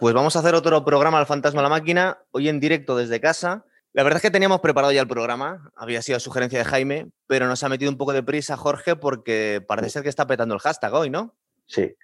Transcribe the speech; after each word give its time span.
Pues 0.00 0.14
vamos 0.14 0.34
a 0.34 0.38
hacer 0.38 0.54
otro 0.54 0.82
programa 0.82 1.18
al 1.18 1.26
Fantasma 1.26 1.60
a 1.60 1.64
la 1.64 1.68
Máquina, 1.68 2.16
hoy 2.30 2.48
en 2.48 2.58
directo 2.58 2.96
desde 2.96 3.20
casa. 3.20 3.66
La 3.92 4.02
verdad 4.02 4.16
es 4.16 4.22
que 4.22 4.30
teníamos 4.30 4.60
preparado 4.60 4.94
ya 4.94 5.02
el 5.02 5.06
programa, 5.06 5.70
había 5.76 6.00
sido 6.00 6.18
sugerencia 6.18 6.58
de 6.58 6.64
Jaime, 6.64 7.10
pero 7.26 7.46
nos 7.46 7.62
ha 7.64 7.68
metido 7.68 7.90
un 7.90 7.98
poco 7.98 8.14
de 8.14 8.22
prisa 8.22 8.56
Jorge 8.56 8.96
porque 8.96 9.62
parece 9.68 9.90
ser 9.90 10.02
que 10.02 10.08
está 10.08 10.26
petando 10.26 10.54
el 10.54 10.60
hashtag 10.62 10.94
hoy, 10.94 11.10
¿no? 11.10 11.34
Sí, 11.66 11.94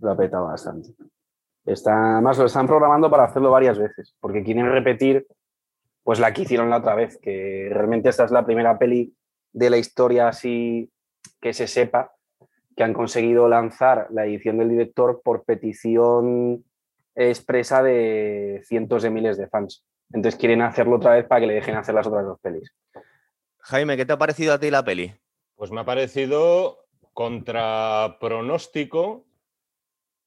lo 0.00 0.12
ha 0.12 0.16
petado 0.16 0.46
bastante. 0.46 0.94
Está, 1.66 2.14
además 2.14 2.38
lo 2.38 2.46
están 2.46 2.66
programando 2.66 3.10
para 3.10 3.24
hacerlo 3.24 3.50
varias 3.50 3.78
veces, 3.78 4.14
porque 4.18 4.42
quieren 4.42 4.72
repetir 4.72 5.26
pues 6.04 6.20
la 6.20 6.32
que 6.32 6.42
hicieron 6.42 6.70
la 6.70 6.78
otra 6.78 6.94
vez, 6.94 7.18
que 7.18 7.68
realmente 7.70 8.08
esta 8.08 8.24
es 8.24 8.30
la 8.30 8.46
primera 8.46 8.78
peli 8.78 9.14
de 9.52 9.68
la 9.68 9.76
historia 9.76 10.28
así 10.28 10.90
que 11.38 11.52
se 11.52 11.66
sepa 11.66 12.12
que 12.74 12.82
han 12.82 12.94
conseguido 12.94 13.46
lanzar 13.46 14.06
la 14.08 14.24
edición 14.24 14.56
del 14.56 14.70
director 14.70 15.20
por 15.22 15.44
petición 15.44 16.64
expresa 17.14 17.82
de 17.82 18.62
cientos 18.64 19.02
de 19.02 19.10
miles 19.10 19.36
de 19.36 19.48
fans. 19.48 19.84
Entonces 20.12 20.38
quieren 20.38 20.62
hacerlo 20.62 20.96
otra 20.96 21.14
vez 21.14 21.26
para 21.26 21.40
que 21.40 21.46
le 21.46 21.54
dejen 21.54 21.76
hacer 21.76 21.94
las 21.94 22.06
otras 22.06 22.24
dos 22.24 22.38
pelis. 22.40 22.74
Jaime, 23.58 23.96
¿qué 23.96 24.04
te 24.04 24.12
ha 24.12 24.18
parecido 24.18 24.54
a 24.54 24.60
ti 24.60 24.70
la 24.70 24.84
peli? 24.84 25.14
Pues 25.54 25.70
me 25.70 25.80
ha 25.80 25.84
parecido 25.84 26.86
contra 27.12 28.16
pronóstico 28.20 29.26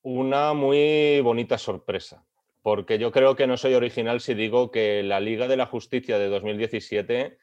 una 0.02 0.54
muy 0.54 1.20
bonita 1.22 1.58
sorpresa, 1.58 2.26
porque 2.62 2.98
yo 2.98 3.12
creo 3.12 3.36
que 3.36 3.48
no 3.48 3.58
soy 3.58 3.74
original 3.74 4.22
si 4.22 4.34
digo 4.34 4.72
que 4.72 5.04
la 5.04 5.20
Liga 5.20 5.48
de 5.48 5.58
la 5.58 5.66
Justicia 5.66 6.18
de 6.18 6.30
2017 6.30 7.38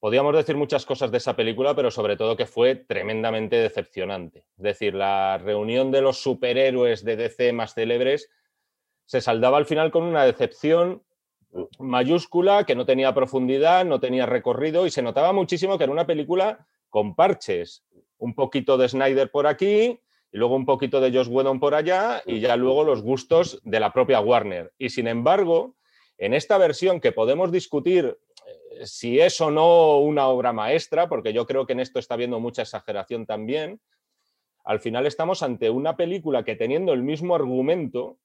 Podríamos 0.00 0.34
decir 0.34 0.56
muchas 0.56 0.86
cosas 0.86 1.10
de 1.10 1.18
esa 1.18 1.36
película, 1.36 1.76
pero 1.76 1.90
sobre 1.90 2.16
todo 2.16 2.34
que 2.34 2.46
fue 2.46 2.74
tremendamente 2.74 3.56
decepcionante. 3.56 4.46
Es 4.56 4.62
decir, 4.62 4.94
la 4.94 5.36
reunión 5.36 5.90
de 5.90 6.00
los 6.00 6.22
superhéroes 6.22 7.04
de 7.04 7.16
DC 7.16 7.52
más 7.52 7.74
célebres 7.74 8.30
se 9.10 9.20
saldaba 9.20 9.58
al 9.58 9.66
final 9.66 9.90
con 9.90 10.04
una 10.04 10.24
decepción 10.24 11.02
mayúscula 11.80 12.62
que 12.62 12.76
no 12.76 12.86
tenía 12.86 13.12
profundidad, 13.12 13.84
no 13.84 13.98
tenía 13.98 14.24
recorrido 14.24 14.86
y 14.86 14.92
se 14.92 15.02
notaba 15.02 15.32
muchísimo 15.32 15.76
que 15.76 15.82
era 15.82 15.92
una 15.92 16.06
película 16.06 16.64
con 16.90 17.16
parches. 17.16 17.82
Un 18.18 18.36
poquito 18.36 18.78
de 18.78 18.88
Snyder 18.88 19.28
por 19.32 19.48
aquí 19.48 19.98
y 20.30 20.38
luego 20.38 20.54
un 20.54 20.64
poquito 20.64 21.00
de 21.00 21.10
Josh 21.10 21.26
Whedon 21.28 21.58
por 21.58 21.74
allá 21.74 22.22
y 22.24 22.38
ya 22.38 22.54
luego 22.54 22.84
los 22.84 23.02
gustos 23.02 23.60
de 23.64 23.80
la 23.80 23.92
propia 23.92 24.20
Warner. 24.20 24.72
Y 24.78 24.90
sin 24.90 25.08
embargo, 25.08 25.74
en 26.16 26.32
esta 26.32 26.56
versión 26.56 27.00
que 27.00 27.10
podemos 27.10 27.50
discutir 27.50 28.16
si 28.84 29.18
es 29.18 29.40
o 29.40 29.50
no 29.50 29.98
una 29.98 30.28
obra 30.28 30.52
maestra, 30.52 31.08
porque 31.08 31.32
yo 31.32 31.46
creo 31.46 31.66
que 31.66 31.72
en 31.72 31.80
esto 31.80 31.98
está 31.98 32.14
habiendo 32.14 32.38
mucha 32.38 32.62
exageración 32.62 33.26
también, 33.26 33.80
al 34.62 34.78
final 34.78 35.04
estamos 35.04 35.42
ante 35.42 35.68
una 35.68 35.96
película 35.96 36.44
que 36.44 36.54
teniendo 36.54 36.92
el 36.92 37.02
mismo 37.02 37.34
argumento 37.34 38.20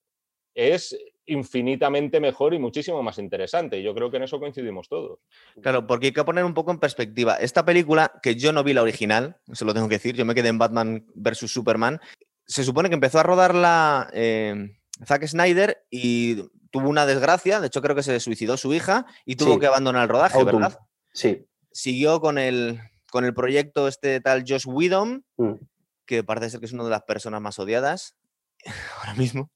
es 0.56 0.98
infinitamente 1.28 2.20
mejor 2.20 2.54
y 2.54 2.60
muchísimo 2.60 3.04
más 3.04 3.18
interesante. 3.18 3.82
Yo 3.82 3.94
creo 3.94 4.10
que 4.10 4.18
en 4.18 4.24
eso 4.24 4.40
coincidimos 4.40 4.88
todos. 4.88 5.20
Claro, 5.62 5.86
porque 5.86 6.08
hay 6.08 6.14
que 6.14 6.24
poner 6.24 6.46
un 6.46 6.54
poco 6.54 6.72
en 6.72 6.80
perspectiva. 6.80 7.36
Esta 7.36 7.66
película, 7.66 8.20
que 8.24 8.36
yo 8.36 8.54
no 8.54 8.64
vi 8.64 8.74
la 8.74 8.82
original, 8.82 9.38
se 9.52 9.66
lo 9.66 9.74
tengo 9.74 9.90
que 9.90 9.96
decir, 9.96 10.16
yo 10.16 10.26
me 10.26 10.36
quedé 10.36 10.50
en 10.50 10.58
Batman 10.58 11.06
vs. 11.16 11.52
Superman, 11.52 12.00
se 12.48 12.64
supone 12.64 12.90
que 12.90 12.96
empezó 12.96 13.20
a 13.20 13.24
rodarla 13.24 14.10
eh, 14.14 14.78
Zack 15.06 15.26
Snyder 15.26 15.86
y 15.90 16.44
tuvo 16.72 16.90
una 16.90 17.06
desgracia, 17.06 17.60
de 17.60 17.68
hecho 17.68 17.82
creo 17.82 17.96
que 17.96 18.04
se 18.04 18.20
suicidó 18.20 18.58
su 18.58 18.74
hija 18.74 19.06
y 19.26 19.36
tuvo 19.36 19.60
que 19.60 19.68
abandonar 19.68 20.04
el 20.04 20.10
rodaje, 20.10 20.44
¿verdad? 20.44 20.80
Sí. 21.12 21.46
Siguió 21.72 22.22
con 22.22 22.38
el, 22.38 22.80
con 23.10 23.26
el 23.26 23.34
proyecto 23.34 23.88
este 23.88 24.22
tal 24.22 24.44
Josh 24.48 24.68
Whedon, 24.68 25.26
mm. 25.38 25.54
que 26.06 26.24
parece 26.24 26.52
ser 26.52 26.60
que 26.60 26.68
es 26.68 26.74
una 26.74 26.84
de 26.84 26.92
las 26.92 27.04
personas 27.04 27.42
más 27.42 27.58
odiadas 27.58 28.16
ahora 29.00 29.16
mismo. 29.16 29.50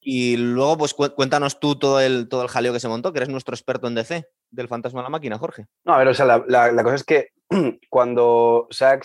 Y 0.00 0.36
luego, 0.36 0.78
pues 0.78 0.94
cuéntanos 0.94 1.58
tú 1.58 1.76
todo 1.76 2.00
el, 2.00 2.28
todo 2.28 2.42
el 2.42 2.48
jaleo 2.48 2.72
que 2.72 2.80
se 2.80 2.88
montó, 2.88 3.12
que 3.12 3.18
eres 3.18 3.28
nuestro 3.28 3.54
experto 3.54 3.88
en 3.88 3.94
DC, 3.94 4.26
del 4.50 4.68
fantasma 4.68 5.00
de 5.00 5.04
la 5.04 5.10
máquina, 5.10 5.38
Jorge. 5.38 5.66
No, 5.84 5.94
a 5.94 5.98
ver, 5.98 6.08
o 6.08 6.14
sea, 6.14 6.24
la, 6.46 6.82
cosa 6.82 6.94
es 6.94 7.04
que 7.04 7.28
cuando 7.90 8.68
Zack 8.72 9.04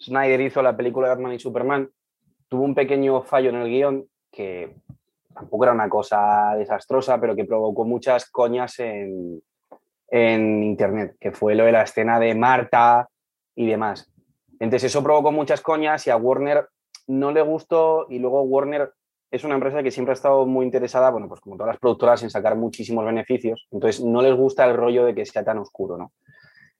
Snyder 0.00 0.40
hizo 0.40 0.62
la 0.62 0.76
película 0.76 1.08
de 1.08 1.14
Batman 1.14 1.34
y 1.34 1.40
Superman, 1.40 1.90
tuvo 2.48 2.62
un 2.62 2.74
pequeño 2.74 3.22
fallo 3.22 3.50
en 3.50 3.56
el 3.56 3.68
guion 3.68 4.06
que 4.30 4.76
tampoco 5.34 5.64
era 5.64 5.72
una 5.72 5.88
cosa 5.88 6.54
desastrosa, 6.56 7.20
pero 7.20 7.34
que 7.34 7.44
provocó 7.44 7.84
muchas 7.84 8.30
coñas 8.30 8.78
en, 8.78 9.42
Internet, 10.10 11.16
que 11.20 11.32
fue 11.32 11.54
lo 11.54 11.64
de 11.66 11.72
la 11.72 11.82
escena 11.82 12.18
de 12.18 12.34
Marta 12.34 13.08
y 13.54 13.66
demás. 13.66 14.10
Entonces 14.58 14.84
eso 14.90 15.02
provocó 15.02 15.32
muchas 15.32 15.60
coñas 15.60 16.06
y 16.06 16.10
a 16.10 16.16
Warner 16.16 16.66
no 17.06 17.30
le 17.30 17.42
gustó 17.42 18.06
y 18.08 18.18
luego 18.18 18.42
Warner 18.42 18.92
es 19.30 19.44
una 19.44 19.54
empresa 19.54 19.82
que 19.82 19.90
siempre 19.90 20.12
ha 20.12 20.14
estado 20.14 20.46
muy 20.46 20.64
interesada, 20.64 21.10
bueno, 21.10 21.28
pues 21.28 21.40
como 21.40 21.56
todas 21.56 21.72
las 21.72 21.78
productoras, 21.78 22.22
en 22.22 22.30
sacar 22.30 22.56
muchísimos 22.56 23.04
beneficios. 23.04 23.66
Entonces 23.70 24.02
no 24.02 24.22
les 24.22 24.34
gusta 24.34 24.64
el 24.64 24.76
rollo 24.76 25.04
de 25.04 25.14
que 25.14 25.26
sea 25.26 25.44
tan 25.44 25.58
oscuro, 25.58 25.98
¿no? 25.98 26.12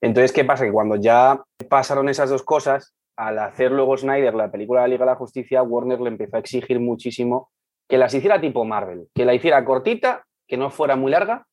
Entonces, 0.01 0.31
¿qué 0.31 0.45
pasa? 0.45 0.65
Que 0.65 0.71
cuando 0.71 0.95
ya 0.95 1.41
pasaron 1.67 2.09
esas 2.09 2.29
dos 2.29 2.43
cosas, 2.43 2.95
al 3.15 3.37
hacer 3.37 3.71
luego 3.71 3.97
Snyder 3.97 4.33
la 4.33 4.49
película 4.49 4.81
de 4.81 4.87
la 4.87 4.91
Liga 4.93 5.05
de 5.05 5.11
la 5.11 5.17
Justicia, 5.17 5.61
Warner 5.61 5.99
le 5.99 6.09
empezó 6.09 6.37
a 6.37 6.39
exigir 6.39 6.79
muchísimo 6.79 7.49
que 7.87 7.97
las 7.97 8.13
hiciera 8.13 8.39
tipo 8.39 8.63
Marvel, 8.63 9.09
que 9.13 9.25
la 9.25 9.33
hiciera 9.33 9.63
cortita, 9.65 10.25
que 10.47 10.57
no 10.57 10.69
fuera 10.69 10.95
muy 10.95 11.11
larga 11.11 11.45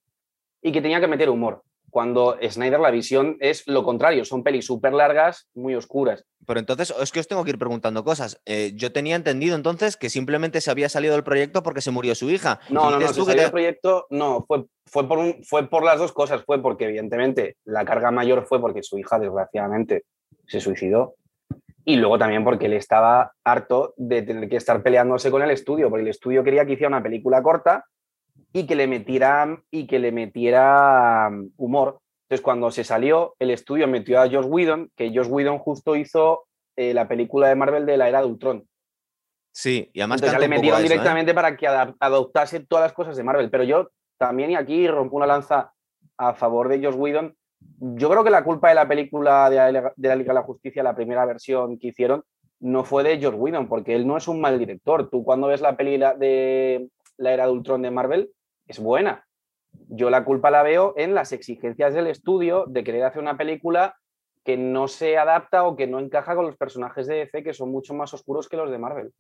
y 0.63 0.71
que 0.71 0.81
tenía 0.81 1.01
que 1.01 1.09
meter 1.09 1.29
humor. 1.29 1.63
Cuando 1.97 2.37
Snyder 2.47 2.79
la 2.79 2.91
visión 2.91 3.39
es 3.41 3.67
lo 3.67 3.83
contrario, 3.83 4.27
son 4.27 4.43
pelis 4.43 4.67
súper 4.67 4.93
largas, 4.93 5.49
muy 5.55 5.75
oscuras. 5.75 6.27
Pero 6.47 6.61
entonces, 6.61 6.95
es 7.01 7.11
que 7.11 7.21
os 7.21 7.27
tengo 7.27 7.43
que 7.43 7.53
ir 7.53 7.59
preguntando 7.59 8.05
cosas. 8.05 8.39
Eh, 8.45 8.73
yo 8.75 8.93
tenía 8.93 9.17
entendido 9.17 9.57
entonces 9.57 9.97
que 9.97 10.11
simplemente 10.11 10.61
se 10.61 10.71
había 10.71 10.91
salido 10.91 11.15
del 11.15 11.25
proyecto 11.25 11.63
porque 11.63 11.81
se 11.81 11.91
murió 11.93 12.15
su 12.15 12.29
hija. 12.29 12.61
No, 12.69 12.91
no, 12.91 13.01
no, 13.01 13.09
se 13.09 13.25
salió 13.25 13.45
del 13.45 13.51
proyecto, 13.51 14.07
no, 14.11 14.45
fue, 14.47 14.67
fue, 14.85 15.09
por 15.09 15.43
fue 15.43 15.71
por 15.71 15.85
las 15.85 15.99
dos 15.99 16.13
cosas. 16.13 16.45
Fue 16.45 16.61
porque, 16.61 16.85
evidentemente, 16.85 17.57
la 17.65 17.87
carga 17.87 18.11
mayor 18.11 18.45
fue 18.45 18.61
porque 18.61 18.83
su 18.83 18.99
hija, 18.99 19.19
desgraciadamente, 19.19 20.05
se 20.47 20.61
suicidó 20.61 21.15
y 21.83 21.97
luego 21.97 22.19
también 22.19 22.45
porque 22.45 22.67
él 22.67 22.75
estaba 22.75 23.33
harto 23.43 23.95
de 23.97 24.21
tener 24.21 24.51
que 24.51 24.57
estar 24.57 24.83
peleándose 24.83 25.31
con 25.31 25.41
el 25.41 25.51
estudio, 25.51 25.89
porque 25.89 26.03
el 26.03 26.11
estudio 26.11 26.45
quería 26.45 26.67
que 26.67 26.75
hiciera 26.75 26.89
una 26.89 27.03
película 27.03 27.43
corta 27.43 27.87
y 28.57 28.67
que 28.67 28.75
le 28.75 28.87
metiera, 28.87 29.63
y 29.71 29.87
que 29.87 29.99
le 29.99 30.13
metiera 30.13 31.29
um, 31.29 31.51
humor. 31.59 32.01
Entonces, 32.23 32.43
cuando 32.43 32.71
se 32.71 32.85
salió, 32.85 33.37
el 33.39 33.51
estudio 33.51 33.87
metió 33.87 34.19
a 34.19 34.31
Josh 34.31 34.47
Whedon, 34.47 34.91
que 34.97 35.13
Josh 35.15 35.29
Whedon 35.29 35.59
justo 35.59 35.95
hizo 35.95 36.47
eh, 36.75 36.95
la 36.95 37.07
película 37.07 37.49
de 37.49 37.55
Marvel 37.55 37.85
de 37.85 37.99
la 37.99 38.09
era 38.09 38.21
de 38.21 38.27
Ultron. 38.29 38.67
Sí, 39.53 39.91
y 39.93 40.01
además 40.01 40.23
ya 40.23 40.39
le 40.39 40.49
metieron 40.49 40.81
¿eh? 40.81 40.85
directamente 40.85 41.35
para 41.35 41.55
que 41.55 41.67
adoptase 41.67 42.61
todas 42.61 42.87
las 42.87 42.95
cosas 42.95 43.15
de 43.19 43.25
Marvel. 43.25 43.51
Pero 43.51 43.65
yo 43.65 43.91
también, 44.17 44.51
y 44.51 44.57
aquí 44.57 44.89
rompo 44.89 45.17
una 45.17 45.27
lanza 45.27 45.75
a 46.17 46.33
favor 46.33 46.71
de 46.71 46.83
Josh 46.83 46.97
Whedon, 46.97 47.37
yo 47.61 48.09
creo 48.09 48.25
que 48.25 48.31
la 48.31 48.43
culpa 48.43 48.71
de 48.71 48.75
la 48.75 48.89
película 48.89 49.51
de 49.51 49.57
la, 49.57 49.71
Liga 50.17 50.33
de 50.33 50.35
la 50.35 50.43
Justicia, 50.43 50.83
la 50.83 50.97
primera 50.97 51.27
versión 51.27 51.79
que 51.79 51.89
hicieron, 51.89 52.25
no 52.61 52.85
fue 52.85 53.03
de 53.03 53.19
George 53.19 53.39
Whedon, 53.39 53.69
porque 53.69 53.95
él 53.95 54.07
no 54.07 54.17
es 54.17 54.27
un 54.29 54.41
mal 54.41 54.59
director. 54.59 55.11
Tú 55.11 55.25
cuando 55.25 55.49
ves 55.49 55.61
la 55.61 55.77
peli 55.77 55.99
de 55.99 56.89
la 57.19 57.33
era 57.35 57.45
de 57.45 57.53
Ultron 57.53 57.83
de 57.83 57.91
Marvel, 57.91 58.31
es 58.67 58.79
buena. 58.79 59.27
Yo 59.89 60.11
la 60.11 60.25
culpa 60.25 60.51
la 60.51 60.63
veo 60.63 60.95
en 60.97 61.15
las 61.15 61.33
exigencias 61.33 61.95
del 61.95 62.07
estudio 62.07 62.65
de 62.67 62.85
querer 62.85 63.05
hacer 63.05 63.23
una 63.23 63.37
película 63.37 63.97
que 64.47 64.57
no 64.57 64.87
se 64.87 65.19
adapta 65.19 65.65
o 65.65 65.77
que 65.77 65.89
no 65.89 65.99
encaja 65.99 66.37
con 66.37 66.47
los 66.47 66.57
personajes 66.57 67.09
de 67.09 67.17
DC 67.17 67.43
que 67.43 67.53
son 67.53 67.73
mucho 67.73 67.95
más 67.95 68.15
oscuros 68.15 68.49
que 68.49 68.57
los 68.57 68.71
de 68.71 68.79
Marvel. 68.79 69.13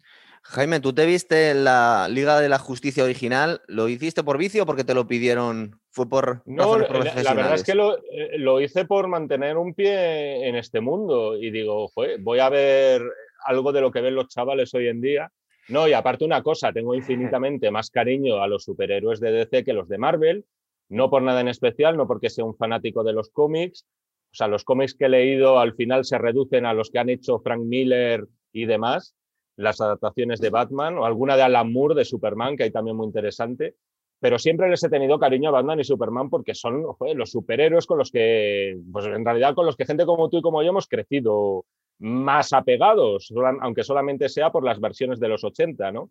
Jaime, 0.42 0.78
¿tú 0.78 0.94
te 0.94 1.04
viste 1.04 1.52
la 1.52 2.06
Liga 2.08 2.38
de 2.38 2.48
la 2.48 2.60
Justicia 2.60 3.02
original? 3.02 3.60
¿Lo 3.66 3.88
hiciste 3.88 4.22
por 4.22 4.38
vicio 4.38 4.62
o 4.62 4.66
porque 4.66 4.84
te 4.84 4.94
lo 4.94 5.08
pidieron? 5.08 5.80
¿Fue 5.90 6.08
por 6.08 6.42
No, 6.46 6.78
la, 6.78 7.34
verdad 7.34 7.54
es 7.54 7.64
que 7.64 7.72
eh, 7.72 8.38
lo, 8.38 8.60
hice 8.60 8.84
por 8.84 9.08
mantener 9.08 9.56
un 9.56 9.74
pie 9.74 10.48
en 10.48 10.54
este 10.54 10.80
mundo 10.80 11.36
y 11.36 11.50
digo, 11.50 11.90
voy 12.20 12.38
a 12.38 12.48
ver 12.48 13.02
algo 13.44 13.72
de 13.72 13.80
lo 13.80 13.90
que 13.90 14.02
ven 14.02 14.14
los 14.14 14.28
chavales 14.28 14.72
hoy 14.74 14.86
en 14.86 15.00
día. 15.00 15.32
No, 15.68 15.88
y 15.88 15.92
aparte 15.92 16.24
una 16.24 16.42
cosa, 16.42 16.72
tengo 16.72 16.94
infinitamente 16.94 17.70
más 17.70 17.90
cariño 17.90 18.40
a 18.40 18.46
los 18.46 18.64
superhéroes 18.64 19.20
de 19.20 19.32
DC 19.32 19.64
que 19.64 19.72
los 19.72 19.88
de 19.88 19.98
Marvel, 19.98 20.44
no 20.88 21.10
por 21.10 21.22
nada 21.22 21.40
en 21.40 21.48
especial, 21.48 21.96
no 21.96 22.06
porque 22.06 22.30
sea 22.30 22.44
un 22.44 22.56
fanático 22.56 23.02
de 23.02 23.12
los 23.12 23.30
cómics, 23.30 23.84
o 24.32 24.34
sea, 24.36 24.48
los 24.48 24.64
cómics 24.64 24.94
que 24.94 25.06
he 25.06 25.08
leído 25.08 25.58
al 25.58 25.74
final 25.74 26.04
se 26.04 26.18
reducen 26.18 26.66
a 26.66 26.74
los 26.74 26.90
que 26.90 26.98
han 26.98 27.08
hecho 27.08 27.40
Frank 27.40 27.62
Miller 27.62 28.26
y 28.52 28.66
demás, 28.66 29.16
las 29.56 29.80
adaptaciones 29.80 30.40
de 30.40 30.50
Batman 30.50 30.98
o 30.98 31.06
alguna 31.06 31.36
de 31.36 31.42
Alan 31.42 31.72
Moore 31.72 31.94
de 31.94 32.04
Superman, 32.04 32.56
que 32.56 32.64
hay 32.64 32.70
también 32.70 32.96
muy 32.96 33.06
interesante. 33.06 33.76
Pero 34.20 34.38
siempre 34.38 34.68
les 34.68 34.82
he 34.82 34.88
tenido 34.88 35.18
cariño 35.18 35.48
a 35.48 35.52
Batman 35.52 35.80
y 35.80 35.84
Superman 35.84 36.30
porque 36.30 36.54
son 36.54 36.84
los 37.14 37.30
superhéroes 37.30 37.86
con 37.86 37.98
los 37.98 38.10
que, 38.10 38.78
pues 38.92 39.06
en 39.06 39.24
realidad 39.24 39.54
con 39.54 39.66
los 39.66 39.76
que 39.76 39.84
gente 39.84 40.06
como 40.06 40.28
tú 40.28 40.38
y 40.38 40.42
como 40.42 40.62
yo 40.62 40.70
hemos 40.70 40.86
crecido 40.86 41.64
más 41.98 42.52
apegados, 42.52 43.32
aunque 43.60 43.84
solamente 43.84 44.28
sea 44.28 44.50
por 44.50 44.64
las 44.64 44.80
versiones 44.80 45.18
de 45.20 45.28
los 45.28 45.44
80, 45.44 45.92
¿no? 45.92 46.10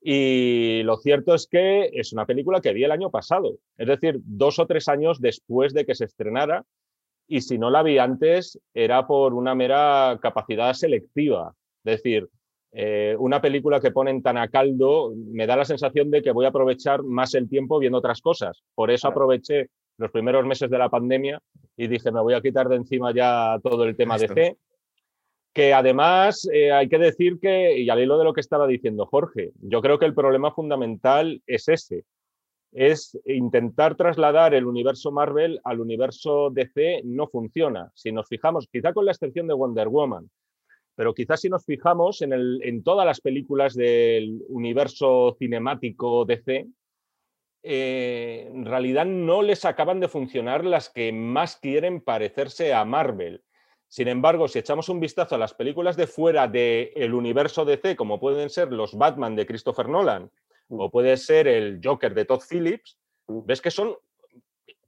Y 0.00 0.82
lo 0.82 0.98
cierto 0.98 1.34
es 1.34 1.46
que 1.46 1.88
es 1.92 2.12
una 2.12 2.26
película 2.26 2.60
que 2.60 2.74
vi 2.74 2.84
el 2.84 2.92
año 2.92 3.10
pasado, 3.10 3.58
es 3.78 3.88
decir, 3.88 4.20
dos 4.22 4.58
o 4.58 4.66
tres 4.66 4.88
años 4.88 5.18
después 5.20 5.72
de 5.72 5.86
que 5.86 5.94
se 5.94 6.04
estrenara 6.04 6.64
y 7.26 7.40
si 7.40 7.56
no 7.56 7.70
la 7.70 7.82
vi 7.82 7.96
antes 7.96 8.60
era 8.74 9.06
por 9.06 9.32
una 9.32 9.54
mera 9.54 10.18
capacidad 10.20 10.74
selectiva. 10.74 11.54
Es 11.84 12.02
decir, 12.02 12.28
eh, 12.72 13.16
una 13.18 13.40
película 13.40 13.80
que 13.80 13.92
ponen 13.92 14.22
tan 14.22 14.36
a 14.36 14.48
caldo, 14.48 15.14
me 15.16 15.46
da 15.46 15.56
la 15.56 15.64
sensación 15.64 16.10
de 16.10 16.22
que 16.22 16.32
voy 16.32 16.44
a 16.44 16.48
aprovechar 16.48 17.02
más 17.02 17.34
el 17.34 17.48
tiempo 17.48 17.78
viendo 17.78 17.98
otras 17.98 18.20
cosas. 18.20 18.62
Por 18.74 18.90
eso 18.90 19.08
aproveché 19.08 19.68
los 19.96 20.10
primeros 20.10 20.44
meses 20.44 20.68
de 20.68 20.78
la 20.78 20.88
pandemia 20.88 21.40
y 21.76 21.86
dije, 21.86 22.10
me 22.10 22.20
voy 22.20 22.34
a 22.34 22.40
quitar 22.40 22.68
de 22.68 22.76
encima 22.76 23.14
ya 23.14 23.58
todo 23.62 23.84
el 23.84 23.96
tema 23.96 24.18
de 24.18 24.28
C. 24.28 24.56
Que 25.54 25.72
además 25.72 26.46
eh, 26.52 26.72
hay 26.72 26.88
que 26.88 26.98
decir 26.98 27.38
que, 27.40 27.78
y 27.78 27.88
al 27.88 28.02
hilo 28.02 28.18
de 28.18 28.24
lo 28.24 28.34
que 28.34 28.40
estaba 28.40 28.66
diciendo 28.66 29.06
Jorge, 29.06 29.52
yo 29.62 29.80
creo 29.80 29.98
que 29.98 30.04
el 30.04 30.14
problema 30.14 30.52
fundamental 30.52 31.42
es 31.46 31.68
ese, 31.68 32.04
es 32.72 33.16
intentar 33.24 33.94
trasladar 33.94 34.52
el 34.52 34.66
universo 34.66 35.12
Marvel 35.12 35.60
al 35.64 35.80
universo 35.80 36.50
DC, 36.50 37.02
no 37.04 37.28
funciona. 37.28 37.90
Si 37.94 38.10
nos 38.10 38.28
fijamos, 38.28 38.68
quizá 38.70 38.92
con 38.92 39.04
la 39.04 39.12
excepción 39.12 39.46
de 39.46 39.54
Wonder 39.54 39.88
Woman, 39.88 40.28
pero 40.96 41.14
quizás 41.14 41.40
si 41.40 41.48
nos 41.48 41.64
fijamos 41.64 42.20
en, 42.22 42.32
el, 42.32 42.60
en 42.62 42.82
todas 42.82 43.06
las 43.06 43.20
películas 43.20 43.74
del 43.74 44.42
universo 44.48 45.36
cinemático 45.38 46.24
DC, 46.24 46.66
eh, 47.66 48.50
en 48.52 48.64
realidad 48.66 49.06
no 49.06 49.42
les 49.42 49.64
acaban 49.64 49.98
de 49.98 50.08
funcionar 50.08 50.64
las 50.64 50.90
que 50.90 51.12
más 51.12 51.56
quieren 51.56 52.00
parecerse 52.00 52.74
a 52.74 52.84
Marvel. 52.84 53.42
Sin 53.94 54.08
embargo, 54.08 54.48
si 54.48 54.58
echamos 54.58 54.88
un 54.88 54.98
vistazo 54.98 55.36
a 55.36 55.38
las 55.38 55.54
películas 55.54 55.96
de 55.96 56.08
fuera 56.08 56.48
del 56.48 57.14
universo 57.14 57.64
DC, 57.64 57.94
como 57.94 58.18
pueden 58.18 58.50
ser 58.50 58.72
los 58.72 58.98
Batman 58.98 59.36
de 59.36 59.46
Christopher 59.46 59.88
Nolan 59.88 60.32
o 60.68 60.90
puede 60.90 61.16
ser 61.16 61.46
el 61.46 61.80
Joker 61.80 62.12
de 62.12 62.24
Todd 62.24 62.40
Phillips, 62.40 62.98
ves 63.28 63.62
que 63.62 63.70
son 63.70 63.94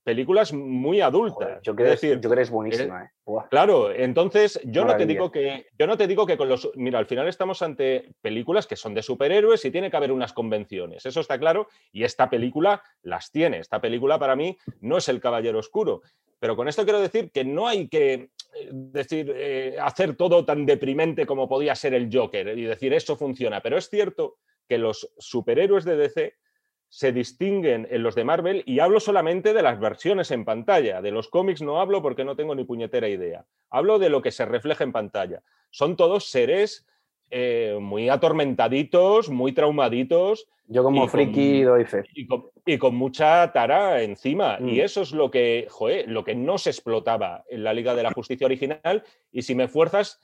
películas 0.06 0.52
muy 0.52 1.00
adultas. 1.00 1.60
yo 1.64 1.74
creo, 1.74 1.90
decir, 1.90 2.20
yo 2.20 2.32
es 2.32 2.48
buenísima. 2.48 3.06
Eh, 3.26 3.32
claro, 3.50 3.92
entonces 3.92 4.60
yo 4.62 4.84
no, 4.84 4.96
te 4.96 5.04
digo 5.04 5.32
que, 5.32 5.66
yo 5.76 5.88
no 5.88 5.96
te 5.96 6.06
digo 6.06 6.24
que 6.24 6.36
con 6.36 6.48
los... 6.48 6.70
Mira, 6.76 7.00
al 7.00 7.06
final 7.06 7.26
estamos 7.26 7.60
ante 7.60 8.14
películas 8.20 8.68
que 8.68 8.76
son 8.76 8.94
de 8.94 9.02
superhéroes 9.02 9.64
y 9.64 9.72
tiene 9.72 9.90
que 9.90 9.96
haber 9.96 10.12
unas 10.12 10.32
convenciones, 10.32 11.04
eso 11.06 11.18
está 11.18 11.40
claro, 11.40 11.66
y 11.90 12.04
esta 12.04 12.30
película 12.30 12.84
las 13.02 13.32
tiene. 13.32 13.58
Esta 13.58 13.80
película 13.80 14.16
para 14.16 14.36
mí 14.36 14.56
no 14.80 14.98
es 14.98 15.08
El 15.08 15.20
Caballero 15.20 15.58
Oscuro. 15.58 16.02
Pero 16.38 16.54
con 16.54 16.68
esto 16.68 16.84
quiero 16.84 17.00
decir 17.00 17.32
que 17.32 17.44
no 17.44 17.66
hay 17.66 17.88
que 17.88 18.12
eh, 18.12 18.30
decir, 18.70 19.34
eh, 19.34 19.76
hacer 19.80 20.14
todo 20.14 20.44
tan 20.44 20.66
deprimente 20.66 21.26
como 21.26 21.48
podía 21.48 21.74
ser 21.74 21.94
el 21.94 22.16
Joker 22.16 22.56
y 22.56 22.62
decir 22.62 22.92
eso 22.92 23.16
funciona. 23.16 23.60
Pero 23.60 23.76
es 23.76 23.90
cierto 23.90 24.36
que 24.68 24.78
los 24.78 25.12
superhéroes 25.18 25.84
de 25.84 25.96
DC 25.96 26.34
se 26.88 27.12
distinguen 27.12 27.86
en 27.90 28.02
los 28.02 28.14
de 28.14 28.24
Marvel 28.24 28.62
y 28.66 28.80
hablo 28.80 29.00
solamente 29.00 29.52
de 29.52 29.62
las 29.62 29.78
versiones 29.78 30.30
en 30.30 30.44
pantalla. 30.44 31.02
De 31.02 31.10
los 31.10 31.28
cómics 31.28 31.62
no 31.62 31.80
hablo 31.80 32.02
porque 32.02 32.24
no 32.24 32.36
tengo 32.36 32.54
ni 32.54 32.64
puñetera 32.64 33.08
idea. 33.08 33.44
Hablo 33.70 33.98
de 33.98 34.08
lo 34.08 34.22
que 34.22 34.30
se 34.30 34.46
refleja 34.46 34.84
en 34.84 34.92
pantalla. 34.92 35.42
Son 35.70 35.96
todos 35.96 36.30
seres 36.30 36.86
eh, 37.30 37.76
muy 37.80 38.08
atormentaditos, 38.08 39.28
muy 39.28 39.52
traumaditos. 39.52 40.48
Yo 40.68 40.82
como 40.82 41.06
friki 41.08 41.62
doy 41.62 41.84
fe. 41.84 42.04
Y 42.64 42.78
con, 42.78 42.94
mucha 42.94 43.52
tara 43.52 44.02
encima. 44.02 44.58
Y 44.60 44.78
mm. 44.78 44.80
eso 44.80 45.02
es 45.02 45.12
lo 45.12 45.30
que, 45.30 45.68
lo 46.06 46.24
que 46.24 46.34
no 46.34 46.58
se 46.58 46.70
explotaba 46.70 47.44
en 47.48 47.64
la 47.64 47.74
Liga 47.74 47.94
de 47.94 48.02
la 48.02 48.12
Justicia 48.12 48.46
original. 48.46 49.04
Y 49.32 49.42
si 49.42 49.54
me 49.54 49.68
fuerzas, 49.68 50.20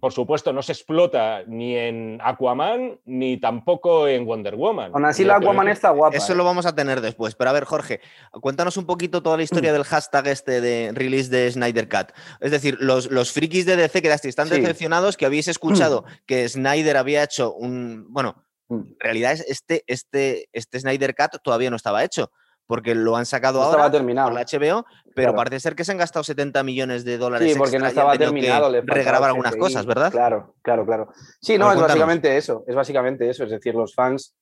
por 0.00 0.12
supuesto, 0.12 0.52
no 0.52 0.62
se 0.62 0.72
explota 0.72 1.42
ni 1.46 1.76
en 1.76 2.18
Aquaman 2.22 3.00
ni 3.04 3.38
tampoco 3.38 4.08
en 4.08 4.24
Wonder 4.24 4.54
Woman. 4.54 4.92
Aún 4.94 5.04
así, 5.04 5.24
la 5.24 5.36
Aquaman 5.36 5.68
está 5.68 5.90
guapa. 5.90 6.16
Eso 6.16 6.32
¿eh? 6.32 6.36
lo 6.36 6.44
vamos 6.44 6.66
a 6.66 6.74
tener 6.74 7.00
después. 7.00 7.34
Pero 7.34 7.50
a 7.50 7.52
ver, 7.52 7.64
Jorge, 7.64 8.00
cuéntanos 8.30 8.76
un 8.76 8.86
poquito 8.86 9.22
toda 9.22 9.36
la 9.36 9.42
historia 9.42 9.72
del 9.72 9.84
hashtag 9.84 10.28
este 10.28 10.60
de 10.60 10.92
release 10.94 11.30
de 11.30 11.50
Snyder 11.50 11.88
Cut. 11.88 12.12
Es 12.40 12.50
decir, 12.50 12.78
los, 12.80 13.10
los 13.10 13.32
frikis 13.32 13.66
de 13.66 13.76
DC 13.76 14.02
que 14.02 14.08
están 14.08 14.48
decepcionados, 14.48 15.16
que 15.16 15.26
habéis 15.26 15.48
escuchado 15.48 16.04
que 16.26 16.48
Snyder 16.48 16.96
había 16.96 17.24
hecho 17.24 17.52
un. 17.52 18.06
Bueno, 18.08 18.44
mm. 18.68 18.74
en 18.74 18.96
realidad 19.00 19.38
este, 19.46 19.84
este, 19.86 20.48
este 20.52 20.80
Snyder 20.80 21.14
Cut 21.14 21.42
todavía 21.42 21.70
no 21.70 21.76
estaba 21.76 22.04
hecho 22.04 22.30
porque 22.72 22.94
lo 22.94 23.16
han 23.16 23.26
sacado 23.26 23.60
ahora 23.60 23.90
terminado. 23.90 24.30
por 24.30 24.34
la 24.34 24.46
HBO, 24.46 24.86
pero 25.14 25.34
parece 25.34 25.60
ser 25.60 25.74
que 25.74 25.84
se 25.84 25.92
han 25.92 25.98
gastado 25.98 26.24
70 26.24 26.62
millones 26.62 27.04
de 27.04 27.18
dólares. 27.18 27.52
Sí, 27.52 27.58
porque 27.58 27.78
no 27.78 27.84
estaba 27.84 28.16
terminado. 28.16 28.70
Le 28.70 28.80
regrabar 28.80 29.28
algunas 29.28 29.54
cosas, 29.56 29.84
¿verdad? 29.84 30.10
Claro, 30.10 30.54
claro, 30.62 30.86
claro. 30.86 31.12
Sí, 31.38 31.58
no, 31.58 31.70
es 31.70 31.78
básicamente 31.78 32.34
eso. 32.34 32.64
Es 32.66 32.74
básicamente 32.74 33.28
eso. 33.28 33.44
Es 33.44 33.50
decir, 33.50 33.74
los 33.74 33.94
fans 33.94 34.34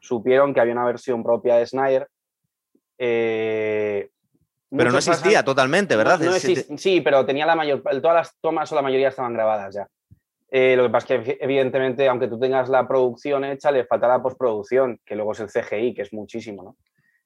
supieron 0.00 0.52
que 0.52 0.58
había 0.58 0.72
una 0.72 0.84
versión 0.84 1.22
propia 1.22 1.54
de 1.54 1.66
Snyder. 1.68 2.08
Eh, 2.98 4.10
pero 4.68 4.90
no 4.90 4.98
existía 4.98 5.44
totalmente, 5.44 5.94
¿verdad? 5.94 6.18
sí, 6.76 7.00
pero 7.00 7.24
tenía 7.24 7.46
la 7.46 7.54
mayor. 7.54 7.80
Todas 7.80 8.16
las 8.16 8.36
tomas 8.40 8.72
o 8.72 8.74
la 8.74 8.82
mayoría 8.82 9.10
estaban 9.10 9.34
grabadas 9.34 9.72
ya. 9.76 9.86
Eh, 10.50 10.74
lo 10.76 10.82
que 10.82 10.90
pasa 10.90 11.14
es 11.14 11.24
que, 11.24 11.38
evidentemente, 11.40 12.08
aunque 12.08 12.26
tú 12.26 12.40
tengas 12.40 12.68
la 12.68 12.88
producción 12.88 13.44
hecha, 13.44 13.70
le 13.70 13.84
falta 13.84 14.08
la 14.08 14.20
postproducción, 14.20 14.98
que 15.06 15.14
luego 15.14 15.30
es 15.30 15.38
el 15.38 15.46
CGI, 15.46 15.94
que 15.94 16.02
es 16.02 16.12
muchísimo, 16.12 16.64
¿no? 16.64 16.76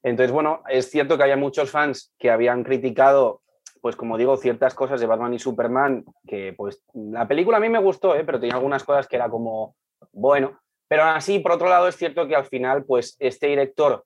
Entonces, 0.02 0.32
bueno, 0.32 0.62
es 0.68 0.90
cierto 0.90 1.16
que 1.16 1.24
había 1.24 1.36
muchos 1.36 1.70
fans 1.70 2.14
que 2.18 2.30
habían 2.30 2.62
criticado, 2.62 3.42
pues 3.80 3.96
como 3.96 4.16
digo, 4.16 4.36
ciertas 4.36 4.74
cosas 4.74 5.00
de 5.00 5.06
Batman 5.06 5.34
y 5.34 5.38
Superman, 5.38 6.04
que 6.26 6.54
pues 6.56 6.82
la 6.94 7.26
película 7.26 7.56
a 7.56 7.60
mí 7.60 7.68
me 7.68 7.80
gustó, 7.80 8.14
¿eh? 8.14 8.24
pero 8.24 8.38
tenía 8.38 8.54
algunas 8.54 8.84
cosas 8.84 9.08
que 9.08 9.16
era 9.16 9.28
como, 9.28 9.74
bueno, 10.12 10.60
pero 10.88 11.04
así, 11.04 11.40
por 11.40 11.52
otro 11.52 11.68
lado, 11.68 11.88
es 11.88 11.96
cierto 11.96 12.28
que 12.28 12.36
al 12.36 12.44
final, 12.44 12.84
pues 12.84 13.16
este 13.18 13.48
director 13.48 14.04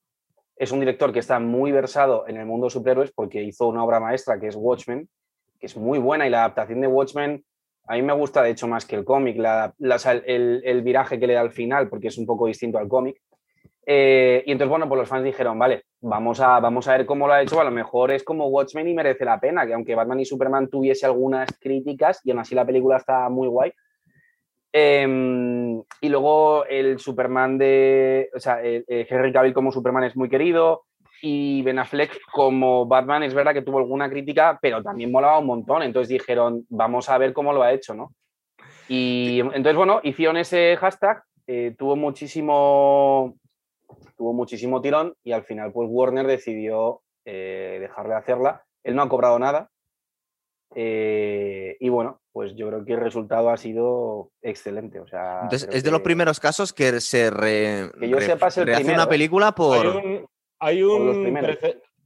es 0.57 0.73
un 0.73 0.81
director 0.81 1.13
que 1.13 1.19
está 1.19 1.39
muy 1.39 1.73
versado 1.73 2.29
en 2.29 2.37
el 2.37 2.47
mundo 2.47 2.67
de 2.67 2.71
superhéroes 2.71 3.13
porque 3.13 3.43
hizo 3.43 3.67
una 3.67 3.83
obra 3.83 4.01
maestra 4.01 4.39
que 4.39 4.49
es 4.49 4.57
Watchmen, 4.57 5.09
que 5.59 5.67
es 5.67 5.77
muy 5.77 5.99
buena 5.99 6.27
y 6.27 6.31
la 6.31 6.41
adaptación 6.41 6.81
de 6.81 6.87
Watchmen 6.87 7.45
a 7.91 7.95
mí 7.95 8.03
me 8.03 8.13
gusta, 8.13 8.43
de 8.43 8.51
hecho, 8.51 8.69
más 8.69 8.87
que 8.87 8.95
el 8.95 9.05
cómic, 9.05 9.37
el, 9.37 10.63
el, 10.65 10.83
viraje 10.83 11.19
que 11.19 11.27
le 11.27 11.35
da 11.35 11.41
al 11.41 11.51
final, 11.51 11.89
porque 11.89 12.07
es 12.07 12.19
un 12.19 12.25
poco 12.25 12.47
distinto 12.47 12.79
al 12.79 12.87
cómic. 12.87 13.21
Eh, 13.93 14.45
y 14.47 14.53
entonces, 14.53 14.71
bueno, 14.71 14.89
pues 14.89 15.01
los 15.01 15.09
fans 15.09 15.25
dijeron, 15.25 15.59
vale, 15.59 15.83
vamos 16.01 16.39
a, 16.39 16.61
vamos 16.61 16.87
a 16.87 16.97
ver 16.97 17.05
cómo 17.07 17.27
lo 17.27 17.33
ha 17.33 17.43
hecho, 17.43 17.61
a 17.61 17.65
lo 17.65 17.73
mejor 17.73 18.13
es 18.13 18.23
como 18.23 18.47
Watchmen 18.47 18.87
y 18.87 18.95
merece 18.95 19.25
la 19.25 19.41
pena, 19.41 19.67
que 19.67 19.75
aunque 19.75 19.97
Batman 19.97 20.21
y 20.21 20.25
Superman 20.25 20.71
tuviese 20.71 21.07
algunas 21.07 21.49
críticas, 21.59 22.21
y 22.23 22.31
aún 22.31 22.39
así 22.39 22.55
la 22.55 22.65
película 22.65 22.99
está 22.99 23.29
muy 23.29 23.49
guay. 23.49 23.73
Em, 24.73 25.83
y 26.01 26.09
luego 26.09 26.65
el 26.67 27.01
Superman 27.01 27.59
de, 27.59 28.31
o 28.33 28.39
sea, 28.39 28.61
Henry 28.63 29.33
Cavill 29.33 29.53
como 29.53 29.73
Superman 29.73 30.05
es 30.05 30.17
muy 30.17 30.29
querido, 30.29 30.85
y 31.21 31.61
Ben 31.63 31.81
Affleck 31.81 32.17
como 32.33 32.87
Batman 32.87 33.25
es 33.25 33.35
verdad 33.35 33.55
que 33.55 33.63
tuvo 33.63 33.79
alguna 33.79 34.09
crítica, 34.09 34.57
pero 34.63 34.85
también 34.85 35.11
molaba 35.11 35.41
un 35.41 35.47
montón, 35.47 35.83
entonces 35.83 36.11
dijeron, 36.11 36.65
vamos 36.69 37.09
a 37.09 37.19
ver 37.19 37.33
cómo 37.33 37.53
lo 37.53 37.65
ha 37.65 37.73
hecho, 37.73 37.93
¿no? 37.93 38.13
Y 38.87 39.41
entonces, 39.41 39.75
bueno, 39.75 39.99
hicieron 40.05 40.37
ese 40.37 40.77
hashtag, 40.77 41.25
eh, 41.49 41.75
tuvo 41.77 41.97
muchísimo 41.97 43.35
tuvo 44.17 44.33
muchísimo 44.33 44.81
tirón 44.81 45.15
y 45.25 45.33
al 45.33 45.45
final 45.45 45.73
pues 45.73 45.89
Warner 45.91 46.27
decidió 46.27 47.03
eh, 47.25 47.79
dejar 47.81 48.09
de 48.09 48.15
hacerla. 48.15 48.65
Él 48.83 48.95
no 48.95 49.03
ha 49.03 49.09
cobrado 49.09 49.39
nada. 49.39 49.71
Eh, 50.75 51.77
y 51.81 51.89
bueno, 51.89 52.21
pues 52.33 52.55
yo 52.55 52.69
creo 52.69 52.85
que 52.85 52.93
el 52.93 53.01
resultado 53.01 53.51
ha 53.51 53.57
sido 53.57 54.31
excelente. 54.43 55.01
O 55.01 55.07
sea, 55.07 55.41
Entonces, 55.43 55.69
es 55.73 55.83
de 55.83 55.91
los 55.91 56.01
primeros 56.01 56.39
casos 56.41 56.73
que 56.73 57.01
se 57.01 57.31
re, 57.31 57.91
que 57.99 58.09
yo 58.09 58.21
sepa, 58.21 58.49
rehace 58.49 58.93
una 58.93 59.09
película 59.09 59.53
por. 59.53 59.87
Hay 60.63 60.83
un, 60.83 61.41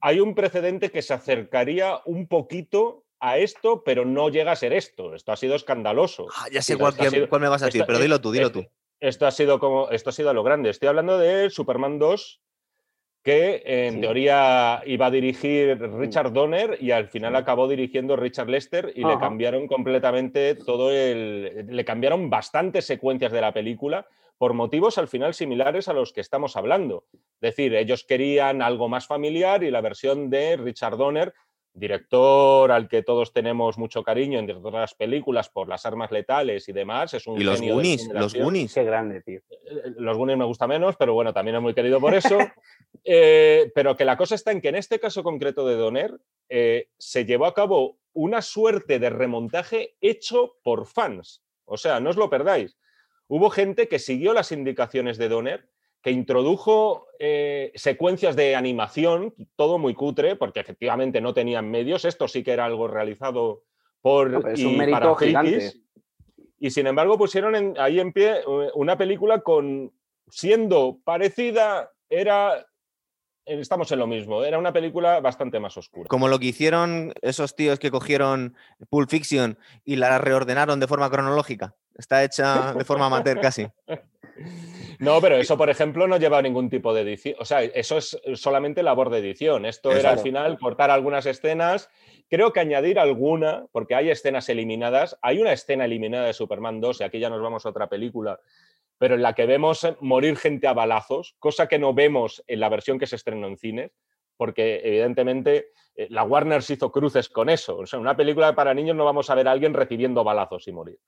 hay, 0.01 0.21
un 0.21 0.35
precedente 0.35 0.91
que 0.91 1.03
se 1.03 1.13
acercaría 1.13 1.99
un 2.07 2.29
poquito 2.29 3.05
a 3.21 3.39
esto, 3.39 3.83
pero 3.85 4.05
no 4.05 4.29
llega 4.29 4.53
a 4.53 4.57
ser 4.57 4.73
esto. 4.73 5.15
Esto 5.15 5.33
ha 5.33 5.37
sido 5.37 5.57
escandaloso. 5.57 6.27
Ah, 6.37 6.47
ya 6.51 6.63
sé 6.63 6.79
cuál, 6.79 6.95
me 7.41 7.49
vas 7.49 7.63
a 7.63 7.67
decir, 7.67 7.85
pero 7.87 7.99
dilo 7.99 8.21
tú, 8.21 8.33
dilo 8.33 8.51
tú 8.51 8.65
esto 9.09 9.27
ha 9.27 9.31
sido 9.31 9.59
como 9.59 9.91
esto 9.91 10.11
ha 10.11 10.13
sido 10.13 10.33
lo 10.33 10.43
grande. 10.43 10.71
Estoy 10.71 10.89
hablando 10.89 11.19
de 11.19 11.51
Superman 11.51 11.99
2, 11.99 12.41
que 13.23 13.63
en 13.65 14.01
teoría 14.01 14.83
iba 14.87 15.07
a 15.07 15.11
dirigir 15.11 15.79
Richard 15.79 16.33
Donner 16.33 16.79
y 16.81 16.91
al 16.91 17.09
final 17.09 17.37
acabó 17.37 17.69
dirigiendo 17.69 18.17
Richard 18.17 18.49
Lester 18.49 18.93
y 18.95 19.05
le 19.05 19.19
cambiaron 19.19 19.67
completamente 19.67 20.55
todo 20.55 20.91
el. 20.91 21.67
Le 21.69 21.85
cambiaron 21.85 22.31
bastantes 22.31 22.87
secuencias 22.87 23.33
de 23.33 23.43
la 23.43 23.53
película 23.53 24.07
por 24.39 24.55
motivos 24.55 24.99
al 24.99 25.09
final 25.09 25.35
similares 25.35 25.89
a 25.89 25.93
los 25.93 26.13
que 26.13 26.21
estamos 26.21 26.57
hablando. 26.57 27.05
Es 27.13 27.57
decir, 27.57 27.75
ellos 27.75 28.05
querían 28.05 28.63
algo 28.63 28.89
más 28.89 29.07
familiar 29.07 29.63
y 29.63 29.71
la 29.71 29.81
versión 29.83 30.31
de 30.31 30.57
Richard 30.57 30.97
Donner 30.97 31.35
director 31.75 32.71
al 32.71 32.89
que 32.89 33.03
todos 33.03 33.33
tenemos 33.33 33.77
mucho 33.79 34.05
cariño 34.05 34.39
en 34.39 34.51
otras 34.51 34.95
películas 34.95 35.49
por 35.49 35.69
las 35.69 35.85
armas 35.85 36.13
letales 36.13 36.69
y 36.69 36.73
demás. 36.73 37.13
Es 37.15 37.27
un 37.27 37.41
y 37.41 37.45
los 37.45 37.61
Goonies, 37.61 38.09
los 38.13 38.35
Goonies. 38.35 38.73
Qué 38.73 38.85
grande, 38.85 39.21
tío. 39.23 39.41
Eh, 39.51 39.83
eh, 39.85 39.95
los 39.97 40.17
Goonies 40.17 40.39
me 40.39 40.45
gusta 40.45 40.69
menos, 40.69 40.97
pero 40.97 41.15
bueno, 41.15 41.35
también 41.35 41.57
es 41.57 41.63
muy 41.63 41.75
querido 41.75 42.01
por 42.01 42.15
eso. 42.15 42.39
Eh, 43.07 43.71
pero 43.75 43.97
que 43.97 44.07
la 44.07 44.17
cosa 44.17 44.35
está 44.35 44.51
en 44.51 44.63
que 44.63 44.69
en 44.69 44.77
este 44.77 44.99
caso 44.99 45.23
concreto 45.23 45.67
de 45.67 45.75
Donner 45.75 46.19
se 46.97 47.25
llevó 47.27 47.45
a 47.45 47.53
cabo 47.53 47.99
una 48.15 48.41
suerte 48.41 48.99
de 48.99 49.11
remontaje 49.11 49.97
hecho 50.01 50.57
por 50.63 50.87
fans. 50.87 51.43
O 51.67 51.77
sea, 51.77 52.01
no 52.01 52.11
os 52.11 52.17
lo 52.17 52.31
perdáis. 52.31 52.79
Hubo 53.27 53.51
gente 53.51 53.89
que 53.89 53.99
siguió 53.99 54.33
las 54.33 54.53
indicaciones 54.53 55.19
de 55.19 55.29
Donner 55.29 55.69
que 56.05 56.11
introdujo 56.11 57.07
eh, 57.19 57.73
secuencias 57.77 58.37
de 58.37 58.55
animación, 58.55 59.35
todo 59.57 59.79
muy 59.79 59.95
cutre, 59.95 60.37
porque 60.37 60.61
efectivamente 60.61 61.23
no 61.23 61.33
tenían 61.33 61.71
medios. 61.71 62.05
Esto 62.05 62.29
sí 62.29 62.45
que 62.45 62.53
era 62.53 62.67
algo 62.67 62.89
realizado 62.89 63.63
por 64.03 64.51
es 64.51 64.63
un 64.63 64.77
mérito 64.77 65.15
gigante. 65.15 65.73
Y 66.61 66.71
sin 66.71 66.89
embargo 66.89 67.17
pusieron 67.17 67.75
ahí 67.79 68.01
en 68.01 68.13
pie 68.13 68.41
eh, 68.41 68.71
una 68.75 68.99
película 68.99 69.41
con, 69.41 69.95
siendo 70.29 70.99
parecida, 71.05 71.91
era 72.11 72.67
estamos 73.47 73.91
en 73.93 73.99
lo 73.99 74.07
mismo. 74.07 74.45
Era 74.45 74.59
una 74.59 74.73
película 74.73 75.21
bastante 75.21 75.61
más 75.61 75.77
oscura. 75.77 76.09
Como 76.09 76.29
lo 76.29 76.39
que 76.39 76.47
hicieron 76.47 77.13
esos 77.23 77.55
tíos 77.55 77.79
que 77.79 77.91
cogieron 77.91 78.57
Pulp 78.91 79.11
Fiction 79.11 79.59
y 79.85 79.97
la 79.97 80.19
reordenaron 80.19 80.81
de 80.81 80.87
forma 80.87 81.11
cronológica. 81.11 81.75
Está 81.97 82.25
hecha 82.25 82.75
de 82.75 82.85
forma 82.85 83.07
amateur 83.07 83.41
casi. 83.41 83.69
No, 84.99 85.21
pero 85.21 85.37
eso, 85.37 85.57
por 85.57 85.71
ejemplo, 85.71 86.07
no 86.07 86.17
lleva 86.17 86.43
ningún 86.43 86.71
tipo 86.71 86.95
de 86.95 87.03
edición. 87.03 87.37
O 87.39 87.45
sea, 87.45 87.63
eso 87.63 87.99
es 87.99 88.19
solamente 88.35 88.83
labor 88.83 89.11
de 89.11 89.19
edición. 89.19 89.65
Esto 89.65 89.93
era 89.93 90.11
al 90.11 90.19
final 90.19 90.59
cortar 90.59 90.91
algunas 90.91 91.27
escenas. 91.27 91.89
Creo 92.29 92.53
que 92.53 92.61
añadir 92.61 92.99
alguna, 92.99 93.67
porque 93.73 93.95
hay 93.95 94.11
escenas 94.11 94.49
eliminadas. 94.49 95.17
Hay 95.23 95.41
una 95.41 95.53
escena 95.53 95.85
eliminada 95.85 96.27
de 96.27 96.33
Superman 96.33 96.81
2, 96.81 97.01
y 97.01 97.05
aquí 97.05 97.19
ya 97.19 97.31
nos 97.31 97.43
vamos 97.43 97.67
a 97.67 97.69
otra 97.69 97.89
película, 97.89 98.41
pero 99.05 99.17
en 99.17 99.23
la 99.23 99.35
que 99.35 99.45
vemos 99.45 99.87
morir 100.01 100.35
gente 100.39 100.67
a 100.67 100.73
balazos, 100.73 101.37
cosa 101.39 101.69
que 101.69 101.79
no 101.79 101.93
vemos 101.93 102.43
en 102.47 102.59
la 102.59 102.71
versión 102.71 102.99
que 102.99 103.07
se 103.07 103.17
estrenó 103.17 103.47
en 103.49 103.59
cines, 103.59 103.93
porque 104.39 104.81
evidentemente 104.83 105.73
eh, 105.95 106.07
la 106.09 106.25
Warner 106.25 106.63
se 106.63 106.73
hizo 106.73 106.91
cruces 106.91 107.29
con 107.29 107.51
eso. 107.51 107.77
O 107.77 107.85
sea, 107.85 107.99
en 107.99 108.01
una 108.01 108.17
película 108.17 108.55
para 108.55 108.73
niños 108.73 108.97
no 108.97 109.05
vamos 109.05 109.29
a 109.29 109.35
ver 109.35 109.47
a 109.47 109.51
alguien 109.51 109.75
recibiendo 109.75 110.25
balazos 110.25 110.67
y 110.69 110.73
morir. 110.73 110.99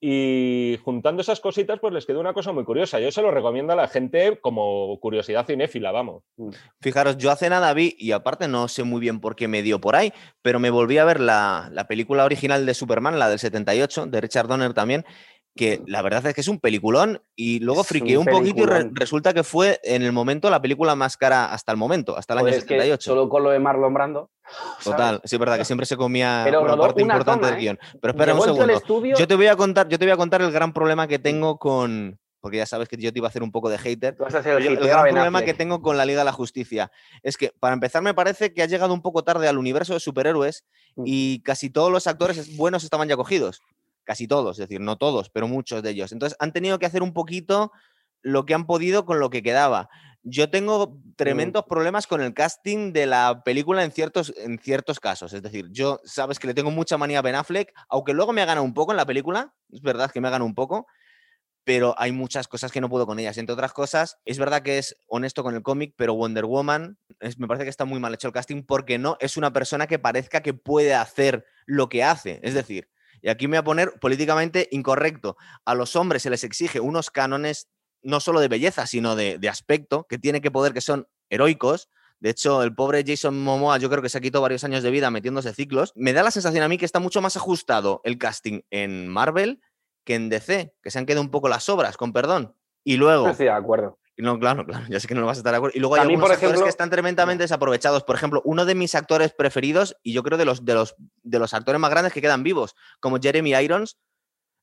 Y 0.00 0.76
juntando 0.84 1.22
esas 1.22 1.38
cositas, 1.38 1.78
pues 1.78 1.94
les 1.94 2.04
quedó 2.04 2.18
una 2.18 2.34
cosa 2.34 2.50
muy 2.50 2.64
curiosa. 2.64 2.98
Yo 2.98 3.12
se 3.12 3.22
lo 3.22 3.30
recomiendo 3.30 3.72
a 3.72 3.76
la 3.76 3.86
gente 3.86 4.40
como 4.40 4.98
curiosidad 4.98 5.46
cinéfila, 5.46 5.92
vamos. 5.92 6.24
Mm. 6.36 6.50
Fijaros, 6.80 7.16
yo 7.16 7.30
hace 7.30 7.48
nada 7.48 7.72
vi, 7.74 7.94
y 7.96 8.10
aparte 8.10 8.48
no 8.48 8.66
sé 8.66 8.82
muy 8.82 9.00
bien 9.00 9.20
por 9.20 9.36
qué 9.36 9.46
me 9.46 9.62
dio 9.62 9.80
por 9.80 9.94
ahí, 9.94 10.12
pero 10.42 10.58
me 10.58 10.70
volví 10.70 10.98
a 10.98 11.04
ver 11.04 11.20
la, 11.20 11.70
la 11.72 11.86
película 11.86 12.24
original 12.24 12.66
de 12.66 12.74
Superman, 12.74 13.20
la 13.20 13.28
del 13.30 13.38
78, 13.38 14.06
de 14.06 14.20
Richard 14.20 14.48
Donner 14.48 14.74
también, 14.74 15.06
que 15.56 15.82
la 15.86 16.02
verdad 16.02 16.26
es 16.26 16.34
que 16.34 16.40
es 16.40 16.48
un 16.48 16.58
peliculón 16.58 17.22
y 17.36 17.60
luego 17.60 17.84
friqueé 17.84 18.18
un, 18.18 18.26
poquito 18.26 18.62
y 18.62 18.66
resulta 18.92 19.32
que 19.32 19.44
fue 19.44 19.80
en 19.84 20.02
el 20.02 20.12
momento 20.12 20.50
la 20.50 20.60
película 20.60 20.96
más 20.96 21.16
cara 21.16 21.46
hasta 21.46 21.70
el 21.70 21.78
momento, 21.78 22.16
hasta 22.16 22.34
el 22.34 22.40
año 22.40 22.52
78. 22.52 23.00
solo 23.00 23.28
con 23.28 23.44
lo 23.44 23.50
de 23.50 23.60
Marlon 23.60 23.94
Brando. 23.94 24.30
Total, 24.84 25.20
sí 25.24 25.36
es 25.36 25.40
verdad 25.40 25.56
que 25.56 25.64
siempre 25.64 25.86
se 25.86 25.96
comía 25.96 26.44
una 26.60 26.76
parte 26.76 27.02
importante 27.02 27.46
del 27.46 27.54
¿eh? 27.54 27.58
guion. 27.58 27.78
Pero 28.00 28.12
espera 28.12 28.34
un 28.34 28.42
segundo. 28.42 29.14
Yo 29.16 29.28
te 29.28 29.34
voy 29.36 29.46
a 29.46 29.56
contar, 29.56 29.88
yo 29.88 29.98
te 29.98 30.04
voy 30.04 30.12
a 30.12 30.16
contar 30.16 30.42
el 30.42 30.50
gran 30.50 30.72
problema 30.72 31.06
que 31.06 31.18
tengo 31.18 31.58
con 31.58 32.18
porque 32.40 32.58
ya 32.58 32.66
sabes 32.66 32.90
que 32.90 32.98
yo 32.98 33.10
te 33.10 33.20
iba 33.20 33.26
a 33.26 33.30
hacer 33.30 33.42
un 33.42 33.50
poco 33.50 33.70
de 33.70 33.78
hater. 33.78 34.18
el, 34.18 34.66
el 34.66 34.76
gran 34.76 35.08
problema 35.08 35.40
que 35.40 35.54
tengo 35.54 35.80
con 35.80 35.96
la 35.96 36.04
Liga 36.04 36.18
de 36.18 36.26
la 36.26 36.32
Justicia 36.32 36.92
es 37.22 37.38
que, 37.38 37.52
para 37.58 37.72
empezar, 37.72 38.02
me 38.02 38.12
parece 38.12 38.52
que 38.52 38.62
ha 38.62 38.66
llegado 38.66 38.92
un 38.92 39.00
poco 39.00 39.24
tarde 39.24 39.48
al 39.48 39.56
universo 39.56 39.94
de 39.94 40.00
superhéroes 40.00 40.66
mm. 40.96 41.04
y 41.06 41.40
casi 41.40 41.70
todos 41.70 41.90
los 41.90 42.06
actores 42.06 42.54
buenos 42.54 42.84
estaban 42.84 43.08
ya 43.08 43.16
cogidos 43.16 43.62
casi 44.04 44.28
todos, 44.28 44.58
es 44.58 44.68
decir, 44.68 44.80
no 44.80 44.96
todos, 44.96 45.30
pero 45.30 45.48
muchos 45.48 45.82
de 45.82 45.90
ellos. 45.90 46.12
Entonces 46.12 46.36
han 46.40 46.52
tenido 46.52 46.78
que 46.78 46.86
hacer 46.86 47.02
un 47.02 47.12
poquito 47.12 47.72
lo 48.22 48.46
que 48.46 48.54
han 48.54 48.66
podido 48.66 49.04
con 49.04 49.20
lo 49.20 49.30
que 49.30 49.42
quedaba. 49.42 49.88
Yo 50.22 50.48
tengo 50.48 50.86
mm. 50.86 51.14
tremendos 51.16 51.64
problemas 51.66 52.06
con 52.06 52.22
el 52.22 52.32
casting 52.32 52.92
de 52.92 53.06
la 53.06 53.42
película 53.44 53.84
en 53.84 53.92
ciertos, 53.92 54.32
en 54.36 54.58
ciertos 54.58 54.98
casos. 54.98 55.32
Es 55.32 55.42
decir, 55.42 55.68
yo 55.70 56.00
sabes 56.04 56.38
que 56.38 56.46
le 56.46 56.54
tengo 56.54 56.70
mucha 56.70 56.96
manía 56.96 57.18
a 57.18 57.22
Ben 57.22 57.34
Affleck, 57.34 57.72
aunque 57.88 58.14
luego 58.14 58.32
me 58.32 58.40
ha 58.40 58.46
ganado 58.46 58.64
un 58.64 58.74
poco 58.74 58.92
en 58.92 58.96
la 58.96 59.06
película, 59.06 59.54
es 59.70 59.82
verdad 59.82 60.10
que 60.10 60.20
me 60.20 60.28
ha 60.28 60.30
ganado 60.30 60.46
un 60.46 60.54
poco, 60.54 60.86
pero 61.64 61.94
hay 61.98 62.12
muchas 62.12 62.48
cosas 62.48 62.72
que 62.72 62.80
no 62.80 62.88
puedo 62.88 63.06
con 63.06 63.18
ellas. 63.18 63.36
Entre 63.38 63.52
otras 63.52 63.72
cosas, 63.72 64.18
es 64.24 64.38
verdad 64.38 64.62
que 64.62 64.78
es 64.78 64.96
honesto 65.08 65.42
con 65.42 65.54
el 65.54 65.62
cómic, 65.62 65.94
pero 65.96 66.14
Wonder 66.14 66.46
Woman 66.46 66.98
me 67.38 67.46
parece 67.46 67.64
que 67.64 67.70
está 67.70 67.84
muy 67.84 68.00
mal 68.00 68.14
hecho 68.14 68.28
el 68.28 68.34
casting 68.34 68.62
porque 68.62 68.98
no 68.98 69.16
es 69.20 69.36
una 69.36 69.52
persona 69.52 69.86
que 69.86 69.98
parezca 69.98 70.42
que 70.42 70.54
puede 70.54 70.94
hacer 70.94 71.44
lo 71.66 71.88
que 71.88 72.04
hace. 72.04 72.40
Es 72.42 72.54
decir, 72.54 72.88
y 73.24 73.30
aquí 73.30 73.48
me 73.48 73.56
voy 73.56 73.60
a 73.60 73.64
poner 73.64 73.92
políticamente 74.00 74.68
incorrecto. 74.70 75.38
A 75.64 75.74
los 75.74 75.96
hombres 75.96 76.22
se 76.22 76.28
les 76.28 76.44
exige 76.44 76.78
unos 76.78 77.10
cánones 77.10 77.70
no 78.02 78.20
solo 78.20 78.38
de 78.38 78.48
belleza, 78.48 78.86
sino 78.86 79.16
de, 79.16 79.40
aspecto, 79.48 80.04
que 80.06 80.18
tiene 80.18 80.42
que 80.42 80.50
poder, 80.50 80.74
que 80.74 80.82
son 80.82 81.08
heroicos. 81.30 81.88
De 82.20 82.28
hecho, 82.28 82.62
el 82.62 82.74
pobre 82.74 83.02
Jason 83.06 83.42
Momoa 83.42 83.78
yo 83.78 83.88
creo 83.88 84.02
que 84.02 84.10
se 84.10 84.18
ha 84.18 84.20
quitado 84.20 84.42
varios 84.42 84.62
años 84.64 84.82
de 84.82 84.90
vida 84.90 85.10
metiéndose 85.10 85.54
ciclos. 85.54 85.94
Me 85.96 86.12
da 86.12 86.22
la 86.22 86.30
sensación 86.30 86.62
a 86.64 86.68
mí 86.68 86.76
que 86.76 86.84
está 86.84 87.00
mucho 87.00 87.22
más 87.22 87.34
ajustado 87.38 88.02
el 88.04 88.18
casting 88.18 88.60
en 88.68 89.08
Marvel 89.08 89.62
que 90.04 90.16
en 90.16 90.28
DC, 90.28 90.74
que 90.82 90.90
se 90.90 90.98
han 90.98 91.06
quedado 91.06 91.22
un 91.22 91.30
poco 91.30 91.48
las 91.48 91.70
obras, 91.70 91.96
con 91.96 92.12
perdón. 92.12 92.54
Y 92.84 92.98
luego... 92.98 93.30
Estoy 93.30 93.46
de 93.46 93.52
acuerdo. 93.52 93.98
No, 94.16 94.38
claro, 94.38 94.64
claro, 94.64 94.86
ya 94.88 95.00
sé 95.00 95.08
que 95.08 95.14
no 95.14 95.22
lo 95.22 95.26
vas 95.26 95.38
a 95.38 95.40
estar 95.40 95.52
de 95.52 95.56
acuerdo. 95.56 95.76
Y 95.76 95.80
luego 95.80 95.96
hay 95.96 96.02
algunos 96.02 96.30
actores 96.30 96.62
que 96.62 96.68
están 96.68 96.88
tremendamente 96.88 97.42
desaprovechados. 97.44 98.04
Por 98.04 98.14
ejemplo, 98.14 98.42
uno 98.44 98.64
de 98.64 98.76
mis 98.76 98.94
actores 98.94 99.32
preferidos, 99.32 99.96
y 100.02 100.12
yo 100.12 100.22
creo 100.22 100.38
de 100.38 100.44
los, 100.44 100.64
de 100.64 100.74
los, 100.74 100.94
de 101.22 101.38
los 101.38 101.52
actores 101.52 101.80
más 101.80 101.90
grandes 101.90 102.12
que 102.12 102.20
quedan 102.20 102.44
vivos, 102.44 102.76
como 103.00 103.18
Jeremy 103.20 103.54
Irons, 103.56 103.98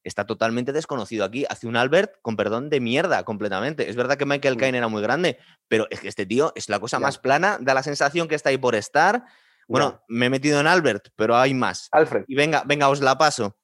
está 0.03 0.25
totalmente 0.25 0.71
desconocido 0.71 1.25
aquí. 1.25 1.45
Hace 1.49 1.67
un 1.67 1.75
Albert, 1.75 2.15
con 2.21 2.37
perdón, 2.37 2.69
de 2.69 2.79
mierda 2.79 3.23
completamente. 3.23 3.89
Es 3.89 3.97
verdad 3.97 4.17
que 4.17 4.25
Michael 4.25 4.57
Caine 4.57 4.77
era 4.77 4.87
muy 4.87 5.01
grande, 5.01 5.37
pero 5.67 5.85
es 5.89 5.99
que 5.99 6.07
este 6.07 6.25
tío 6.25 6.53
es 6.55 6.69
la 6.69 6.79
cosa 6.79 6.99
más 6.99 7.17
plana, 7.17 7.57
da 7.59 7.73
la 7.73 7.83
sensación 7.83 8.29
que 8.29 8.35
está 8.35 8.49
ahí 8.49 8.57
por 8.57 8.75
estar. 8.75 9.25
Bueno, 9.67 10.01
me 10.07 10.27
he 10.27 10.29
metido 10.29 10.59
en 10.59 10.67
Albert, 10.67 11.09
pero 11.15 11.35
hay 11.35 11.53
más. 11.53 11.89
Alfred. 11.91 12.23
Y 12.27 12.35
venga, 12.35 12.63
venga, 12.65 12.89
os 12.89 13.01
la 13.01 13.17
paso. 13.17 13.57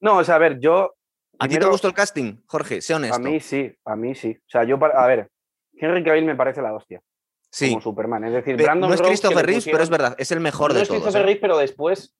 No, 0.00 0.18
o 0.18 0.24
sea, 0.24 0.36
a 0.36 0.38
ver, 0.38 0.58
yo 0.58 0.95
¿A 1.38 1.48
ti 1.48 1.58
te 1.58 1.66
gustó 1.66 1.88
el 1.88 1.94
casting, 1.94 2.36
Jorge? 2.46 2.80
Sé 2.80 2.94
honesto. 2.94 3.16
A 3.16 3.18
mí 3.18 3.40
sí, 3.40 3.72
a 3.84 3.96
mí 3.96 4.14
sí. 4.14 4.36
O 4.38 4.48
sea, 4.48 4.64
yo, 4.64 4.78
a 4.82 5.06
ver, 5.06 5.30
Henry 5.74 6.02
Cavill 6.02 6.24
me 6.24 6.36
parece 6.36 6.62
la 6.62 6.74
hostia. 6.74 7.02
Sí. 7.50 7.70
Como 7.70 7.80
Superman. 7.80 8.24
Es 8.24 8.32
decir, 8.32 8.56
Brandon 8.56 8.90
No 8.90 8.94
es 8.94 9.02
Christopher 9.02 9.46
Reeve, 9.46 9.62
pero 9.64 9.82
es 9.82 9.90
verdad, 9.90 10.14
es 10.18 10.32
el 10.32 10.40
mejor 10.40 10.72
de 10.72 10.80
todos. 10.80 10.90
No 10.90 10.96
es 10.96 11.02
Christopher 11.02 11.22
¿eh? 11.22 11.24
Reeve, 11.24 11.40
pero 11.40 11.58
después. 11.58 12.16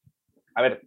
A 0.54 0.62
ver, 0.62 0.82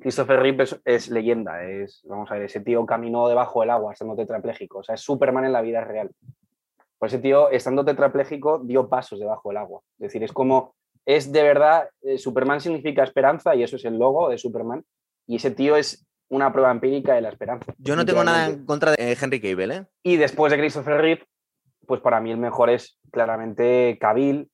Christopher 0.00 0.40
Reeve 0.40 0.64
es, 0.84 1.10
leyenda. 1.10 1.64
Es, 1.64 2.02
vamos 2.04 2.30
a 2.30 2.34
ver, 2.34 2.44
ese 2.44 2.60
tío 2.60 2.84
caminó 2.86 3.28
debajo 3.28 3.60
del 3.60 3.70
agua 3.70 3.92
estando 3.92 4.16
tetrapléjico. 4.16 4.78
O 4.78 4.82
sea, 4.82 4.94
es 4.94 5.00
Superman 5.00 5.44
en 5.44 5.52
la 5.52 5.62
vida 5.62 5.82
real. 5.82 6.10
Pues 6.98 7.12
ese 7.12 7.22
tío, 7.22 7.50
estando 7.50 7.84
tetrapléjico, 7.84 8.60
dio 8.60 8.88
pasos 8.88 9.18
debajo 9.18 9.50
del 9.50 9.58
agua. 9.58 9.80
Es 9.98 10.04
decir, 10.04 10.22
es 10.22 10.32
como. 10.32 10.74
Es 11.06 11.32
de 11.32 11.42
verdad. 11.42 11.88
Eh, 12.02 12.18
Superman 12.18 12.60
significa 12.60 13.02
esperanza 13.02 13.54
y 13.54 13.62
eso 13.62 13.76
es 13.76 13.84
el 13.84 13.98
logo 13.98 14.28
de 14.30 14.38
Superman. 14.38 14.84
Y 15.26 15.36
ese 15.36 15.50
tío 15.50 15.76
es 15.76 16.06
una 16.28 16.52
prueba 16.52 16.70
empírica 16.70 17.14
de 17.14 17.20
la 17.20 17.28
esperanza. 17.28 17.72
Yo 17.78 17.96
no 17.96 18.04
tengo 18.04 18.24
nada 18.24 18.48
en 18.48 18.64
contra 18.64 18.92
de 18.92 19.16
Henry 19.20 19.40
Cable, 19.40 19.74
¿eh? 19.74 19.86
Y 20.02 20.16
después 20.16 20.50
de 20.50 20.58
Christopher 20.58 21.00
Reeve, 21.00 21.24
pues 21.86 22.00
para 22.00 22.20
mí 22.20 22.30
el 22.30 22.38
mejor 22.38 22.70
es 22.70 22.98
claramente 23.10 23.98
Cavill. 24.00 24.50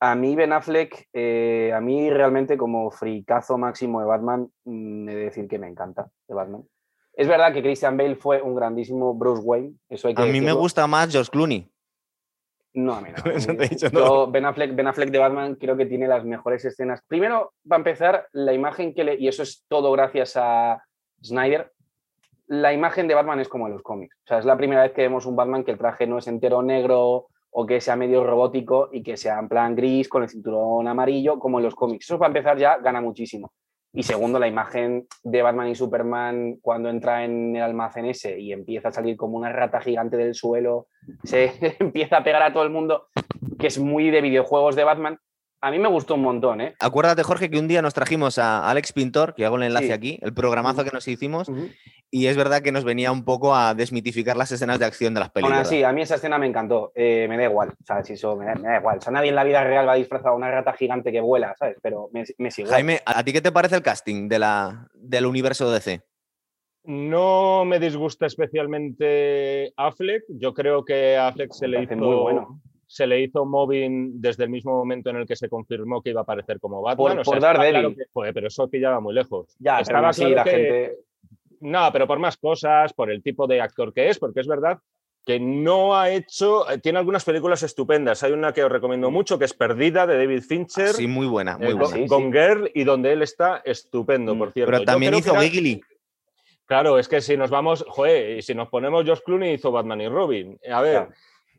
A 0.00 0.14
mí 0.14 0.36
Ben 0.36 0.52
Affleck, 0.52 1.08
eh, 1.12 1.72
a 1.74 1.80
mí 1.80 2.10
realmente 2.10 2.56
como 2.56 2.90
fricazo 2.90 3.56
máximo 3.56 4.00
de 4.00 4.06
Batman, 4.06 4.48
mm, 4.64 5.08
he 5.08 5.14
de 5.14 5.24
decir 5.24 5.48
que 5.48 5.58
me 5.58 5.68
encanta 5.68 6.08
de 6.28 6.34
Batman. 6.34 6.64
Es 7.14 7.28
verdad 7.28 7.52
que 7.52 7.62
Christian 7.62 7.96
Bale 7.96 8.16
fue 8.16 8.42
un 8.42 8.54
grandísimo 8.54 9.14
Bruce 9.14 9.42
Wayne. 9.42 9.74
Eso 9.88 10.08
hay 10.08 10.14
que 10.14 10.22
a 10.22 10.26
mí 10.26 10.40
me 10.40 10.52
gusta 10.52 10.86
más 10.86 11.10
George 11.10 11.30
Clooney. 11.30 11.70
No, 12.74 12.94
a 12.94 13.00
mí 13.00 13.10
no. 13.16 13.22
ben, 14.32 14.44
Affleck, 14.44 14.74
ben, 14.74 14.88
Affleck, 14.88 15.10
de 15.10 15.18
Batman 15.18 15.54
creo 15.54 15.76
que 15.76 15.86
tiene 15.86 16.08
las 16.08 16.24
mejores 16.24 16.64
escenas. 16.64 17.00
Primero, 17.06 17.52
va 17.70 17.76
a 17.76 17.78
empezar, 17.78 18.26
la 18.32 18.52
imagen 18.52 18.92
que 18.94 19.04
le... 19.04 19.14
Y 19.14 19.28
eso 19.28 19.44
es 19.44 19.64
todo 19.68 19.92
gracias 19.92 20.36
a, 20.36 20.82
Snyder, 21.24 21.72
la 22.46 22.72
imagen 22.72 23.08
de 23.08 23.14
Batman 23.14 23.40
es 23.40 23.48
como 23.48 23.66
en 23.66 23.72
los 23.72 23.82
cómics. 23.82 24.16
O 24.24 24.28
sea, 24.28 24.38
es 24.38 24.44
la 24.44 24.56
primera 24.56 24.82
vez 24.82 24.92
que 24.92 25.02
vemos 25.02 25.26
un 25.26 25.36
Batman 25.36 25.64
que 25.64 25.72
el 25.72 25.78
traje 25.78 26.06
no 26.06 26.18
es 26.18 26.26
entero 26.26 26.62
negro 26.62 27.28
o 27.50 27.66
que 27.66 27.80
sea 27.80 27.96
medio 27.96 28.24
robótico 28.24 28.90
y 28.92 29.02
que 29.02 29.16
sea 29.16 29.38
en 29.38 29.48
plan 29.48 29.74
gris 29.74 30.08
con 30.08 30.22
el 30.22 30.28
cinturón 30.28 30.88
amarillo, 30.88 31.38
como 31.38 31.58
en 31.58 31.64
los 31.64 31.74
cómics. 31.74 32.06
Eso 32.06 32.18
para 32.18 32.28
empezar 32.28 32.58
ya 32.58 32.78
gana 32.78 33.00
muchísimo. 33.00 33.52
Y 33.92 34.02
segundo, 34.02 34.40
la 34.40 34.48
imagen 34.48 35.06
de 35.22 35.40
Batman 35.40 35.68
y 35.68 35.76
Superman 35.76 36.56
cuando 36.60 36.88
entra 36.88 37.24
en 37.24 37.54
el 37.54 37.62
almacén 37.62 38.06
ese 38.06 38.40
y 38.40 38.52
empieza 38.52 38.88
a 38.88 38.92
salir 38.92 39.16
como 39.16 39.38
una 39.38 39.52
rata 39.52 39.80
gigante 39.80 40.16
del 40.16 40.34
suelo, 40.34 40.88
se 41.22 41.52
empieza 41.78 42.16
a 42.16 42.24
pegar 42.24 42.42
a 42.42 42.52
todo 42.52 42.64
el 42.64 42.70
mundo, 42.70 43.06
que 43.56 43.68
es 43.68 43.78
muy 43.78 44.10
de 44.10 44.20
videojuegos 44.20 44.74
de 44.74 44.82
Batman, 44.82 45.20
a 45.64 45.70
mí 45.70 45.78
me 45.78 45.88
gustó 45.88 46.16
un 46.16 46.20
montón, 46.20 46.60
¿eh? 46.60 46.74
Acuérdate, 46.78 47.22
Jorge, 47.22 47.48
que 47.48 47.58
un 47.58 47.66
día 47.66 47.80
nos 47.80 47.94
trajimos 47.94 48.36
a 48.36 48.68
Alex 48.68 48.92
Pintor, 48.92 49.34
que 49.34 49.46
hago 49.46 49.56
el 49.56 49.62
enlace 49.62 49.94
aquí, 49.94 50.18
el 50.20 50.34
programazo 50.34 50.84
que 50.84 50.90
nos 50.90 51.08
hicimos, 51.08 51.50
y 52.10 52.26
es 52.26 52.36
verdad 52.36 52.60
que 52.60 52.70
nos 52.70 52.84
venía 52.84 53.10
un 53.10 53.24
poco 53.24 53.54
a 53.54 53.72
desmitificar 53.72 54.36
las 54.36 54.52
escenas 54.52 54.78
de 54.78 54.84
acción 54.84 55.14
de 55.14 55.20
las 55.20 55.30
películas. 55.30 55.66
sí, 55.66 55.82
a 55.82 55.90
mí 55.90 56.02
esa 56.02 56.16
escena 56.16 56.36
me 56.36 56.46
encantó. 56.46 56.92
Eh, 56.94 57.24
me 57.30 57.38
da 57.38 57.44
igual, 57.44 57.70
o 57.70 57.84
sea, 57.86 58.04
si 58.04 58.12
eso 58.12 58.36
me 58.36 58.44
da, 58.44 58.76
igual. 58.78 58.98
O 58.98 59.00
sea, 59.00 59.10
nadie 59.10 59.30
en 59.30 59.36
la 59.36 59.44
vida 59.44 59.64
real 59.64 59.88
va 59.88 59.92
a 59.92 59.96
disfrazar 59.96 60.32
a 60.32 60.34
una 60.34 60.50
rata 60.50 60.74
gigante 60.74 61.10
que 61.10 61.22
vuela, 61.22 61.54
¿sabes? 61.58 61.78
Pero 61.80 62.10
me, 62.12 62.24
me 62.36 62.50
sigue. 62.50 62.68
Jaime, 62.68 63.00
¿a 63.06 63.24
ti 63.24 63.32
qué 63.32 63.40
te 63.40 63.50
parece 63.50 63.76
el 63.76 63.82
casting 63.82 64.28
de 64.28 64.38
la, 64.38 64.88
del 64.92 65.24
universo 65.24 65.72
DC? 65.72 66.02
No 66.82 67.64
me 67.64 67.80
disgusta 67.80 68.26
especialmente 68.26 69.72
Affleck. 69.78 70.24
Yo 70.28 70.52
creo 70.52 70.84
que 70.84 71.16
Affleck 71.16 71.52
se 71.52 71.68
le 71.68 71.84
hizo 71.84 71.96
muy 71.96 72.16
bueno 72.16 72.60
se 72.94 73.08
le 73.08 73.20
hizo 73.20 73.44
mobbing 73.44 74.20
desde 74.20 74.44
el 74.44 74.50
mismo 74.50 74.70
momento 74.70 75.10
en 75.10 75.16
el 75.16 75.26
que 75.26 75.34
se 75.34 75.48
confirmó 75.48 76.00
que 76.00 76.10
iba 76.10 76.20
a 76.20 76.22
aparecer 76.22 76.60
como 76.60 76.80
Batman. 76.80 77.22
Por, 77.24 77.40
dar 77.40 77.58
pero 78.32 78.46
eso 78.46 78.68
pillaba 78.68 79.00
muy 79.00 79.12
lejos. 79.12 79.56
Ya, 79.58 79.80
estaba 79.80 80.10
así 80.10 80.28
la 80.28 80.44
gente. 80.44 80.98
No, 81.60 81.88
pero 81.92 82.06
por 82.06 82.20
más 82.20 82.36
cosas, 82.36 82.92
por 82.92 83.10
el 83.10 83.20
tipo 83.20 83.48
de 83.48 83.60
actor 83.60 83.92
que 83.92 84.10
es, 84.10 84.20
porque 84.20 84.38
es 84.38 84.46
verdad 84.46 84.78
que 85.26 85.40
no 85.40 85.96
ha 85.96 86.10
hecho. 86.10 86.70
Eh, 86.70 86.78
tiene 86.78 87.00
algunas 87.00 87.24
películas 87.24 87.64
estupendas. 87.64 88.22
Hay 88.22 88.30
una 88.30 88.52
que 88.52 88.62
os 88.62 88.70
recomiendo 88.70 89.10
mucho, 89.10 89.40
que 89.40 89.46
es 89.46 89.54
Perdida, 89.54 90.06
de 90.06 90.16
David 90.16 90.42
Fincher. 90.42 90.90
Sí, 90.90 91.08
muy 91.08 91.26
buena, 91.26 91.58
muy 91.58 91.70
eh, 91.70 91.74
buena. 91.74 92.06
Con, 92.06 92.32
Girl, 92.32 92.70
y 92.72 92.84
donde 92.84 93.12
él 93.12 93.22
está 93.22 93.60
estupendo, 93.64 94.36
mm, 94.36 94.38
por 94.38 94.52
cierto. 94.52 94.70
Pero 94.70 94.84
también 94.84 95.14
hizo 95.14 95.32
Wiggly. 95.32 95.80
Claro, 96.66 96.96
es 96.96 97.08
que 97.08 97.20
si 97.20 97.36
nos 97.36 97.50
vamos, 97.50 97.84
joder, 97.88 98.38
y 98.38 98.42
si 98.42 98.54
nos 98.54 98.68
ponemos 98.68 99.04
Josh 99.04 99.20
Clooney 99.24 99.54
hizo 99.54 99.72
Batman 99.72 100.00
y 100.00 100.08
Robin. 100.08 100.60
A 100.70 100.80
ver, 100.80 100.92
Claro. 100.92 101.12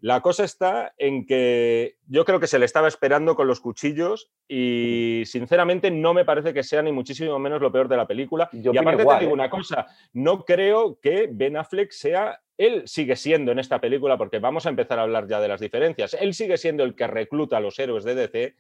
La 0.06 0.22
cosa 0.22 0.44
está 0.44 0.94
en 1.00 1.26
que 1.26 1.96
yo 2.06 2.26
creo 2.26 2.40
que 2.40 2.46
se 2.46 2.60
le 2.60 2.66
estaba 2.66 2.88
esperando 2.88 3.36
con 3.36 3.48
los 3.48 3.60
cuchillos 3.60 4.30
y 4.48 5.24
sinceramente 5.26 5.90
no 5.90 6.14
me 6.14 6.26
parece 6.26 6.54
que 6.54 6.62
sea 6.62 6.84
ni 6.84 6.92
muchísimo 6.92 7.40
menos 7.40 7.60
lo 7.60 7.72
peor 7.72 7.88
de 7.88 7.98
la 7.98 8.06
película. 8.06 8.48
Yo 8.52 8.72
y 8.72 8.78
aparte 8.78 9.02
igual, 9.02 9.18
te 9.18 9.26
digo 9.26 9.32
¿eh? 9.32 9.34
una 9.34 9.50
cosa, 9.50 9.88
no 10.14 10.46
creo 10.46 11.00
que 11.02 11.28
Ben 11.32 11.58
Affleck 11.58 11.90
sea, 11.90 12.40
él 12.56 12.84
sigue 12.86 13.16
siendo 13.16 13.52
en 13.52 13.58
esta 13.58 13.82
película, 13.82 14.16
porque 14.16 14.38
vamos 14.38 14.68
a 14.68 14.70
empezar 14.70 15.00
a 15.00 15.02
hablar 15.02 15.28
ya 15.28 15.40
de 15.40 15.48
las 15.48 15.60
diferencias, 15.60 16.14
él 16.14 16.36
sigue 16.36 16.58
siendo 16.58 16.84
el 16.84 16.94
que 16.94 17.08
recluta 17.08 17.58
a 17.58 17.62
los 17.62 17.80
héroes 17.80 18.04
de 18.04 18.14
DC, 18.14 18.56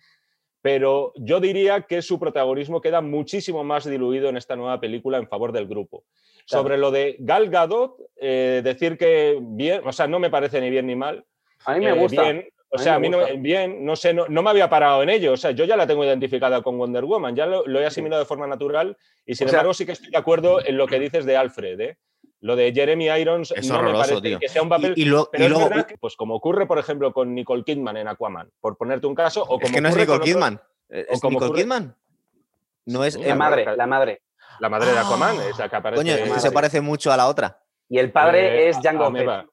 pero 0.63 1.13
yo 1.15 1.39
diría 1.39 1.81
que 1.81 2.01
su 2.01 2.17
protagonismo 2.17 2.81
queda 2.81 3.01
muchísimo 3.01 3.63
más 3.63 3.87
diluido 3.87 4.29
en 4.29 4.37
esta 4.37 4.55
nueva 4.55 4.79
película 4.79 5.19
en 5.19 5.27
favor 5.27 5.51
del 5.51 5.67
grupo. 5.67 6.05
Claro. 6.47 6.63
Sobre 6.63 6.77
lo 6.79 6.89
de 6.89 7.17
Gal 7.19 7.51
Gadot, 7.51 8.01
eh, 8.15 8.61
decir 8.63 8.97
que 8.97 9.37
bien, 9.39 9.81
o 9.85 9.91
sea, 9.91 10.07
no 10.07 10.17
me 10.17 10.31
parece 10.31 10.59
ni 10.59 10.71
bien 10.71 10.87
ni 10.87 10.95
mal. 10.95 11.23
A 11.65 11.73
mí 11.73 11.85
me 11.85 11.91
Eh, 11.91 11.93
gusta. 11.93 12.21
bien, 12.23 12.47
o 12.69 12.75
A 12.75 12.77
mí 12.77 12.83
sea, 12.83 12.95
a 12.95 12.99
mí 12.99 13.09
no, 13.09 13.19
bien, 13.37 13.85
no 13.85 13.95
sé, 13.95 14.13
no, 14.13 14.25
no 14.27 14.41
me 14.43 14.49
había 14.49 14.69
parado 14.69 15.01
en 15.03 15.09
ello. 15.09 15.33
O 15.33 15.37
sea, 15.37 15.51
yo 15.51 15.65
ya 15.65 15.75
la 15.77 15.87
tengo 15.87 16.03
identificada 16.03 16.61
con 16.61 16.77
Wonder 16.77 17.05
Woman, 17.05 17.35
ya 17.35 17.45
lo, 17.45 17.65
lo 17.65 17.79
he 17.79 17.85
asimilado 17.85 18.21
de 18.21 18.25
forma 18.27 18.47
natural 18.47 18.97
y 19.25 19.35
sin 19.35 19.47
O 19.47 19.49
sea- 19.49 19.59
embargo 19.59 19.73
sí 19.73 19.85
que 19.85 19.93
estoy 19.93 20.09
de 20.11 20.17
acuerdo 20.17 20.65
en 20.65 20.77
lo 20.77 20.87
que 20.87 20.99
dices 20.99 21.25
de 21.25 21.37
Alfred. 21.37 21.79
¿eh? 21.79 21.97
Lo 22.41 22.55
de 22.55 22.71
Jeremy 22.73 23.05
Irons 23.07 23.51
Es 23.55 23.67
no 23.67 23.75
me 23.75 23.79
horroroso, 23.79 24.01
parece 24.03 24.21
tío. 24.21 24.39
que 24.39 24.49
sea 24.49 24.61
un 24.61 24.69
papel. 24.69 24.93
Y, 24.95 25.03
y 25.03 25.05
lo- 25.05 25.29
pero 25.31 25.43
y 25.43 25.47
es 25.47 25.51
luego, 25.51 25.69
verdad 25.69 25.85
que, 25.87 25.97
pues 25.97 26.15
como 26.15 26.35
ocurre, 26.35 26.67
por 26.67 26.77
ejemplo, 26.77 27.11
con 27.13 27.33
Nicole 27.33 27.63
Kidman 27.63 27.97
en 27.97 28.07
Aquaman, 28.07 28.51
por 28.59 28.77
ponerte 28.77 29.07
un 29.07 29.15
caso, 29.15 29.41
o 29.43 29.47
como 29.47 29.61
es 29.65 29.71
que 29.71 29.81
no 29.81 29.89
es 29.89 29.95
Nicole 29.95 30.19
Kidman. 30.23 30.61
eh, 30.89 31.05
¿Es 31.09 31.19
como 31.21 31.31
Nicole 31.39 31.51
ocurre- 31.51 31.61
Kidman? 31.63 31.95
No 32.85 33.03
es. 33.03 33.15
La 33.17 33.27
eh, 33.29 33.35
madre, 33.35 33.65
la 33.75 33.87
madre. 33.87 34.21
la 34.59 34.69
madre 34.69 34.91
de 34.91 34.99
Aquaman, 34.99 35.37
Ah, 35.39 35.49
esa 35.49 35.69
que 35.69 35.75
aparece. 35.75 36.03
Coño, 36.03 36.13
es 36.35 36.41
se 36.41 36.51
parece 36.51 36.81
mucho 36.81 37.11
a 37.11 37.17
la 37.17 37.27
otra. 37.27 37.61
Y 37.89 37.97
el 37.97 38.11
padre 38.11 38.65
Eh, 38.65 38.69
es 38.69 38.77
a- 38.77 38.81
Django 38.81 39.05
a 39.05 39.09
Meva. 39.09 39.41
Fett. 39.41 39.49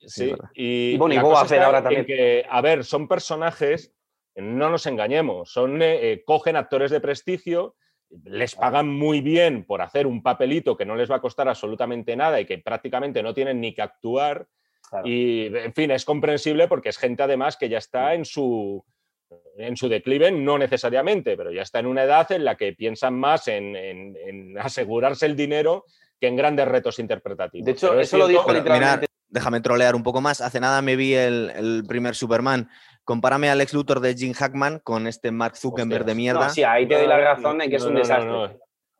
Sí, 0.00 0.32
y, 0.54 0.92
Y 0.94 0.96
bueno, 0.98 1.14
y 1.14 1.18
Boba 1.18 1.44
Fett 1.44 1.60
ahora 1.60 1.82
también. 1.82 2.04
que, 2.06 2.46
a 2.48 2.60
ver, 2.60 2.84
son 2.84 3.08
personajes, 3.08 3.92
no 4.36 4.70
nos 4.70 4.86
engañemos, 4.86 5.50
son, 5.52 5.80
eh, 5.82 6.22
cogen 6.24 6.56
actores 6.56 6.90
de 6.90 7.00
prestigio, 7.00 7.74
les 8.24 8.54
pagan 8.54 8.88
muy 8.88 9.20
bien 9.20 9.64
por 9.64 9.82
hacer 9.82 10.06
un 10.06 10.22
papelito 10.22 10.76
que 10.76 10.86
no 10.86 10.94
les 10.96 11.10
va 11.10 11.16
a 11.16 11.20
costar 11.20 11.48
absolutamente 11.48 12.16
nada 12.16 12.40
y 12.40 12.46
que 12.46 12.58
prácticamente 12.58 13.22
no 13.22 13.34
tienen 13.34 13.60
ni 13.60 13.74
que 13.74 13.82
actuar. 13.82 14.46
Claro. 14.88 15.06
Y, 15.06 15.46
en 15.54 15.74
fin, 15.74 15.90
es 15.90 16.04
comprensible 16.06 16.68
porque 16.68 16.88
es 16.88 16.96
gente 16.96 17.22
además 17.22 17.56
que 17.58 17.68
ya 17.68 17.76
está 17.78 18.14
en 18.14 18.24
su, 18.24 18.82
en 19.58 19.76
su 19.76 19.88
declive, 19.90 20.30
no 20.30 20.56
necesariamente, 20.56 21.36
pero 21.36 21.50
ya 21.52 21.62
está 21.62 21.80
en 21.80 21.86
una 21.86 22.04
edad 22.04 22.30
en 22.32 22.44
la 22.46 22.56
que 22.56 22.72
piensan 22.72 23.14
más 23.18 23.46
en, 23.48 23.76
en- 23.76 24.16
en 24.16 24.58
asegurarse 24.58 25.26
el 25.26 25.36
dinero 25.36 25.84
que 26.20 26.28
en 26.28 26.36
grandes 26.36 26.66
retos 26.68 26.98
interpretativos. 27.00 27.66
De 27.66 27.72
hecho, 27.72 27.88
Pero 27.88 28.00
es 28.00 28.08
eso 28.08 28.16
lo 28.16 28.26
dijo 28.26 28.50
literalmente. 28.52 29.06
Déjame 29.28 29.60
trolear 29.60 29.94
un 29.94 30.02
poco 30.02 30.20
más. 30.20 30.40
Hace 30.40 30.60
nada 30.60 30.82
me 30.82 30.96
vi 30.96 31.14
el, 31.14 31.50
el 31.56 31.84
primer 31.86 32.14
Superman. 32.14 32.68
Compárame 33.04 33.48
al 33.48 33.60
ex 33.60 33.72
Luthor 33.72 34.00
de 34.00 34.14
Jim 34.14 34.32
Hackman 34.34 34.80
con 34.80 35.06
este 35.06 35.30
Mark 35.30 35.56
Zuckerberg 35.56 36.04
de 36.04 36.14
mierda. 36.14 36.44
No, 36.48 36.50
sí, 36.50 36.62
ahí 36.62 36.86
te 36.86 36.96
doy 36.96 37.06
la 37.06 37.18
razón 37.18 37.60
en 37.62 37.70
que 37.70 37.76
es 37.76 37.84
un 37.84 37.94
no, 37.94 38.00
desastre. 38.00 38.28
no. 38.30 38.50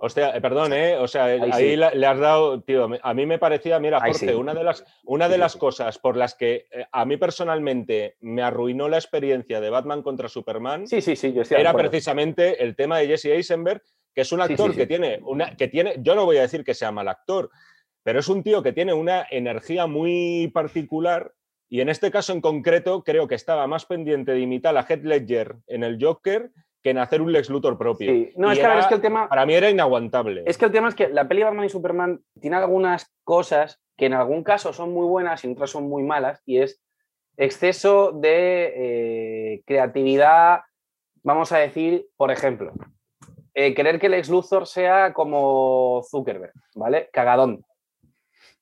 Hostia, 0.00 0.30
eh, 0.36 0.40
perdón, 0.40 0.72
¿eh? 0.72 0.96
O 0.96 1.08
sea, 1.08 1.24
ahí, 1.24 1.40
Ahí 1.52 1.70
sí. 1.70 1.76
la- 1.76 1.90
le 1.90 2.06
has 2.06 2.18
dado, 2.20 2.60
tío, 2.62 2.88
a 3.02 3.14
mí 3.14 3.26
me 3.26 3.38
parecía, 3.40 3.80
mira, 3.80 3.98
Jorge, 3.98 4.28
sí. 4.28 4.32
una 4.32 4.54
de 4.54 4.62
las, 4.62 4.84
una 5.04 5.26
de 5.28 5.34
sí, 5.34 5.40
las 5.40 5.52
sí. 5.54 5.58
cosas 5.58 5.98
por 5.98 6.16
las 6.16 6.36
que 6.36 6.66
eh, 6.70 6.86
a 6.92 7.04
mí 7.04 7.16
personalmente 7.16 8.16
me 8.20 8.42
arruinó 8.42 8.88
la 8.88 8.96
experiencia 8.96 9.60
de 9.60 9.70
Batman 9.70 10.02
contra 10.02 10.28
Superman 10.28 10.86
Sí, 10.86 11.00
sí, 11.00 11.16
sí, 11.16 11.32
yo 11.32 11.42
de 11.42 11.60
era 11.60 11.74
precisamente 11.74 12.62
el 12.62 12.76
tema 12.76 12.98
de 12.98 13.08
Jesse 13.08 13.24
Eisenberg, 13.26 13.82
que 14.14 14.20
es 14.20 14.30
un 14.30 14.40
Sí, 14.42 14.46
sí, 14.46 14.52
actor 14.52 14.70
sí. 14.70 14.76
que 14.76 14.86
tiene 14.86 15.18
una, 15.24 15.56
que 15.56 15.66
tiene, 15.66 15.96
yo 15.98 16.14
no 16.14 16.24
voy 16.26 16.36
a 16.36 16.42
decir 16.42 16.62
que 16.62 16.74
sea 16.74 16.92
mal 16.92 17.08
actor, 17.08 17.50
pero 18.02 18.18
es 18.20 18.28
un 18.28 18.42
tío 18.42 18.62
que 18.62 18.72
tiene 18.72 18.94
una 18.94 19.26
energía 19.30 19.86
muy 19.86 20.50
particular 20.54 21.32
y 21.68 21.80
en 21.80 21.88
este 21.88 22.10
caso 22.10 22.32
en 22.32 22.40
concreto 22.40 23.02
creo 23.04 23.28
que 23.28 23.34
estaba 23.34 23.66
más 23.66 23.84
pendiente 23.86 24.32
de 24.32 24.40
imitar 24.40 24.76
a 24.76 24.82
Heath 24.88 25.04
Ledger 25.04 25.56
en 25.66 25.84
el 25.84 25.98
Joker 26.02 26.50
que 26.82 26.90
en 26.90 26.98
hacer 26.98 27.20
un 27.20 27.32
Lex 27.32 27.50
Luthor 27.50 27.76
propio. 27.76 28.10
Sí. 28.10 28.32
No, 28.36 28.50
es 28.52 28.58
que, 28.58 28.64
a 28.64 28.68
ver, 28.68 28.76
era- 28.76 28.82
es 28.84 28.88
que 28.88 28.94
el 28.94 29.00
tema. 29.00 29.28
Para 29.28 29.44
mí 29.44 29.52
era 29.54 29.68
inaguantable. 29.68 30.44
Es 30.46 30.56
que 30.56 30.64
el 30.64 30.70
tema 30.72 30.88
es 30.88 30.94
que 30.94 31.08
la 31.08 31.26
peli 31.28 31.42
Batman 31.42 31.64
y 31.66 31.68
Superman 31.68 32.20
tiene 32.40 32.56
algunas 32.56 33.12
cosas 33.24 33.80
que 33.96 34.06
en 34.06 34.14
algún 34.14 34.44
caso 34.44 34.72
son 34.72 34.92
muy 34.92 35.04
buenas 35.06 35.42
y 35.42 35.48
en 35.48 35.54
otras 35.54 35.70
son 35.70 35.88
muy 35.88 36.04
malas, 36.04 36.40
y 36.46 36.58
es 36.58 36.80
exceso 37.36 38.12
de 38.12 38.72
eh, 39.56 39.62
creatividad, 39.66 40.60
vamos 41.24 41.50
a 41.52 41.58
decir, 41.58 42.06
por 42.16 42.30
ejemplo, 42.30 42.72
eh, 43.54 43.74
querer 43.74 43.98
que 43.98 44.06
el 44.06 44.14
ex 44.14 44.28
Luthor 44.28 44.66
sea 44.68 45.12
como 45.12 46.02
Zuckerberg, 46.08 46.52
¿vale? 46.76 47.10
Cagadón. 47.12 47.64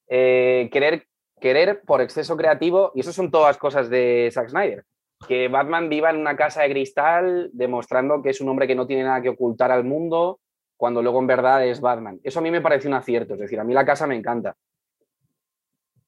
Eh, 0.08 0.68
querer, 0.72 1.06
querer 1.40 1.82
por 1.82 2.00
exceso 2.00 2.36
creativo, 2.36 2.92
y 2.94 3.00
eso 3.00 3.12
son 3.12 3.30
todas 3.30 3.58
cosas 3.58 3.90
de 3.90 4.30
Zack 4.32 4.48
Snyder, 4.48 4.84
que 5.26 5.48
Batman 5.48 5.88
viva 5.88 6.10
en 6.10 6.16
una 6.16 6.36
casa 6.36 6.62
de 6.62 6.70
cristal 6.70 7.50
demostrando 7.52 8.22
que 8.22 8.30
es 8.30 8.40
un 8.40 8.48
hombre 8.48 8.66
que 8.66 8.74
no 8.74 8.86
tiene 8.86 9.04
nada 9.04 9.22
que 9.22 9.30
ocultar 9.30 9.70
al 9.70 9.84
mundo, 9.84 10.40
cuando 10.76 11.02
luego 11.02 11.20
en 11.20 11.26
verdad 11.26 11.66
es 11.66 11.80
Batman. 11.80 12.20
Eso 12.22 12.38
a 12.38 12.42
mí 12.42 12.50
me 12.50 12.60
parece 12.60 12.86
un 12.88 12.94
acierto, 12.94 13.34
es 13.34 13.40
decir, 13.40 13.58
a 13.58 13.64
mí 13.64 13.72
la 13.72 13.84
casa 13.84 14.06
me 14.06 14.16
encanta. 14.16 14.54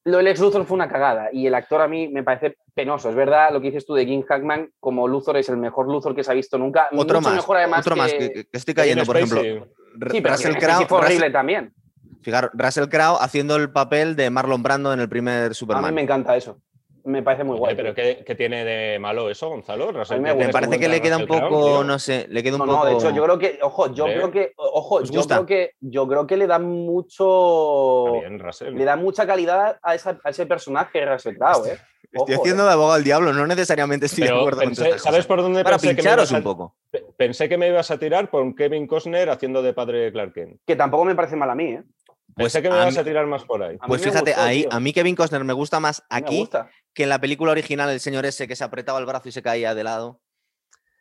Lo 0.05 0.19
del 0.19 0.29
ex 0.29 0.41
Luthor 0.41 0.65
fue 0.65 0.77
una 0.77 0.89
cagada 0.89 1.29
y 1.33 1.47
el 1.47 1.55
actor 1.55 1.83
a 1.83 1.89
mí 1.89 2.09
me 2.09 2.23
parece 2.23 2.57
penoso. 2.73 3.11
Es 3.11 3.15
verdad 3.15 3.53
lo 3.53 3.61
que 3.61 3.67
dices 3.67 3.85
tú 3.85 3.95
de 3.95 4.07
Jim 4.07 4.23
Hackman, 4.23 4.71
como 4.81 5.07
Luthor 5.07 5.37
es 5.37 5.49
el 5.51 5.59
mejor 5.59 5.87
Luthor 5.87 6.15
que 6.15 6.25
se 6.25 6.31
ha 6.31 6.35
visto 6.35 6.57
nunca. 6.57 6.89
Otro 6.93 7.19
mucho 7.19 7.29
más. 7.29 7.37
mejor 7.37 7.57
además 7.59 7.81
otro 7.81 7.95
que... 7.95 8.01
más 8.01 8.13
que, 8.13 8.47
estoy 8.51 8.75
cayendo, 8.75 9.05
por 9.05 9.17
ejemplo. 9.19 9.43
Sí, 10.11 10.21
pero 10.23 10.35
Russell 10.35 10.57
Crowe, 10.57 10.87
fue 10.87 10.99
horrible 10.99 11.27
Russell- 11.27 11.33
también. 11.33 11.75
Fijaros, 12.23 12.51
Russell 12.55 12.89
Crowe 12.89 13.19
haciendo 13.21 13.57
el 13.57 13.71
papel 13.71 14.17
de 14.17 14.31
Marlon 14.31 14.63
Brando 14.63 14.93
en 14.93 15.01
el 15.01 15.09
primer 15.09 15.45
A 15.47 15.49
mí 15.49 15.55
Superman. 15.55 15.95
me 15.95 16.03
encanta 16.03 16.37
eso. 16.37 16.61
Me 17.05 17.23
parece 17.23 17.43
muy 17.43 17.57
guay. 17.57 17.73
Oye, 17.73 17.83
pero 17.83 17.95
¿qué, 17.95 18.23
qué 18.27 18.35
tiene 18.35 18.65
de 18.67 18.99
malo 18.99 19.31
eso, 19.31 19.49
Gonzalo? 19.49 19.93
Russell 19.93 20.21
me 20.21 20.35
Me 20.35 20.51
parece 20.51 20.79
que 20.79 20.89
le 20.89 21.01
queda 21.01 21.17
un 21.17 21.27
poco, 21.27 21.83
no 21.83 21.99
sé, 21.99 22.27
le 22.29 22.43
queda 22.43 22.57
un 22.57 22.59
No, 22.59 22.67
poco. 22.67 22.79
no, 22.81 22.85
de 22.85 22.95
hecho, 22.97 23.11
yo 23.11 23.25
creo 23.25 23.39
que, 23.39 23.59
ojo, 23.63 23.95
yo 23.95 24.05
Hombre. 24.05 24.19
creo 24.19 24.31
que, 24.31 24.53
ojo, 24.57 24.97
¿Os 24.97 25.11
yo 25.11 25.21
gusta? 25.21 25.37
creo 25.37 25.47
que, 25.47 25.71
yo 25.81 26.07
creo 26.07 26.27
que 26.27 26.37
le 26.37 26.47
da 26.47 26.59
mucho, 26.59 28.07
Está 28.17 28.29
bien, 28.29 28.39
Russell. 28.39 28.75
le 28.75 28.85
da 28.85 28.97
mucha 28.97 29.27
calidad 29.27 29.79
a, 29.83 29.95
esa- 29.95 30.19
a 30.23 30.31
ese 30.31 30.47
personaje 30.47 31.05
Russell 31.07 31.37
Crowe, 31.37 31.69
¿eh? 31.73 31.79
Estoy 32.11 32.35
Ojo, 32.37 32.43
haciendo 32.43 32.63
¿eh? 32.63 32.67
de 32.67 32.73
abogado 32.73 32.95
al 32.95 33.05
diablo, 33.05 33.33
no 33.35 33.47
necesariamente 33.47 34.07
estoy 34.07 34.25
de 34.25 34.31
acuerdo 34.31 34.61
con 34.63 34.71
pensé- 34.71 34.85
estas 34.89 35.03
¿Sabes 35.03 35.19
cosas. 35.19 35.27
por 35.27 35.43
dónde 35.43 35.63
Para 35.63 35.77
pensé 35.77 35.89
que 35.89 35.93
me 35.93 35.97
pincharos 35.97 36.31
ibas 36.31 36.35
a- 36.35 36.37
un 36.39 36.43
poco. 36.45 36.77
Pe- 36.91 37.05
Pensé 37.19 37.49
que 37.51 37.59
me 37.59 37.69
ibas 37.69 37.91
a 37.91 37.99
tirar 37.99 38.31
por 38.31 38.43
un 38.43 38.55
Kevin 38.55 38.87
Costner 38.87 39.29
haciendo 39.29 39.61
de 39.61 39.75
padre 39.75 39.99
de 40.05 40.13
Clark 40.13 40.33
Kent. 40.33 40.61
Que 40.67 40.75
tampoco 40.77 41.05
me 41.05 41.15
parece 41.15 41.37
mal 41.37 41.51
a 41.51 41.55
mí, 41.55 41.65
¿eh? 41.73 41.83
Pues 42.39 42.53
Pensé 42.53 42.63
que 42.63 42.71
me 42.75 42.85
mí- 42.91 42.97
a 42.99 43.05
tirar 43.05 43.27
más 43.27 43.45
por 43.45 43.63
ahí. 43.63 43.77
Pues 43.87 44.03
fíjate, 44.03 44.31
gustó, 44.33 44.43
ahí, 44.45 44.61
tío. 44.63 44.73
a 44.73 44.81
mí 44.81 44.93
Kevin 44.93 45.17
Costner 45.17 45.45
me 45.45 45.53
gusta 45.53 45.81
más 45.81 46.03
aquí 46.09 46.39
gusta. 46.41 46.71
que 46.95 47.03
en 47.05 47.09
la 47.09 47.21
película 47.21 47.53
original, 47.53 47.91
el 47.91 48.01
señor 48.01 48.25
ese 48.27 48.47
que 48.49 48.57
se 48.57 48.65
apretaba 48.65 48.99
el 48.99 49.07
brazo 49.07 49.29
y 49.29 49.33
se 49.33 49.43
caía 49.43 49.75
de 49.75 49.85
lado. 49.85 50.21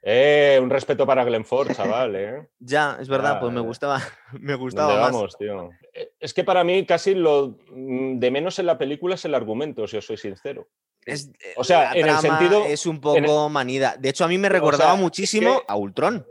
Eh, 0.04 0.60
un 0.62 0.69
respeto 0.69 1.06
para 1.06 1.23
Glenn 1.26 1.43
Ford, 1.43 1.71
chaval, 1.73 2.15
¿eh? 2.15 2.47
Ya, 2.60 2.97
es 3.00 3.10
verdad, 3.10 3.39
pues 3.39 3.52
me 3.52 3.60
gustaba, 3.62 3.97
me 4.34 4.39
¿Dónde 4.39 4.56
gustaba 4.56 5.00
más. 5.02 5.12
vamos, 5.12 5.38
tío? 5.38 5.69
Eh, 5.93 6.12
Es 6.19 6.34
que 6.34 6.43
para 6.43 6.63
mí 6.63 6.86
casi 6.86 7.13
lo 7.15 7.58
mm, 7.71 8.19
de 8.19 8.32
menos 8.32 8.58
en 8.60 8.67
la 8.67 8.78
película 8.78 9.15
es 9.15 9.26
el 9.26 9.36
argumento, 9.36 9.88
si 9.88 9.97
os 9.97 10.06
soy 10.06 10.17
sincero. 10.17 10.67
Es- 11.06 11.32
O 11.56 11.63
sea, 11.63 11.93
la 11.93 12.00
en 12.00 12.08
el 12.10 12.17
sentido- 12.17 12.65
Es 12.65 12.86
un 12.86 13.00
poco 13.00 13.47
manida. 13.50 13.95
De 13.97 14.10
hecho, 14.10 14.26
a 14.26 14.28
mí 14.28 14.38
me 14.38 14.50
recordaba 14.50 14.93
sea, 14.93 15.02
muchísimo 15.02 15.50
es 15.56 15.60
que- 15.62 15.65
a 15.69 15.76
Ultron. 15.76 16.26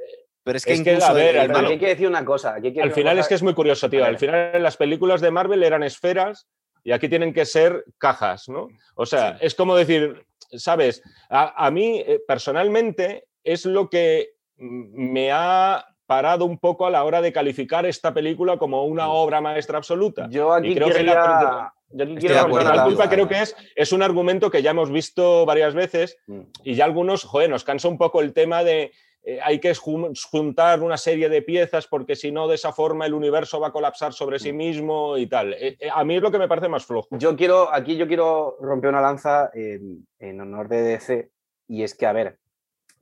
Pero 0.46 0.59
es 0.59 0.64
que 0.64 0.74
es 0.74 0.80
que, 0.82 0.90
incluso 0.92 1.11
a 1.11 1.12
ver, 1.12 1.35
el- 1.35 1.40
aquí 1.42 1.52
malo- 1.52 1.68
hay 1.70 1.78
que 1.78 1.88
decir 1.88 2.06
una 2.06 2.24
cosa. 2.24 2.54
aquí 2.54 2.68
hay 2.68 2.72
que 2.74 2.80
Al 2.80 2.92
final 2.92 3.18
es 3.18 3.26
que 3.26 3.35
es 3.35 3.42
muy 3.42 3.52
curioso, 3.52 3.90
tío. 3.90 4.04
Al 4.04 4.16
final 4.16 4.52
en 4.54 4.62
las 4.62 4.76
películas 4.76 5.20
de 5.20 5.32
Marvel 5.32 5.64
eran 5.64 5.82
esferas 5.82 6.46
y 6.85 6.92
aquí 6.92 7.09
tienen 7.09 7.35
que 7.35 7.44
ser 7.44 7.85
cajas, 7.98 8.48
¿no? 8.48 8.68
O 8.94 9.04
sea, 9.06 9.32
Sí. 9.32 9.38
es 9.46 9.54
como 9.56 9.74
decir, 9.74 10.24
¿sabes? 10.52 11.02
A, 11.28 11.66
a 11.66 11.70
mí, 11.72 11.98
eh, 12.06 12.20
personalmente, 12.28 13.24
es 13.42 13.66
lo 13.66 13.90
que 13.90 14.35
me 14.56 15.32
ha 15.32 15.85
parado 16.06 16.44
un 16.44 16.59
poco 16.59 16.87
a 16.87 16.90
la 16.90 17.02
hora 17.02 17.20
de 17.20 17.32
calificar 17.32 17.85
esta 17.85 18.14
película 18.14 18.56
como 18.56 18.85
una 18.85 19.09
obra 19.09 19.40
maestra 19.40 19.78
absoluta. 19.78 20.28
Yo 20.30 20.52
aquí 20.52 20.68
Y 20.68 20.74
creo 20.76 20.90
que 20.90 21.02
la- 21.02 21.72
Yo 21.90 22.04
aquí 22.04 22.16
quiero 22.16 22.35
de 22.37 22.40
La 22.42 22.48
culpa 22.48 22.74
lanza. 22.74 23.09
creo 23.09 23.28
que 23.28 23.40
es, 23.42 23.56
es 23.74 23.92
un 23.92 24.02
argumento 24.02 24.50
que 24.50 24.62
ya 24.62 24.70
hemos 24.70 24.90
visto 24.92 25.44
varias 25.46 25.74
veces 25.74 26.16
Mm. 26.28 26.40
y 26.64 26.74
ya 26.76 26.85
algunos, 26.85 27.24
joder, 27.24 27.50
nos 27.50 27.64
cansa 27.64 27.88
un 27.88 27.98
poco 27.98 28.20
el 28.20 28.32
tema 28.32 28.62
de 28.64 28.92
eh, 29.28 29.40
hay 29.42 29.58
que 29.60 29.74
jun- 29.74 30.14
juntar 30.30 30.80
una 30.82 30.96
serie 30.96 31.28
de 31.28 31.42
piezas 31.42 31.86
porque 31.88 32.14
si 32.16 32.30
no, 32.32 32.46
de 32.48 32.54
esa 32.54 32.72
forma 32.72 33.04
el 33.06 33.12
universo 33.14 33.58
va 33.60 33.68
a 33.68 33.72
colapsar 33.72 34.12
sobre 34.12 34.38
sí 34.38 34.52
mismo 34.52 35.18
y 35.18 35.26
tal. 35.26 35.52
Eh, 35.54 35.76
eh, 35.80 35.88
a 35.92 36.04
mí 36.04 36.16
es 36.16 36.22
lo 36.22 36.30
que 36.30 36.38
me 36.38 36.48
parece 36.48 36.68
más 36.68 36.86
flojo. 36.86 37.08
Yo 37.18 37.36
quiero, 37.36 37.72
aquí 37.74 37.96
yo 37.96 38.06
quiero 38.06 38.56
romper 38.60 38.90
una 38.90 39.00
lanza 39.00 39.50
en, 39.52 40.06
en 40.20 40.40
honor 40.40 40.68
de 40.68 40.82
DC 40.82 41.30
y 41.68 41.82
es 41.82 41.94
que, 41.96 42.06
a 42.06 42.12
ver, 42.12 42.38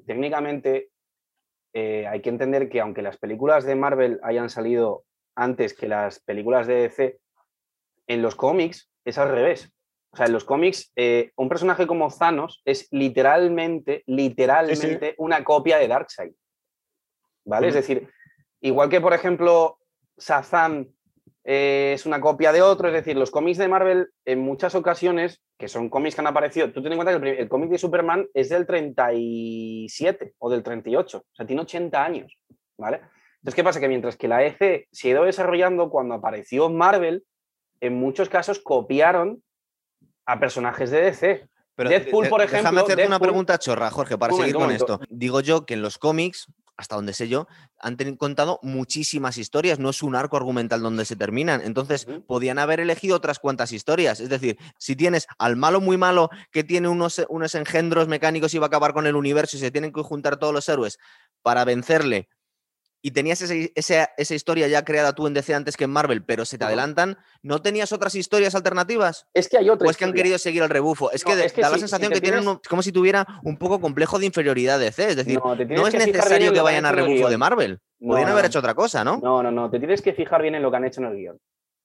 técnicamente 0.07 0.91
hay 1.75 2.21
que 2.23 2.29
entender 2.31 2.69
que 2.69 2.81
aunque 2.81 3.03
las 3.03 3.17
películas 3.19 3.65
de 3.65 3.75
Marvel 3.75 4.21
hayan 4.23 4.49
salido 4.49 5.05
antes 5.35 5.75
que 5.75 5.89
las 5.89 6.21
películas 6.21 6.69
de 6.69 6.75
DC, 6.83 7.19
en 8.07 8.23
los 8.23 8.37
cómics 8.37 8.89
es 9.05 9.19
al 9.19 9.31
revés. 9.31 9.74
O 10.15 10.17
sea, 10.17 10.27
en 10.27 10.33
los 10.33 10.45
cómics, 10.45 10.93
eh, 10.95 11.33
un 11.35 11.49
personaje 11.49 11.89
como 11.89 12.09
Thanos 12.09 12.63
es 12.65 12.87
literalmente, 12.93 14.05
literalmente 14.07 15.17
una 15.19 15.43
copia 15.43 15.77
de 15.79 15.89
Darkseid. 15.89 16.33
¿Vale? 17.45 17.67
Es 17.67 17.75
decir, 17.75 18.09
igual 18.61 18.89
que, 18.89 19.01
por 19.01 19.13
ejemplo, 19.13 19.81
Shazam 20.17 20.87
eh, 21.43 21.95
es 21.97 22.07
una 22.07 22.21
copia 22.21 22.53
de 22.53 22.63
otro. 22.63 22.87
Es 22.87 22.95
decir, 22.95 23.17
los 23.17 23.33
cómics 23.33 23.59
de 23.59 23.67
Marvel 23.67 24.09
en 24.25 24.39
muchas 24.39 24.77
ocasiones, 24.77 25.43
que 25.59 25.67
son 25.67 25.91
cómics 25.91 26.15
que 26.15 26.21
han 26.21 26.29
aparecido, 26.29 26.71
tú 26.71 26.81
ten 26.81 26.93
en 26.93 26.99
cuenta 26.99 27.21
que 27.21 27.31
el, 27.31 27.39
el 27.41 27.49
cómic 27.49 27.71
de 27.71 27.79
Superman 27.79 28.29
es 28.35 28.51
del 28.51 28.67
37 28.67 30.35
o 30.39 30.49
del 30.49 30.63
38, 30.63 31.19
o 31.19 31.35
sea, 31.35 31.45
tiene 31.45 31.63
80 31.63 32.05
años, 32.05 32.39
¿vale? 32.79 33.01
Entonces, 33.39 33.57
¿qué 33.57 33.65
pasa? 33.65 33.81
Que 33.81 33.89
mientras 33.89 34.17
que 34.17 34.29
la 34.29 34.45
EC 34.45 34.87
se 34.93 35.09
ha 35.09 35.11
ido 35.11 35.25
desarrollando, 35.25 35.91
cuando 35.91 36.15
apareció 36.15 36.71
Marvel, 36.71 37.25
en 37.81 37.97
muchos 37.97 38.29
casos 38.29 38.61
copiaron 38.61 39.43
a 40.27 40.39
personajes 40.39 40.91
de 40.91 41.01
DC. 41.03 41.49
Pero 41.77 41.91
Deadpool, 41.91 42.25
de- 42.25 42.31
por 42.31 42.41
Déjame 42.41 42.61
ejemplo, 42.61 42.85
hacerte 42.85 43.07
una 43.07 43.19
pregunta 43.19 43.59
chorra, 43.59 43.91
Jorge, 43.91 44.17
para 44.17 44.33
seguir 44.33 44.55
con 44.55 44.71
esto. 44.71 45.01
Digo 45.11 45.41
yo 45.41 45.67
que 45.67 45.75
en 45.75 45.83
los 45.83 45.99
cómics, 45.99 46.47
hasta 46.77 46.95
donde 46.97 47.13
sé 47.13 47.29
yo, 47.29 47.47
han 47.81 47.97
contado 48.17 48.61
muchísimas 48.63 49.39
historias, 49.39 49.79
no 49.81 49.91
es 49.91 50.03
un 50.03 50.15
arco 50.15 50.37
argumental 50.37 50.83
donde 50.83 51.05
se 51.05 51.17
terminan. 51.17 51.61
Entonces, 51.65 52.07
podían 52.27 52.59
haber 52.61 52.79
elegido 52.81 53.17
otras 53.17 53.39
cuantas 53.41 53.73
historias. 53.73 54.21
Es 54.21 54.29
decir, 54.29 54.57
si 54.79 54.95
tienes 54.95 55.27
al 55.39 55.57
malo 55.57 55.81
muy 55.81 55.97
malo 55.97 56.31
que 56.53 56.63
tiene 56.63 56.89
unos, 56.89 57.25
unos 57.29 57.55
engendros 57.57 58.07
mecánicos 58.07 58.55
y 58.55 58.59
va 58.59 58.67
a 58.67 58.69
acabar 58.69 58.93
con 58.93 59.07
el 59.09 59.17
universo 59.17 59.57
y 59.57 59.61
se 59.61 59.71
tienen 59.73 59.93
que 59.93 60.03
juntar 60.03 60.37
todos 60.37 60.55
los 60.55 60.69
héroes 60.69 60.99
para 61.43 61.65
vencerle. 61.65 62.29
Y 63.07 63.11
tenías 63.11 63.43
ese- 63.43 63.71
ese- 63.75 64.09
esa 64.17 64.35
historia 64.35 64.67
ya 64.67 64.83
creada 64.83 65.13
tú 65.15 65.27
en 65.27 65.35
DC 65.35 65.53
antes 65.55 65.77
que 65.77 65.85
en 65.85 65.91
Marvel, 65.91 66.25
pero 66.25 66.47
se 66.47 66.57
te 66.57 66.65
adelantan, 66.65 67.19
¿no 67.43 67.61
tenías 67.61 67.93
otras 67.93 68.15
historias 68.15 68.55
alternativas? 68.55 69.27
Es 69.35 69.51
que 69.51 69.59
hay 69.59 69.69
otra 69.69 69.87
¿O 69.87 69.91
es 69.91 69.99
que 69.99 70.07
han 70.07 70.15
querido 70.15 70.39
seguir 70.39 70.63
el 70.63 70.71
rebufo? 70.71 71.13
Es 71.13 71.23
No, 71.23 71.31
que, 71.33 71.37
de- 71.37 71.45
es 71.45 71.53
que 71.53 71.61
da 71.61 71.69
la 71.69 71.77
sensación 71.77 72.09
si 72.09 72.15
que 72.15 72.21
tienen 72.23 72.41
tienes- 72.41 72.55
un- 72.57 72.61
es 72.63 72.67
como 72.69 72.81
si 72.81 72.93
tuviera 72.93 73.27
un 73.45 73.59
poco 73.59 73.79
complejo 73.79 74.19
de 74.19 74.25
inferioridad 74.25 74.79
de 74.79 74.91
C. 74.91 75.11
Es 75.11 75.17
decir, 75.17 75.39
No, 75.39 75.53
es 75.87 75.93
necesario 75.93 76.51
que 76.55 76.61
vayan 76.63 76.87
a 76.87 76.93
rebufo 76.93 77.29
de. 77.29 77.37
Marvel. 77.37 77.79
No, 78.01 78.09
Podrían 78.13 78.31
haber 78.31 78.47
hecho 78.47 78.61
otra 78.61 78.73
cosa, 78.75 79.05
¿no? 79.05 79.19
No, 79.23 79.43
no, 79.43 79.51
no, 79.51 79.71
te 79.71 79.79
tienes 79.79 80.01
que 80.01 80.15
fijar 80.15 80.41
bien 80.41 80.55
en 80.55 80.63
lo 80.63 80.71
que 80.71 80.77
han 80.79 80.85
hecho 80.87 81.03
en 81.03 81.09
el 81.09 81.17
guion. 81.17 81.39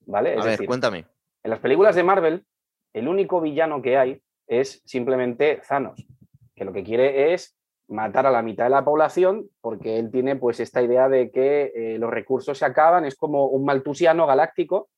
¿Vale? 0.05 0.35
Es 0.35 0.41
a 0.41 0.45
ver, 0.45 0.65
cuéntame. 0.65 1.05
en 1.43 1.51
las 1.51 1.59
películas 1.59 1.95
de 1.97 2.03
Marvel, 2.03 2.45
el 2.93 3.09
único 3.09 3.41
villano 3.41 3.81
que 3.81 3.97
hay 3.97 4.21
es 4.47 4.81
simplemente 4.85 5.61
Thanos, 5.67 6.07
que 6.55 6.63
lo 6.63 6.71
que 6.71 6.83
quiere 6.85 7.33
es 7.33 7.57
matar 7.89 8.27
a 8.27 8.31
la 8.31 8.41
mitad 8.41 8.65
de 8.65 8.69
la 8.69 8.85
población 8.85 9.49
porque 9.61 9.97
él 9.97 10.11
tiene 10.11 10.35
pues 10.35 10.59
esta 10.59 10.81
idea 10.81 11.09
de 11.09 11.31
que 11.31 11.71
eh, 11.75 11.97
los 11.97 12.09
recursos 12.09 12.57
se 12.57 12.65
acaban, 12.65 13.05
es 13.05 13.15
como 13.15 13.47
un 13.47 13.65
maltusiano 13.65 14.25
galáctico 14.27 14.89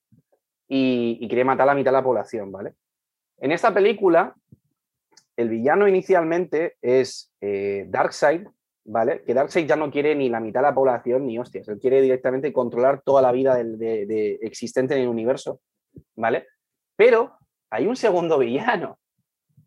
y, 0.68 1.28
quiere 1.28 1.44
matar 1.44 1.64
a 1.64 1.74
la 1.74 1.76
mitad 1.76 1.92
de 1.92 1.98
la 1.98 2.04
población, 2.04 2.52
¿vale? 2.52 2.76
En 3.40 3.52
esta 3.52 3.74
película, 3.74 4.36
el 5.36 5.50
villano 5.50 5.88
inicialmente 5.88 6.76
es 6.82 7.34
eh, 7.42 7.86
Darkseid, 7.90 8.48
¿vale? 8.86 9.24
Que 9.24 9.34
Darkseid 9.34 9.68
ya 9.68 9.76
no 9.76 9.92
quiere 9.92 10.16
ni 10.16 10.30
la 10.30 10.40
mitad 10.40 10.62
de 10.62 10.68
la 10.68 10.76
población 10.76 11.26
ni 11.26 11.40
hostias, 11.40 11.68
él 11.68 11.80
quiere 11.80 12.02
directamente 12.02 12.54
controlar 12.54 13.02
toda 13.04 13.22
la 13.22 13.32
vida 13.32 13.56
de- 13.56 14.40
existente 14.42 14.96
en 14.96 15.02
el 15.02 15.08
universo, 15.08 15.60
¿vale? 16.16 16.48
Pero 16.96 17.38
hay 17.70 17.88
un 17.88 17.96
segundo 17.96 18.38
villano 18.38 18.98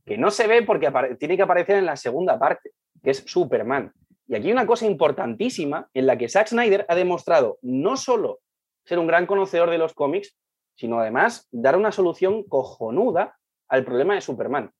que 0.04 0.18
no 0.18 0.30
se 0.30 0.46
ve 0.46 0.62
porque 0.62 0.92
tiene 1.18 1.36
que 1.36 1.42
aparecer 1.42 1.76
en 1.76 1.86
la 1.86 1.96
segunda 1.96 2.38
parte, 2.38 2.70
que 3.04 3.10
es 3.10 3.22
Superman. 3.26 3.92
Y 4.26 4.34
aquí 4.34 4.46
hay 4.46 4.52
una 4.52 4.66
cosa 4.66 4.86
importantísima 4.86 5.88
en 5.92 6.06
la 6.06 6.16
que 6.16 6.28
Zack 6.28 6.48
Snyder 6.48 6.86
ha 6.88 6.94
demostrado 6.94 7.58
no 7.62 7.96
solo 7.96 8.40
ser 8.84 8.98
un 8.98 9.06
gran 9.06 9.26
conocedor 9.26 9.70
de 9.70 9.78
los 9.78 9.94
cómics, 9.94 10.36
sino 10.74 10.98
además 10.98 11.46
dar 11.52 11.76
una 11.76 11.92
solución 11.92 12.42
cojonuda 12.44 13.36
al 13.68 13.84
problema 13.84 14.14
de 14.14 14.20
Superman. 14.20 14.70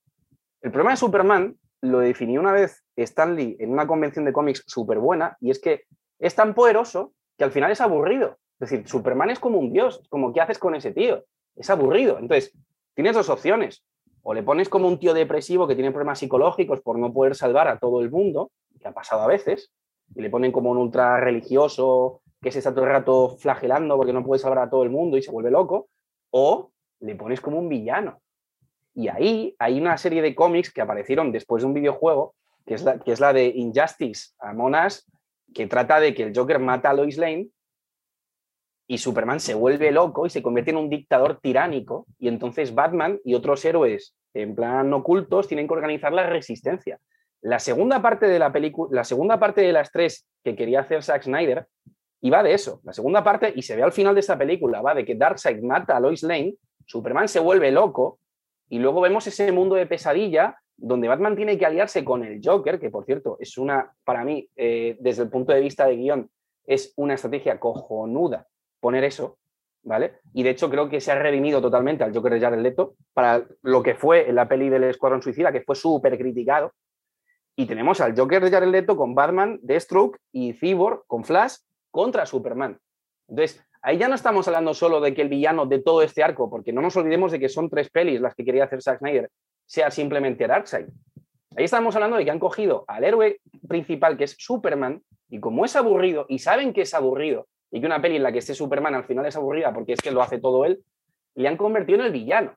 El 0.63 0.71
problema 0.71 0.93
de 0.93 0.97
Superman 0.97 1.59
lo 1.83 2.01
definió 2.01 2.41
una 2.41 2.53
vez 2.53 2.83
Stan 2.97 3.37
Lee 3.37 3.57
en 3.61 3.71
una 3.71 3.87
convención 3.87 4.25
de 4.25 4.33
cómics 4.33 4.65
súper 4.67 4.99
buena, 4.99 5.37
y 5.41 5.51
es 5.51 5.61
que 5.61 5.83
es 6.19 6.35
tan 6.35 6.55
poderoso 6.55 7.13
que 7.37 7.45
al 7.45 7.53
final 7.53 7.71
es 7.71 7.81
aburrido. 7.81 8.39
Es 8.59 8.71
decir, 8.71 8.89
Superman 8.89 9.31
es 9.31 9.39
como 9.39 9.59
un 9.59 9.73
dios, 9.73 10.03
como 10.09 10.33
¿qué 10.33 10.41
haces 10.41 10.59
con 10.59 10.75
ese 10.75 10.93
tío? 10.93 11.25
Es 11.55 11.69
aburrido. 11.69 12.19
Entonces, 12.19 12.57
tienes 12.95 13.15
dos 13.15 13.29
opciones. 13.29 13.85
O 14.27 14.33
le 14.33 14.43
pones 14.43 14.71
como 14.71 14.89
un 14.89 14.99
tío 14.99 15.13
depresivo 15.13 15.69
que 15.69 15.75
tiene 15.75 15.93
problemas 15.93 16.19
psicológicos 16.19 16.81
por 16.81 16.99
no 16.99 17.13
poder 17.13 17.35
salvar 17.35 17.69
a 17.69 17.79
todo 17.79 18.01
el 18.01 18.11
mundo, 18.11 18.51
que 18.81 18.89
ha 18.89 18.93
pasado 18.93 19.23
a 19.23 19.27
veces, 19.27 19.71
y 20.15 20.23
le 20.23 20.31
ponen 20.31 20.51
como 20.51 20.71
un 20.71 20.79
ultra 20.79 21.21
religioso 21.21 22.23
que 22.41 22.51
se 22.51 22.59
está 22.59 22.73
todo 22.75 22.85
el 22.85 22.91
rato 22.91 23.37
flagelando 23.39 23.97
porque 23.97 24.15
no 24.15 24.25
puede 24.25 24.39
salvar 24.39 24.61
a 24.61 24.71
todo 24.71 24.83
el 24.83 24.91
mundo 24.91 25.19
y 25.19 25.23
se 25.23 25.31
vuelve 25.31 25.51
loco, 25.51 25.89
o 26.31 26.71
le 27.01 27.15
pones 27.17 27.43
como 27.43 27.59
un 27.59 27.69
villano. 27.69 28.19
Y 28.95 29.09
ahí 29.09 29.55
hay 29.59 29.79
una 29.79 29.99
serie 29.99 30.23
de 30.23 30.35
cómics 30.35 30.73
que 30.73 30.81
aparecieron 30.81 31.31
después 31.31 31.63
de 31.63 31.67
un 31.67 31.75
videojuego, 31.75 32.35
que 32.65 32.75
es 32.75 32.83
la, 32.83 32.99
que 32.99 33.13
es 33.13 33.21
la 33.21 33.35
de 33.35 33.47
Injustice 33.47 34.31
Among 34.39 34.75
Us, 34.87 35.07
que 35.53 35.67
trata 35.67 36.01
de 36.01 36.15
que 36.15 36.23
el 36.23 36.33
Joker 36.35 36.59
mata 36.61 36.91
a 36.91 36.95
Lois 36.95 37.19
Lane 37.19 37.49
y 38.87 38.99
Superman 38.99 39.41
se 39.41 39.55
vuelve 39.55 39.91
loco 39.91 40.27
y 40.27 40.31
se 40.31 40.43
convierte 40.43 40.71
en 40.71 40.77
un 40.77 40.91
dictador 40.91 41.41
tiránico 41.41 42.07
y 42.19 42.29
entonces 42.29 42.75
Batman 42.75 43.19
y 43.25 43.35
otros 43.35 43.65
héroes 43.65 44.15
en 44.35 44.55
plan 44.55 44.93
ocultos 44.93 45.49
tienen 45.49 45.67
que 45.67 45.75
organizar 45.75 46.13
la 46.13 46.27
resistencia. 46.27 46.99
La 47.41 47.59
segunda 47.59 48.03
parte 48.03 48.27
de 48.27 48.39
la 48.39 48.53
película, 48.53 48.91
la 48.93 49.05
segunda 49.05 49.39
parte 49.39 49.63
de 49.63 49.73
las 49.73 49.91
tres 49.91 50.27
que 50.43 50.57
quería 50.57 50.81
hacer 50.81 51.03
Zack 51.03 51.23
Snyder 51.23 51.67
iba 52.21 52.43
de 52.43 52.55
eso. 52.55 52.81
La 52.85 52.93
segunda 52.93 53.23
parte, 53.23 53.53
y 53.55 53.63
se 53.63 53.77
ve 53.77 53.83
al 53.83 53.93
final 53.93 54.15
de 54.15 54.21
esta 54.21 54.37
película, 54.39 54.81
va 54.81 54.95
de 54.95 55.05
que 55.05 55.15
Darkseid 55.15 55.63
mata 55.63 55.97
a 55.97 56.01
Lois 56.01 56.23
Lane, 56.23 56.55
Superman 56.87 57.29
se 57.29 57.41
vuelve 57.41 57.71
loco 57.71 58.19
y 58.69 58.79
luego 58.79 59.01
vemos 59.01 59.27
ese 59.27 59.51
mundo 59.53 59.75
de 59.75 59.87
pesadilla 59.87 60.59
donde 60.77 61.07
Batman 61.07 61.37
tiene 61.37 61.57
que 61.57 61.67
aliarse 61.67 62.05
con 62.05 62.25
el 62.25 62.41
Joker, 62.43 62.81
que 62.81 62.91
por 62.91 63.05
cierto 63.05 63.37
es 63.39 63.57
una, 63.59 63.93
para 64.05 64.25
mí, 64.25 64.49
eh, 64.57 64.97
desde 65.01 65.23
el 65.23 65.31
punto 65.31 65.53
de 65.53 65.61
vista 65.61 65.87
de 65.87 65.97
guion, 65.97 66.31
es 66.67 66.93
una 66.97 67.15
estrategia 67.15 67.61
cojonuda 67.61 68.47
poner 68.85 69.03
eso, 69.03 69.39
¿vale? 69.83 70.17
Y 70.35 70.43
de 70.43 70.51
hecho 70.51 70.69
creo 70.69 70.91
que 70.91 71.01
se 71.01 71.11
ha 71.11 71.15
redimido 71.15 71.63
totalmente 71.63 72.05
al 72.05 72.15
Joker 72.15 72.35
de 72.35 72.41
Jared 72.41 72.61
Leto 72.61 72.97
para 73.15 73.47
lo 73.63 73.83
que 73.83 73.95
fue 73.95 74.29
en 74.29 74.35
la 74.35 74.47
peli 74.47 74.69
del 74.69 74.85
Escuadrón 74.85 75.23
Suicida, 75.23 75.53
que 75.53 75.63
fue 75.63 75.75
súper 75.75 76.19
criticado. 76.19 76.75
Y 77.57 77.65
tenemos 77.65 78.03
al 78.03 78.15
Joker 78.15 78.45
de 78.45 78.51
Jared 78.51 78.69
Leto 78.69 78.95
con 78.95 79.15
Batman, 79.15 79.59
Deathstroke 79.63 80.19
y 80.33 80.53
Cyborg 80.53 81.07
con 81.07 81.25
Flash 81.25 81.55
contra 81.91 82.27
Superman. 82.27 82.79
Entonces, 83.27 83.65
ahí 83.81 83.97
ya 83.97 84.07
no 84.07 84.17
estamos 84.17 84.47
hablando 84.49 84.75
solo 84.75 85.01
de 85.01 85.15
que 85.15 85.23
el 85.23 85.31
villano 85.31 85.65
de 85.65 85.79
todo 85.79 86.03
este 86.03 86.23
arco, 86.23 86.51
porque 86.51 86.75
no 86.75 86.83
nos 86.83 86.95
olvidemos 86.99 87.33
de 87.33 87.41
que 87.41 87.49
son 87.49 87.71
tres 87.71 87.89
pelis 87.89 88.21
las 88.21 88.35
que 88.35 88.45
quería 88.45 88.65
hacer 88.65 88.83
Zack 88.83 88.99
Snyder, 88.99 89.31
sea 89.65 89.91
simplemente 89.91 90.47
Darkseid. 90.47 90.89
Ahí 91.57 91.65
estamos 91.65 91.95
hablando 91.95 92.19
de 92.19 92.25
que 92.27 92.31
han 92.31 92.39
cogido 92.39 92.85
al 92.87 93.03
héroe 93.03 93.41
principal, 93.67 94.19
que 94.19 94.25
es 94.25 94.37
Superman, 94.39 95.01
y 95.31 95.41
como 95.41 95.65
es 95.65 95.75
aburrido, 95.75 96.27
y 96.29 96.41
saben 96.41 96.75
que 96.75 96.83
es 96.83 96.93
aburrido, 96.93 97.47
y 97.75 97.81
que 97.81 97.87
una 97.87 98.01
peli 98.01 98.15
en 98.17 98.23
la 98.23 98.31
que 98.31 98.39
esté 98.39 98.55
Superman 98.55 98.95
al 98.95 99.03
final 99.05 99.27
es 99.27 99.35
aburrida 99.35 99.73
porque 99.75 99.95
es 99.95 100.01
que 100.01 100.13
lo 100.13 100.23
hace 100.23 100.39
todo 100.39 100.65
él, 100.65 100.85
le 101.35 101.49
han 101.49 101.57
convertido 101.57 101.99
en 101.99 102.05
el 102.07 102.13
villano. 102.13 102.55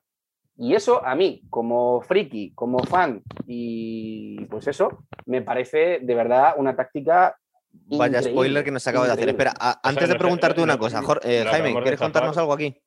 Y 0.56 0.74
eso 0.74 1.04
a 1.04 1.16
mí, 1.16 1.42
como 1.50 2.00
friki, 2.02 2.52
como 2.54 2.78
fan, 2.78 3.22
y 3.46 4.44
pues 4.46 4.68
eso, 4.68 5.04
me 5.26 5.42
parece 5.42 5.98
de 6.02 6.14
verdad 6.14 6.54
una 6.56 6.76
táctica. 6.76 7.36
Vaya 7.72 8.18
increíble, 8.18 8.30
spoiler 8.32 8.64
que 8.64 8.70
nos 8.70 8.86
acaba 8.86 9.06
de 9.06 9.12
hacer. 9.12 9.28
Espera, 9.28 9.52
a- 9.58 9.70
O 9.70 9.72
sea, 9.72 9.80
antes 9.82 10.08
de 10.08 10.14
preguntarte 10.16 10.58
no- 10.60 10.64
una 10.64 10.74
no- 10.74 10.78
cosa, 10.78 11.02
Jor- 11.02 11.20
eh, 11.24 11.44
Jaime, 11.50 11.72
¿quieres 11.82 11.98
contarnos 12.00 12.36
algo 12.38 12.52
aquí? 12.52 12.80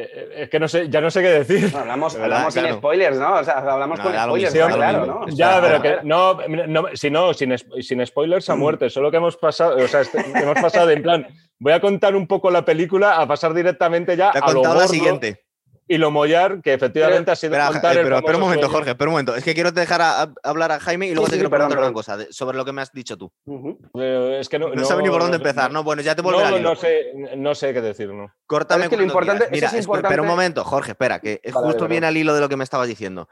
Eh, 0.00 0.42
es 0.42 0.48
que 0.48 0.60
no 0.60 0.68
sé, 0.68 0.88
ya 0.88 1.00
no 1.00 1.10
sé 1.10 1.20
qué 1.22 1.28
decir. 1.28 1.72
No, 1.72 1.80
hablamos 1.80 2.14
hablamos 2.14 2.54
sin 2.54 2.62
claro. 2.62 2.76
spoilers, 2.78 3.18
¿no? 3.18 3.34
O 3.34 3.42
sea, 3.44 3.54
hablamos 3.58 3.98
No, 3.98 4.04
con 4.04 4.14
spoilers, 4.14 4.54
mismo, 4.54 4.76
claro. 4.76 5.06
¿no? 5.06 5.28
Ya, 5.28 5.54
Espera, 5.56 5.80
pero 5.80 5.82
que 6.00 6.06
no, 6.06 6.38
no, 6.68 6.84
si 6.94 7.10
no, 7.10 7.34
sin, 7.34 7.56
sin 7.58 8.06
spoilers 8.06 8.48
a 8.48 8.54
muerte, 8.54 8.90
solo 8.90 9.10
que 9.10 9.16
hemos 9.16 9.36
pasado, 9.36 9.76
o 9.76 9.88
sea, 9.88 10.02
este- 10.02 10.20
hemos 10.20 10.60
pasado 10.60 10.86
de 10.86 10.94
en 10.94 11.02
plan, 11.02 11.26
voy 11.58 11.72
a 11.72 11.80
contar 11.80 12.14
un 12.14 12.28
poco 12.28 12.48
la 12.50 12.64
película 12.64 13.16
a 13.20 13.26
pasar 13.26 13.52
directamente 13.54 14.16
ya 14.16 14.30
Te 14.30 14.38
a 14.38 14.52
lo 14.52 14.62
la 14.62 14.86
siguiente. 14.86 15.44
Y 15.88 15.98
lo 15.98 16.10
mollar, 16.10 16.60
que 16.62 16.74
efectivamente 16.74 17.30
ha 17.30 17.36
sido 17.36 17.54
Espera, 17.54 17.68
contar 17.72 17.96
eh, 17.96 18.00
el 18.00 18.04
pero 18.04 18.16
espera 18.18 18.36
un 18.36 18.42
momento, 18.42 18.66
sueño. 18.66 18.76
Jorge, 18.76 18.90
espera 18.90 19.08
un 19.08 19.12
momento. 19.12 19.34
Es 19.34 19.42
que 19.42 19.54
quiero 19.54 19.72
dejar 19.72 20.02
a, 20.02 20.22
a- 20.22 20.32
hablar 20.44 20.70
a 20.72 20.78
Jaime 20.80 21.06
y 21.06 21.10
luego 21.14 21.26
Sí, 21.26 21.30
te 21.30 21.36
sí, 21.36 21.38
quiero 21.40 21.50
perdón, 21.50 21.68
preguntar 21.68 21.90
una 21.90 21.94
cosa 21.94 22.16
de- 22.18 22.32
sobre 22.32 22.56
lo 22.56 22.64
que 22.64 22.72
me 22.72 22.82
has 22.82 22.92
dicho 22.92 23.16
tú. 23.16 23.32
Ujú. 23.46 23.78
Eh, 24.00 24.36
es 24.40 24.48
que 24.48 24.58
no, 24.58 24.68
No, 24.68 24.84
sabes 24.84 25.02
ni 25.02 25.10
por 25.10 25.20
dónde 25.22 25.38
no- 25.38 25.42
empezar, 25.44 25.72
¿no? 25.72 25.82
Bueno, 25.82 26.02
ya 26.02 26.14
te 26.14 26.22
No, 26.22 26.30
volveré 26.30 26.58
hilo. 26.58 26.68
no 26.70 26.76
sé, 26.76 27.12
no 27.36 27.54
sé 27.54 27.72
qué 27.72 27.80
decir, 27.80 28.08
¿no? 28.10 28.32
Córtame 28.46 28.84
Es 28.84 28.90
que 28.90 28.96
lo 28.98 29.02
importante-. 29.02 29.48
Mira, 29.50 29.68
es 29.68 29.72
escu- 29.72 29.76
espera 29.78 29.92
un 29.92 29.98
importante. 29.98 30.22
momento, 30.28 30.64
Jorge, 30.64 30.90
espera, 30.92 31.18
que 31.20 31.40
Vale, 31.44 31.66
justo 31.66 31.82
vale, 31.84 31.90
viene 31.92 32.06
al 32.06 32.16
hilo 32.16 32.34
de 32.34 32.40
lo 32.42 32.48
que 32.48 32.56
me 32.56 32.64
estabas 32.64 32.86
diciendo. 32.86 33.28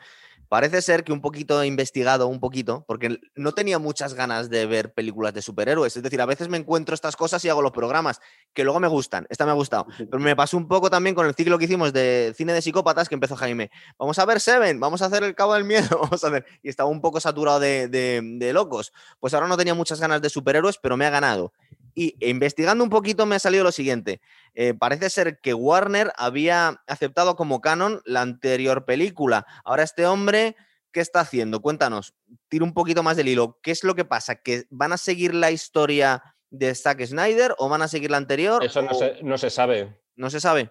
Parece 0.49 0.81
ser 0.83 1.05
que 1.05 1.13
un 1.13 1.21
poquito 1.21 1.61
he 1.63 1.67
investigado, 1.67 2.29
un 2.29 2.41
poquito, 2.41 2.85
porque 2.87 3.19
no 3.35 3.53
tenía 3.53 3.79
muchas 3.79 4.15
ganas 4.15 4.49
de 4.49 4.67
ver 4.67 4.93
películas 4.95 5.35
de 5.35 5.43
superhéroes. 5.43 5.97
Es 5.97 6.03
decir, 6.03 6.21
a 6.21 6.27
veces 6.27 6.49
me 6.49 6.57
encuentro 6.57 6.95
estas 6.95 7.17
cosas 7.17 7.45
y 7.45 7.49
hago 7.49 7.63
los 7.63 7.73
programas 7.73 8.21
que 8.55 8.65
luego 8.65 8.79
me 8.81 8.89
gustan. 8.89 9.27
Esta 9.29 9.45
me 9.45 9.51
ha 9.51 9.55
gustado. 9.55 9.87
Pero 9.99 10.19
me 10.19 10.37
pasó 10.37 10.57
un 10.57 10.69
poco 10.69 10.89
también 10.91 11.15
con 11.15 11.27
el 11.27 11.35
ciclo 11.35 11.59
que 11.59 11.65
hicimos 11.65 11.93
de 11.93 12.33
cine 12.37 12.53
de 12.53 12.63
psicópatas 12.63 13.09
que 13.09 13.15
empezó 13.15 13.37
Jaime. 13.37 13.71
Vamos 13.99 14.19
a 14.19 14.25
ver 14.25 14.41
Seven, 14.41 14.79
vamos 14.81 15.03
a 15.03 15.07
hacer 15.07 15.25
el 15.25 15.35
cabo 15.35 15.55
del 15.55 15.65
miedo, 15.65 15.99
vamos 16.03 16.23
a 16.25 16.31
ver. 16.31 16.45
Y 16.63 16.69
estaba 16.69 16.89
un 16.89 17.01
poco 17.01 17.21
saturado 17.21 17.61
de, 17.61 17.89
de- 17.89 18.21
de 18.23 18.53
locos. 18.53 18.93
Pues 19.21 19.35
ahora 19.35 19.49
no 19.49 19.57
tenía 19.57 19.75
muchas 19.75 20.01
ganas 20.01 20.23
de 20.23 20.29
superhéroes, 20.31 20.79
pero 20.79 20.97
me 20.97 21.07
ha 21.07 21.11
ganado. 21.11 21.53
Y 21.99 22.15
e 22.21 22.29
investigando 22.29 22.85
un 22.85 22.91
poquito 22.91 23.25
me 23.25 23.37
ha 23.37 23.39
salido 23.39 23.65
lo 23.65 23.73
siguiente. 23.73 24.21
Eh, 24.55 24.75
parece 24.75 25.09
ser 25.09 25.41
que 25.41 25.55
Warner 25.55 26.13
había 26.19 26.83
aceptado 26.87 27.37
como 27.37 27.63
canon 27.63 28.03
la 28.05 28.21
anterior 28.21 28.85
película. 28.85 29.47
Ahora 29.65 29.83
este 29.83 30.05
hombre, 30.05 30.57
¿qué 30.93 31.01
está 31.01 31.21
haciendo? 31.21 31.63
Cuéntanos, 31.63 32.15
tira 32.49 32.65
un 32.67 32.75
poquito 32.75 33.03
más 33.03 33.17
del 33.17 33.29
hilo. 33.29 33.59
¿Qué 33.63 33.71
es 33.71 33.83
lo 33.83 33.95
que 33.95 34.05
pasa? 34.05 34.37
¿Que 34.37 34.65
van 34.69 34.93
a 34.93 34.99
seguir 34.99 35.35
la 35.35 35.51
historia 35.51 36.23
de 36.51 36.75
Zack 36.75 37.03
Snyder 37.07 37.55
o 37.57 37.71
van 37.71 37.81
a 37.81 37.89
seguir 37.89 38.11
la 38.11 38.19
anterior? 38.19 38.63
Eso 38.63 38.83
no 38.83 38.91
o- 38.91 38.95
se, 38.95 39.17
no 39.23 39.39
se 39.39 39.49
sabe. 39.49 39.99
No 40.17 40.29
se 40.29 40.39
sabe. 40.39 40.71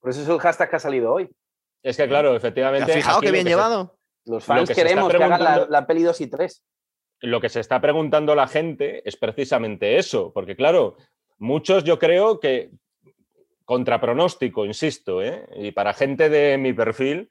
Por 0.00 0.10
eso 0.12 0.22
es 0.22 0.28
el 0.30 0.38
hashtag 0.40 0.70
que 0.70 0.76
ha 0.76 0.80
salido 0.80 1.12
hoy. 1.12 1.30
Es 1.82 1.98
que, 1.98 2.08
claro, 2.08 2.30
¿Te 2.30 2.36
efectivamente. 2.38 2.90
has 2.90 2.96
fijado 2.96 3.20
qué 3.20 3.30
bien 3.30 3.44
que 3.44 3.50
se- 3.50 3.56
llevado? 3.56 3.98
Los 4.24 4.36
Lo 4.36 4.40
fans 4.40 4.68
que 4.70 4.74
queremos 4.74 5.12
que 5.12 5.22
hagan 5.22 5.44
la, 5.44 5.66
la 5.68 5.86
peli 5.86 6.02
2 6.02 6.18
y 6.22 6.26
3. 6.28 6.62
Lo 7.20 7.40
que 7.40 7.48
se 7.48 7.60
está 7.60 7.80
preguntando 7.80 8.34
la 8.34 8.46
gente 8.46 9.08
es 9.08 9.16
precisamente 9.16 9.98
eso, 9.98 10.32
porque 10.32 10.56
claro, 10.56 10.96
muchos 11.38 11.84
yo 11.84 11.98
creo 11.98 12.40
que 12.40 12.70
contra 13.64 14.00
pronóstico, 14.00 14.66
insisto, 14.66 15.22
¿eh? 15.22 15.46
y 15.56 15.72
para 15.72 15.94
gente 15.94 16.28
de 16.28 16.58
mi 16.58 16.72
perfil, 16.72 17.30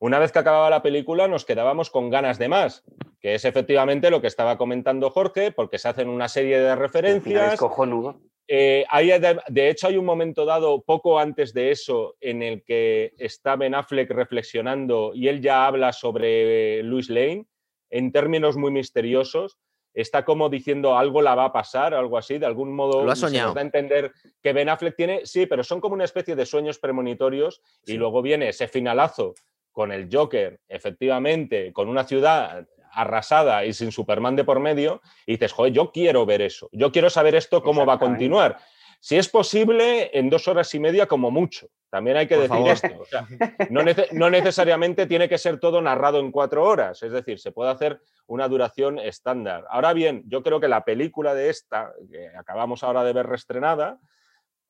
una 0.00 0.18
vez 0.18 0.32
que 0.32 0.38
acababa 0.38 0.70
la 0.70 0.82
película 0.82 1.28
nos 1.28 1.44
quedábamos 1.44 1.90
con 1.90 2.10
ganas 2.10 2.38
de 2.38 2.48
más, 2.48 2.84
que 3.20 3.34
es 3.34 3.44
efectivamente 3.44 4.10
lo 4.10 4.20
que 4.20 4.26
estaba 4.26 4.58
comentando 4.58 5.10
Jorge, 5.10 5.52
porque 5.52 5.78
se 5.78 5.88
hacen 5.88 6.08
una 6.08 6.28
serie 6.28 6.60
de 6.60 6.74
referencias. 6.76 7.58
cojonudo. 7.58 8.20
Eh, 8.48 8.84
hay 8.90 9.08
de, 9.18 9.40
de 9.48 9.70
hecho, 9.70 9.86
hay 9.86 9.96
un 9.96 10.04
momento 10.04 10.44
dado, 10.44 10.82
poco 10.82 11.18
antes 11.18 11.54
de 11.54 11.70
eso, 11.70 12.16
en 12.20 12.42
el 12.42 12.64
que 12.64 13.14
está 13.16 13.56
Ben 13.56 13.74
Affleck 13.74 14.10
reflexionando 14.10 15.12
y 15.14 15.28
él 15.28 15.40
ya 15.40 15.66
habla 15.66 15.92
sobre 15.92 16.82
Louis 16.82 17.08
Lane 17.08 17.46
en 17.92 18.10
términos 18.10 18.56
muy 18.56 18.72
misteriosos. 18.72 19.58
Está 19.94 20.24
como 20.24 20.48
diciendo 20.48 20.96
algo 20.96 21.20
la 21.20 21.34
va 21.34 21.44
a 21.44 21.52
pasar, 21.52 21.92
algo 21.92 22.16
así, 22.16 22.38
de 22.38 22.46
algún 22.46 22.74
modo. 22.74 23.04
Lo 23.04 23.12
ha 23.12 23.14
se 23.14 23.22
nos 23.22 23.30
soñado. 23.30 23.54
da 23.54 23.60
a 23.60 23.64
entender 23.64 24.12
que 24.42 24.54
Ben 24.54 24.70
Affleck 24.70 24.96
tiene, 24.96 25.26
sí, 25.26 25.44
pero 25.46 25.62
son 25.62 25.80
como 25.80 25.94
una 25.94 26.04
especie 26.04 26.34
de 26.34 26.46
sueños 26.46 26.78
premonitorios 26.78 27.60
y 27.84 27.94
luego 27.94 28.22
viene 28.22 28.48
ese 28.48 28.68
finalazo 28.68 29.34
con 29.70 29.92
el 29.92 30.08
Joker, 30.10 30.60
efectivamente, 30.68 31.72
con 31.72 31.88
una 31.88 32.04
ciudad 32.04 32.66
arrasada 32.92 33.64
y 33.64 33.72
sin 33.72 33.92
Superman 33.92 34.36
de 34.36 34.44
por 34.44 34.60
medio, 34.60 35.00
y 35.26 35.32
dices, 35.32 35.52
joder, 35.52 35.72
yo 35.72 35.92
quiero 35.92 36.26
ver 36.26 36.42
eso, 36.42 36.68
yo 36.72 36.92
quiero 36.92 37.10
saber 37.10 37.34
esto 37.34 37.62
cómo 37.62 37.86
va 37.86 37.94
a 37.94 37.98
continuar. 37.98 38.58
Si 39.04 39.16
es 39.16 39.28
posible, 39.28 40.16
en 40.16 40.30
dos 40.30 40.46
horas 40.46 40.72
y 40.76 40.78
media 40.78 41.06
como 41.06 41.32
mucho. 41.32 41.66
También 41.90 42.16
hay 42.18 42.28
que 42.28 42.36
Por 42.36 42.42
decir 42.44 42.56
favor. 42.56 42.70
esto. 42.70 43.00
O 43.00 43.04
sea, 43.04 43.26
no, 43.68 43.80
nece- 43.82 44.12
no 44.12 44.30
necesariamente 44.30 45.06
tiene 45.08 45.28
que 45.28 45.38
ser 45.38 45.58
todo 45.58 45.82
narrado 45.82 46.20
en 46.20 46.30
cuatro 46.30 46.62
horas. 46.64 47.02
Es 47.02 47.10
decir, 47.10 47.40
se 47.40 47.50
puede 47.50 47.72
hacer 47.72 48.00
una 48.28 48.46
duración 48.46 49.00
estándar. 49.00 49.64
Ahora 49.70 49.92
bien, 49.92 50.22
yo 50.28 50.44
creo 50.44 50.60
que 50.60 50.68
la 50.68 50.84
película 50.84 51.34
de 51.34 51.50
esta, 51.50 51.92
que 52.08 52.28
acabamos 52.38 52.84
ahora 52.84 53.02
de 53.02 53.12
ver 53.12 53.26
reestrenada, 53.26 53.98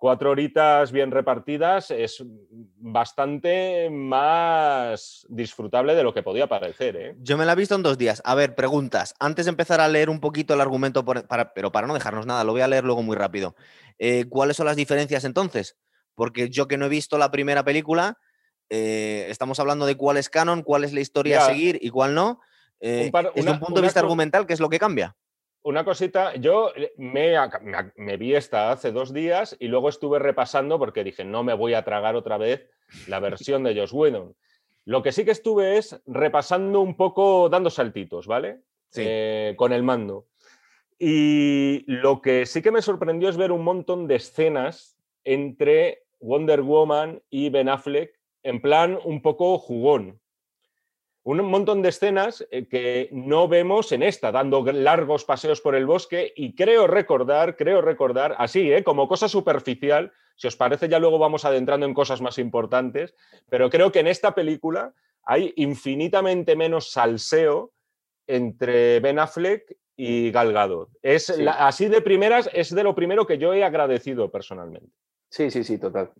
cuatro 0.02 0.30
horitas 0.32 0.90
bien 0.90 1.12
repartidas, 1.12 1.92
es 1.92 2.24
bastante 2.76 3.88
más 3.88 5.24
disfrutable 5.28 5.94
de 5.94 6.02
lo 6.02 6.12
que 6.12 6.24
podía 6.24 6.48
parecer. 6.48 6.96
¿eh? 6.96 7.14
Yo 7.20 7.38
me 7.38 7.44
la 7.46 7.52
he 7.52 7.54
visto 7.54 7.76
en 7.76 7.84
dos 7.84 7.98
días. 7.98 8.20
A 8.24 8.34
ver, 8.34 8.56
preguntas. 8.56 9.14
Antes 9.20 9.44
de 9.46 9.50
empezar 9.50 9.80
a 9.80 9.86
leer 9.86 10.10
un 10.10 10.18
poquito 10.18 10.54
el 10.54 10.60
argumento, 10.60 11.04
por- 11.04 11.28
para- 11.28 11.54
pero 11.54 11.70
para 11.70 11.86
no 11.86 11.94
dejarnos 11.94 12.26
nada, 12.26 12.42
lo 12.42 12.50
voy 12.50 12.62
a 12.62 12.66
leer 12.66 12.82
luego 12.82 13.04
muy 13.04 13.14
rápido. 13.16 13.54
Eh, 14.00 14.24
¿Cuáles 14.28 14.56
son 14.56 14.66
las 14.66 14.74
diferencias 14.74 15.22
entonces? 15.22 15.78
Porque 16.16 16.50
yo 16.50 16.66
que 16.66 16.78
no 16.78 16.86
he 16.86 16.88
visto 16.88 17.16
la 17.16 17.30
primera 17.30 17.62
película, 17.64 18.18
eh, 18.70 19.26
estamos 19.28 19.60
hablando 19.60 19.86
de 19.86 19.94
cuál 19.96 20.16
es 20.16 20.28
canon, 20.28 20.62
cuál 20.62 20.82
es 20.82 20.92
la 20.92 21.00
historia 21.00 21.36
a 21.36 21.46
seguir 21.46 21.78
y 21.80 21.90
cuál 21.90 22.12
no. 22.16 22.40
Eh, 22.80 23.04
un 23.06 23.10
par- 23.12 23.30
una- 23.36 23.52
un 23.52 23.60
punto 23.60 23.80
de 23.80 23.82
vista 23.86 24.00
argumental, 24.00 24.46
¿qué 24.48 24.54
es 24.54 24.58
lo 24.60 24.68
que 24.68 24.80
cambia? 24.80 25.14
Una 25.64 25.84
cosita, 25.84 26.34
yo 26.34 26.72
me, 26.96 28.16
vi 28.16 28.34
esta 28.34 28.72
hace 28.72 28.90
dos 28.90 29.12
días 29.12 29.56
y 29.60 29.68
luego 29.68 29.88
estuve 29.88 30.18
repasando 30.18 30.78
porque 30.78 31.04
dije, 31.04 31.24
no 31.24 31.44
me 31.44 31.54
voy 31.54 31.74
a 31.74 31.84
tragar 31.84 32.16
otra 32.16 32.36
vez 32.36 32.68
la 33.06 33.20
versión 33.20 33.62
de 33.62 33.74
Josh 33.74 33.94
Whedon. 33.94 34.34
Lo 34.84 35.02
que 35.02 35.12
sí 35.12 35.24
que 35.24 35.30
estuve 35.30 35.78
es 35.78 36.02
repasando 36.06 36.80
un 36.80 36.96
poco, 36.96 37.48
dando 37.48 37.70
saltitos, 37.70 38.26
¿vale? 38.26 38.60
Sí. 38.88 39.02
Eh, 39.06 39.54
con 39.56 39.72
el 39.72 39.84
mando. 39.84 40.26
Y 40.98 41.84
lo 41.86 42.20
que 42.20 42.46
sí 42.46 42.60
que 42.60 42.72
me 42.72 42.82
sorprendió 42.82 43.28
es 43.28 43.36
ver 43.36 43.52
un 43.52 43.62
montón 43.62 44.08
de 44.08 44.16
escenas 44.16 44.96
entre 45.24 46.04
Wonder 46.20 46.62
Woman 46.62 47.22
y 47.30 47.50
Ben 47.50 47.68
Affleck 47.68 48.18
en 48.42 48.60
plan 48.60 48.98
un 49.04 49.22
poco 49.22 49.58
jugón. 49.58 50.20
Un 51.24 51.38
montón 51.44 51.82
de 51.82 51.90
escenas 51.90 52.44
eh, 52.50 52.66
que 52.66 53.08
no 53.12 53.46
vemos 53.46 53.92
en 53.92 54.02
esta, 54.02 54.32
dando 54.32 54.64
largos 54.64 55.24
paseos 55.24 55.60
por 55.60 55.76
el 55.76 55.86
bosque 55.86 56.32
y 56.34 56.54
creo 56.54 56.88
recordar, 56.88 57.56
creo 57.56 57.80
recordar, 57.80 58.34
así, 58.38 58.72
¿eh? 58.72 58.82
como 58.82 59.06
cosa 59.06 59.28
superficial, 59.28 60.12
si 60.34 60.48
os 60.48 60.56
parece 60.56 60.88
ya 60.88 60.98
luego 60.98 61.18
vamos 61.20 61.44
adentrando 61.44 61.86
en 61.86 61.94
cosas 61.94 62.20
más 62.20 62.38
importantes, 62.38 63.14
pero 63.48 63.70
creo 63.70 63.92
que 63.92 64.00
en 64.00 64.08
esta 64.08 64.34
película 64.34 64.94
hay 65.24 65.52
infinitamente 65.56 66.56
menos 66.56 66.90
salseo 66.90 67.70
entre 68.26 68.98
Ben 68.98 69.20
Affleck 69.20 69.76
y 69.96 70.32
Gal 70.32 70.52
Gadot. 70.52 70.88
Es 71.02 71.26
Sí. 71.26 71.42
la- 71.42 71.66
así 71.68 71.86
de 71.86 72.00
primeras, 72.00 72.50
es 72.52 72.74
de 72.74 72.82
lo 72.82 72.96
primero 72.96 73.26
que 73.28 73.38
yo 73.38 73.54
he 73.54 73.62
agradecido 73.62 74.28
personalmente. 74.32 74.88
Sí, 75.28 75.52
sí, 75.52 75.62
sí, 75.62 75.78
total. 75.78 76.10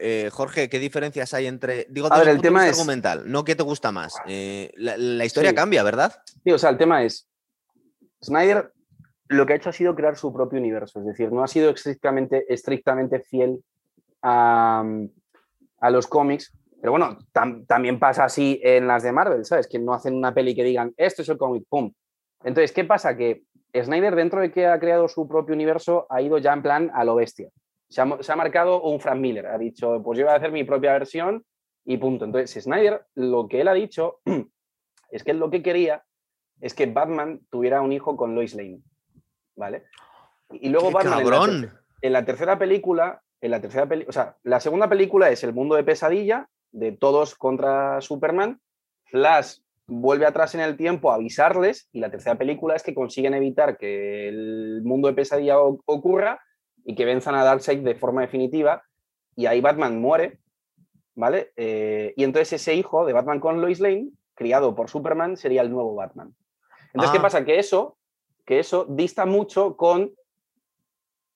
Eh, 0.00 0.28
Jorge, 0.32 0.68
¿qué 0.68 0.78
diferencias 0.78 1.32
hay 1.34 1.46
entre. 1.46 1.86
Digo, 1.88 2.12
A 2.12 2.18
ver, 2.18 2.28
el 2.28 2.40
tema 2.40 2.66
es- 2.68 2.76
argumental, 2.78 3.30
no 3.30 3.44
qué 3.44 3.54
te 3.54 3.62
gusta 3.62 3.92
más. 3.92 4.14
Eh, 4.26 4.72
la, 4.76 4.96
la 4.96 5.24
historia 5.24 5.50
Sí. 5.50 5.56
cambia, 5.56 5.82
¿verdad? 5.84 6.20
Sí, 6.42 6.50
o 6.50 6.58
sea, 6.58 6.70
el 6.70 6.78
tema 6.78 7.04
es, 7.04 7.28
Snyder 8.22 8.72
lo 9.28 9.46
que 9.46 9.52
ha 9.52 9.56
hecho 9.56 9.68
ha 9.70 9.72
sido 9.74 9.94
crear 9.94 10.16
su 10.16 10.32
propio 10.32 10.58
universo, 10.58 11.00
es 11.00 11.06
decir, 11.06 11.30
no 11.30 11.44
ha 11.44 11.48
sido 11.48 11.70
estrictamente, 11.70 12.44
estrictamente 12.52 13.20
fiel 13.20 13.62
a, 14.22 14.82
a 15.80 15.90
los 15.90 16.06
cómics, 16.06 16.50
pero 16.80 16.92
bueno, 16.92 17.18
tam- 17.32 17.66
también 17.66 17.98
pasa 18.00 18.24
así 18.24 18.58
en 18.64 18.86
las 18.88 19.02
de 19.02 19.12
Marvel, 19.12 19.44
¿sabes? 19.44 19.66
Que 19.68 19.78
no 19.78 19.92
hacen 19.92 20.14
una 20.14 20.32
peli 20.34 20.54
que 20.54 20.64
digan, 20.64 20.92
esto 20.96 21.22
es 21.22 21.28
el 21.28 21.36
cómic, 21.38 21.64
¡pum! 21.68 21.92
Entonces, 22.42 22.72
¿qué 22.72 22.84
pasa? 22.84 23.16
Que 23.16 23.42
Snyder, 23.74 24.16
dentro 24.16 24.40
de 24.40 24.50
que 24.50 24.66
ha 24.66 24.80
creado 24.80 25.06
su 25.08 25.28
propio 25.28 25.54
universo, 25.54 26.06
ha 26.10 26.22
ido 26.22 26.38
ya 26.38 26.52
en 26.54 26.62
plan 26.62 26.90
a 26.94 27.04
lo 27.04 27.14
bestia. 27.14 27.50
Se 27.88 28.00
ha, 28.00 28.04
mo- 28.04 28.22
se 28.22 28.30
ha 28.32 28.36
marcado 28.36 28.82
un 28.82 29.00
Frank 29.00 29.18
Miller, 29.18 29.46
ha 29.46 29.58
dicho, 29.58 30.02
pues 30.02 30.18
yo 30.18 30.24
voy 30.26 30.34
a 30.34 30.36
hacer 30.36 30.52
mi 30.52 30.64
propia 30.64 30.92
versión 30.92 31.44
y 31.84 31.96
punto. 31.96 32.24
Entonces, 32.26 32.62
Snyder, 32.64 33.06
lo 33.14 33.48
que 33.48 33.60
él 33.62 33.68
ha 33.68 33.74
dicho 33.74 34.20
es 35.10 35.24
que 35.24 35.30
él 35.30 35.38
lo 35.38 35.50
que 35.50 35.62
quería 35.62 36.04
es 36.60 36.74
que 36.74 36.86
Batman 36.86 37.40
tuviera 37.50 37.80
un 37.80 37.92
hijo 37.92 38.16
con 38.16 38.34
Lois 38.34 38.54
Lane, 38.54 38.80
¿vale? 39.56 39.84
Y 40.50 40.68
luego 40.70 40.88
¡Qué 40.88 40.94
Batman 40.94 41.20
en 41.20 41.24
la, 41.24 41.30
cabrón! 41.30 41.70
en 42.02 42.12
la 42.12 42.24
tercera 42.24 42.58
película, 42.58 43.22
en 43.40 43.50
la 43.52 43.60
tercera 43.60 43.86
peli- 43.86 44.06
o 44.08 44.12
sea, 44.12 44.36
la 44.42 44.60
segunda 44.60 44.88
película 44.88 45.30
es 45.30 45.44
el 45.44 45.52
mundo 45.54 45.76
de 45.76 45.84
pesadilla 45.84 46.48
de 46.72 46.92
todos 46.92 47.34
contra 47.36 48.00
Superman. 48.00 48.60
Flash 49.04 49.58
vuelve 49.86 50.26
atrás 50.26 50.54
en 50.54 50.60
el 50.60 50.76
tiempo 50.76 51.10
a 51.10 51.14
avisarles 51.14 51.88
y 51.92 52.00
la 52.00 52.10
tercera 52.10 52.36
película 52.36 52.74
es 52.74 52.82
que 52.82 52.92
consiguen 52.94 53.32
evitar 53.34 53.78
que 53.78 54.28
el 54.28 54.82
mundo 54.84 55.08
de 55.08 55.14
pesadilla 55.14 55.58
ocurra 55.60 56.40
y 56.88 56.94
que 56.94 57.04
venzan 57.04 57.34
a 57.34 57.44
Darkseid 57.44 57.80
de 57.80 57.94
forma 57.94 58.22
definitiva 58.22 58.82
y 59.36 59.44
ahí 59.44 59.60
Batman 59.60 60.00
muere, 60.00 60.38
¿vale? 61.14 61.52
Eh, 61.54 62.14
y 62.16 62.24
entonces 62.24 62.54
ese 62.54 62.74
hijo 62.74 63.04
de 63.04 63.12
Batman 63.12 63.40
con 63.40 63.60
Lois 63.60 63.78
Lane, 63.78 64.08
criado 64.34 64.74
por 64.74 64.88
Superman, 64.88 65.36
sería 65.36 65.60
el 65.60 65.70
nuevo 65.70 65.94
Batman. 65.94 66.34
Entonces, 66.94 67.10
¿qué 67.12 67.18
Ah. 67.18 67.22
pasa? 67.22 67.44
Que 67.44 67.58
eso, 67.58 67.98
que 68.46 68.58
eso 68.58 68.86
dista 68.88 69.26
mucho 69.26 69.76
con 69.76 70.14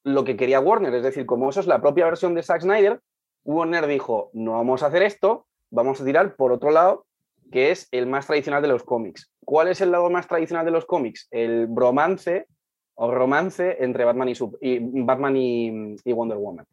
lo 0.05 0.25
que 0.25 0.39
quería 0.39 0.59
Warner, 0.59 0.95
es 0.95 1.03
decir, 1.03 1.27
como 1.27 1.51
eso 1.51 1.61
es 1.61 1.67
la 1.67 1.83
propia 1.83 2.07
versión 2.07 2.35
de 2.35 2.43
Zack 2.43 2.63
Snyder, 2.63 3.03
Warner 3.45 3.87
dijo, 3.87 4.31
no 4.33 4.53
vamos 4.53 4.83
a 4.83 4.87
hacer 4.87 5.03
esto, 5.03 5.47
vamos 5.69 6.01
a 6.01 6.05
tirar 6.07 6.35
por 6.35 6.51
otro 6.53 6.71
lado, 6.71 7.05
que 7.51 7.71
es 7.73 7.89
el 7.91 8.07
más 8.07 8.27
tradicional 8.27 8.63
de 8.63 8.69
los 8.69 8.85
cómics. 8.85 9.31
¿Cuál 9.45 9.69
es 9.69 9.83
el 9.83 9.91
lado 9.93 10.09
más 10.09 10.27
tradicional 10.27 10.65
de 10.65 10.71
los 10.71 10.87
cómics? 10.87 11.29
El 11.31 11.67
bromance 11.67 12.47
o 12.95 13.11
romance 13.11 13.77
entre 13.83 14.05
Batman 14.05 14.29
y, 14.61 14.79
Batman 15.03 15.37
y, 15.37 15.97
y 16.05 16.13
Wonder 16.13 16.39
Woman. 16.39 16.67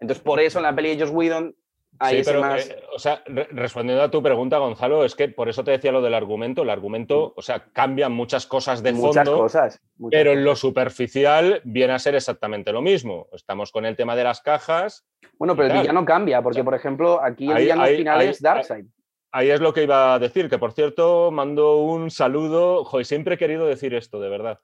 Entonces, 0.00 0.22
por 0.22 0.40
eso 0.40 0.58
en 0.58 0.64
la 0.64 0.74
peli 0.74 0.94
de 0.96 1.00
Joss 1.04 1.10
Whedon 1.14 1.54
hay 2.00 2.18
Sí, 2.18 2.22
pero, 2.24 2.40
más... 2.40 2.68
eh, 2.70 2.76
o 2.94 2.98
sea, 3.00 3.22
re- 3.26 3.48
respondiendo 3.50 4.02
a 4.04 4.10
tu 4.10 4.22
pregunta, 4.22 4.58
Gonzalo, 4.58 5.04
es 5.04 5.16
que 5.16 5.28
por 5.28 5.48
eso 5.48 5.64
te 5.64 5.72
decía 5.72 5.90
lo 5.90 6.00
del 6.00 6.14
argumento. 6.14 6.62
El 6.62 6.70
argumento, 6.70 7.32
o 7.36 7.42
sea, 7.42 7.64
cambian 7.72 8.12
muchas 8.12 8.46
cosas 8.46 8.82
de 8.84 8.92
muchas 8.92 9.26
fondo, 9.26 9.42
cosas. 9.42 9.80
muchas 9.96 10.16
pero 10.18 10.32
en 10.32 10.44
lo 10.44 10.54
superficial 10.54 11.60
viene 11.64 11.92
a 11.94 11.98
ser 11.98 12.14
exactamente 12.14 12.72
lo 12.72 12.80
mismo. 12.82 13.26
Estamos 13.32 13.72
con 13.72 13.84
el 13.84 13.96
tema 13.96 14.14
de 14.14 14.24
las 14.24 14.40
cajas. 14.40 15.04
Bueno, 15.38 15.54
pero 15.56 15.66
el 15.66 15.72
tal. 15.72 15.80
villano 15.82 16.04
cambia, 16.04 16.40
porque, 16.40 16.62
por 16.62 16.74
ejemplo, 16.74 17.20
aquí 17.22 17.46
el 17.50 17.56
Ahí- 17.56 17.62
villano 17.64 17.84
final 17.86 18.22
es 18.22 18.40
Darkseid. 18.40 18.84
Ahí 19.30 19.50
es 19.50 19.60
lo 19.60 19.74
que 19.74 19.82
iba 19.82 20.14
a 20.14 20.18
decir, 20.18 20.48
que 20.48 20.56
por 20.58 20.72
cierto, 20.72 21.30
mando 21.30 21.76
un 21.76 22.10
saludo. 22.10 22.82
Joder, 22.84 23.04
siempre 23.04 23.34
he 23.34 23.38
querido 23.38 23.66
decir 23.66 23.92
esto, 23.94 24.18
de 24.20 24.30
verdad. 24.30 24.58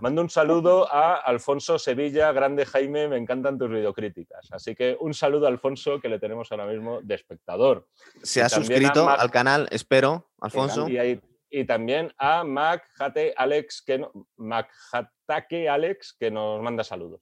Mando 0.00 0.22
un 0.22 0.28
saludo 0.28 0.92
a 0.92 1.14
Alfonso 1.14 1.78
Sevilla, 1.78 2.32
grande 2.32 2.66
Jaime, 2.66 3.06
me 3.06 3.16
encantan 3.16 3.56
tus 3.58 3.70
videocríticas. 3.70 4.48
Así 4.50 4.74
que 4.74 4.96
un 4.98 5.14
saludo 5.14 5.46
a 5.46 5.50
Alfonso, 5.50 6.00
que 6.00 6.08
le 6.08 6.18
tenemos 6.18 6.50
ahora 6.50 6.66
mismo 6.66 7.00
de 7.00 7.14
espectador. 7.14 7.86
Se 8.22 8.40
y 8.40 8.42
ha 8.42 8.48
suscrito 8.48 9.08
al 9.08 9.30
canal, 9.30 9.68
espero, 9.70 10.26
Alfonso. 10.40 10.88
Y, 10.88 10.98
ahí- 10.98 11.20
y 11.48 11.64
también 11.64 12.12
a 12.18 12.42
Mac 12.42 12.88
Jate 12.94 13.34
Alex, 13.36 13.82
que 13.82 13.98
no, 13.98 14.10
Mac 14.36 14.68
Jatake 14.92 15.68
Alex, 15.68 16.16
que 16.18 16.30
nos 16.30 16.60
manda 16.60 16.82
saludos. 16.82 17.20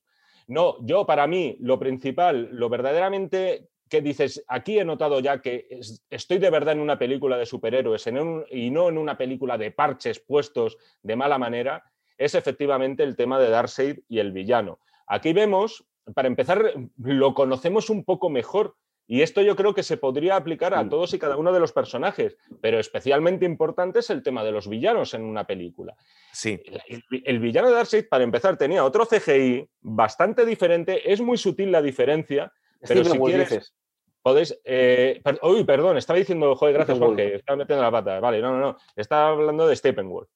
No, 0.48 0.76
yo 0.80 1.04
para 1.04 1.26
mí 1.26 1.56
lo 1.60 1.78
principal, 1.78 2.48
lo 2.52 2.68
verdaderamente 2.70 3.68
que 3.88 4.00
dices, 4.02 4.44
aquí 4.48 4.78
he 4.78 4.84
notado 4.84 5.20
ya 5.20 5.40
que 5.40 5.66
es- 5.70 6.04
estoy 6.10 6.38
de 6.38 6.50
verdad 6.50 6.74
en 6.74 6.80
una 6.80 6.98
película 6.98 7.36
de 7.38 7.46
superhéroes 7.46 8.06
en 8.06 8.18
un- 8.18 8.44
y 8.50 8.70
no 8.70 8.88
en 8.88 8.98
una 8.98 9.16
película 9.16 9.56
de 9.58 9.70
parches 9.70 10.18
puestos 10.18 10.76
de 11.02 11.16
mala 11.16 11.38
manera, 11.38 11.84
es 12.18 12.34
efectivamente 12.34 13.02
el 13.02 13.14
tema 13.16 13.38
de 13.38 13.50
Darkseid 13.50 14.00
y 14.08 14.18
el 14.18 14.32
villano. 14.32 14.80
Aquí 15.06 15.32
vemos 15.32 15.84
para 16.14 16.28
empezar, 16.28 16.72
lo 17.02 17.34
conocemos 17.34 17.90
un 17.90 18.04
poco 18.04 18.30
mejor. 18.30 18.76
Y 19.08 19.22
esto 19.22 19.40
yo 19.40 19.54
creo 19.54 19.72
que 19.72 19.84
se 19.84 19.96
podría 19.96 20.34
aplicar 20.34 20.74
a 20.74 20.82
Mm. 20.82 20.88
todos 20.88 21.14
y 21.14 21.18
cada 21.20 21.36
uno 21.36 21.52
de 21.52 21.60
los 21.60 21.72
personajes, 21.72 22.36
pero 22.60 22.80
especialmente 22.80 23.44
importante 23.44 24.00
es 24.00 24.10
el 24.10 24.22
tema 24.24 24.42
de 24.42 24.50
los 24.50 24.68
villanos 24.68 25.14
en 25.14 25.22
una 25.22 25.44
película. 25.46 25.94
Sí. 26.32 26.60
El, 26.64 26.82
el- 27.10 27.22
el 27.24 27.38
villano 27.38 27.68
de 27.68 27.74
Darkseid, 27.74 28.08
para 28.08 28.24
empezar, 28.24 28.56
tenía 28.56 28.84
otro 28.84 29.04
CGI 29.04 29.68
bastante 29.80 30.44
diferente, 30.44 31.12
es 31.12 31.20
muy 31.20 31.36
sutil 31.38 31.70
la 31.70 31.82
diferencia, 31.82 32.52
Pero 32.88 33.00
Stephen 33.00 33.12
si 33.12 33.18
Wolf, 33.18 33.32
quieres- 33.34 33.50
dices. 33.50 33.74
Podéis. 34.22 34.60
eh, 34.64 35.20
per- 35.22 35.38
uy, 35.42 35.62
perdón, 35.64 35.96
estaba 35.98 36.18
diciendo, 36.18 36.54
joder, 36.56 36.74
gracias, 36.74 36.96
Steppenwolf. 36.96 37.20
Jorge, 37.20 37.34
estaba 37.36 37.56
metiendo 37.56 37.82
la 37.84 37.90
pata. 37.92 38.18
Vale, 38.20 38.40
no, 38.42 38.52
no, 38.52 38.58
no. 38.58 38.76
Estaba 38.96 39.28
hablando 39.28 39.68
de 39.68 39.76
Steppenwolf. 39.76 40.28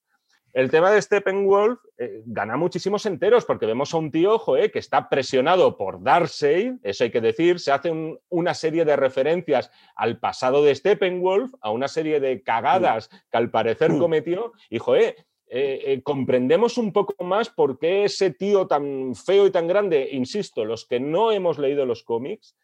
El 0.53 0.69
tema 0.69 0.91
de 0.91 1.01
Steppenwolf 1.01 1.79
eh, 1.97 2.23
gana 2.25 2.57
muchísimos 2.57 3.05
enteros 3.05 3.45
porque 3.45 3.65
vemos 3.65 3.93
a 3.93 3.97
un 3.97 4.11
tío, 4.11 4.37
joder, 4.37 4.69
que 4.71 4.79
está 4.79 5.07
presionado 5.07 5.77
por 5.77 6.03
Darkseid, 6.03 6.73
eso 6.83 7.03
hay 7.05 7.09
que 7.11 7.21
decir, 7.21 7.59
se 7.59 7.71
hace 7.71 7.89
un- 7.89 8.19
una 8.29 8.53
serie 8.53 8.83
de 8.83 8.95
referencias 8.97 9.71
al 9.95 10.19
pasado 10.19 10.61
de 10.63 10.75
Steppenwolf, 10.75 11.53
a 11.61 11.71
una 11.71 11.87
serie 11.87 12.19
de 12.19 12.43
cagadas 12.43 13.07
que 13.29 13.37
al 13.37 13.49
parecer 13.49 13.91
Mm. 13.93 13.99
cometió, 13.99 14.51
y 14.69 14.77
joder, 14.79 15.15
eh, 15.53 15.83
eh, 15.85 16.01
comprendemos 16.01 16.77
un 16.77 16.93
poco 16.93 17.21
más 17.25 17.49
por 17.49 17.77
qué 17.77 18.05
ese 18.05 18.31
tío 18.31 18.67
tan 18.67 19.15
feo 19.15 19.45
y 19.45 19.51
tan 19.51 19.67
grande, 19.67 20.07
insisto, 20.13 20.63
los 20.63 20.85
que 20.85 21.01
no 21.01 21.33
hemos 21.33 21.59
leído 21.59 21.85
los 21.85 22.03
cómics, 22.03 22.55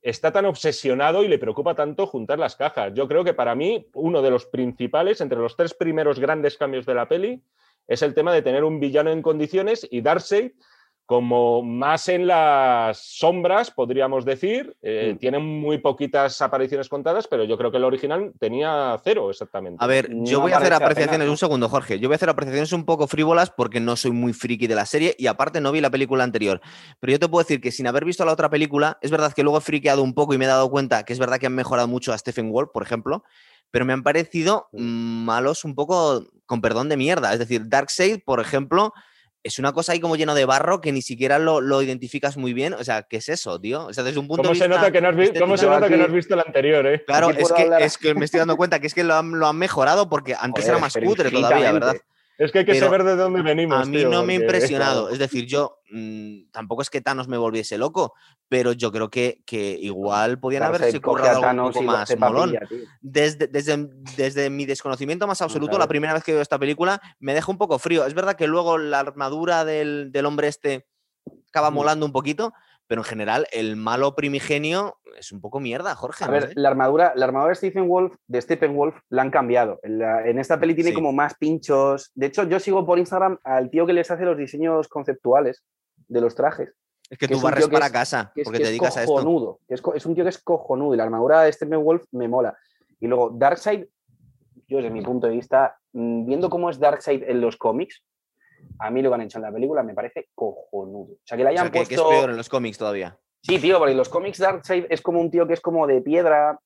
está 0.00 0.30
tan 0.30 0.44
obsesionado 0.44 1.24
y 1.24 1.28
le 1.28 1.40
preocupa 1.40 1.74
tanto 1.74 2.06
juntar 2.06 2.38
las 2.38 2.54
cajas. 2.54 2.92
Yo 2.94 3.08
creo 3.08 3.24
que 3.24 3.34
para 3.34 3.56
mí 3.56 3.88
uno 3.94 4.22
de 4.22 4.30
los 4.30 4.46
principales, 4.46 5.20
entre 5.20 5.40
los 5.40 5.56
tres 5.56 5.74
primeros 5.74 6.20
grandes 6.20 6.56
cambios 6.56 6.86
de 6.86 6.94
la 6.94 7.08
peli, 7.08 7.42
es 7.88 8.02
el 8.02 8.14
tema 8.14 8.32
de 8.32 8.42
tener 8.42 8.62
un 8.62 8.78
villano 8.78 9.10
en 9.10 9.22
condiciones 9.22 9.84
y 9.90 10.00
Darkseid 10.00 10.52
como 11.06 11.62
más 11.62 12.08
en 12.08 12.26
las 12.26 12.98
sombras, 12.98 13.70
podríamos 13.70 14.24
decir. 14.24 14.76
Eh, 14.82 15.12
Mm. 15.14 15.18
Tiene 15.18 15.38
muy 15.38 15.78
poquitas 15.78 16.40
apariciones 16.42 16.88
contadas, 16.88 17.26
pero 17.28 17.44
yo 17.44 17.56
creo 17.56 17.70
que 17.70 17.76
el 17.76 17.84
original 17.84 18.32
tenía 18.38 19.00
cero 19.02 19.30
exactamente. 19.30 19.82
A 19.82 19.86
ver, 19.86 20.08
yo 20.10 20.38
No 20.38 20.40
voy 20.42 20.52
a 20.52 20.58
hacer 20.58 20.72
apreciaciones, 20.72 21.28
un 21.28 21.36
segundo, 21.36 21.68
Jorge. 21.68 21.98
Yo 21.98 22.08
voy 22.08 22.14
a 22.14 22.16
hacer 22.16 22.28
apreciaciones 22.28 22.72
un 22.72 22.84
poco 22.84 23.06
frívolas 23.06 23.50
porque 23.50 23.80
no 23.80 23.96
soy 23.96 24.10
muy 24.10 24.32
friki 24.32 24.66
de 24.66 24.74
la 24.74 24.86
serie 24.86 25.14
y 25.18 25.26
aparte 25.26 25.60
no 25.60 25.72
vi 25.72 25.80
la 25.80 25.90
película 25.90 26.24
anterior. 26.24 26.60
Pero 27.00 27.12
yo 27.12 27.18
te 27.20 27.28
puedo 27.28 27.44
decir 27.44 27.60
que 27.60 27.70
sin 27.70 27.86
haber 27.86 28.04
visto 28.04 28.24
la 28.24 28.32
otra 28.32 28.50
película, 28.50 28.98
es 29.00 29.10
verdad 29.10 29.32
que 29.32 29.42
luego 29.42 29.58
he 29.58 29.62
friqueado 29.62 30.02
un 30.02 30.14
poco 30.14 30.34
y 30.34 30.38
me 30.38 30.44
he 30.44 30.48
dado 30.48 30.68
cuenta 30.70 31.04
que 31.04 31.12
es 31.12 31.18
verdad 31.18 31.38
que 31.38 31.46
han 31.46 31.54
mejorado 31.54 31.88
mucho 31.88 32.12
a 32.12 32.18
Stephen 32.18 32.50
Wolf, 32.50 32.70
por 32.72 32.82
ejemplo, 32.82 33.22
pero 33.70 33.84
me 33.84 33.92
han 33.92 34.02
parecido 34.02 34.68
mm, 34.72 35.24
malos 35.24 35.64
un 35.64 35.74
poco 35.74 36.24
con 36.46 36.60
perdón 36.60 36.88
de 36.88 36.96
mierda. 36.96 37.32
Es 37.32 37.38
decir, 37.38 37.68
Darkseid, 37.68 38.22
por 38.24 38.40
ejemplo, 38.40 38.92
es 39.46 39.58
una 39.58 39.72
cosa 39.72 39.92
ahí 39.92 40.00
como 40.00 40.16
lleno 40.16 40.34
de 40.34 40.44
barro 40.44 40.80
que 40.80 40.92
ni 40.92 41.02
siquiera 41.02 41.38
lo, 41.38 41.60
lo 41.60 41.82
identificas 41.82 42.36
muy 42.36 42.52
bien. 42.52 42.74
O 42.74 42.84
sea, 42.84 43.02
¿qué 43.02 43.16
es 43.18 43.28
eso, 43.28 43.60
tío? 43.60 43.86
O 43.86 43.92
sea, 43.92 44.04
desde 44.04 44.18
un 44.18 44.26
punto 44.28 44.42
¿Cómo, 44.42 44.52
de 44.54 44.58
se 44.58 44.64
vista 44.66 44.78
nota, 44.80 44.92
que 44.92 45.00
no 45.00 45.08
has, 45.08 45.30
cómo 45.38 45.56
se 45.56 45.66
nota 45.66 45.88
que 45.88 45.96
no 45.96 46.02
has 46.02 46.08
aquí- 46.08 46.16
visto 46.16 46.34
el 46.34 46.40
anterior? 46.40 46.86
Eh? 46.86 47.04
Claro, 47.06 47.28
Aquí 47.28 47.42
es 47.42 47.52
que, 47.52 47.70
es 47.80 47.98
que 47.98 48.14
me 48.14 48.24
estoy 48.24 48.38
dando 48.38 48.56
cuenta 48.56 48.78
que 48.80 48.86
es 48.86 48.94
que 48.94 49.04
lo 49.04 49.14
han, 49.14 49.38
lo 49.38 49.46
han 49.46 49.56
mejorado 49.56 50.08
porque 50.08 50.34
antes 50.38 50.64
Joder, 50.64 50.76
era 50.76 50.80
más 50.80 50.94
cutre 50.96 51.30
todavía. 51.30 51.72
¿verdad? 51.72 51.96
Es 52.38 52.52
que 52.52 52.58
hay 52.58 52.64
que 52.66 52.72
Pero 52.72 52.86
saber 52.86 53.04
de 53.04 53.16
dónde 53.16 53.40
venimos. 53.42 53.80
A 53.80 53.84
mí 53.86 53.96
tío, 53.98 54.10
no 54.10 54.22
me 54.22 54.34
ha 54.34 54.36
impresionado. 54.36 55.08
Es 55.08 55.18
decir, 55.18 55.46
yo 55.46 55.78
mm, 55.90 56.50
tampoco 56.50 56.82
es 56.82 56.90
que 56.90 57.00
Thanos 57.00 57.28
me 57.28 57.38
volviese 57.38 57.78
loco, 57.78 58.12
pero 58.48 58.72
yo 58.72 58.92
creo 58.92 59.08
que, 59.08 59.42
que 59.46 59.70
igual 59.80 60.38
podían 60.38 60.60
Darkseid 60.62 60.82
haberse 60.82 61.00
currado 61.00 61.42
algo 61.42 61.66
un 61.66 61.72
poco 61.72 61.82
más 61.84 62.18
molón. 62.18 62.52
papilla. 62.52 62.68
Desde, 63.00 63.46
desde, 63.46 63.88
desde 64.16 64.50
mi 64.50 64.66
desconocimiento 64.66 65.26
más 65.26 65.40
absoluto, 65.40 65.78
la 65.78 65.88
primera 65.88 66.12
vez 66.12 66.24
que 66.24 66.32
veo 66.32 66.42
esta 66.42 66.58
película 66.58 67.00
me 67.20 67.32
deja 67.32 67.50
un 67.50 67.58
poco 67.58 67.78
frío. 67.78 68.04
Es 68.04 68.12
verdad 68.12 68.36
que 68.36 68.46
luego 68.46 68.76
la 68.76 69.00
armadura 69.00 69.64
del, 69.64 70.12
del 70.12 70.26
hombre 70.26 70.48
este 70.48 70.86
acaba 71.48 71.70
Mm. 71.70 71.74
molando 71.74 72.06
un 72.06 72.12
poquito, 72.12 72.52
pero 72.86 73.00
en 73.00 73.04
general 73.04 73.46
el 73.52 73.76
malo 73.76 74.14
primigenio 74.14 74.96
es 75.18 75.32
un 75.32 75.40
poco 75.40 75.60
mierda, 75.60 75.94
Jorge. 75.94 76.24
A 76.24 76.26
no 76.28 76.32
ver, 76.34 76.52
la 76.54 76.68
armadura, 76.68 77.12
la 77.16 77.24
armadura 77.26 77.50
de 77.50 77.54
Stephen 77.56 77.88
Wolf, 77.88 78.14
de 78.26 78.40
Steppenwolf, 78.40 78.96
la 79.08 79.22
han 79.22 79.30
cambiado. 79.30 79.80
En, 79.82 79.98
la- 79.98 80.26
en 80.26 80.38
esta 80.38 80.60
peli 80.60 80.74
tiene 80.74 80.90
Sí. 80.90 80.94
como 80.94 81.12
más 81.12 81.34
pinchos. 81.34 82.10
De 82.14 82.26
hecho, 82.26 82.44
yo 82.44 82.60
sigo 82.60 82.84
por 82.86 82.98
Instagram 82.98 83.38
al 83.44 83.70
tío 83.70 83.86
que 83.86 83.92
les 83.92 84.10
hace 84.10 84.24
los 84.24 84.36
diseños 84.36 84.88
conceptuales 84.88 85.62
de 86.08 86.20
los 86.20 86.34
trajes. 86.34 86.74
es 87.08 87.18
que 87.18 87.26
que 87.28 87.32
tú 87.34 87.38
es 87.38 87.42
barres 87.42 87.66
que 87.66 87.72
para 87.72 87.86
es- 87.86 87.92
casa 87.92 88.32
Que 88.34 88.40
es, 88.40 88.44
porque 88.44 88.58
que 88.58 88.64
te 88.64 88.70
dedicas 88.70 88.96
a 88.96 89.00
esto. 89.02 89.12
cojonudo. 89.14 89.60
que 89.68 89.74
Es, 89.74 90.06
un 90.06 90.14
tío 90.14 90.24
que 90.24 90.30
es 90.30 90.38
cojonudo. 90.42 90.92
Y 90.94 90.96
la 90.96 91.04
armadura 91.04 91.42
de 91.42 91.52
Steppenwolf 91.52 92.04
me 92.12 92.26
mola. 92.28 92.56
Y 93.00 93.06
luego, 93.06 93.30
Darkseid, 93.30 93.84
yo 94.68 94.78
desde 94.78 94.90
mi 94.90 95.02
punto 95.02 95.26
de 95.28 95.34
vista, 95.34 95.76
mm, 95.92 96.26
viendo 96.26 96.50
cómo 96.50 96.68
es 96.68 96.78
Darkseid 96.80 97.22
en 97.22 97.40
los 97.40 97.56
cómics, 97.56 98.02
a 98.78 98.90
mí 98.90 99.02
lo 99.02 99.10
que 99.10 99.14
han 99.14 99.20
hecho 99.22 99.38
en 99.38 99.42
la 99.42 99.52
película 99.52 99.82
me 99.82 99.94
parece 99.94 100.28
cojonudo. 100.34 101.12
O 101.12 101.20
sea, 101.24 101.36
que 101.36 101.44
le 101.44 101.50
O 101.50 101.52
hayan 101.52 101.64
sea, 101.64 101.72
que, 101.72 101.78
que 101.78 101.94
es 101.94 102.00
puesto... 102.00 102.08
peor 102.08 102.30
en 102.30 102.36
los 102.36 102.48
cómics 102.48 102.78
todavía. 102.78 103.18
Sí, 103.42 103.58
tío, 103.58 103.78
porque 103.78 103.92
en 103.92 103.98
los 103.98 104.08
cómics 104.08 104.38
Darkseid 104.38 104.86
es 104.90 105.00
como 105.02 105.20
un 105.20 105.30
tío 105.30 105.46
que 105.46 105.54
es 105.54 105.60
como 105.60 105.86
de 105.86 106.00
piedra, 106.00 106.58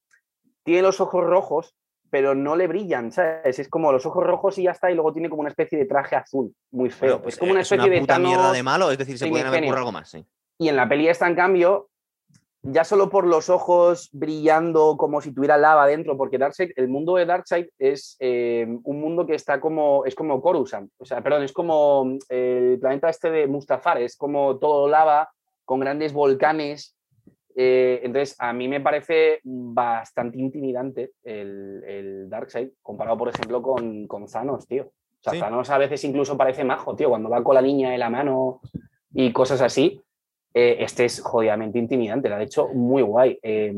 tiene 0.65 0.83
los 0.83 1.01
ojos 1.01 1.25
rojos, 1.25 1.77
pero 2.11 2.35
no 2.35 2.57
le 2.57 2.67
brillan, 2.67 3.13
¿sabes? 3.13 3.59
Es 3.59 3.69
como 3.69 3.93
los 3.93 4.07
ojos 4.07 4.25
rojos 4.25 4.59
y 4.59 4.63
ya 4.65 4.71
está, 4.71 4.91
y 4.91 4.95
luego 4.95 5.13
tiene 5.13 5.29
como 5.29 5.41
una 5.41 5.51
especie 5.51 5.79
de 5.79 5.85
traje 5.85 6.17
azul, 6.17 6.55
muy 6.71 6.91
feo. 6.91 7.09
Bueno, 7.11 7.23
pues, 7.23 7.35
es 7.35 7.39
como 7.39 7.53
una 7.53 7.61
especie 7.61 7.91
de 7.91 8.01
puta 8.01 8.19
mierda 8.19 8.37
Thanos. 8.39 8.57
de 8.57 8.63
malo, 8.63 8.91
es 8.91 8.99
decir, 8.99 9.19
se 9.19 9.29
pueden 9.29 9.47
haber 9.47 9.65
algo 9.65 9.93
más. 9.93 10.09
Sí. 10.09 10.25
Y 10.59 10.69
en 10.69 10.77
la 10.77 10.89
peli 10.89 11.09
esta, 11.09 11.27
en 11.27 11.35
cambio, 11.35 11.90
ya 12.63 12.85
solo 12.85 13.09
por 13.09 13.27
los 13.27 13.49
ojos 13.49 14.11
brillando 14.13 14.97
como 14.97 15.21
si 15.21 15.33
tuviera 15.33 15.57
lava 15.57 15.87
dentro, 15.87 16.17
porque 16.17 16.39
Darkseid, 16.39 16.73
el 16.77 16.89
mundo 16.89 17.15
de 17.17 17.25
Darkseid 17.27 17.69
es 17.79 18.17
eh, 18.21 18.67
un 18.85 19.01
mundo 19.01 19.27
que 19.27 19.35
está 19.35 19.61
como, 19.61 20.05
es 20.05 20.15
como 20.15 20.41
Coruscant, 20.43 20.91
o 20.99 21.05
sea, 21.05 21.23
perdón, 21.23 21.43
es 21.45 21.53
como 21.53 22.19
eh, 22.29 22.73
el 22.73 22.79
planeta 22.81 23.09
este 23.09 23.31
de 23.31 23.47
Mustafar, 23.47 24.01
es 24.03 24.17
como 24.17 24.59
todo 24.59 24.89
lava, 24.89 25.31
con 25.65 25.81
grandes 25.81 26.13
volcanes. 26.13 26.97
eh, 27.57 28.01
entonces, 28.05 28.37
a 28.39 28.53
mí 28.53 28.69
me 28.69 28.81
parece 28.81 29.41
bastante 29.45 30.39
intimidante 30.39 31.13
el, 31.23 31.83
el 31.87 32.29
Darkseid, 32.31 32.71
comparado, 32.83 33.17
por 33.17 33.29
ejemplo, 33.29 33.61
con, 33.63 34.07
con 34.07 34.27
Thanos, 34.27 34.67
tío. 34.67 34.85
O 34.85 35.23
sea, 35.23 35.33
Sí. 35.35 35.41
Thanos 35.41 35.69
a 35.71 35.79
veces 35.79 36.03
incluso 36.05 36.37
parece 36.37 36.65
majo, 36.65 36.95
tío, 36.97 37.11
cuando 37.11 37.29
va 37.29 37.43
con 37.45 37.55
la 37.55 37.63
niña 37.63 37.93
en 37.93 38.01
la 38.01 38.09
mano 38.11 38.61
y 39.13 39.33
cosas 39.33 39.61
así. 39.61 40.01
Eh, 40.55 40.77
este 40.81 41.05
es 41.05 41.21
jodidamente 41.21 41.79
intimidante, 41.79 42.29
lo 42.29 42.37
ha 42.37 42.43
hecho 42.43 42.69
muy 42.69 43.03
guay. 43.03 43.39
Eh, 43.43 43.73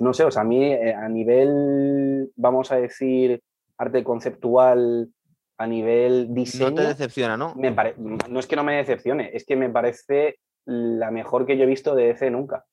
no 0.00 0.12
sé, 0.12 0.24
o 0.24 0.30
sea, 0.30 0.42
a 0.42 0.44
mí 0.44 0.64
eh, 0.72 0.92
a 0.94 1.08
nivel, 1.08 2.30
vamos 2.36 2.72
a 2.72 2.76
decir, 2.76 3.40
arte 3.78 4.02
conceptual, 4.02 5.08
a 5.58 5.66
nivel 5.66 6.34
diseño, 6.34 6.70
No 6.70 6.76
te 6.76 6.82
decepciona, 6.88 7.36
¿no? 7.36 7.54
me 7.54 7.70
pare- 7.72 7.94
no 7.96 8.40
es 8.40 8.46
que 8.46 8.56
no 8.56 8.64
me 8.64 8.76
decepcione, 8.76 9.30
es 9.32 9.44
que 9.46 9.54
me 9.56 9.70
parece 9.70 10.38
la 10.66 11.10
mejor 11.10 11.46
que 11.46 11.56
yo 11.56 11.64
he 11.64 11.66
visto 11.66 11.94
de 11.94 12.06
DC 12.06 12.30
nunca. 12.30 12.64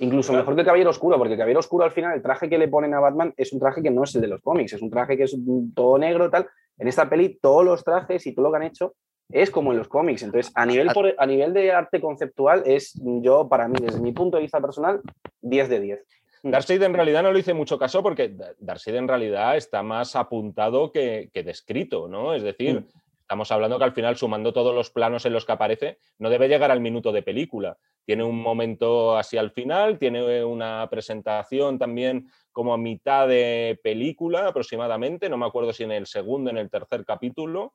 Incluso 0.00 0.32
Claro. 0.32 0.42
mejor 0.42 0.56
que 0.56 0.64
Caballero 0.64 0.90
Oscuro, 0.90 1.16
porque 1.16 1.36
Caballero 1.36 1.60
Oscuro 1.60 1.84
al 1.84 1.92
final, 1.92 2.14
el 2.14 2.22
traje 2.22 2.50
que 2.50 2.58
le 2.58 2.68
ponen 2.68 2.92
a 2.92 3.00
Batman 3.00 3.32
es 3.36 3.52
un 3.54 3.60
traje 3.60 3.82
que 3.82 3.90
no 3.90 4.02
es 4.04 4.14
el 4.14 4.20
de 4.20 4.28
los 4.28 4.42
cómics, 4.42 4.74
es 4.74 4.82
un 4.82 4.90
traje 4.90 5.16
que 5.16 5.22
es 5.22 5.36
todo 5.74 5.96
negro, 5.96 6.28
tal. 6.28 6.46
En 6.76 6.88
esta 6.88 7.08
peli, 7.08 7.38
todos 7.40 7.64
los 7.64 7.82
trajes 7.82 8.26
y 8.26 8.34
todo 8.34 8.46
lo 8.46 8.50
que 8.50 8.56
han 8.58 8.62
hecho 8.64 8.94
es 9.30 9.50
como 9.50 9.72
en 9.72 9.78
los 9.78 9.88
cómics. 9.88 10.22
Entonces, 10.22 10.52
a 10.54 10.64
nivel, 10.66 10.88
A- 10.88 10.92
por- 10.92 11.14
a 11.18 11.26
nivel 11.26 11.52
de 11.52 11.72
arte 11.72 12.00
conceptual, 12.00 12.62
es 12.66 12.92
yo, 13.04 13.48
para 13.48 13.68
mí, 13.68 13.76
desde 13.80 14.00
mi 14.00 14.12
punto 14.12 14.36
de 14.36 14.42
vista 14.42 14.60
personal, 14.60 15.00
10 15.40 15.68
de 15.68 15.80
10. 15.80 16.06
Darkseid 16.42 16.82
en 16.82 16.94
realidad 16.94 17.22
no 17.24 17.32
le 17.32 17.40
hice 17.40 17.54
mucho 17.54 17.76
caso 17.78 18.02
porque 18.02 18.28
Da- 18.28 18.52
Darkseid 18.58 18.94
en 18.94 19.08
realidad 19.08 19.56
está 19.56 19.82
más 19.82 20.14
apuntado 20.14 20.92
que, 20.92 21.28
que 21.32 21.42
descrito, 21.42 22.06
¿no? 22.08 22.34
Es 22.34 22.42
decir, 22.44 22.80
Mm. 22.82 22.86
estamos 23.22 23.50
hablando 23.50 23.78
que 23.78 23.84
al 23.84 23.92
final, 23.92 24.16
sumando 24.16 24.52
todos 24.52 24.72
los 24.72 24.90
planos 24.90 25.26
en 25.26 25.32
los 25.32 25.44
que 25.44 25.52
aparece, 25.52 25.98
no 26.18 26.30
debe 26.30 26.46
llegar 26.48 26.70
al 26.70 26.80
minuto 26.80 27.10
de 27.10 27.22
película. 27.22 27.76
Tiene 28.04 28.22
un 28.22 28.40
momento 28.40 29.16
así 29.16 29.36
al 29.36 29.50
final, 29.50 29.98
tiene 29.98 30.44
una 30.44 30.86
presentación 30.88 31.76
también 31.80 32.28
como 32.52 32.72
a 32.72 32.78
mitad 32.78 33.26
de 33.26 33.80
película 33.82 34.46
aproximadamente, 34.46 35.28
no 35.28 35.36
me 35.36 35.46
acuerdo 35.46 35.72
si 35.72 35.82
en 35.82 35.90
el 35.90 36.06
segundo, 36.06 36.50
en 36.50 36.58
el 36.58 36.70
tercer 36.70 37.04
capítulo, 37.04 37.72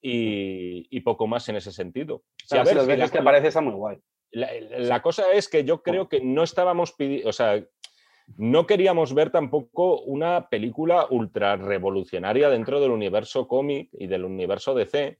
y, 0.00 0.86
y 0.90 1.00
poco 1.00 1.26
más 1.26 1.48
en 1.48 1.56
ese 1.56 1.72
sentido. 1.72 2.22
Sí, 2.44 2.56
a 2.56 2.64
si 2.64 2.68
ver, 2.68 2.76
las 2.76 2.84
si 2.84 2.90
la- 2.90 2.96
veces 2.96 3.10
que 3.10 3.18
aparece 3.18 3.48
está 3.48 3.60
muy 3.60 3.72
guay. 3.74 3.98
la, 4.32 4.48
la 4.78 5.02
cosa 5.02 5.32
es 5.32 5.48
que 5.48 5.64
yo 5.64 5.82
creo 5.82 6.08
que 6.08 6.20
no 6.20 6.42
estábamos 6.42 6.92
pidiendo, 6.92 7.28
o 7.28 7.32
sea, 7.32 7.62
no 8.36 8.66
queríamos 8.66 9.14
ver 9.14 9.30
tampoco 9.30 10.02
una 10.02 10.48
película 10.50 11.06
ultra 11.10 11.56
revolucionaria 11.56 12.50
dentro 12.50 12.78
del 12.80 12.90
universo 12.90 13.48
cómic 13.48 13.88
y 13.92 14.06
del 14.06 14.24
universo 14.24 14.74
DC, 14.74 15.18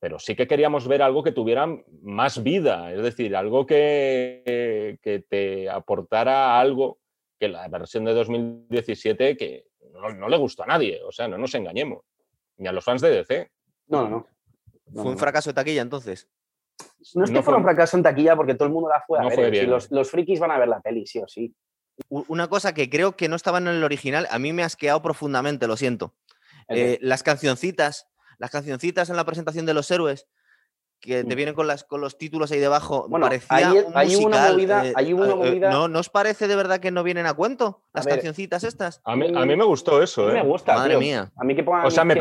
pero 0.00 0.18
sí 0.18 0.34
que 0.34 0.46
queríamos 0.46 0.88
ver 0.88 1.02
algo 1.02 1.22
que 1.22 1.32
tuviera 1.32 1.66
más 2.02 2.42
vida, 2.42 2.92
es 2.94 3.02
decir, 3.02 3.36
algo 3.36 3.66
que, 3.66 4.98
que 5.02 5.18
te 5.28 5.68
aportara 5.68 6.58
algo 6.58 6.98
que 7.38 7.48
la 7.48 7.68
versión 7.68 8.04
de 8.04 8.14
2017 8.14 9.36
que 9.36 9.66
no, 9.92 10.08
no 10.10 10.28
le 10.28 10.36
gustó 10.38 10.62
a 10.62 10.66
nadie, 10.66 11.02
o 11.04 11.12
sea, 11.12 11.28
no 11.28 11.36
nos 11.36 11.54
engañemos, 11.54 12.02
ni 12.56 12.66
a 12.68 12.72
los 12.72 12.84
fans 12.84 13.02
de 13.02 13.10
DC. 13.10 13.50
No, 13.88 14.02
no, 14.02 14.08
no. 14.08 14.16
No, 14.16 14.92
Fue 14.92 15.02
no, 15.04 15.08
un 15.10 15.14
no. 15.14 15.18
fracaso 15.18 15.50
de 15.50 15.54
taquilla 15.54 15.82
entonces. 15.82 16.28
No 17.14 17.24
es 17.24 17.30
que 17.30 17.34
no 17.36 17.42
fuera 17.42 17.42
fue- 17.42 17.56
un 17.56 17.62
fracaso 17.64 17.96
en 17.96 18.02
taquilla 18.02 18.36
porque 18.36 18.54
todo 18.54 18.66
el 18.66 18.72
mundo 18.72 18.88
la 18.88 19.02
fue 19.06 19.18
a 19.18 19.22
No 19.22 19.28
ver. 19.28 19.34
fue 19.36 19.44
eh. 19.48 19.50
Si 19.52 19.58
bien. 19.60 19.70
los, 19.70 19.90
los 19.90 20.10
frikis 20.10 20.40
van 20.40 20.50
a 20.50 20.58
ver 20.58 20.68
la 20.68 20.80
peli, 20.80 21.06
sí 21.06 21.18
o 21.18 21.26
sí. 21.28 21.54
Una 22.08 22.48
cosa 22.48 22.72
que 22.74 22.88
creo 22.88 23.16
que 23.16 23.28
no 23.28 23.34
estaba 23.36 23.58
en 23.58 23.66
el 23.66 23.82
original, 23.82 24.28
a 24.30 24.38
mí 24.38 24.52
me 24.52 24.62
ha 24.62 24.66
asqueado 24.66 25.02
profundamente, 25.02 25.66
lo 25.66 25.76
siento. 25.76 26.14
Eh, 26.68 26.98
las 27.02 27.22
cancioncitas, 27.24 28.06
las 28.38 28.50
cancioncitas 28.50 29.10
en 29.10 29.16
la 29.16 29.24
presentación 29.24 29.66
de 29.66 29.74
los 29.74 29.90
héroes, 29.90 30.26
que 31.00 31.24
te 31.24 31.34
Mm. 31.34 31.36
vienen 31.36 31.54
con, 31.54 31.66
las, 31.66 31.84
con 31.84 32.00
los 32.00 32.16
títulos 32.18 32.50
ahí 32.52 32.58
debajo. 32.60 33.06
Bueno, 33.08 33.26
parecía 33.26 33.56
hay- 33.70 33.78
un 33.78 33.96
hay 33.96 34.14
una 34.16 34.24
musical, 34.26 34.52
movida- 34.54 34.86
eh, 34.86 34.92
hay 34.96 35.12
una 35.12 35.32
eh, 35.32 35.34
movida- 35.34 35.70
¿no, 35.70 35.88
¿No 35.88 35.98
os 36.00 36.08
parece 36.08 36.46
de 36.48 36.56
verdad 36.56 36.78
que 36.80 36.90
no 36.90 37.02
vienen 37.02 37.26
a 37.26 37.34
cuento 37.34 37.82
las 37.92 38.04
ver, 38.04 38.14
cancioncitas 38.16 38.64
estas? 38.64 39.00
A 39.04 39.16
mí, 39.16 39.26
a 39.34 39.44
mí 39.46 39.56
me 39.56 39.64
gustó 39.64 40.02
eso, 40.02 40.24
A 40.28 40.32
mí 40.32 40.38
¿eh? 40.38 40.42
me 40.42 40.48
gusta, 40.48 40.74
Madre 40.74 40.90
tío. 40.90 41.00
mía. 41.00 41.32
A 41.36 41.44
mí 41.44 41.54
que 41.56 41.62
pongan 41.64 41.86
O 41.86 41.90
sea, 41.90 42.04
me- 42.04 42.14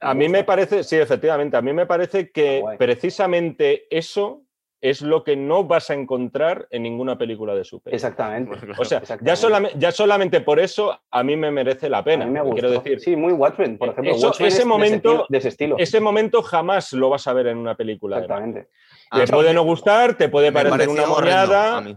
a 0.00 0.14
mí 0.14 0.28
me 0.28 0.44
parece, 0.44 0.84
sí, 0.84 0.96
efectivamente, 0.96 1.56
a 1.56 1.62
mí 1.62 1.72
me 1.72 1.86
parece 1.86 2.30
que 2.30 2.60
guay. 2.60 2.76
precisamente 2.78 3.86
eso 3.90 4.42
es 4.82 5.00
lo 5.00 5.24
que 5.24 5.36
no 5.36 5.64
vas 5.64 5.88
a 5.90 5.94
encontrar 5.94 6.68
en 6.70 6.82
ninguna 6.82 7.16
película 7.16 7.54
de 7.54 7.64
superhéroes. 7.64 8.04
Exactamente. 8.04 8.50
O 8.78 8.84
sea, 8.84 8.98
ya, 8.98 9.02
Exactamente. 9.02 9.36
solamente, 9.36 9.76
ya 9.78 9.90
solamente 9.92 10.40
por 10.42 10.60
eso 10.60 11.00
a 11.10 11.22
mí 11.22 11.34
me 11.34 11.50
merece 11.50 11.88
la 11.88 11.98
A 11.98 12.04
pena. 12.04 12.26
mí 12.26 12.32
me 12.32 12.40
Quiero 12.52 12.68
gustó. 12.68 12.82
decir, 12.82 13.00
Sí, 13.00 13.16
muy 13.16 13.32
Watchmen, 13.32 13.78
por 13.78 13.88
ejemplo. 13.88 14.12
Eso- 14.14 14.26
Watchmen 14.28 14.46
ese 14.48 14.54
es 14.54 14.54
de 14.54 14.60
ese 14.60 14.68
momento- 14.68 15.26
de 15.30 15.38
ese 15.38 15.48
estilo. 15.48 15.76
ese 15.78 15.98
momento 16.00 16.42
jamás 16.42 16.92
lo 16.92 17.08
vas 17.08 17.26
a 17.26 17.32
ver 17.32 17.46
en 17.48 17.56
una 17.58 17.74
película. 17.74 18.18
Exactamente. 18.18 18.68
A 19.10 19.24
Te 19.24 19.32
puede 19.32 19.54
no 19.54 19.64
gustar, 19.64 20.16
te 20.16 20.28
puede 20.28 20.52
parecer 20.52 20.88
una 20.90 21.04
a 21.04 21.80
mí. 21.80 21.96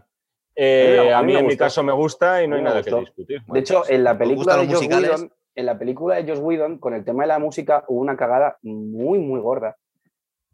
eh, 0.55 1.11
A 1.13 1.19
a 1.19 1.23
mí 1.23 1.35
en 1.35 1.45
mi 1.47 1.57
caso 1.57 1.83
me 1.83 1.91
gusta 1.93 2.41
y 2.43 2.47
no 2.47 2.55
A 2.55 2.57
hay 2.59 2.63
nada 2.63 2.81
que 2.81 2.95
discutir. 2.95 3.41
De 3.45 3.59
hecho, 3.59 3.83
en 3.89 4.03
la 4.03 4.17
película 4.17 4.53
de 4.55 4.63
los 4.63 4.67
Joss 4.73 4.83
musicales? 4.83 5.09
Whedon, 5.11 5.33
en 5.55 5.65
la 5.65 5.77
película 5.77 6.15
de 6.15 6.27
Joss 6.29 6.39
Whedon, 6.39 6.77
con 6.77 6.93
el 6.93 7.03
tema 7.03 7.23
de 7.23 7.27
la 7.27 7.39
música, 7.39 7.83
hubo 7.87 7.99
una 8.01 8.15
cagada 8.17 8.57
muy, 8.61 9.19
muy 9.19 9.39
gorda. 9.39 9.75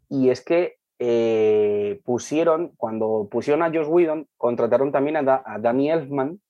Y 0.08 0.30
es 0.30 0.44
que 0.44 0.76
eh, 0.98 2.00
pusieron, 2.04 2.72
cuando 2.76 3.28
pusieron 3.30 3.62
a 3.62 3.70
Joss 3.72 3.88
Whedon, 3.88 4.26
contrataron 4.36 4.92
también 4.92 5.16
a, 5.16 5.22
Da- 5.22 5.42
a 5.44 5.58
Danny 5.58 5.90
Elfman, 5.90 6.40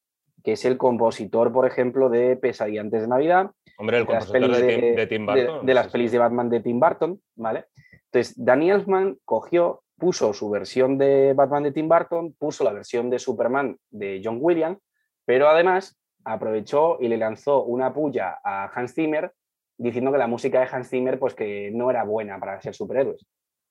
que 0.45 0.53
es 0.53 0.65
el 0.65 0.77
compositor, 0.79 1.53
por 1.53 1.67
ejemplo, 1.67 2.09
de 2.09 2.37
Pesadilla 2.37 2.81
antes 2.81 3.03
de 3.03 3.09
Navidad, 3.09 3.51
Hombre, 3.79 3.99
el 3.99 4.05
de 4.05 4.07
compositor 4.07 4.57
de, 4.57 4.63
de, 4.63 4.77
Tim, 4.79 4.95
de 4.97 5.07
Tim 5.07 5.27
de- 5.27 5.45
Burton. 5.47 5.67
de 5.67 5.75
las 5.75 5.87
sí. 5.87 5.93
pelis 5.93 6.13
de 6.13 6.19
Batman 6.19 6.49
de 6.51 6.61
Tim 6.61 6.79
Burton, 6.81 7.21
¿vale? 7.35 7.65
Entonces, 8.13 8.35
Danny 8.37 8.71
Elfman 8.71 9.19
cogió, 9.25 9.83
puso 9.99 10.33
su 10.33 10.49
versión 10.49 10.97
de 10.97 11.33
Batman 11.35 11.65
de 11.65 11.73
Tim 11.73 11.89
Burton, 11.89 12.35
puso 12.39 12.63
la 12.65 12.73
versión 12.73 13.11
de 13.11 13.19
Superman 13.19 13.77
de 13.91 14.21
John 14.25 14.39
Williams, 14.41 14.79
pero 15.25 15.49
además 15.49 15.99
aprovechó 16.27 16.99
y 17.01 17.09
le 17.09 17.16
lanzó 17.16 17.64
una 17.64 17.93
puya 17.95 18.39
a 18.45 18.66
Hans 18.74 18.95
Zimmer 18.95 19.33
diciendo 19.79 20.11
que 20.12 20.18
la 20.18 20.27
música 20.27 20.61
de 20.61 20.68
Hans 20.70 20.89
Zimmer 20.91 21.18
pues 21.18 21.35
que 21.35 21.70
no 21.72 21.91
era 21.91 22.05
buena 22.05 22.39
para 22.39 22.61
ser 22.61 22.74
superhéroes. 22.74 23.27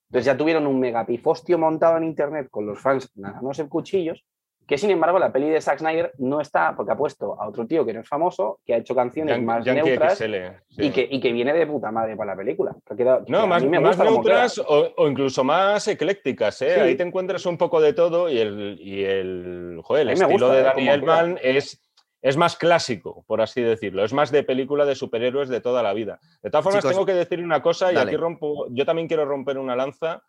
Entonces 0.09 0.25
ya 0.25 0.37
tuvieron 0.37 0.67
un 0.67 0.79
megapifostio 0.79 1.57
montado 1.57 1.97
en 1.97 2.03
internet 2.03 2.47
con 2.49 2.65
los 2.65 2.79
fans 2.79 3.11
ganándose 3.15 3.67
cuchillos, 3.67 4.23
que 4.67 4.77
sin 4.79 4.89
embargo 4.91 5.19
la 5.19 5.31
peli 5.31 5.49
de 5.49 5.61
Zack 5.61 5.79
Snyder 5.79 6.11
no 6.19 6.41
está 6.41 6.75
porque 6.75 6.91
ha 6.91 6.95
puesto 6.97 7.39
a 7.39 7.47
otro 7.47 7.67
tío 7.67 7.85
que 7.85 7.93
no 7.93 7.99
es 8.01 8.07
famoso, 8.07 8.59
que 8.65 8.73
ha 8.73 8.77
hecho 8.77 8.95
canciones 8.95 9.35
Yan- 9.35 9.45
más 9.45 9.63
Yankee 9.65 9.81
neutras 9.89 10.17
XL, 10.17 10.33
sí. 10.69 10.85
y, 10.85 10.89
que, 10.91 11.07
y 11.09 11.19
que 11.19 11.31
viene 11.31 11.53
de 11.53 11.67
puta 11.67 11.91
madre 11.91 12.15
para 12.15 12.31
la 12.31 12.37
película. 12.37 12.75
que 12.87 12.95
que 12.95 13.03
No, 13.27 13.45
más, 13.47 13.63
neutras 13.63 14.57
o, 14.59 14.91
o 14.97 15.07
incluso 15.07 15.43
más 15.43 15.87
eclécticas, 15.87 16.61
¿eh? 16.63 16.73
Sí. 16.75 16.79
Ahí 16.81 16.95
te 16.95 17.03
encuentras 17.03 17.45
un 17.45 17.57
poco 17.57 17.79
de 17.81 17.93
todo 17.93 18.29
y 18.29 18.39
el, 18.39 18.77
y 18.79 19.03
el, 19.03 19.79
joder, 19.83 20.03
el 20.07 20.13
estilo 20.13 20.31
gusta, 20.31 20.53
de 20.53 20.61
¿eh? 20.61 20.71
Cómo 20.73 20.91
Elfman 20.91 21.39
es, 21.43 21.81
es 22.27 22.37
más 22.37 22.55
clásico, 22.57 23.23
por 23.27 23.39
así 23.41 23.61
decirlo. 23.61 24.03
Es 24.03 24.11
más 24.11 24.31
de 24.31 24.41
película 24.43 24.83
de 24.85 24.95
superhéroes 24.95 25.47
de 25.47 25.61
toda 25.61 25.83
la 25.83 25.93
vida. 25.93 26.19
De 26.41 26.49
todas 26.49 26.63
formas, 26.63 26.81
Chicos, 26.81 26.91
tengo 26.93 27.05
que 27.05 27.13
decir 27.13 27.39
una 27.43 27.61
cosa 27.61 27.91
y 27.91 27.95
dale. 27.95 28.09
aquí 28.09 28.17
rompo, 28.17 28.65
yo 28.71 28.83
también 28.83 29.07
quiero 29.07 29.25
romper 29.25 29.59
una 29.59 29.75
lanza 29.75 30.23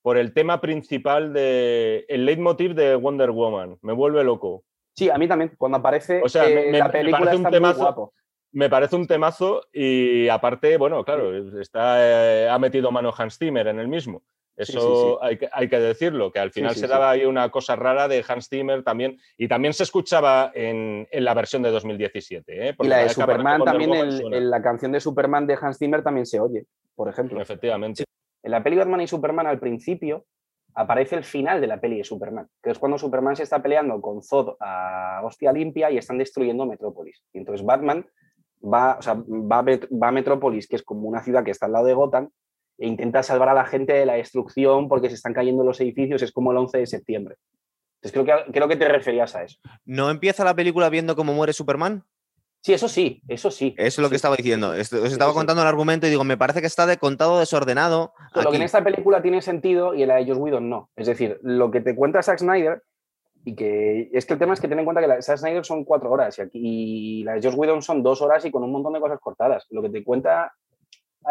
por 0.00 0.16
el 0.16 0.32
tema 0.32 0.60
principal 0.60 1.32
de 1.32 2.04
el 2.08 2.24
leitmotiv 2.24 2.74
de 2.74 2.94
Wonder 2.94 3.32
Woman. 3.32 3.78
Me 3.82 3.92
vuelve 3.92 4.22
loco. 4.22 4.62
Sí, 4.94 5.10
a 5.10 5.18
mí 5.18 5.26
también. 5.26 5.52
Cuando 5.58 5.78
aparece 5.78 6.20
O 6.22 6.28
sea, 6.28 6.44
me- 6.44 6.68
eh, 6.68 6.70
me- 6.70 6.78
la 6.78 6.84
me 6.86 6.90
película 6.92 7.18
parece 7.18 7.36
un 7.36 7.42
está 7.42 7.50
muy 7.50 7.56
temazo. 7.56 7.80
guapo. 7.80 8.12
Me 8.52 8.68
parece 8.70 8.96
un 8.96 9.06
temazo 9.06 9.62
y 9.72 10.28
aparte, 10.28 10.76
bueno, 10.76 11.04
claro, 11.04 11.36
está, 11.60 11.96
eh, 12.44 12.48
ha 12.48 12.58
metido 12.60 12.90
mano 12.92 13.12
Hans 13.16 13.38
Zimmer 13.38 13.66
en 13.66 13.78
el 13.80 13.88
mismo. 13.88 14.22
Eso 14.62 14.80
sí, 14.80 15.10
sí. 15.10 15.16
Hay, 15.22 15.38
que, 15.38 15.48
hay 15.52 15.68
que 15.68 15.78
decirlo, 15.80 16.30
que 16.32 16.38
al 16.38 16.50
final 16.50 16.74
se 16.74 16.86
daba 16.86 17.10
ahí 17.10 17.24
una 17.24 17.50
cosa 17.50 17.76
rara 17.76 18.08
de 18.08 18.24
Hans 18.26 18.48
Zimmer 18.48 18.82
también, 18.82 19.18
y 19.36 19.48
también 19.48 19.72
se 19.72 19.82
escuchaba 19.84 20.50
en, 20.54 21.08
en 21.10 21.24
la 21.24 21.34
versión 21.34 21.62
de 21.62 21.70
2017. 21.70 22.68
¿eh? 22.68 22.76
Y 22.78 22.86
la 22.88 22.98
de 22.98 23.08
Superman 23.08 23.64
también, 23.64 23.94
el- 23.94 24.34
en 24.34 24.50
la 24.50 24.62
canción 24.62 24.92
de 24.92 25.00
Superman 25.00 25.46
de 25.46 25.58
Hans 25.60 25.78
Zimmer 25.78 26.02
también 26.02 26.26
se 26.26 26.40
oye, 26.40 26.66
por 26.94 27.08
ejemplo. 27.08 27.40
Efectivamente. 27.40 28.04
En 28.42 28.50
la 28.50 28.62
peli 28.62 28.76
Batman 28.76 29.00
y 29.02 29.06
Superman 29.06 29.46
al 29.46 29.58
principio 29.60 30.24
aparece 30.74 31.16
el 31.16 31.24
final 31.24 31.60
de 31.60 31.66
la 31.66 31.80
peli 31.80 31.98
de 31.98 32.04
Superman, 32.04 32.46
que 32.62 32.70
es 32.70 32.78
cuando 32.78 32.96
Superman 32.96 33.36
se 33.36 33.42
está 33.42 33.60
peleando 33.60 34.00
con 34.00 34.22
Zod 34.22 34.56
a 34.60 35.20
hostia 35.24 35.52
limpia 35.52 35.90
y 35.90 35.98
están 35.98 36.16
destruyendo 36.18 36.64
Metrópolis. 36.64 37.22
Y 37.32 37.38
entonces 37.38 37.66
Batman 37.66 38.06
va, 38.62 38.96
o 38.98 39.02
sea, 39.02 39.14
va, 39.14 39.62
va 39.62 40.08
a 40.08 40.12
Metrópolis, 40.12 40.68
que 40.68 40.76
es 40.76 40.82
como 40.82 41.08
una 41.08 41.22
ciudad 41.22 41.42
que 41.44 41.50
está 41.50 41.66
al 41.66 41.72
lado 41.72 41.86
de 41.86 41.94
Gotham, 41.94 42.30
e 42.80 42.86
intenta 42.86 43.22
salvar 43.22 43.50
a 43.50 43.54
la 43.54 43.66
gente 43.66 43.92
de 43.92 44.06
la 44.06 44.14
destrucción 44.14 44.88
porque 44.88 45.10
se 45.10 45.14
están 45.14 45.34
cayendo 45.34 45.62
los 45.62 45.80
edificios, 45.80 46.22
es 46.22 46.32
como 46.32 46.50
el 46.50 46.56
11 46.56 46.78
de 46.78 46.86
septiembre. 46.86 47.36
Entonces 48.02 48.12
creo 48.12 48.24
que, 48.24 48.52
creo 48.52 48.68
que 48.68 48.76
te 48.76 48.88
referías 48.88 49.36
a 49.36 49.44
eso. 49.44 49.58
¿No 49.84 50.10
empieza 50.10 50.44
la 50.44 50.54
película 50.54 50.88
viendo 50.88 51.14
cómo 51.14 51.34
muere 51.34 51.52
Superman? 51.52 52.04
Sí, 52.62 52.72
eso 52.72 52.88
sí, 52.88 53.22
eso 53.28 53.50
sí. 53.50 53.74
Eso 53.76 54.00
es 54.00 54.02
lo 54.02 54.08
que 54.08 54.16
estaba 54.16 54.36
diciendo. 54.36 54.70
Os 54.70 54.92
estaba 54.92 55.32
sí. 55.32 55.36
contando 55.36 55.62
el 55.62 55.68
argumento 55.68 56.06
y 56.06 56.10
digo, 56.10 56.24
me 56.24 56.38
parece 56.38 56.62
que 56.62 56.66
está 56.66 56.86
de 56.86 56.96
contado 56.96 57.38
desordenado. 57.38 58.14
Pero 58.32 58.44
lo 58.44 58.50
que 58.50 58.56
en 58.56 58.62
esta 58.62 58.82
película 58.82 59.20
tiene 59.20 59.42
sentido 59.42 59.94
y 59.94 60.02
en 60.02 60.08
la 60.08 60.16
de 60.16 60.26
Joss 60.26 60.38
Whedon 60.38 60.68
no. 60.68 60.90
Es 60.96 61.06
decir, 61.06 61.38
lo 61.42 61.70
que 61.70 61.82
te 61.82 61.94
cuenta 61.94 62.22
Zack 62.22 62.38
Snyder, 62.38 62.82
y 63.44 63.54
que 63.54 64.10
es 64.12 64.26
que 64.26 64.34
el 64.34 64.38
tema 64.38 64.52
es 64.52 64.60
que 64.60 64.68
ten 64.68 64.78
en 64.78 64.84
cuenta 64.84 65.00
que 65.00 65.06
la 65.06 65.16
de 65.16 65.22
Zack 65.22 65.38
Snyder 65.38 65.64
son 65.64 65.84
cuatro 65.84 66.10
horas 66.10 66.38
y, 66.38 66.42
aquí, 66.42 66.60
y 66.62 67.24
la 67.24 67.34
de 67.34 67.42
Joss 67.42 67.56
Whedon 67.56 67.80
son 67.82 68.02
dos 68.02 68.20
horas 68.20 68.44
y 68.44 68.50
con 68.50 68.62
un 68.62 68.72
montón 68.72 68.92
de 68.92 69.00
cosas 69.00 69.20
cortadas. 69.20 69.66
Lo 69.70 69.80
que 69.80 69.88
te 69.88 70.04
cuenta, 70.04 70.52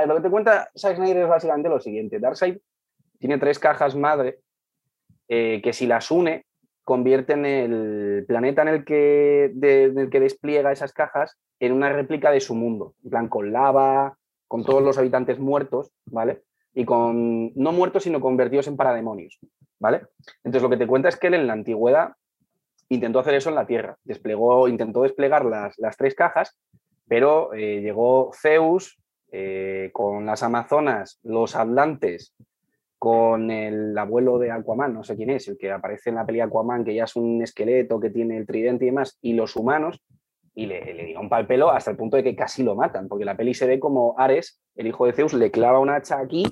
lo 0.06 0.16
que 0.16 0.22
te 0.22 0.30
cuenta 0.30 0.70
Zack 0.78 1.00
es 1.00 1.28
básicamente 1.28 1.70
lo 1.70 1.80
siguiente. 1.80 2.20
Darkseid 2.20 2.58
tiene 3.18 3.38
tres 3.38 3.60
cajas 3.60 3.96
madre 3.96 4.40
eh, 5.28 5.62
que 5.64 5.74
si 5.74 5.86
las 5.86 6.10
une 6.12 6.46
convierten 6.84 7.46
el 7.46 8.26
planeta 8.28 8.64
en 8.64 8.68
el 8.70 8.84
que, 8.84 9.46
en 9.46 10.00
el 10.00 10.10
que 10.10 10.20
despliega 10.20 10.72
esas 10.72 10.92
cajas 10.92 11.38
en 11.60 11.74
una 11.74 11.92
réplica 11.92 12.32
de 12.32 12.40
su 12.40 12.56
mundo, 12.56 12.96
en 13.04 13.10
plan 13.12 13.28
con 13.28 13.52
lava, 13.52 14.18
con 14.48 14.64
todos 14.64 14.82
los 14.82 14.98
habitantes 14.98 15.38
muertos, 15.38 15.92
¿vale? 16.06 16.42
Y 16.74 16.86
con, 16.86 17.54
no 17.54 17.72
muertos, 17.72 18.04
sino 18.04 18.20
convertidos 18.20 18.68
en 18.68 18.78
parademonios, 18.78 19.38
¿vale? 19.78 20.02
Entonces 20.44 20.64
lo 20.64 20.70
que 20.70 20.78
te 20.78 20.88
cuenta 20.88 21.10
es 21.10 21.18
que 21.18 21.28
él 21.28 21.36
en 21.36 21.46
la 21.46 21.54
antigüedad 21.54 22.14
intentó 22.88 23.20
hacer 23.20 23.36
eso 23.36 23.50
en 23.50 23.56
la 23.56 23.68
Tierra, 23.68 23.98
desplegó, 24.04 24.68
intentó 24.68 25.04
desplegar 25.04 25.46
las, 25.46 25.78
las 25.78 25.96
tres 25.96 26.16
cajas, 26.16 26.58
pero 27.08 27.54
eh, 27.54 27.82
llegó 27.82 28.32
Zeus 28.34 29.00
eh, 29.32 29.90
con 29.94 30.26
las 30.26 30.44
Amazonas, 30.44 31.20
los 31.24 31.56
Atlantes, 31.56 32.34
con 32.98 33.50
el 33.50 33.98
abuelo 33.98 34.38
de 34.40 34.52
Aquaman, 34.52 34.94
no 34.94 35.04
sé 35.04 35.16
quién 35.16 35.30
es, 35.30 35.48
el 35.48 35.58
que 35.58 35.72
aparece 35.72 36.10
en 36.10 36.18
la 36.18 36.26
peli 36.26 36.42
Aquaman, 36.42 36.84
que 36.84 36.94
ya 36.94 37.06
es 37.06 37.16
un 37.16 37.42
esqueleto 37.42 38.00
que 38.00 38.10
tiene 38.10 38.38
el 38.38 38.46
tridente 38.46 38.86
y 38.86 38.90
demás, 38.90 39.18
y 39.22 39.34
los 39.34 39.56
humanos, 39.56 40.02
y 40.54 40.66
le, 40.66 40.94
le 40.94 41.06
dio 41.06 41.22
un 41.22 41.30
pal 41.30 41.48
pelo 41.48 41.72
hasta 41.72 41.92
el 41.92 41.98
punto 41.98 42.18
de 42.18 42.24
que 42.24 42.36
casi 42.36 42.64
lo 42.64 42.76
matan, 42.76 43.08
porque 43.08 43.24
la 43.24 43.38
peli 43.38 43.54
se 43.54 43.68
ve 43.68 43.80
como 43.80 44.16
Ares, 44.18 44.62
el 44.76 44.88
hijo 44.88 45.06
de 45.06 45.14
Zeus, 45.14 45.34
le 45.34 45.52
clava 45.52 45.80
una 45.80 45.96
hacha 45.96 46.20
aquí, 46.20 46.44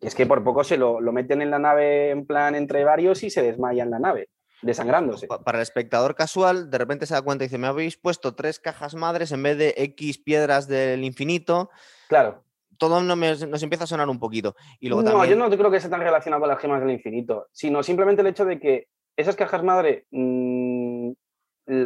y 0.00 0.06
es 0.06 0.14
que 0.14 0.26
por 0.26 0.44
poco 0.44 0.62
se 0.62 0.76
lo, 0.76 1.00
lo 1.00 1.12
meten 1.12 1.42
en 1.42 1.50
la 1.50 1.58
nave 1.58 2.10
en 2.10 2.24
plan 2.26 2.54
entre 2.54 2.84
varios 2.84 3.24
y 3.24 3.30
se 3.30 3.42
desmaya 3.42 3.82
en 3.82 3.90
la 3.90 3.98
nave, 3.98 4.28
desangrándose. 4.62 5.26
Pa- 5.26 5.42
Para 5.42 5.58
el 5.58 5.62
espectador 5.62 6.14
casual, 6.14 6.70
de 6.70 6.78
repente 6.78 7.06
se 7.06 7.14
da 7.14 7.22
cuenta 7.22 7.44
y 7.44 7.46
dice, 7.48 7.58
me 7.58 7.66
habéis 7.66 7.96
puesto 7.96 8.34
tres 8.34 8.58
cajas 8.58 8.94
madres 8.94 9.32
en 9.32 9.42
vez 9.42 9.56
de 9.58 9.74
X 9.76 10.18
piedras 10.18 10.66
del 10.68 11.04
infinito. 11.04 11.70
Claro. 12.08 12.42
Todo 12.76 13.02
no 13.02 13.16
me- 13.16 13.36
nos 13.36 13.62
empieza 13.62 13.84
a 13.84 13.88
sonar 13.88 14.08
un 14.08 14.18
poquito. 14.20 14.54
Y 14.80 14.88
luego 14.88 15.02
no, 15.02 15.10
también, 15.10 15.30
yo 15.38 15.44
no 15.48 15.50
creo 15.56 15.70
que 15.70 15.78
esté 15.78 15.88
tan 15.88 16.00
relacionado 16.00 16.40
con 16.40 16.48
las 16.48 16.60
gemas 16.60 16.80
del 16.80 16.90
infinito, 16.90 17.48
sino 17.52 17.82
simplemente 17.82 18.22
el 18.22 18.28
hecho 18.28 18.44
de 18.44 18.60
que 18.60 18.86
esas 19.16 19.34
cajas 19.36 19.64
madre, 19.64 20.06
mm, 20.12 21.10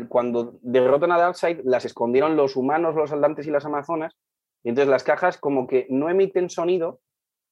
cuando 0.08 0.58
derrotan 0.62 1.10
a 1.12 1.18
Darkseid, 1.18 1.60
las 1.64 1.84
escondieron 1.84 2.36
los 2.36 2.56
humanos, 2.56 2.94
los 2.94 3.10
atlantes 3.10 3.46
y 3.46 3.50
las 3.50 3.64
amazonas, 3.64 4.14
y 4.62 4.68
entonces 4.68 4.88
las 4.88 5.02
cajas 5.02 5.38
como 5.38 5.66
que 5.66 5.86
no 5.90 6.08
emiten 6.08 6.50
sonido 6.50 7.00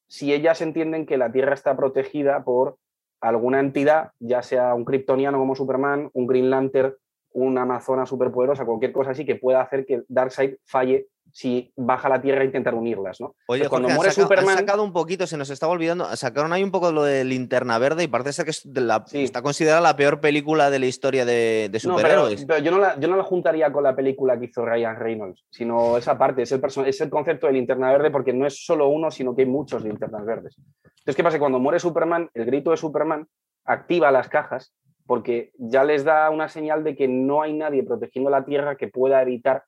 si 0.07 0.33
ellas 0.33 0.61
entienden 0.61 1.05
que 1.05 1.17
la 1.17 1.31
Tierra 1.31 1.53
está 1.53 1.75
protegida 1.75 2.43
por 2.43 2.77
alguna 3.21 3.59
entidad, 3.59 4.11
ya 4.19 4.41
sea 4.41 4.73
un 4.73 4.83
kryptoniano 4.83 5.37
como 5.37 5.55
Superman, 5.55 6.09
un 6.13 6.27
Green 6.27 6.49
Lantern, 6.49 6.95
una 7.33 7.61
amazona 7.61 8.05
superpoderosa, 8.05 8.65
cualquier 8.65 8.91
cosa 8.91 9.11
así 9.11 9.25
que 9.25 9.35
pueda 9.35 9.61
hacer 9.61 9.85
que 9.85 10.03
Darkseid 10.07 10.55
falle 10.65 11.07
si 11.33 11.71
baja 11.75 12.09
la 12.09 12.21
Tierra 12.21 12.43
intentar 12.43 12.73
unirlas, 12.75 13.21
¿no? 13.21 13.35
Oye, 13.47 13.61
Pues 13.61 13.69
cuando 13.69 13.87
Jorge, 13.87 13.91
han 13.91 13.97
muere 13.97 14.09
han 14.09 14.15
Superman- 14.15 14.57
sacado 14.57 14.83
un 14.83 14.91
poquito, 14.93 15.25
se 15.27 15.37
nos 15.37 15.49
estaba 15.49 15.71
olvidando, 15.71 16.05
sacaron 16.15 16.51
ahí 16.53 16.63
un 16.63 16.71
poco 16.71 16.91
lo 16.91 17.03
de 17.03 17.23
Linterna 17.23 17.77
Verde 17.77 18.03
y 18.03 18.07
parece 18.07 18.33
ser 18.33 18.45
que 18.45 18.51
es 18.51 18.61
de 18.73 18.81
la- 18.81 19.03
Sí. 19.07 19.23
está 19.23 19.41
considerada 19.41 19.81
la 19.81 19.95
peor 19.95 20.19
película 20.19 20.69
de 20.69 20.79
la 20.79 20.85
historia 20.87 21.23
de, 21.25 21.69
de 21.71 21.79
No, 21.85 21.95
pero, 21.95 21.97
superhéroes. 21.97 22.45
pero 22.45 22.59
yo, 22.59 22.71
no 22.71 22.79
la, 22.79 22.99
yo 22.99 23.07
no 23.07 23.15
la 23.15 23.23
juntaría 23.23 23.71
con 23.71 23.83
la 23.83 23.95
película 23.95 24.37
que 24.37 24.45
hizo 24.45 24.65
Ryan 24.65 24.95
Reynolds, 24.97 25.45
sino 25.49 25.97
esa 25.97 26.17
parte, 26.17 26.41
es 26.41 26.51
el, 26.51 26.61
es 26.85 27.01
el 27.01 27.09
concepto 27.09 27.47
de 27.47 27.53
linterna 27.53 27.91
verde, 27.91 28.11
porque 28.11 28.33
no 28.33 28.45
es 28.45 28.65
solo 28.65 28.89
uno, 28.89 29.09
sino 29.11 29.35
que 29.35 29.43
hay 29.43 29.47
muchos 29.47 29.83
linternas 29.83 30.25
verdes. 30.25 30.55
Entonces, 30.57 31.15
¿qué 31.15 31.23
pasa? 31.23 31.39
Cuando 31.39 31.59
muere 31.59 31.79
Superman, 31.79 32.29
el 32.33 32.45
grito 32.45 32.71
de 32.71 32.77
Superman 32.77 33.27
activa 33.65 34.11
las 34.11 34.27
cajas, 34.27 34.73
porque 35.07 35.51
ya 35.57 35.83
les 35.83 36.03
da 36.03 36.29
una 36.29 36.47
señal 36.47 36.83
de 36.83 36.95
que 36.95 37.07
no 37.07 37.41
hay 37.41 37.53
nadie 37.53 37.83
protegiendo 37.83 38.29
la 38.29 38.45
Tierra 38.45 38.75
que 38.75 38.87
pueda 38.87 39.21
evitar 39.21 39.63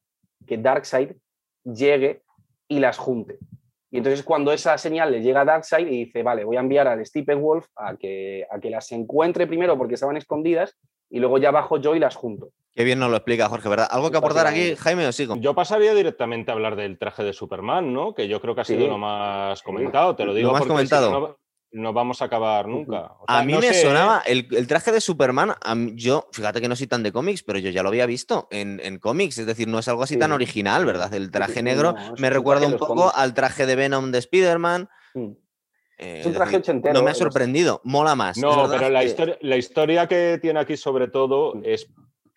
que 0.45 0.57
Darkseid 0.57 1.11
llegue 1.63 2.21
y 2.67 2.79
las 2.79 2.97
junte. 2.97 3.37
Y 3.91 3.97
entonces 3.97 4.23
cuando 4.23 4.51
esa 4.51 4.77
señal 4.77 5.11
le 5.11 5.21
llega 5.21 5.41
a 5.41 5.45
Darkseid 5.45 5.87
y 5.87 6.05
dice, 6.05 6.23
vale, 6.23 6.43
voy 6.45 6.57
a 6.57 6.61
enviar 6.61 6.87
al 6.87 7.05
Stephen 7.05 7.41
Wolf 7.41 7.67
a 7.75 7.95
que, 7.95 8.45
a 8.49 8.59
que 8.59 8.69
las 8.71 8.91
encuentre 8.91 9.45
primero 9.45 9.77
porque 9.77 9.93
estaban 9.93 10.17
escondidas 10.17 10.75
y 11.11 11.19
luego 11.19 11.37
ya 11.37 11.51
bajo 11.51 11.77
yo 11.77 11.95
y 11.95 11.99
las 11.99 12.15
junto. 12.15 12.49
Qué 12.75 12.83
bien 12.83 12.97
nos 12.97 13.11
lo 13.11 13.17
explica, 13.17 13.49
Jorge, 13.49 13.69
¿verdad? 13.69 13.87
¿Algo 13.91 14.09
que 14.09 14.17
aportar 14.17 14.47
aquí, 14.47 14.75
Jaime, 14.75 15.05
o 15.05 15.11
sigo? 15.11 15.35
Yo 15.35 15.53
pasaría 15.53 15.93
directamente 15.93 16.49
a 16.49 16.55
hablar 16.55 16.75
del 16.75 16.97
traje 16.97 17.23
de 17.23 17.31
Superman, 17.33 17.93
¿no? 17.93 18.15
Que 18.15 18.27
yo 18.27 18.41
creo 18.41 18.55
que 18.55 18.61
ha 18.61 18.65
sido 18.65 18.81
Sí. 18.81 18.87
lo 18.87 18.97
más 18.97 19.61
comentado, 19.61 20.15
te 20.15 20.25
lo 20.25 20.33
digo. 20.33 20.47
Lo 20.47 20.53
más 20.53 20.61
porque 20.61 20.73
comentado. 20.73 21.05
si 21.07 21.13
no, 21.13 21.37
no 21.73 21.91
vamos 21.91 22.21
a 22.21 22.25
acabar 22.25 22.67
nunca. 22.67 23.13
O 23.19 23.25
sea, 23.27 23.39
A 23.39 23.43
mí 23.43 23.51
no 23.53 23.59
me 23.59 23.67
sé, 23.73 23.79
¿eh? 23.81 23.83
sonaba 23.83 24.21
el, 24.25 24.47
el 24.51 24.67
traje 24.67 24.91
de 24.91 25.01
Superman. 25.01 25.53
mí- 25.75 25.93
yo, 25.95 26.27
fíjate 26.31 26.61
que 26.61 26.67
no 26.69 26.75
soy 26.75 26.87
tan 26.87 27.03
de 27.03 27.11
cómics, 27.11 27.43
pero 27.43 27.59
yo 27.59 27.69
ya 27.71 27.83
lo 27.83 27.89
había 27.89 28.05
visto 28.05 28.47
en, 28.51 28.79
en 28.83 28.99
cómics. 28.99 29.37
Es 29.39 29.45
decir, 29.45 29.67
no 29.67 29.79
es 29.79 29.87
algo 29.87 30.03
así 30.03 30.13
Sí. 30.13 30.19
tan 30.19 30.31
original, 30.31 30.85
¿verdad? 30.85 31.13
El 31.13 31.31
traje 31.31 31.55
sí, 31.55 31.63
negro 31.63 31.93
no, 31.93 32.13
me 32.17 32.29
recuerda 32.29 32.67
un 32.67 32.73
poco 32.77 32.95
cómics. 32.95 33.13
al 33.17 33.33
traje 33.33 33.65
de 33.65 33.75
Venom 33.75 34.11
de 34.11 34.19
Spider-Man. 34.19 34.89
Mm. 35.15 35.31
eh, 35.97 36.19
Es 36.19 36.25
un 36.25 36.33
traje 36.33 36.57
ochentero. 36.57 36.93
No 36.93 37.01
me 37.01 37.09
ha 37.09 37.13
los- 37.13 37.17
sorprendido, 37.19 37.81
mola 37.83 38.15
más. 38.15 38.37
No, 38.37 38.69
pero 38.69 38.89
la 38.89 38.99
que- 39.01 39.05
historia, 39.07 39.37
la 39.41 39.57
historia 39.57 40.07
que 40.07 40.39
tiene 40.41 40.59
aquí 40.59 40.77
sobre 40.77 41.07
todo 41.07 41.55
Mm. 41.55 41.61
es 41.65 41.87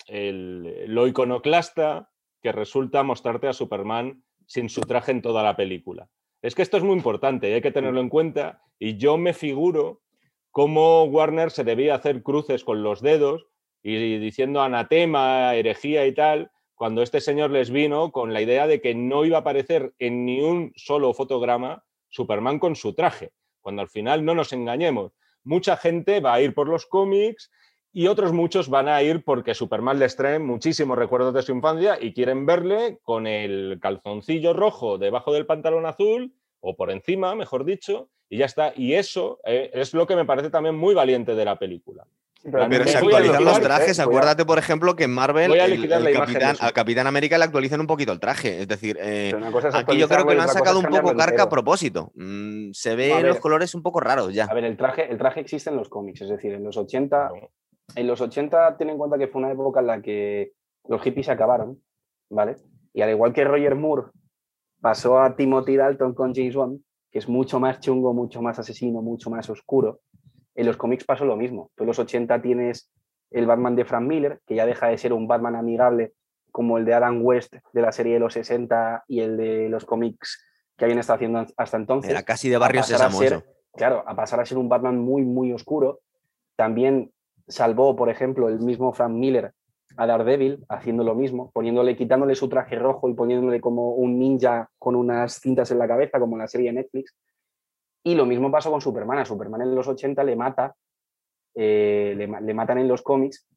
el, 0.07 0.85
lo 0.95 1.07
iconoclasta 1.07 2.11
que 2.43 2.53
resulta 2.53 3.03
mostrarte 3.03 3.49
a 3.49 3.53
Superman 3.53 4.23
sin 4.47 4.69
su 4.69 4.81
traje 4.83 5.11
en 5.11 5.21
toda 5.23 5.43
la 5.43 5.57
película. 5.57 6.09
Es 6.47 6.55
que 6.55 6.63
esto 6.63 6.77
es 6.77 6.85
muy 6.85 6.95
importante 6.95 7.51
y 7.51 7.55
hay 7.55 7.61
que 7.61 7.73
tenerlo 7.73 8.01
en 8.01 8.09
cuenta. 8.09 8.63
Y 8.79 8.99
yo 8.99 9.17
me 9.17 9.35
figuro 9.35 10.01
cómo 10.53 11.03
Warner 11.03 11.51
se 11.51 11.65
debía 11.65 11.97
hacer 11.97 12.23
cruces 12.23 12.63
con 12.63 12.85
los 12.85 13.03
dedos 13.03 13.49
y 13.83 14.19
diciendo 14.19 14.63
anatema, 14.63 15.57
herejía 15.57 16.07
y 16.07 16.15
tal, 16.15 16.53
cuando 16.77 17.03
este 17.03 17.21
señor 17.21 17.51
les 17.51 17.71
vino 17.71 18.13
con 18.13 18.33
la 18.33 18.43
idea 18.43 18.69
de 18.69 18.81
que 18.81 18.95
no 18.95 19.25
iba 19.25 19.39
a 19.39 19.41
aparecer 19.41 19.95
en 19.99 20.25
ni 20.25 20.41
un 20.41 20.73
solo 20.77 21.15
fotograma 21.15 21.83
Superman 22.11 22.61
con 22.61 22.77
su 22.77 22.95
traje, 22.95 23.33
cuando 23.61 23.83
al 23.83 23.89
final 23.89 24.25
no 24.25 24.37
nos 24.37 24.53
engañemos 24.53 25.15
mucha 25.47 25.77
gente 25.77 26.21
va 26.21 26.35
a 26.35 26.41
ir 26.43 26.53
por 26.53 26.69
los 26.69 26.87
cómics 26.87 27.51
y 27.99 28.09
otros 28.09 28.31
muchos 28.35 28.69
van 28.69 28.89
a 28.89 29.03
ir 29.03 29.25
porque 29.25 29.55
Superman 29.55 29.99
les 29.99 30.17
trae 30.17 30.39
muchísimos 30.39 30.99
recuerdos 30.99 31.33
de 31.33 31.41
su 31.41 31.53
infancia 31.53 31.97
y 31.99 32.13
quieren 32.13 32.45
verle 32.45 32.99
con 33.03 33.27
el 33.27 33.79
calzoncillo 33.81 34.53
rojo 34.53 34.99
debajo 34.99 35.33
del 35.33 35.47
pantalón 35.47 35.87
azul 35.87 36.35
o 36.61 36.77
por 36.77 36.91
encima, 36.91 37.35
mejor 37.35 37.65
dicho, 37.65 38.11
y 38.29 38.37
ya 38.37 38.45
está. 38.45 38.75
Y 38.77 38.93
eso 38.93 39.41
eh, 39.47 39.71
es 39.73 39.95
lo 39.95 40.07
que 40.07 40.15
me 40.15 40.27
parece 40.27 40.51
también 40.51 40.77
muy 40.77 40.95
valiente 40.95 41.35
de 41.35 41.45
la 41.47 41.59
película. 41.59 42.05
Pero 42.43 42.85
se 42.87 42.99
actualizan 42.99 43.45
los 43.47 43.61
trajes. 43.61 43.99
eh, 43.99 44.03
Acuérdate, 44.03 44.45
por 44.45 44.59
ejemplo, 44.59 44.95
que 44.95 45.05
en 45.05 45.15
Marvel 45.15 45.53
a 45.59 45.65
el- 45.65 45.83
el 45.91 46.13
Capitán, 46.13 46.55
eso. 46.55 46.65
al 46.65 46.73
Capitán 46.75 47.07
América 47.07 47.39
le 47.39 47.45
actualizan 47.45 47.81
un 47.81 47.87
poquito 47.87 48.13
el 48.13 48.21
traje. 48.21 48.61
Es 48.61 48.69
decir, 48.69 48.99
eh, 49.01 49.31
es 49.31 49.75
aquí 49.75 49.97
yo 49.97 50.07
creo 50.07 50.27
que 50.27 50.35
lo 50.35 50.43
han 50.43 50.49
sacado 50.51 50.79
un 50.81 50.85
poco 50.85 51.17
carca 51.17 51.45
a 51.45 51.49
propósito. 51.49 52.13
Mm, 52.15 52.73
se 52.73 52.95
ve 52.95 53.15
A 53.15 53.21
los 53.23 53.41
colores 53.41 53.75
un 53.75 53.83
poco 53.83 54.01
raros 54.01 54.35
ya. 54.35 54.45
A 54.45 54.53
ver, 54.55 54.65
el 54.65 54.77
traje, 54.77 55.11
el 55.11 55.17
traje 55.17 55.41
existe 55.41 55.71
en 55.71 55.77
los 55.77 55.89
cómics, 55.89 56.21
es 56.21 56.29
decir, 56.29 56.53
en 56.53 56.63
los 56.63 56.77
80, 56.77 57.31
en 57.95 58.07
los 58.07 58.21
80 58.21 58.77
ten 58.77 58.91
en 58.91 58.99
cuenta 58.99 59.19
que 59.19 59.29
fue 59.29 59.41
una 59.41 59.53
época 59.53 59.81
en 59.81 59.87
la 59.87 60.03
que 60.03 60.53
los 60.89 61.03
hippies 61.03 61.29
acabaron, 61.29 61.83
¿vale? 62.31 62.57
Y 62.93 63.03
al 63.03 63.11
igual 63.11 63.33
que 63.33 63.45
Roger 63.45 63.75
Moore 63.75 64.09
pasó 64.81 65.21
a 65.21 65.37
Timothy 65.37 65.77
Dalton 65.77 66.15
con 66.15 66.35
James 66.35 66.55
Bond, 66.55 66.81
que 67.11 67.19
es 67.19 67.29
mucho 67.29 67.61
más 67.61 67.81
chungo, 67.81 68.13
mucho 68.13 68.43
más 68.43 68.59
asesino, 68.59 69.03
mucho 69.03 69.31
más 69.31 69.49
oscuro, 69.51 70.01
en 70.55 70.67
los 70.67 70.77
cómics 70.77 71.05
pasó 71.05 71.25
lo 71.25 71.37
mismo. 71.37 71.71
Tú 71.75 71.85
en 71.85 71.89
los 71.89 71.99
80 71.99 72.41
tienes 72.43 72.91
el 73.31 73.47
Batman 73.47 73.77
de 73.77 73.85
Frank 73.85 74.07
Miller, 74.07 74.41
que 74.47 74.55
ya 74.55 74.67
deja 74.67 74.89
de 74.89 74.99
ser 74.99 75.13
un 75.13 75.29
Batman 75.29 75.57
amigable 75.57 76.15
como 76.51 76.79
el 76.79 76.85
de 76.87 76.95
Adam 76.95 77.23
West 77.23 77.55
de 77.73 77.83
la 77.83 77.93
serie 77.93 78.15
de 78.15 78.21
los 78.21 78.33
60 78.33 79.05
y 79.09 79.21
el 79.21 79.37
de 79.37 79.69
los 79.69 79.85
cómics 79.85 80.43
que 80.77 80.85
habían 80.85 80.99
estado 80.99 81.17
haciendo 81.17 81.47
hasta 81.57 81.77
entonces 81.77 82.11
Era 82.11 82.23
casi 82.23 82.49
de 82.49 82.57
Barrio 82.57 82.81
eso. 82.81 83.45
claro, 83.75 84.03
a 84.07 84.17
pasar 84.17 84.41
a 84.41 84.47
ser 84.47 84.57
un 84.57 84.69
Batman 84.69 84.99
muy, 84.99 85.23
muy 85.23 85.53
oscuro. 85.53 86.01
También 86.57 87.13
salvó, 87.49 87.97
por 87.97 88.09
ejemplo, 88.09 88.49
el 88.49 88.61
mismo 88.61 88.93
Frank 88.93 89.13
Miller 89.13 89.53
a 89.97 90.07
Daredevil 90.07 90.65
haciendo 90.69 91.05
lo 91.05 91.15
mismo, 91.15 91.51
poniéndole, 91.53 91.97
quitándole 91.97 92.35
su 92.35 92.49
traje 92.49 92.77
rojo 92.77 93.09
y 93.09 93.15
poniéndole 93.15 93.61
como 93.61 93.95
un 93.95 94.19
ninja 94.19 94.71
con 94.79 94.95
unas 94.95 95.41
cintas 95.41 95.71
en 95.71 95.79
la 95.79 95.89
cabeza, 95.89 96.19
como 96.19 96.37
en 96.37 96.41
la 96.41 96.49
serie 96.49 96.69
de 96.69 96.75
Netflix. 96.75 97.17
Y 98.05 98.15
lo 98.15 98.27
mismo 98.27 98.51
pasó 98.51 98.71
con 98.71 98.81
Superman. 98.81 99.19
A 99.19 99.25
Superman 99.25 99.63
en 99.63 99.75
los 99.75 99.89
80 99.89 100.23
le 100.25 100.37
mata, 100.37 100.75
eh, 101.55 102.15
le, 102.17 102.29
le 102.41 102.55
matan 102.55 102.79
en 102.79 102.89
los 102.89 103.03
cómics. 103.03 103.49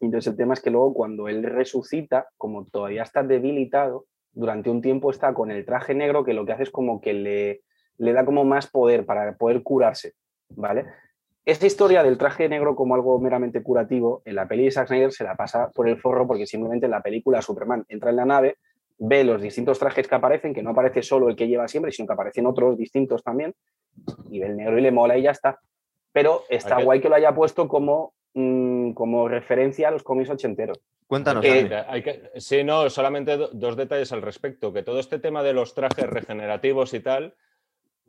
Entonces 0.00 0.30
el 0.30 0.36
tema 0.36 0.54
es 0.54 0.60
que 0.60 0.70
luego 0.70 0.92
cuando 0.92 1.28
él 1.28 1.42
resucita, 1.42 2.28
como 2.36 2.66
todavía 2.66 3.02
está 3.02 3.22
debilitado, 3.22 4.06
durante 4.32 4.70
un 4.70 4.82
tiempo 4.82 5.10
está 5.10 5.32
con 5.32 5.50
el 5.50 5.64
traje 5.64 5.94
negro 5.94 6.24
que 6.24 6.34
lo 6.34 6.44
que 6.44 6.52
hace 6.52 6.64
es 6.64 6.70
como 6.70 7.00
que 7.00 7.12
le, 7.12 7.62
le 7.98 8.12
da 8.12 8.24
como 8.24 8.44
más 8.44 8.68
poder 8.68 9.06
para 9.06 9.36
poder 9.36 9.62
curarse, 9.62 10.14
¿vale? 10.50 10.86
Esta 11.48 11.64
historia 11.64 12.02
del 12.02 12.18
traje 12.18 12.46
negro 12.46 12.76
como 12.76 12.94
algo 12.94 13.18
meramente 13.18 13.62
curativo, 13.62 14.20
en 14.26 14.34
la 14.34 14.46
peli 14.46 14.64
de 14.66 14.70
Zack 14.70 14.88
Snyder 14.88 15.12
se 15.12 15.24
la 15.24 15.34
pasa 15.34 15.70
por 15.70 15.88
el 15.88 15.96
forro 15.98 16.26
porque 16.26 16.44
simplemente 16.44 16.84
en 16.84 16.90
la 16.90 17.00
película 17.00 17.40
Superman 17.40 17.86
entra 17.88 18.10
en 18.10 18.16
la 18.16 18.26
nave, 18.26 18.58
ve 18.98 19.24
los 19.24 19.40
distintos 19.40 19.78
trajes 19.78 20.06
que 20.06 20.14
aparecen, 20.14 20.52
que 20.52 20.62
no 20.62 20.70
aparece 20.72 21.02
solo 21.02 21.30
el 21.30 21.36
que 21.36 21.48
lleva 21.48 21.66
siempre, 21.66 21.90
sino 21.90 22.06
que 22.06 22.12
aparecen 22.12 22.44
otros 22.44 22.76
distintos 22.76 23.22
también, 23.24 23.54
y 24.30 24.40
ve 24.40 24.46
el 24.48 24.58
negro 24.58 24.78
y 24.78 24.82
le 24.82 24.90
mola 24.90 25.16
y 25.16 25.22
ya 25.22 25.30
está. 25.30 25.58
Pero 26.12 26.42
está 26.50 26.82
guay 26.84 27.00
que 27.00 27.08
lo 27.08 27.14
haya 27.14 27.34
puesto 27.34 27.66
como, 27.66 28.12
mm, 28.34 28.92
como 28.92 29.26
referencia 29.26 29.88
a 29.88 29.90
los 29.90 30.02
cómics 30.02 30.28
ochenteros. 30.28 30.78
Cuéntanos. 31.06 31.42
Eh, 31.46 31.70
hay 31.88 32.02
que- 32.02 32.30
sí, 32.36 32.62
no, 32.62 32.90
solamente 32.90 33.38
do- 33.38 33.48
dos 33.54 33.74
detalles 33.74 34.12
al 34.12 34.20
respecto. 34.20 34.70
Que 34.74 34.82
todo 34.82 35.00
este 35.00 35.18
tema 35.18 35.42
de 35.42 35.54
los 35.54 35.72
trajes 35.72 36.04
regenerativos 36.10 36.92
y 36.92 37.00
tal 37.00 37.34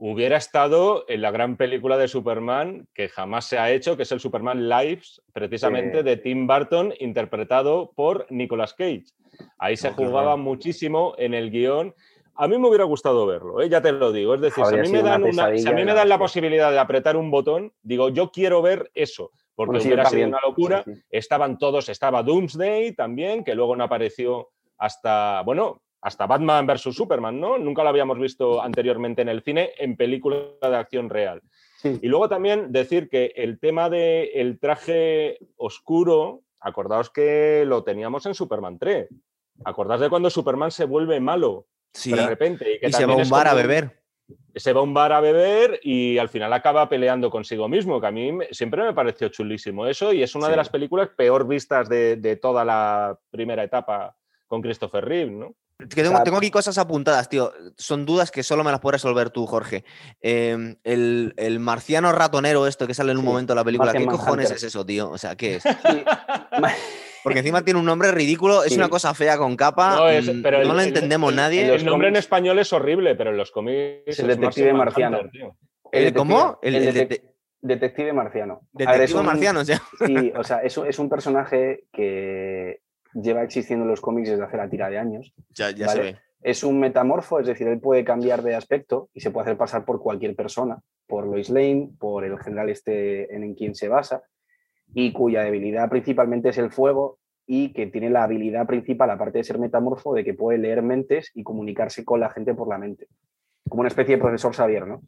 hubiera 0.01 0.37
estado 0.37 1.03
en 1.09 1.21
la 1.21 1.29
gran 1.29 1.57
película 1.57 1.97
de 1.97 2.07
Superman 2.07 2.87
que 2.93 3.09
jamás 3.09 3.45
se 3.45 3.59
ha 3.59 3.69
hecho, 3.69 3.97
que 3.97 4.03
es 4.03 4.11
el 4.13 4.21
Superman 4.21 4.69
Lives, 4.69 5.21
precisamente 5.33 5.97
Sí. 5.99 6.03
de 6.03 6.15
Tim 6.17 6.47
Burton, 6.47 6.93
interpretado 6.99 7.91
por 7.95 8.25
Nicolas 8.29 8.73
Cage. 8.73 9.03
Ahí 9.57 9.75
se 9.75 9.89
Oh, 9.89 9.93
jugaba 9.93 10.37
muchísimo 10.37 11.15
en 11.17 11.33
el 11.33 11.51
guion. 11.51 11.93
A 12.35 12.47
mí 12.47 12.57
me 12.57 12.69
hubiera 12.69 12.85
gustado 12.85 13.25
verlo, 13.27 13.61
¿eh? 13.61 13.67
ya 13.67 13.81
te 13.81 13.91
lo 13.91 14.13
digo. 14.13 14.35
Es 14.35 14.39
decir, 14.41 14.63
si 14.65 14.75
a 14.75 14.81
mí, 14.81 14.87
me 14.89 15.01
una 15.01 15.09
dan, 15.09 15.23
una- 15.23 15.57
si 15.57 15.67
a 15.67 15.71
mí 15.71 15.81
me 15.81 15.85
la 15.87 15.93
dan 15.95 16.09
la 16.09 16.17
posibilidad 16.17 16.71
de 16.71 16.79
apretar 16.79 17.17
un 17.17 17.29
botón, 17.29 17.73
digo, 17.81 18.07
yo 18.07 18.31
quiero 18.31 18.61
ver 18.61 18.89
eso, 18.93 19.31
porque 19.53 19.71
Bueno, 19.71 19.81
sí, 19.81 19.87
hubiera 19.89 20.05
sido 20.05 20.27
una 20.29 20.39
locura 20.45 20.83
Sí, 20.85 20.93
sí. 20.95 21.01
estaban 21.09 21.57
todos, 21.57 21.89
estaba 21.89 22.23
Doomsday 22.23 22.93
también, 22.93 23.43
que 23.43 23.53
luego 23.55 23.75
no 23.75 23.83
apareció 23.83 24.47
hasta, 24.77 25.41
bueno, 25.41 25.81
hasta 26.01 26.25
Batman 26.27 26.65
vs. 26.65 26.93
Superman, 26.95 27.39
¿no? 27.39 27.57
Nunca 27.57 27.83
lo 27.83 27.89
habíamos 27.89 28.19
visto 28.19 28.61
anteriormente 28.61 29.21
en 29.21 29.29
el 29.29 29.41
cine 29.43 29.71
en 29.77 29.97
película 29.97 30.37
de 30.61 30.75
acción 30.75 31.09
real. 31.09 31.41
Sí. 31.77 31.99
Y 32.01 32.07
luego 32.07 32.29
también 32.29 32.71
decir 32.71 33.09
que 33.09 33.33
el 33.35 33.59
tema 33.59 33.89
del 33.89 34.29
el 34.33 34.59
traje 34.59 35.39
oscuro, 35.57 36.41
acordaos 36.59 37.09
que 37.09 37.63
lo 37.65 37.83
teníamos 37.83 38.25
en 38.25 38.33
Superman 38.33 38.77
3. 38.79 39.07
Acordaos 39.65 39.99
de 40.01 40.09
cuando 40.09 40.29
Superman 40.29 40.71
se 40.71 40.85
vuelve 40.85 41.19
malo 41.19 41.67
Sí. 41.93 42.11
de 42.13 42.25
repente. 42.27 42.75
Y, 42.75 42.79
que 42.79 42.87
Y 42.87 42.93
se 42.93 43.05
va 43.05 43.13
a 43.13 43.17
un 43.17 43.29
bar 43.29 43.47
a 43.47 43.53
beber. 43.53 43.99
se 44.55 44.73
va 44.73 44.79
a 44.79 44.83
un 44.83 44.93
bar 44.93 45.11
a 45.11 45.19
beber 45.21 45.79
y 45.83 46.17
al 46.17 46.29
final 46.29 46.53
acaba 46.53 46.87
peleando 46.87 47.29
consigo 47.31 47.67
mismo, 47.67 47.99
que 47.99 48.07
a 48.07 48.11
mí 48.11 48.31
siempre 48.51 48.83
me 48.83 48.93
pareció 48.93 49.29
chulísimo 49.29 49.87
eso 49.87 50.13
y 50.13 50.21
es 50.21 50.35
una 50.35 50.45
Sí. 50.45 50.51
de 50.51 50.57
las 50.57 50.69
películas 50.69 51.09
peor 51.17 51.47
vistas 51.47 51.89
de, 51.89 52.15
de 52.17 52.35
toda 52.35 52.63
la 52.63 53.17
primera 53.31 53.63
etapa 53.63 54.15
con 54.47 54.61
Christopher 54.61 55.03
Reeve, 55.05 55.31
¿no? 55.31 55.55
Que 55.87 56.03
tengo, 56.03 56.37
aquí 56.37 56.51
cosas 56.51 56.77
apuntadas, 56.77 57.29
tío. 57.29 57.53
Son 57.77 58.05
dudas 58.05 58.31
que 58.31 58.43
solo 58.43 58.65
me 58.65 58.71
las 58.71 58.81
puedes 58.81 59.01
resolver 59.01 59.29
tú, 59.29 59.45
Jorge. 59.47 59.85
Eh, 60.21 60.75
el, 60.83 61.33
el 61.37 61.59
marciano 61.59 62.11
ratonero, 62.11 62.67
esto 62.67 62.85
que 62.85 62.93
sale 62.93 63.11
en 63.13 63.17
un 63.17 63.23
Sí, 63.23 63.29
momento 63.29 63.53
de 63.53 63.55
la 63.55 63.63
película, 63.63 63.93
¿qué 63.93 64.05
cojones 64.05 64.51
es 64.51 64.61
eso, 64.63 64.85
tío? 64.85 65.09
O 65.09 65.17
sea, 65.17 65.37
¿qué 65.37 65.55
es? 65.55 65.63
Sí. 65.63 65.69
Porque 67.23 67.39
encima 67.39 67.61
tiene 67.63 67.79
un 67.79 67.85
nombre 67.85 68.11
ridículo, 68.11 68.63
es 68.63 68.71
Sí. 68.71 68.77
una 68.77 68.89
cosa 68.89 69.13
fea 69.13 69.37
con 69.37 69.55
capa, 69.55 69.95
No, 69.95 70.09
es- 70.09 70.33
mm, 70.33 70.41
pero 70.41 70.57
no 70.63 70.71
el- 70.71 70.77
lo 70.77 70.81
entendemos 70.81 71.29
el- 71.31 71.35
nadie. 71.37 71.73
El 71.73 71.85
nombre 71.85 72.07
en 72.09 72.15
español 72.17 72.59
es 72.59 72.71
horrible, 72.73 73.15
pero 73.15 73.29
en 73.31 73.37
los 73.37 73.51
cómics 73.51 74.03
Es 74.05 74.19
el 74.19 74.27
detective 74.27 74.73
marciano. 74.73 75.17
Manhunter, 75.17 75.31
tío. 75.31 75.57
¿El 75.91 76.03
detective- 76.05 76.17
cómo? 76.17 76.59
El, 76.61 76.75
el 76.75 76.83
el 76.87 76.93
detec- 76.95 77.07
dete- 77.09 77.23
detective 77.61 78.13
marciano. 78.13 78.61
Ver, 78.71 78.87
detective 78.87 79.19
un- 79.19 79.25
marciano, 79.25 79.59
o 79.61 79.65
sea. 79.65 79.81
Sí, 80.05 80.31
o 80.35 80.43
sea, 80.43 80.57
es 80.59 80.77
es 80.77 80.99
un 80.99 81.09
personaje 81.09 81.85
que 81.91 82.58
lleva 83.13 83.43
existiendo 83.43 83.83
en 83.85 83.91
los 83.91 84.01
cómics 84.01 84.29
desde 84.29 84.43
hace 84.43 84.57
la 84.57 84.69
tira 84.69 84.89
de 84.89 84.97
años. 84.97 85.33
Ya, 85.49 85.71
ya 85.71 85.87
Vale. 85.87 86.01
se 86.03 86.11
ve. 86.11 86.19
Es 86.41 86.63
un 86.63 86.79
metamorfo, 86.79 87.39
es 87.39 87.47
decir, 87.47 87.67
él 87.67 87.79
puede 87.79 88.05
cambiar 88.05 88.43
de 88.43 88.55
aspecto 88.55 89.09
y 89.13 89.19
se 89.19 89.29
puede 89.29 89.43
hacer 89.43 89.57
pasar 89.57 89.83
por 89.83 90.01
cualquier 90.01 90.35
persona, 90.35 90.79
por 91.05 91.27
Lois 91.27 91.49
Lane, 91.49 91.89
por 91.99 92.23
el 92.23 92.39
general 92.39 92.69
este 92.69 93.33
en 93.35 93.55
quien 93.55 93.75
se 93.75 93.89
basa, 93.89 94.23
y 94.93 95.11
cuya 95.11 95.43
debilidad 95.43 95.89
principalmente 95.89 96.49
es 96.49 96.57
el 96.57 96.71
fuego 96.71 97.19
y 97.45 97.73
que 97.73 97.87
tiene 97.87 98.09
la 98.09 98.23
habilidad 98.23 98.67
principal, 98.67 99.09
aparte 99.09 99.39
de 99.39 99.43
ser 99.43 99.59
metamorfo, 99.59 100.13
de 100.13 100.23
que 100.23 100.33
puede 100.33 100.59
leer 100.59 100.81
mentes 100.81 101.31
y 101.33 101.43
comunicarse 101.43 102.05
con 102.05 102.19
la 102.19 102.29
gente 102.29 102.53
por 102.53 102.69
la 102.69 102.77
mente. 102.77 103.07
Como 103.67 103.81
una 103.81 103.89
especie 103.89 104.15
de 104.15 104.21
profesor 104.21 104.55
Xavier, 104.55 104.87
¿no? 104.87 105.01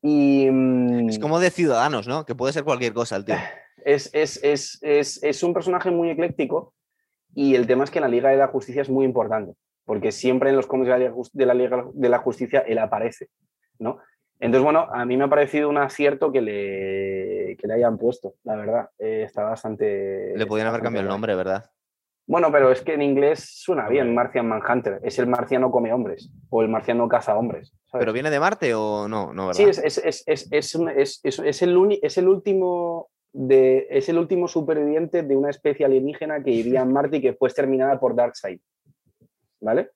Y, 0.00 0.48
mm, 0.50 1.08
Es 1.08 1.18
como 1.18 1.40
de 1.40 1.50
ciudadanos, 1.50 2.06
¿no? 2.06 2.24
Que 2.24 2.34
puede 2.34 2.52
ser 2.52 2.64
cualquier 2.64 2.92
cosa 2.92 3.16
el 3.16 3.24
tío. 3.24 3.34
es, 3.84 4.10
es, 4.14 4.42
es, 4.42 4.78
es, 4.82 5.22
es 5.22 5.42
un 5.42 5.52
personaje 5.52 5.90
muy 5.90 6.10
ecléctico 6.10 6.72
y 7.38 7.54
el 7.54 7.68
tema 7.68 7.84
es 7.84 7.92
que 7.92 7.98
en 7.98 8.02
la 8.02 8.08
Liga 8.08 8.30
de 8.30 8.36
la 8.36 8.48
Justicia 8.48 8.82
es 8.82 8.90
muy 8.90 9.04
importante, 9.04 9.54
porque 9.84 10.10
siempre 10.10 10.50
en 10.50 10.56
los 10.56 10.66
cómics 10.66 10.88
de 10.88 10.98
la 10.98 10.98
Liga, 10.98 11.14
de 11.32 11.46
la, 11.46 11.54
Liga 11.54 11.84
de 11.94 12.08
la 12.08 12.18
Justicia 12.18 12.64
él 12.66 12.78
aparece. 12.78 13.28
¿no? 13.78 14.00
Entonces, 14.40 14.64
bueno, 14.64 14.88
a 14.92 15.04
mí 15.04 15.16
me 15.16 15.22
ha 15.22 15.28
parecido 15.28 15.68
un 15.68 15.78
acierto 15.78 16.32
que 16.32 16.40
le, 16.40 17.56
que 17.56 17.68
le 17.68 17.74
hayan 17.74 17.96
puesto, 17.96 18.34
la 18.42 18.56
verdad. 18.56 18.90
Eh, 18.98 19.22
está 19.24 19.44
bastante. 19.44 20.32
Le 20.36 20.46
podían 20.46 20.66
haber 20.66 20.82
cambiado 20.82 21.06
el 21.06 21.10
nombre, 21.12 21.36
¿verdad? 21.36 21.70
Bueno, 22.26 22.50
pero 22.50 22.72
es 22.72 22.82
que 22.82 22.94
en 22.94 23.02
inglés 23.02 23.48
suena 23.54 23.88
bien. 23.88 24.12
Martian 24.12 24.48
Manhunter. 24.48 24.98
Es 25.04 25.20
el 25.20 25.28
marciano 25.28 25.70
come 25.70 25.92
hombres 25.92 26.32
o 26.50 26.62
el 26.62 26.68
marciano 26.68 27.06
caza 27.08 27.36
hombres. 27.36 27.72
¿sabes? 27.86 28.02
¿Pero 28.02 28.12
viene 28.12 28.30
de 28.30 28.40
Marte 28.40 28.74
o 28.74 29.06
no? 29.06 29.32
No, 29.32 29.46
¿verdad? 29.46 29.52
Sí, 29.54 29.62
es, 29.62 29.78
es, 29.78 30.24
es, 30.26 30.48
es, 31.22 31.62
el, 31.62 32.00
el 32.02 32.28
último 32.28 33.10
de, 33.32 33.86
es 33.90 34.08
el 34.08 34.18
último 34.18 34.48
superviviente 34.48 35.22
de 35.22 35.36
una 35.36 35.50
especie 35.50 35.86
alienígena 35.86 36.42
que 36.42 36.50
vivía 36.50 36.82
en 36.82 36.92
Marte 36.92 37.18
y 37.18 37.20
que 37.20 37.34
fue 37.34 37.48
exterminada 37.48 37.98
por 37.98 38.14
Darkseid. 38.14 38.60
¿Vale? 39.60 39.90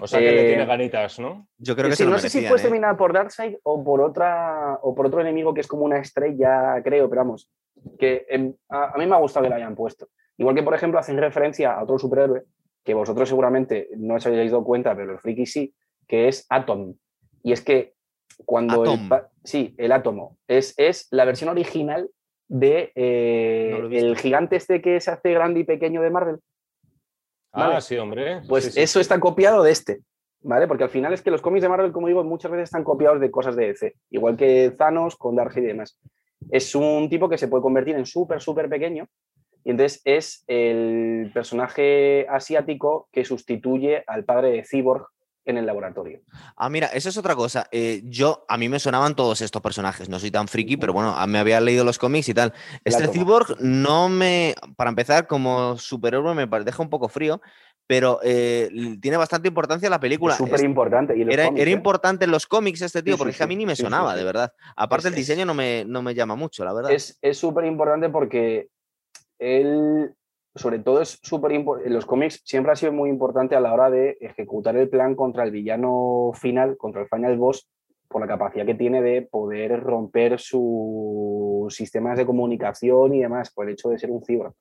O 0.00 0.06
sea 0.06 0.20
que 0.20 0.30
le 0.30 0.42
Eh, 0.44 0.48
tiene 0.48 0.66
ganitas, 0.66 1.18
¿no? 1.18 1.48
Yo 1.58 1.74
creo 1.74 1.88
que 1.88 1.96
Sí, 1.96 2.04
se 2.04 2.04
lo 2.04 2.10
no 2.12 2.18
sé 2.18 2.28
si 2.28 2.40
fue 2.42 2.50
¿eh? 2.50 2.52
exterminada 2.52 2.96
por 2.96 3.12
Darkseid 3.12 3.56
o 3.64 3.82
por 3.82 4.00
otra 4.00 4.78
o 4.82 4.94
por 4.94 5.06
otro 5.06 5.20
enemigo 5.20 5.52
que 5.52 5.62
es 5.62 5.66
como 5.66 5.84
una 5.84 5.98
estrella, 5.98 6.80
creo, 6.84 7.08
pero 7.10 7.22
vamos, 7.22 7.50
que 7.98 8.54
a, 8.68 8.92
a 8.94 8.98
mí 8.98 9.06
me 9.06 9.16
ha 9.16 9.18
gustado 9.18 9.44
que 9.44 9.50
la 9.50 9.56
hayan 9.56 9.74
puesto. 9.74 10.08
Igual 10.36 10.54
que, 10.54 10.62
por 10.62 10.74
ejemplo, 10.74 10.98
hacen 11.00 11.18
referencia 11.18 11.72
a 11.72 11.82
otro 11.82 11.98
superhéroe 11.98 12.44
que 12.84 12.94
vosotros 12.94 13.28
seguramente 13.28 13.88
no 13.96 14.14
os 14.14 14.26
hayáis 14.26 14.50
dado 14.50 14.64
cuenta, 14.64 14.94
pero 14.94 15.12
los 15.12 15.20
frikis 15.20 15.52
sí, 15.52 15.74
que 16.06 16.28
es 16.28 16.46
Atom. 16.48 16.94
Y 17.42 17.52
es 17.52 17.60
que 17.60 17.94
cuando 18.46 18.84
el 18.84 18.90
Atom. 18.90 19.10
sí, 19.44 19.74
el 19.76 19.92
átomo 19.92 20.38
es, 20.48 20.72
es 20.78 21.08
la 21.10 21.24
versión 21.24 21.50
original 21.50 22.08
de 22.50 22.90
eh, 22.96 23.78
No 23.80 23.88
el 23.88 24.18
gigante 24.18 24.56
este 24.56 24.82
que 24.82 25.00
se 25.00 25.12
hace 25.12 25.32
grande 25.32 25.60
y 25.60 25.64
pequeño 25.64 26.02
de 26.02 26.10
Marvel. 26.10 26.38
Ah, 27.52 27.68
vale. 27.68 27.80
sí, 27.80 27.96
hombre. 27.96 28.42
Pues 28.48 28.64
Sí, 28.64 28.70
sí, 28.72 28.80
eso 28.80 28.98
sí. 28.98 29.02
está 29.02 29.20
copiado 29.20 29.62
de 29.62 29.70
este, 29.70 30.00
¿vale? 30.42 30.66
Porque 30.66 30.84
al 30.84 30.90
final 30.90 31.12
es 31.12 31.22
que 31.22 31.30
los 31.30 31.42
cómics 31.42 31.62
de 31.62 31.68
Marvel, 31.68 31.92
como 31.92 32.08
digo, 32.08 32.24
muchas 32.24 32.50
veces 32.50 32.64
están 32.64 32.82
copiados 32.82 33.20
de 33.20 33.30
cosas 33.30 33.54
de 33.54 33.68
DC, 33.68 33.94
igual 34.10 34.36
que 34.36 34.72
Thanos 34.76 35.16
con 35.16 35.36
Darkseid 35.36 35.62
y 35.62 35.68
demás. 35.68 35.96
Es 36.50 36.74
un 36.74 37.08
tipo 37.08 37.28
que 37.28 37.38
se 37.38 37.46
puede 37.46 37.62
convertir 37.62 37.94
en 37.94 38.06
súper, 38.06 38.40
súper 38.40 38.68
pequeño 38.68 39.06
y 39.62 39.70
entonces 39.70 40.00
es 40.04 40.44
el 40.48 41.30
personaje 41.32 42.26
asiático 42.28 43.08
que 43.12 43.24
sustituye 43.24 44.02
al 44.06 44.24
padre 44.24 44.50
de 44.50 44.64
Cyborg 44.64 45.06
en 45.50 45.58
el 45.58 45.66
laboratorio. 45.66 46.20
Ah, 46.56 46.68
mira, 46.70 46.86
eso 46.88 47.08
es 47.08 47.16
otra 47.16 47.34
cosa. 47.36 47.66
Eh, 47.70 48.00
yo, 48.04 48.44
a 48.48 48.56
mí 48.56 48.68
me 48.68 48.78
sonaban 48.78 49.14
todos 49.14 49.40
estos 49.42 49.60
personajes. 49.60 50.08
No 50.08 50.18
soy 50.18 50.30
tan 50.30 50.48
friki, 50.48 50.76
pero 50.76 50.92
bueno, 50.92 51.14
me 51.26 51.38
había 51.38 51.60
leído 51.60 51.84
los 51.84 51.98
cómics 51.98 52.28
y 52.28 52.34
tal. 52.34 52.52
Este 52.84 53.08
cyborg 53.08 53.56
no 53.60 54.08
me. 54.08 54.54
Para 54.76 54.90
empezar, 54.90 55.26
como 55.26 55.76
superhéroe 55.76 56.34
me 56.34 56.46
deja 56.64 56.82
un 56.82 56.90
poco 56.90 57.08
frío, 57.08 57.40
pero 57.86 58.20
eh, 58.22 58.70
tiene 59.00 59.16
bastante 59.16 59.48
importancia 59.48 59.90
la 59.90 59.98
película. 60.00 60.36
Súper 60.36 60.60
importante. 60.62 61.12
Era, 61.20 61.46
cómics, 61.46 61.60
era 61.60 61.70
¿eh? 61.70 61.74
importante 61.74 62.24
en 62.24 62.30
los 62.30 62.46
cómics 62.46 62.82
este 62.82 63.02
tío, 63.02 63.14
Sí, 63.14 63.16
sí, 63.16 63.18
porque 63.18 63.30
es 63.32 63.36
que 63.36 63.42
a 63.44 63.46
mí 63.48 63.54
sí, 63.54 63.58
ni 63.58 63.66
me 63.66 63.74
sí, 63.74 63.78
sí, 63.78 63.82
sonaba, 63.82 64.12
sí. 64.12 64.18
de 64.20 64.24
verdad. 64.24 64.52
Aparte, 64.76 65.08
Es- 65.08 65.12
el 65.12 65.16
diseño 65.16 65.44
no 65.44 65.54
me, 65.54 65.84
no 65.84 66.00
me 66.00 66.14
llama 66.14 66.36
mucho, 66.36 66.64
la 66.64 66.72
verdad. 66.72 66.92
es 66.92 67.18
es 67.20 67.36
súper 67.36 67.64
importante 67.64 68.08
porque 68.08 68.68
él, 69.40 70.14
sobre 70.54 70.78
todo, 70.80 71.00
es 71.00 71.18
súper 71.22 71.52
importante. 71.52 71.88
En 71.88 71.94
los 71.94 72.06
cómics 72.06 72.40
siempre 72.44 72.72
ha 72.72 72.76
sido 72.76 72.92
muy 72.92 73.08
importante 73.10 73.54
a 73.56 73.60
la 73.60 73.72
hora 73.72 73.90
de 73.90 74.16
ejecutar 74.20 74.76
el 74.76 74.88
plan 74.88 75.14
contra 75.14 75.44
el 75.44 75.50
villano 75.50 76.32
final, 76.34 76.76
contra 76.76 77.02
el 77.02 77.08
final 77.08 77.36
boss, 77.38 77.68
por 78.08 78.20
la 78.20 78.26
capacidad 78.26 78.66
que 78.66 78.74
tiene 78.74 79.00
de 79.02 79.22
poder 79.22 79.80
romper 79.80 80.40
sus 80.40 81.74
sistemas 81.74 82.18
de 82.18 82.26
comunicación 82.26 83.14
y 83.14 83.20
demás, 83.20 83.52
por 83.52 83.66
el 83.66 83.74
hecho 83.74 83.88
de 83.90 83.98
ser 83.98 84.10
un 84.10 84.22
cyborg. 84.24 84.52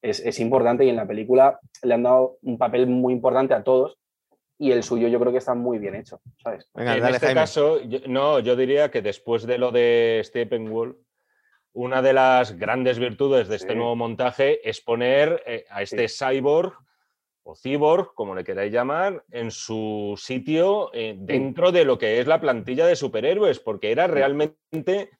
Es, 0.00 0.20
es 0.20 0.38
importante 0.40 0.84
y 0.84 0.88
en 0.88 0.96
la 0.96 1.06
película 1.06 1.58
le 1.82 1.94
han 1.94 2.02
dado 2.02 2.36
un 2.42 2.58
papel 2.58 2.86
muy 2.86 3.12
importante 3.12 3.54
a 3.54 3.62
todos 3.62 3.98
y 4.58 4.70
el 4.72 4.82
suyo 4.82 5.08
yo 5.08 5.18
creo 5.18 5.32
que 5.32 5.38
está 5.38 5.54
muy 5.54 5.78
bien 5.78 5.94
hecho, 5.96 6.20
¿sabes? 6.42 6.68
Venga, 6.74 6.94
en 6.96 7.02
dale, 7.02 7.14
este 7.16 7.26
Jaime. 7.26 7.40
caso, 7.40 7.80
yo- 7.82 8.00
no, 8.08 8.38
yo 8.40 8.54
diría 8.56 8.90
que 8.90 9.02
después 9.02 9.44
de 9.46 9.58
lo 9.58 9.72
de 9.72 10.20
Steppenwolf, 10.24 10.96
una 11.74 12.02
de 12.02 12.12
las 12.12 12.58
grandes 12.58 12.98
virtudes 12.98 13.48
de 13.48 13.56
este 13.56 13.72
Sí. 13.72 13.74
nuevo 13.76 13.96
montaje 13.96 14.68
es 14.68 14.80
poner 14.80 15.42
eh, 15.46 15.64
a 15.70 15.82
este 15.82 16.06
cyborg 16.08 16.74
o 17.44 17.54
cyborg, 17.56 18.14
como 18.14 18.34
le 18.34 18.44
queráis 18.44 18.72
llamar, 18.72 19.24
en 19.30 19.50
su 19.50 20.14
sitio 20.16 20.90
eh, 20.92 21.16
dentro 21.18 21.72
de 21.72 21.84
lo 21.84 21.98
que 21.98 22.20
es 22.20 22.26
la 22.26 22.40
plantilla 22.40 22.86
de 22.86 22.94
superhéroes, 22.94 23.58
porque 23.58 23.90
era 23.90 24.06
realmente, 24.06 25.10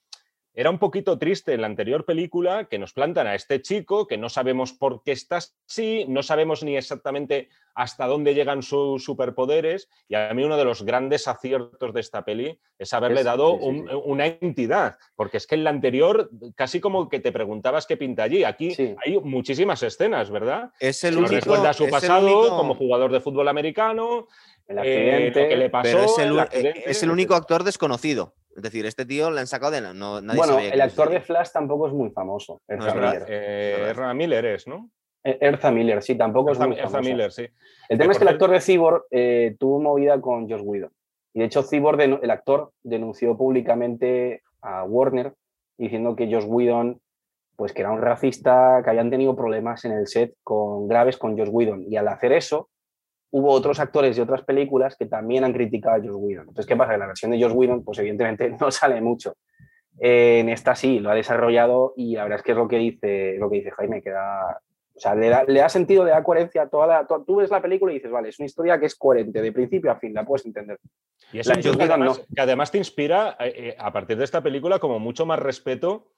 era 0.54 0.70
un 0.70 0.78
poquito 0.78 1.18
triste 1.18 1.54
en 1.54 1.62
la 1.62 1.66
anterior 1.66 2.04
película 2.04 2.64
que 2.66 2.78
nos 2.78 2.92
plantan 2.92 3.26
a 3.26 3.34
este 3.34 3.62
chico, 3.62 4.06
que 4.06 4.18
no 4.18 4.28
sabemos 4.28 4.72
por 4.72 5.02
qué 5.02 5.12
está 5.12 5.38
así, 5.38 6.04
no 6.08 6.22
sabemos 6.22 6.62
ni 6.62 6.76
exactamente 6.76 7.48
hasta 7.74 8.06
dónde 8.06 8.34
llegan 8.34 8.62
sus 8.62 9.02
superpoderes, 9.02 9.88
y 10.06 10.14
a 10.14 10.34
mí 10.34 10.44
uno 10.44 10.58
de 10.58 10.64
los 10.66 10.82
grandes 10.84 11.26
aciertos 11.26 11.94
de 11.94 12.00
esta 12.00 12.22
peli 12.22 12.58
es 12.78 12.92
haberle 12.92 13.20
Es- 13.20 13.24
dado 13.24 13.52
sí, 13.52 13.58
sí, 13.62 13.66
un- 13.66 13.88
sí. 13.88 13.94
una 14.04 14.26
entidad, 14.26 14.98
porque 15.16 15.38
es 15.38 15.46
que 15.46 15.54
en 15.54 15.64
la 15.64 15.70
anterior 15.70 16.28
casi 16.54 16.80
como 16.80 17.08
que 17.08 17.18
te 17.20 17.32
preguntabas 17.32 17.86
qué 17.86 17.96
pinta 17.96 18.24
allí, 18.24 18.44
aquí 18.44 18.74
hay 19.04 19.18
muchísimas 19.20 19.82
escenas, 19.82 20.30
¿verdad? 20.30 20.70
Es 20.80 21.02
el 21.04 21.14
Nos 21.18 21.30
único. 21.30 21.46
recuerda 21.46 21.72
su 21.72 21.88
pasado 21.88 22.26
único- 22.26 22.56
como 22.58 22.74
jugador 22.74 23.10
de 23.10 23.20
fútbol 23.20 23.48
americano, 23.48 24.28
El 24.68 24.76
eh, 24.76 24.80
accidente. 24.80 25.42
lo 25.44 25.48
que 25.48 25.56
le 25.56 25.70
pasó, 25.70 25.82
Pero 25.84 26.04
es 26.04 26.18
el, 26.18 26.24
el 26.26 26.32
u- 26.32 26.40
accidente. 26.40 26.90
es 26.90 27.02
el 27.02 27.10
único 27.10 27.34
actor 27.34 27.64
desconocido. 27.64 28.34
Es 28.54 28.62
decir, 28.62 28.84
este 28.86 29.06
tío 29.06 29.30
le 29.30 29.40
han 29.40 29.46
sacado 29.46 29.72
de. 29.72 29.80
la- 29.80 29.94
No, 29.94 30.20
nadie 30.20 30.38
bueno, 30.38 30.54
sabía 30.54 30.70
el 30.70 30.80
actor 30.80 31.10
de. 31.10 31.20
Flash 31.20 31.50
tampoco 31.52 31.86
es 31.88 31.92
muy 31.92 32.10
famoso. 32.10 32.60
No, 32.68 32.86
es 32.86 32.94
verdad. 32.94 33.26
Eh, 33.28 34.14
Miller 34.14 34.44
es, 34.46 34.66
¿no? 34.66 34.90
Eh, 35.24 35.38
Erza 35.40 35.70
Miller, 35.70 36.02
sí, 36.02 36.16
tampoco 36.16 36.52
es 36.52 36.58
muy 36.58 36.76
famoso. 36.76 37.00
Miller, 37.00 37.30
sí. 37.30 37.46
El 37.88 37.98
tema 37.98 38.08
Que 38.08 38.12
es 38.12 38.18
que 38.18 38.24
el 38.24 38.28
actor 38.28 38.50
de 38.50 38.60
Cyborg 38.60 39.04
eh, 39.10 39.56
tuvo 39.58 39.80
movida 39.80 40.20
con 40.20 40.48
Josh 40.50 40.62
Whedon. 40.62 40.90
Y 41.34 41.40
de 41.40 41.46
hecho, 41.46 41.62
Cyborg, 41.62 42.00
el 42.00 42.30
actor, 42.30 42.72
denunció 42.82 43.36
públicamente 43.36 44.42
a 44.60 44.84
Warner 44.84 45.34
diciendo 45.78 46.14
que 46.16 46.32
Josh 46.32 46.44
Whedon, 46.46 47.00
pues 47.56 47.72
que 47.72 47.82
era 47.82 47.92
un 47.92 48.02
racista, 48.02 48.82
que 48.84 48.90
habían 48.90 49.10
tenido 49.10 49.34
problemas 49.34 49.84
en 49.84 49.92
el 49.92 50.06
set 50.06 50.34
con, 50.42 50.88
graves 50.88 51.16
con 51.16 51.38
Josh 51.38 51.48
Whedon. 51.50 51.84
Y 51.88 51.96
al 51.96 52.08
hacer 52.08 52.32
eso, 52.32 52.68
hubo 53.32 53.50
otros 53.50 53.80
actores 53.80 54.14
de 54.14 54.22
otras 54.22 54.42
películas 54.44 54.94
que 54.96 55.06
también 55.06 55.42
han 55.44 55.52
criticado 55.52 55.96
a 55.96 55.98
Josh 55.98 56.14
Whedon. 56.14 56.42
Entonces, 56.48 56.66
¿qué 56.66 56.76
pasa? 56.76 56.92
Que 56.92 56.98
la 56.98 57.06
versión 57.06 57.30
de 57.32 57.42
Josh 57.42 57.52
Whedon, 57.54 57.82
pues 57.82 57.98
evidentemente 57.98 58.48
no 58.60 58.70
sale 58.70 59.00
mucho. 59.00 59.34
Eh, 60.00 60.40
en 60.40 60.48
esta 60.48 60.74
sí, 60.74 61.00
lo 61.00 61.10
ha 61.10 61.14
desarrollado 61.14 61.92
y 61.96 62.14
la 62.16 62.22
verdad 62.24 62.38
es 62.38 62.42
que 62.44 62.52
es 62.52 62.58
lo 62.58 62.68
que 62.68 62.76
dice, 62.78 63.36
lo 63.38 63.50
que 63.50 63.56
dice 63.56 63.70
Jaime, 63.72 64.02
que 64.02 64.10
da, 64.10 64.58
o 64.94 65.00
sea, 65.00 65.14
le 65.14 65.28
da, 65.28 65.44
le 65.44 65.60
da 65.60 65.68
sentido, 65.68 66.04
le 66.04 66.10
da 66.10 66.22
coherencia 66.22 66.62
a 66.62 66.68
toda 66.68 66.86
la. 66.86 67.06
to- 67.06 67.24
tú 67.26 67.36
ves 67.36 67.50
la 67.50 67.60
película 67.62 67.92
y 67.92 67.96
dices, 67.96 68.10
vale, 68.10 68.28
es 68.30 68.38
una 68.38 68.46
historia 68.46 68.78
que 68.78 68.86
es 68.86 68.94
coherente, 68.94 69.40
de 69.42 69.52
principio 69.52 69.90
a 69.90 69.96
fin, 69.96 70.14
la 70.14 70.24
puedes 70.24 70.46
entender. 70.46 70.78
Y 71.32 71.38
es 71.38 71.46
La 71.46 71.54
un 71.54 71.60
Whedon 71.78 71.90
además, 71.90 72.22
que 72.34 72.40
además 72.40 72.70
te 72.70 72.78
inspira, 72.78 73.36
eh, 73.40 73.52
eh, 73.56 73.76
a 73.78 73.92
partir 73.92 74.16
de 74.18 74.24
esta 74.24 74.42
película, 74.42 74.78
como 74.78 74.98
mucho 74.98 75.24
más 75.26 75.38
respeto 75.38 76.08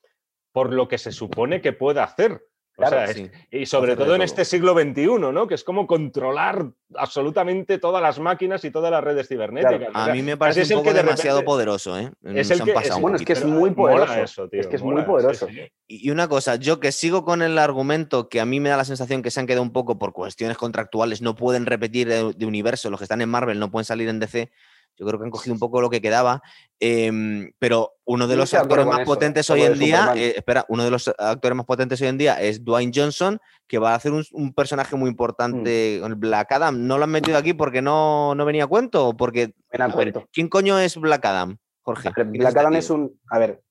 por 0.53 0.73
lo 0.73 0.87
que 0.89 0.99
se 0.99 1.13
supone 1.13 1.61
que 1.61 1.73
puede 1.73 2.01
hacer. 2.01 2.43
O 2.77 2.83
Claro, 2.83 2.97
sea, 2.97 3.05
es- 3.05 3.17
Sí. 3.17 3.31
y 3.53 3.67
sobre 3.67 3.95
todo 3.95 4.17
en 4.17 4.23
este 4.23 4.45
siglo 4.45 4.73
XXI, 4.75 5.31
¿no? 5.33 5.47
Que 5.47 5.55
es 5.55 5.63
como 5.63 5.87
controlar 5.87 6.67
absolutamente 6.97 7.79
todas 7.79 8.03
las 8.03 8.19
máquinas 8.19 8.65
y 8.65 8.71
todas 8.73 8.91
las 8.91 9.03
redes 9.05 9.29
cibernéticas. 9.29 9.79
Claro. 9.79 9.93
O 9.95 9.99
A 9.99 10.05
sea, 10.07 10.15
mí 10.15 10.23
me 10.23 10.37
parece 10.37 10.63
es 10.63 10.71
un 10.73 10.79
poco 10.79 10.91
de 10.93 11.03
demasiado 11.03 11.39
repente- 11.39 11.47
poderoso, 11.47 11.97
¿eh? 11.99 12.11
Es 12.25 12.51
el 12.51 12.59
que, 12.65 12.73
un 12.73 13.01
bueno, 13.01 13.17
es 13.17 13.25
que 13.25 13.33
es 13.35 13.45
muy 13.45 13.71
poderoso. 13.71 14.15
eso, 14.15 14.49
tío, 14.49 14.61
Es 14.61 14.67
que 14.67 14.77
es 14.77 14.83
mola, 14.83 14.95
muy 14.97 15.03
sí, 15.03 15.07
poderoso. 15.09 15.47
sí. 15.49 15.61
Y 15.87 16.11
una 16.11 16.27
cosa, 16.29 16.57
yo 16.57 16.81
que 16.81 16.91
sigo 16.91 17.25
con 17.25 17.43
el 17.43 17.59
argumento 17.59 18.29
que 18.29 18.41
a 18.41 18.45
mí 18.45 18.59
me 18.59 18.71
da 18.71 18.77
la 18.77 18.85
sensación 18.85 19.23
que 19.23 19.31
se 19.31 19.39
han 19.39 19.47
quedado 19.47 19.63
un 19.63 19.73
poco 19.73 19.99
por 19.99 20.13
cuestiones 20.13 20.57
contractuales, 20.57 21.23
no 21.23 21.37
pueden 21.37 21.67
repetir 21.67 22.09
de, 22.09 22.33
de 22.37 22.47
universo, 22.47 22.91
los 22.91 22.99
que 22.99 23.05
están 23.05 23.21
en 23.21 23.29
Marvel 23.29 23.61
no 23.61 23.71
pueden 23.71 23.85
salir 23.85 24.09
en 24.09 24.19
DC. 24.19 24.51
Yo 24.97 25.07
creo 25.07 25.19
que 25.19 25.25
han 25.25 25.31
cogido 25.31 25.53
un 25.55 25.59
poco 25.59 25.81
lo 25.81 25.91
que 25.91 26.01
quedaba, 26.01 26.41
em, 26.81 27.51
pero 27.59 27.93
uno 28.05 28.27
de 28.27 28.37
los 28.37 28.53
actores 28.55 28.87
más 28.87 29.01
eso, 29.01 29.07
potentes 29.07 29.51
hoy 29.51 29.63
en 29.63 29.79
día, 29.79 30.13
eh, 30.15 30.35
espera, 30.37 30.65
uno 30.69 30.85
de 30.85 30.91
los 30.91 31.09
actores 31.19 31.57
más 31.57 31.67
potentes 31.67 32.01
hoy 32.01 32.09
en 32.09 32.19
día 32.19 32.41
es 32.41 32.65
Dwayne 32.65 32.93
Johnson, 32.95 33.39
que 33.67 33.79
va 33.79 33.93
a 33.93 33.95
hacer 33.97 34.13
un, 34.13 34.25
un 34.33 34.53
personaje 34.55 34.95
muy 34.97 35.09
Mm. 35.09 35.11
importante 35.11 35.99
con 36.01 36.21
Black 36.21 36.53
Adam. 36.53 36.87
¿No 36.87 36.99
lo 36.99 37.05
han 37.05 37.11
metido 37.11 37.39
aquí 37.39 37.55
porque 37.55 37.83
no, 37.83 38.35
no 38.35 38.45
venía 38.45 38.65
a 38.65 38.69
cuento 38.69 39.17
porque 39.17 39.55
a 39.73 39.87
ver, 39.87 39.93
cuento. 39.95 40.29
¿Quién 40.33 40.49
coño 40.49 40.79
es 40.79 40.97
Black 40.97 41.25
Adam, 41.25 41.57
Jorge? 41.83 42.09
A 42.09 42.13
ver, 42.17 42.27
¿Quién 42.27 42.33
Black 42.41 42.49
este 42.49 42.61
Adam 42.61 42.75
es 42.75 42.91
un. 42.91 43.19
A 43.31 43.39
ver, 43.39 43.63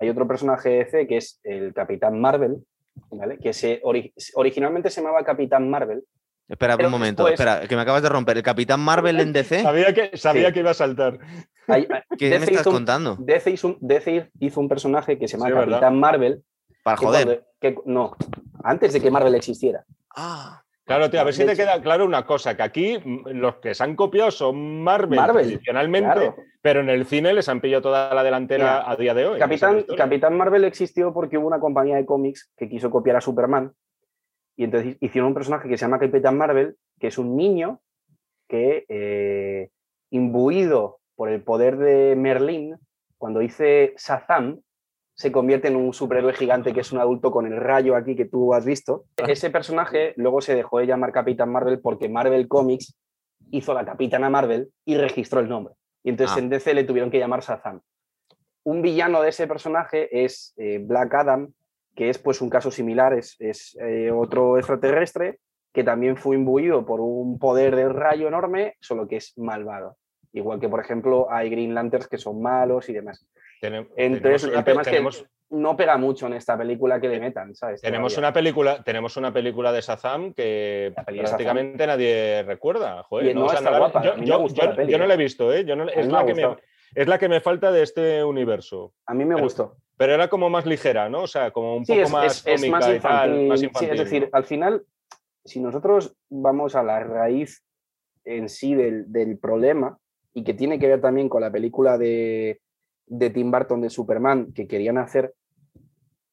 hay 0.00 0.08
otro 0.08 0.26
personaje 0.26 0.68
de 0.70 0.76
DC 0.84 1.06
que 1.06 1.16
es 1.18 1.40
el 1.42 1.74
Capitán 1.74 2.18
Marvel, 2.20 2.64
¿vale? 3.10 3.38
Que 3.38 3.52
se, 3.52 3.82
ori- 3.82 4.12
originalmente 4.34 4.88
se 4.88 5.00
llamaba 5.02 5.24
Capitán 5.24 5.68
Marvel. 5.68 6.04
Espera 6.48 6.76
pero 6.76 6.88
un 6.88 6.92
momento, 6.92 7.24
después- 7.24 7.40
espera, 7.48 7.66
que 7.66 7.74
me 7.76 7.82
acabas 7.82 8.02
de 8.02 8.08
romper. 8.10 8.36
¿El 8.36 8.42
Capitán 8.42 8.80
Marvel 8.80 9.18
en 9.20 9.32
DC? 9.32 9.62
Sabía, 9.62 9.94
que, 9.94 10.16
sabía 10.16 10.48
Sí. 10.48 10.52
que 10.52 10.60
iba 10.60 10.70
a 10.70 10.74
saltar. 10.74 11.18
¿Qué 12.18 12.38
me 12.38 12.44
estás 12.44 12.66
un- 12.66 12.72
contando? 12.74 13.16
DC 13.18 13.50
hizo, 13.50 13.68
un, 13.68 13.78
DC 13.80 14.30
hizo 14.40 14.60
un 14.60 14.68
personaje 14.68 15.18
que 15.18 15.26
se 15.28 15.36
llama 15.36 15.46
Sí, 15.48 15.52
¿verdad? 15.54 15.70
Capitán 15.80 15.98
Marvel. 16.00 16.42
Para 16.82 16.96
que 16.98 17.06
joder. 17.06 17.24
cuando- 17.24 17.44
que- 17.60 17.76
no, 17.90 18.16
antes 18.62 18.92
de 18.92 19.00
que 19.00 19.10
Marvel 19.10 19.34
existiera. 19.34 19.84
Ah, 20.14 20.60
Claro, 20.86 21.08
tío, 21.08 21.18
a 21.18 21.24
ver 21.24 21.32
si 21.32 21.46
te 21.46 21.52
hecho- 21.52 21.62
queda 21.62 21.80
claro 21.80 22.04
una 22.04 22.26
cosa, 22.26 22.54
que 22.58 22.62
aquí 22.62 22.98
los 23.32 23.56
que 23.56 23.74
se 23.74 23.82
han 23.82 23.96
copiado 23.96 24.30
son 24.30 24.82
Marvel, 24.82 25.18
Marvel, 25.18 25.46
tradicionalmente, 25.46 26.12
Claro. 26.12 26.36
pero 26.60 26.80
en 26.80 26.90
el 26.90 27.06
cine 27.06 27.32
les 27.32 27.48
han 27.48 27.62
pillado 27.62 27.80
toda 27.80 28.12
la 28.12 28.22
delantera 28.22 28.64
Mira, 28.82 28.90
a 28.90 28.96
día 28.96 29.14
de 29.14 29.26
hoy. 29.26 29.38
Capitán. 29.38 29.86
Capitán 29.96 30.36
Marvel 30.36 30.62
existió 30.64 31.14
porque 31.14 31.38
hubo 31.38 31.46
una 31.46 31.58
compañía 31.58 31.96
de 31.96 32.04
cómics 32.04 32.52
que 32.54 32.68
quiso 32.68 32.90
copiar 32.90 33.16
a 33.16 33.22
Superman 33.22 33.72
y 34.56 34.64
entonces 34.64 34.96
hicieron 35.00 35.28
un 35.28 35.34
personaje 35.34 35.68
que 35.68 35.76
se 35.76 35.82
llama 35.84 35.98
Capitán 35.98 36.36
Marvel, 36.38 36.76
que 36.98 37.08
es 37.08 37.18
un 37.18 37.36
niño 37.36 37.80
que, 38.48 38.84
eh, 38.88 39.70
imbuido 40.10 40.98
por 41.16 41.28
el 41.28 41.42
poder 41.42 41.76
de 41.76 42.14
Merlín, 42.16 42.76
cuando 43.18 43.40
dice 43.40 43.94
Shazam, 43.98 44.60
se 45.16 45.30
convierte 45.30 45.68
en 45.68 45.76
un 45.76 45.92
superhéroe 45.92 46.32
gigante 46.34 46.72
que 46.72 46.80
es 46.80 46.92
un 46.92 46.98
adulto 46.98 47.30
con 47.30 47.46
el 47.46 47.56
rayo 47.56 47.94
aquí 47.94 48.16
que 48.16 48.24
tú 48.24 48.52
has 48.52 48.64
visto. 48.64 49.04
Ese 49.28 49.50
personaje 49.50 50.12
luego 50.16 50.40
se 50.40 50.56
dejó 50.56 50.78
de 50.80 50.86
llamar 50.86 51.12
Capitán 51.12 51.50
Marvel 51.50 51.80
porque 51.80 52.08
Marvel 52.08 52.48
Comics 52.48 52.96
hizo 53.50 53.74
la 53.74 53.84
Capitana 53.84 54.28
Marvel 54.28 54.70
y 54.84 54.96
registró 54.96 55.40
el 55.40 55.48
nombre. 55.48 55.74
Y 56.02 56.10
entonces 56.10 56.36
Ah. 56.36 56.40
en 56.40 56.48
DC 56.48 56.74
le 56.74 56.84
tuvieron 56.84 57.10
que 57.10 57.18
llamar 57.18 57.40
Shazam. 57.40 57.80
Un 58.64 58.82
villano 58.82 59.22
de 59.22 59.28
ese 59.28 59.46
personaje 59.46 60.24
es 60.24 60.52
eh, 60.56 60.78
Black 60.82 61.14
Adam, 61.14 61.52
que 61.94 62.10
es 62.10 62.18
pues 62.18 62.40
un 62.40 62.50
caso 62.50 62.70
similar, 62.70 63.12
es, 63.14 63.36
es, 63.40 63.76
eh, 63.80 64.10
otro 64.10 64.58
extraterrestre 64.58 65.38
que 65.72 65.84
también 65.84 66.16
fue 66.16 66.36
imbuido 66.36 66.84
por 66.86 67.00
un 67.00 67.38
poder 67.38 67.74
del 67.76 67.90
rayo 67.94 68.28
enorme, 68.28 68.74
solo 68.80 69.08
que 69.08 69.16
es 69.16 69.32
malvado. 69.36 69.96
Igual 70.32 70.60
que, 70.60 70.68
por 70.68 70.80
ejemplo, 70.80 71.28
hay 71.30 71.50
Green 71.50 71.74
Lanterns 71.74 72.08
que 72.08 72.18
son 72.18 72.40
malos 72.42 72.88
y 72.88 72.92
demás. 72.92 73.26
Tenem- 73.62 73.88
Entonces, 73.96 74.42
tenemos 74.42 74.58
el 74.58 74.64
tema 74.64 74.82
es 74.82 74.88
que 74.88 75.26
no 75.50 75.76
pega 75.76 75.96
mucho 75.96 76.26
en 76.26 76.32
esta 76.34 76.56
película 76.58 77.00
que 77.00 77.08
le 77.08 77.20
metan, 77.20 77.54
¿sabes? 77.54 77.80
tenemos 77.80 78.12
Todavía. 78.12 78.28
una 78.28 78.34
película, 78.34 78.82
tenemos 78.82 79.16
una 79.16 79.32
película 79.32 79.72
de 79.72 79.80
Shazam 79.80 80.32
que 80.32 80.92
prácticamente 81.06 81.86
nadie 81.86 82.42
recuerda. 82.44 83.02
Joder, 83.04 83.30
Y 83.30 83.34
no, 83.34 83.44
o 83.44 83.48
sea, 83.48 83.58
está 83.58 83.70
la- 83.70 83.78
guapa, 83.78 84.02
yo, 84.02 84.16
no 84.16 85.04
¿eh? 85.04 85.06
la 85.06 85.14
he 85.14 85.16
visto, 85.16 85.52
¿eh? 85.52 85.64
Yo 85.64 85.76
no- 85.76 85.88
es, 85.88 86.06
la 86.08 86.24
que 86.26 86.34
me, 86.34 86.56
es 86.94 87.06
la 87.06 87.18
que 87.18 87.28
me 87.28 87.40
falta 87.40 87.70
de 87.70 87.82
este 87.82 88.24
universo. 88.24 88.92
A 89.06 89.14
mí 89.14 89.24
me 89.24 89.34
pero- 89.34 89.44
gustó. 89.44 89.76
Pero 89.96 90.12
era 90.14 90.28
como 90.28 90.50
más 90.50 90.66
ligera, 90.66 91.08
¿no? 91.08 91.22
O 91.22 91.26
sea, 91.26 91.50
como 91.52 91.76
un 91.76 91.84
Sí, 91.86 91.92
poco 91.92 92.04
es, 92.06 92.10
más 92.12 92.24
es- 92.38 92.46
es 92.46 92.60
cómica 92.60 92.70
más 92.78 92.84
y 92.84 92.86
tal, 92.86 92.94
infantil. 93.30 93.48
más 93.48 93.60
Sí, 93.60 93.66
infantil. 93.66 93.90
es 93.92 93.98
decir, 93.98 94.22
¿no? 94.22 94.28
al 94.32 94.44
final, 94.44 94.86
si 95.44 95.60
nosotros 95.60 96.16
vamos 96.30 96.74
a 96.74 96.82
la 96.82 97.00
raíz 97.04 97.62
en 98.24 98.48
sí 98.48 98.74
del, 98.74 99.10
del 99.12 99.38
problema 99.38 99.98
y 100.32 100.42
que 100.42 100.54
tiene 100.54 100.78
que 100.78 100.88
ver 100.88 101.00
también 101.00 101.28
con 101.28 101.42
la 101.42 101.52
película 101.52 101.96
de, 101.98 102.60
de 103.06 103.30
Tim 103.30 103.50
Burton 103.50 103.80
de 103.82 103.90
Superman 103.90 104.52
que 104.52 104.66
querían 104.66 104.98
hacer. 104.98 105.34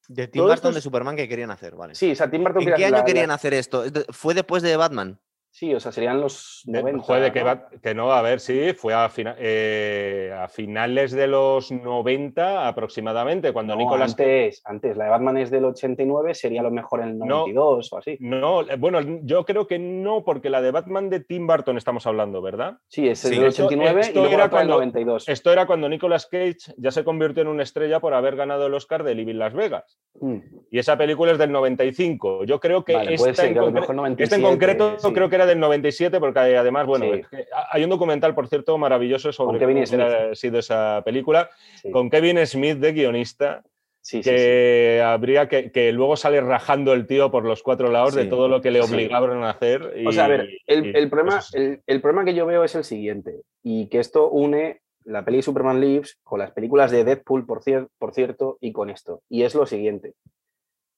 De 0.08 0.26
Tim 0.26 0.42
Burton 0.44 0.70
es- 0.70 0.74
de 0.76 0.80
Superman 0.80 1.14
que 1.16 1.28
querían 1.28 1.50
hacer, 1.52 1.76
vale. 1.76 1.94
Sí, 1.94 2.10
o 2.10 2.16
sea, 2.16 2.28
Tim 2.30 2.42
Burton 2.42 2.62
¿En 2.62 2.68
quería 2.68 2.76
qué 2.76 2.84
año 2.86 2.96
la- 2.96 3.04
querían 3.04 3.28
la- 3.28 3.34
hacer 3.34 3.54
esto? 3.54 3.84
¿Es 3.84 3.92
¿Fue 4.10 4.34
después 4.34 4.62
de 4.62 4.76
Batman? 4.76 5.20
Sí, 5.54 5.74
o 5.74 5.78
sea, 5.80 5.92
serían 5.92 6.18
los 6.18 6.62
Eh, 6.66 6.72
90. 6.72 7.02
Joder, 7.04 7.30
que, 7.30 7.40
¿no? 7.40 7.44
va- 7.46 7.68
que 7.82 7.94
no, 7.94 8.10
a 8.10 8.22
ver, 8.22 8.40
sí, 8.40 8.72
fue 8.72 8.94
a, 8.94 9.10
fina- 9.10 9.36
eh, 9.38 10.34
a 10.34 10.48
finales 10.48 11.12
de 11.12 11.26
los 11.26 11.70
90 11.70 12.66
aproximadamente, 12.66 13.52
cuando 13.52 13.74
No, 13.74 13.80
Nicolas 13.80 14.12
antes, 14.12 14.62
antes, 14.64 14.96
la 14.96 15.04
de 15.04 15.10
Batman 15.10 15.36
es 15.36 15.50
del 15.50 15.66
89, 15.66 16.34
sería 16.34 16.60
a 16.60 16.64
lo 16.64 16.70
mejor 16.70 17.02
en 17.02 17.08
el 17.10 17.18
92 17.18 17.92
o 17.92 17.98
así. 17.98 18.16
No, 18.20 18.62
eh, 18.62 18.76
bueno, 18.78 19.00
yo 19.24 19.44
creo 19.44 19.66
que 19.66 19.78
no, 19.78 20.24
porque 20.24 20.48
la 20.48 20.62
de 20.62 20.70
Batman 20.70 21.10
de 21.10 21.20
Tim 21.20 21.46
Burton 21.46 21.76
estamos 21.76 22.06
hablando, 22.06 22.40
¿verdad? 22.40 22.78
Sí, 22.88 23.06
es 23.06 23.18
Sí, 23.18 23.28
del 23.36 23.44
esto- 23.44 23.66
89 23.66 24.00
esto 24.00 24.18
y 24.18 24.22
luego 24.22 24.34
era 24.34 24.48
cuando- 24.48 24.74
92. 24.76 25.28
Esto 25.28 25.52
era 25.52 25.66
cuando 25.66 25.86
Nicolas 25.90 26.26
Cage 26.26 26.72
ya 26.78 26.90
se 26.90 27.04
convirtió 27.04 27.42
en 27.42 27.48
una 27.48 27.62
estrella 27.62 28.00
por 28.00 28.14
haber 28.14 28.36
ganado 28.36 28.66
el 28.68 28.72
Oscar 28.74 29.04
de 29.04 29.14
Living 29.14 29.34
Las 29.36 29.52
Vegas. 29.52 29.98
Mm. 30.18 30.38
Y 30.70 30.78
esa 30.78 30.96
película 30.96 31.32
es 31.32 31.38
del 31.38 31.52
95. 31.52 32.44
Yo 32.44 32.58
creo 32.58 32.84
que 32.86 32.94
Vale, 32.94 33.16
puede 33.18 33.32
esta, 33.32 33.42
ser 33.42 33.48
en 33.50 33.52
que 33.54 33.58
a 33.58 33.62
lo 33.62 33.68
concre- 33.68 33.72
mejor 33.74 33.82
esta 33.82 33.94
97, 33.96 34.34
en 34.36 34.42
concreto 34.42 34.98
sí. 34.98 35.12
creo 35.12 35.28
que 35.28 35.34
era 35.34 35.41
del 35.46 35.60
97, 35.60 36.18
porque 36.20 36.38
además, 36.56 36.86
bueno, 36.86 37.06
Sí. 37.06 37.20
es 37.20 37.28
que 37.28 37.46
hay 37.70 37.84
un 37.84 37.90
documental, 37.90 38.34
por 38.34 38.48
cierto, 38.48 38.76
maravilloso 38.78 39.32
sobre 39.32 39.58
Kevin 39.58 39.86
Smith. 39.86 40.00
sido 40.34 40.58
esa 40.58 41.02
película, 41.04 41.48
Sí, 41.80 41.90
con 41.90 42.10
Kevin 42.10 42.44
Smith 42.46 42.78
de 42.78 42.92
guionista, 42.92 43.62
sí, 44.00 44.22
sí, 44.22 44.22
sí. 44.24 44.30
que 44.30 45.02
habría 45.04 45.48
que, 45.48 45.70
que 45.70 45.92
luego 45.92 46.16
sale 46.16 46.40
rajando 46.40 46.92
el 46.92 47.06
tío 47.06 47.30
por 47.30 47.44
los 47.44 47.62
cuatro 47.62 47.88
lados 47.90 48.14
de 48.14 48.24
todo 48.26 48.48
lo 48.48 48.60
que 48.60 48.70
le 48.70 48.80
obligaron 48.80 49.44
a 49.44 49.50
hacer. 49.50 49.94
y- 49.96 50.06
O 50.06 50.12
sea, 50.12 50.24
a 50.24 50.28
ver, 50.28 50.48
el, 50.66 50.86
y- 50.86 50.96
el 50.96 51.08
problema, 51.08 51.32
pues, 51.36 51.54
el, 51.54 51.82
el 51.86 52.00
problema 52.00 52.24
que 52.24 52.34
yo 52.34 52.46
veo 52.46 52.64
es 52.64 52.74
el 52.74 52.84
siguiente, 52.84 53.42
y 53.62 53.86
que 53.88 53.98
esto 54.00 54.28
une 54.30 54.80
la 55.04 55.24
peli 55.24 55.42
Superman 55.42 55.80
Lives 55.80 56.18
con 56.22 56.38
las 56.38 56.52
películas 56.52 56.90
de 56.92 57.02
Deadpool, 57.04 57.44
por, 57.44 57.60
cier- 57.62 57.88
por 57.98 58.14
cierto, 58.14 58.56
y 58.60 58.72
con 58.72 58.88
esto. 58.88 59.20
Y 59.28 59.42
es 59.42 59.54
lo 59.56 59.66
siguiente. 59.66 60.14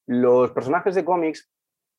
Los 0.06 0.50
personajes 0.50 0.94
de 0.94 1.04
cómics 1.06 1.48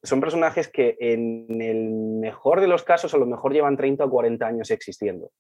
son 0.03 0.21
personajes 0.21 0.67
que 0.67 0.97
en 0.99 1.61
el 1.61 1.89
mejor 1.91 2.61
de 2.61 2.67
los 2.67 2.83
casos 2.83 3.13
a 3.13 3.17
lo 3.17 3.25
mejor 3.25 3.53
llevan 3.53 3.77
30 3.77 4.05
o 4.05 4.09
40 4.09 4.45
años 4.45 4.71
existiendo. 4.71 5.31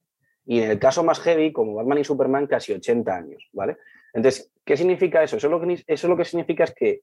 Y 0.45 0.61
en 0.61 0.71
el 0.71 0.79
caso 0.79 1.03
más 1.03 1.19
heavy, 1.19 1.51
como 1.51 1.75
Batman 1.75 1.99
y 1.99 2.03
Superman, 2.03 2.47
casi 2.47 2.73
80 2.73 3.15
años, 3.15 3.49
¿vale? 3.53 3.77
Entonces, 4.13 4.51
¿qué 4.63 4.77
significa 4.77 5.23
eso? 5.23 5.37
Eso 5.37 5.49
lo 5.49 5.59
que, 5.59 5.83
eso 5.87 6.07
lo 6.07 6.17
que 6.17 6.25
significa 6.25 6.63
es 6.63 6.73
que 6.73 7.01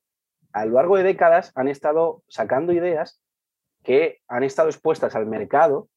a 0.52 0.64
lo 0.64 0.74
largo 0.74 0.96
de 0.96 1.02
décadas 1.02 1.52
han 1.54 1.68
estado 1.68 2.22
sacando 2.28 2.72
ideas 2.72 3.20
que 3.82 4.20
han 4.28 4.44
estado 4.44 4.68
expuestas 4.68 5.16
al 5.16 5.26
mercado 5.26 5.88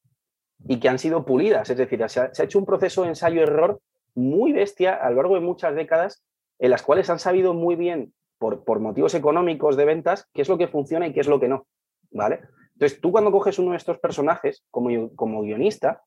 y 0.67 0.79
que 0.79 0.89
han 0.89 0.97
sido 0.97 1.25
pulidas. 1.25 1.69
Es 1.69 1.77
decir, 1.77 2.03
se 2.09 2.19
ha, 2.19 2.33
se 2.33 2.41
ha 2.41 2.45
hecho 2.45 2.59
un 2.59 2.65
proceso 2.65 3.03
de 3.03 3.09
ensayo-error 3.09 3.79
muy 4.15 4.53
bestia 4.53 4.95
a 4.95 5.09
lo 5.09 5.17
largo 5.17 5.35
de 5.35 5.41
muchas 5.41 5.75
décadas, 5.75 6.23
en 6.57 6.71
las 6.71 6.81
cuales 6.81 7.09
han 7.09 7.19
sabido 7.19 7.53
muy 7.53 7.75
bien, 7.75 8.13
por, 8.37 8.63
por 8.63 8.79
motivos 8.79 9.13
económicos 9.15 9.77
de 9.77 9.85
ventas, 9.85 10.29
qué 10.33 10.41
es 10.41 10.49
lo 10.49 10.57
que 10.57 10.67
funciona 10.67 11.07
y 11.07 11.13
qué 11.13 11.19
es 11.21 11.27
lo 11.27 11.39
que 11.39 11.47
no. 11.47 11.67
¿Vale? 12.11 12.41
Entonces, 12.73 12.99
tú 13.01 13.11
cuando 13.11 13.31
coges 13.31 13.57
uno 13.59 13.71
de 13.71 13.77
estos 13.77 13.99
personajes 13.99 14.63
como, 14.71 14.89
como 15.15 15.41
guionista, 15.41 16.03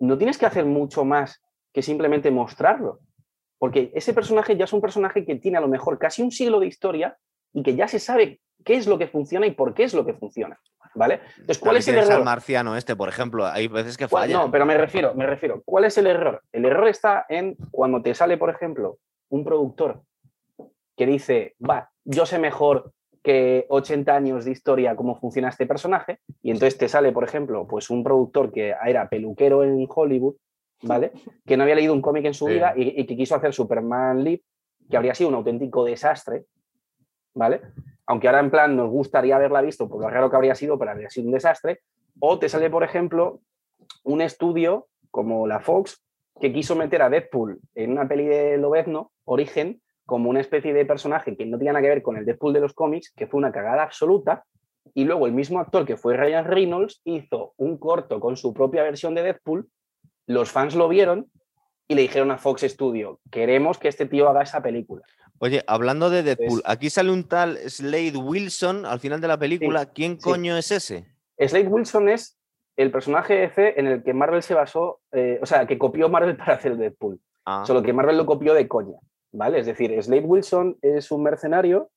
no 0.00 0.16
tienes 0.16 0.38
que 0.38 0.46
hacer 0.46 0.64
mucho 0.64 1.04
más 1.04 1.42
que 1.72 1.82
simplemente 1.82 2.30
mostrarlo. 2.30 3.00
Porque 3.58 3.90
ese 3.94 4.14
personaje 4.14 4.56
ya 4.56 4.64
es 4.64 4.72
un 4.72 4.80
personaje 4.80 5.24
que 5.24 5.34
tiene 5.36 5.58
a 5.58 5.60
lo 5.60 5.68
mejor 5.68 5.98
casi 5.98 6.22
un 6.22 6.30
siglo 6.30 6.60
de 6.60 6.66
historia 6.66 7.18
y 7.52 7.62
que 7.62 7.74
ya 7.74 7.88
se 7.88 7.98
sabe 7.98 8.40
qué 8.64 8.74
es 8.76 8.86
lo 8.86 8.98
que 8.98 9.08
funciona 9.08 9.46
y 9.46 9.50
por 9.50 9.74
qué 9.74 9.84
es 9.84 9.94
lo 9.94 10.06
que 10.06 10.14
funciona. 10.14 10.60
¿Vale? 10.94 11.20
Entonces, 11.38 11.58
¿cuál 11.58 11.76
es 11.76 11.86
el 11.88 11.94
tienes 11.94 12.08
al 12.08 12.14
error? 12.16 12.24
marciano 12.24 12.76
este, 12.76 12.96
por 12.96 13.08
ejemplo. 13.08 13.46
Hay 13.46 13.68
veces 13.68 13.96
que 13.96 14.06
¿Cuál- 14.08 14.24
falla. 14.24 14.38
No, 14.38 14.50
pero 14.50 14.64
me 14.64 14.76
refiero, 14.76 15.14
me 15.14 15.26
refiero. 15.26 15.62
¿Cuál 15.64 15.84
es 15.84 15.98
el 15.98 16.06
error? 16.06 16.42
El 16.52 16.64
error 16.64 16.88
está 16.88 17.26
en 17.28 17.56
cuando 17.70 18.00
te 18.00 18.14
sale, 18.14 18.36
por 18.38 18.50
ejemplo, 18.50 18.98
un 19.28 19.44
productor 19.44 20.02
que 20.98 21.06
dice, 21.06 21.54
va, 21.58 21.90
yo 22.04 22.26
sé 22.26 22.38
mejor 22.38 22.92
que 23.22 23.66
80 23.68 24.14
años 24.14 24.44
de 24.44 24.50
historia 24.50 24.96
cómo 24.96 25.14
funciona 25.18 25.48
este 25.48 25.64
personaje, 25.66 26.18
y 26.42 26.50
entonces 26.50 26.76
te 26.76 26.88
sale, 26.88 27.12
por 27.12 27.24
ejemplo, 27.24 27.66
pues 27.66 27.88
un 27.88 28.02
productor 28.04 28.52
que 28.52 28.74
era 28.84 29.08
peluquero 29.08 29.64
en 29.64 29.86
Hollywood, 29.88 30.34
¿vale? 30.82 31.12
Que 31.46 31.56
no 31.56 31.62
había 31.62 31.76
leído 31.76 31.94
un 31.94 32.02
cómic 32.02 32.24
en 32.26 32.34
su 32.34 32.46
Sí. 32.46 32.52
vida 32.54 32.74
y, 32.76 33.00
y 33.00 33.06
que 33.06 33.16
quiso 33.16 33.34
hacer 33.36 33.54
Superman 33.54 34.22
Live, 34.24 34.42
que 34.90 34.96
habría 34.96 35.14
sido 35.14 35.28
un 35.30 35.36
auténtico 35.36 35.84
desastre, 35.84 36.46
¿vale? 37.34 37.60
Aunque 38.06 38.26
ahora 38.26 38.40
en 38.40 38.50
plan 38.50 38.74
nos 38.76 38.90
gustaría 38.90 39.36
haberla 39.36 39.60
visto 39.60 39.88
por 39.88 40.00
lo 40.00 40.08
raro 40.10 40.30
que 40.30 40.36
habría 40.36 40.54
sido, 40.54 40.78
pero 40.78 40.90
habría 40.90 41.10
sido 41.10 41.26
un 41.26 41.34
desastre. 41.34 41.80
O 42.20 42.38
te 42.38 42.48
sale, 42.48 42.70
por 42.70 42.82
ejemplo, 42.82 43.40
un 44.04 44.20
estudio 44.22 44.88
como 45.10 45.46
la 45.46 45.60
Fox 45.60 46.02
que 46.40 46.52
quiso 46.52 46.74
meter 46.74 47.02
a 47.02 47.10
Deadpool 47.10 47.60
en 47.74 47.92
una 47.92 48.08
peli 48.08 48.24
de 48.24 48.56
Lobezno, 48.56 49.12
Origen, 49.24 49.80
como 50.08 50.30
una 50.30 50.40
especie 50.40 50.72
de 50.72 50.86
personaje 50.86 51.36
que 51.36 51.44
no 51.44 51.58
tenía 51.58 51.74
nada 51.74 51.82
que 51.82 51.90
ver 51.90 52.02
con 52.02 52.16
el 52.16 52.24
Deadpool 52.24 52.54
de 52.54 52.60
los 52.60 52.72
cómics, 52.72 53.12
que 53.14 53.26
fue 53.26 53.36
una 53.36 53.52
cagada 53.52 53.82
absoluta. 53.82 54.42
Y 54.94 55.04
luego 55.04 55.26
el 55.26 55.34
mismo 55.34 55.60
actor 55.60 55.84
que 55.84 55.98
fue 55.98 56.16
Ryan 56.16 56.46
Reynolds 56.46 57.02
hizo 57.04 57.52
un 57.58 57.76
corto 57.76 58.18
con 58.18 58.38
su 58.38 58.54
propia 58.54 58.82
versión 58.82 59.14
de 59.14 59.22
Deadpool. 59.22 59.68
Los 60.24 60.50
fans 60.50 60.74
lo 60.74 60.88
vieron 60.88 61.30
y 61.86 61.94
le 61.94 62.00
dijeron 62.00 62.30
a 62.30 62.38
Fox 62.38 62.62
Studio, 62.62 63.20
queremos 63.30 63.76
que 63.76 63.88
este 63.88 64.06
tío 64.06 64.30
haga 64.30 64.40
esa 64.40 64.62
película. 64.62 65.02
Oye, 65.40 65.62
hablando 65.66 66.08
de 66.08 66.22
Deadpool, 66.22 66.62
aquí 66.64 66.88
sale 66.88 67.12
un 67.12 67.28
tal 67.28 67.58
Slade 67.58 68.16
Wilson 68.16 68.86
al 68.86 69.00
final 69.00 69.20
de 69.20 69.28
la 69.28 69.38
película. 69.38 69.92
¿Quién 69.92 70.18
sí. 70.18 70.22
coño 70.22 70.56
es 70.56 70.70
ese? 70.70 71.04
Slade 71.38 71.68
Wilson 71.68 72.08
es 72.08 72.38
el 72.78 72.90
personaje 72.90 73.44
F 73.44 73.78
en 73.78 73.86
el 73.86 74.02
que 74.02 74.14
Marvel 74.14 74.42
se 74.42 74.54
basó, 74.54 75.00
eh, 75.12 75.38
o 75.42 75.44
sea, 75.44 75.66
que 75.66 75.76
copió 75.76 76.08
Marvel 76.08 76.36
para 76.38 76.54
hacer 76.54 76.78
Deadpool. 76.78 77.20
Ah, 77.44 77.64
Solo 77.66 77.82
que 77.82 77.92
Marvel 77.92 78.16
lo 78.16 78.24
copió 78.24 78.54
de 78.54 78.66
coña, 78.66 78.96
¿vale? 79.32 79.60
Es 79.60 79.66
decir, 79.66 80.00
Slade 80.02 80.26
Wilson 80.26 80.78
es 80.82 81.10
un 81.10 81.22
mercenario 81.22 81.90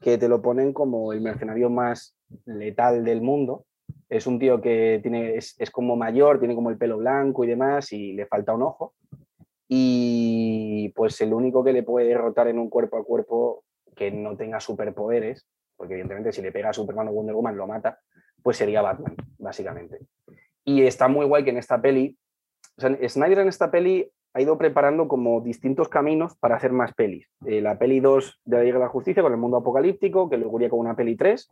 que 0.00 0.18
te 0.18 0.28
lo 0.28 0.42
ponen 0.42 0.72
como 0.72 1.12
el 1.12 1.20
mercenario 1.20 1.70
más 1.70 2.16
letal 2.44 3.04
del 3.04 3.22
mundo. 3.22 3.64
Es 4.08 4.26
un 4.26 4.38
tío 4.38 4.60
que 4.60 5.00
tiene, 5.02 5.36
es, 5.36 5.54
es 5.58 5.70
como 5.70 5.96
mayor, 5.96 6.38
tiene 6.38 6.54
como 6.54 6.70
el 6.70 6.78
pelo 6.78 6.98
blanco 6.98 7.44
y 7.44 7.48
demás, 7.48 7.92
y 7.92 8.12
le 8.12 8.26
falta 8.26 8.54
un 8.54 8.62
ojo. 8.62 8.94
Y 9.68 10.92
pues 10.94 11.20
el 11.20 11.32
único 11.32 11.64
que 11.64 11.72
le 11.72 11.82
puede 11.82 12.08
derrotar 12.08 12.48
en 12.48 12.58
un 12.58 12.68
cuerpo 12.68 12.98
a 12.98 13.04
cuerpo 13.04 13.64
que 13.96 14.10
no 14.10 14.36
tenga 14.36 14.60
superpoderes, 14.60 15.46
porque 15.76 15.94
evidentemente 15.94 16.32
si 16.32 16.42
le 16.42 16.52
pega 16.52 16.70
a 16.70 16.74
Superman 16.74 17.08
o 17.08 17.12
Wonder 17.12 17.34
Woman 17.34 17.56
lo 17.56 17.66
mata, 17.66 17.98
pues 18.42 18.56
sería 18.56 18.82
Batman, 18.82 19.16
básicamente. 19.38 20.00
Y 20.64 20.82
está 20.82 21.08
muy 21.08 21.26
guay 21.26 21.44
que 21.44 21.50
en 21.50 21.58
esta 21.58 21.80
peli, 21.80 22.18
o 22.76 22.80
sea, 22.80 23.08
Snyder 23.08 23.38
en 23.38 23.48
esta 23.48 23.70
peli 23.70 24.10
ha 24.34 24.42
ido 24.42 24.58
preparando 24.58 25.06
como 25.06 25.40
distintos 25.40 25.88
caminos 25.88 26.36
para 26.36 26.56
hacer 26.56 26.72
más 26.72 26.92
pelis. 26.92 27.28
Eh, 27.46 27.60
la 27.60 27.78
peli 27.78 28.00
2 28.00 28.40
de 28.44 28.56
la 28.56 28.64
Liga 28.64 28.78
de 28.78 28.84
la 28.84 28.90
Justicia 28.90 29.22
con 29.22 29.32
el 29.32 29.38
mundo 29.38 29.58
apocalíptico, 29.58 30.28
que 30.28 30.36
luego 30.36 30.58
iría 30.58 30.68
con 30.70 30.80
una 30.80 30.96
peli 30.96 31.16
3, 31.16 31.48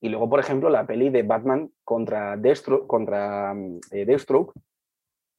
y 0.00 0.08
luego, 0.08 0.28
por 0.28 0.40
ejemplo, 0.40 0.68
la 0.68 0.84
peli 0.84 1.10
de 1.10 1.22
Batman 1.22 1.70
contra, 1.84 2.36
Destro 2.36 2.86
contra 2.88 3.54
mm, 3.54 3.78
eh, 3.92 4.18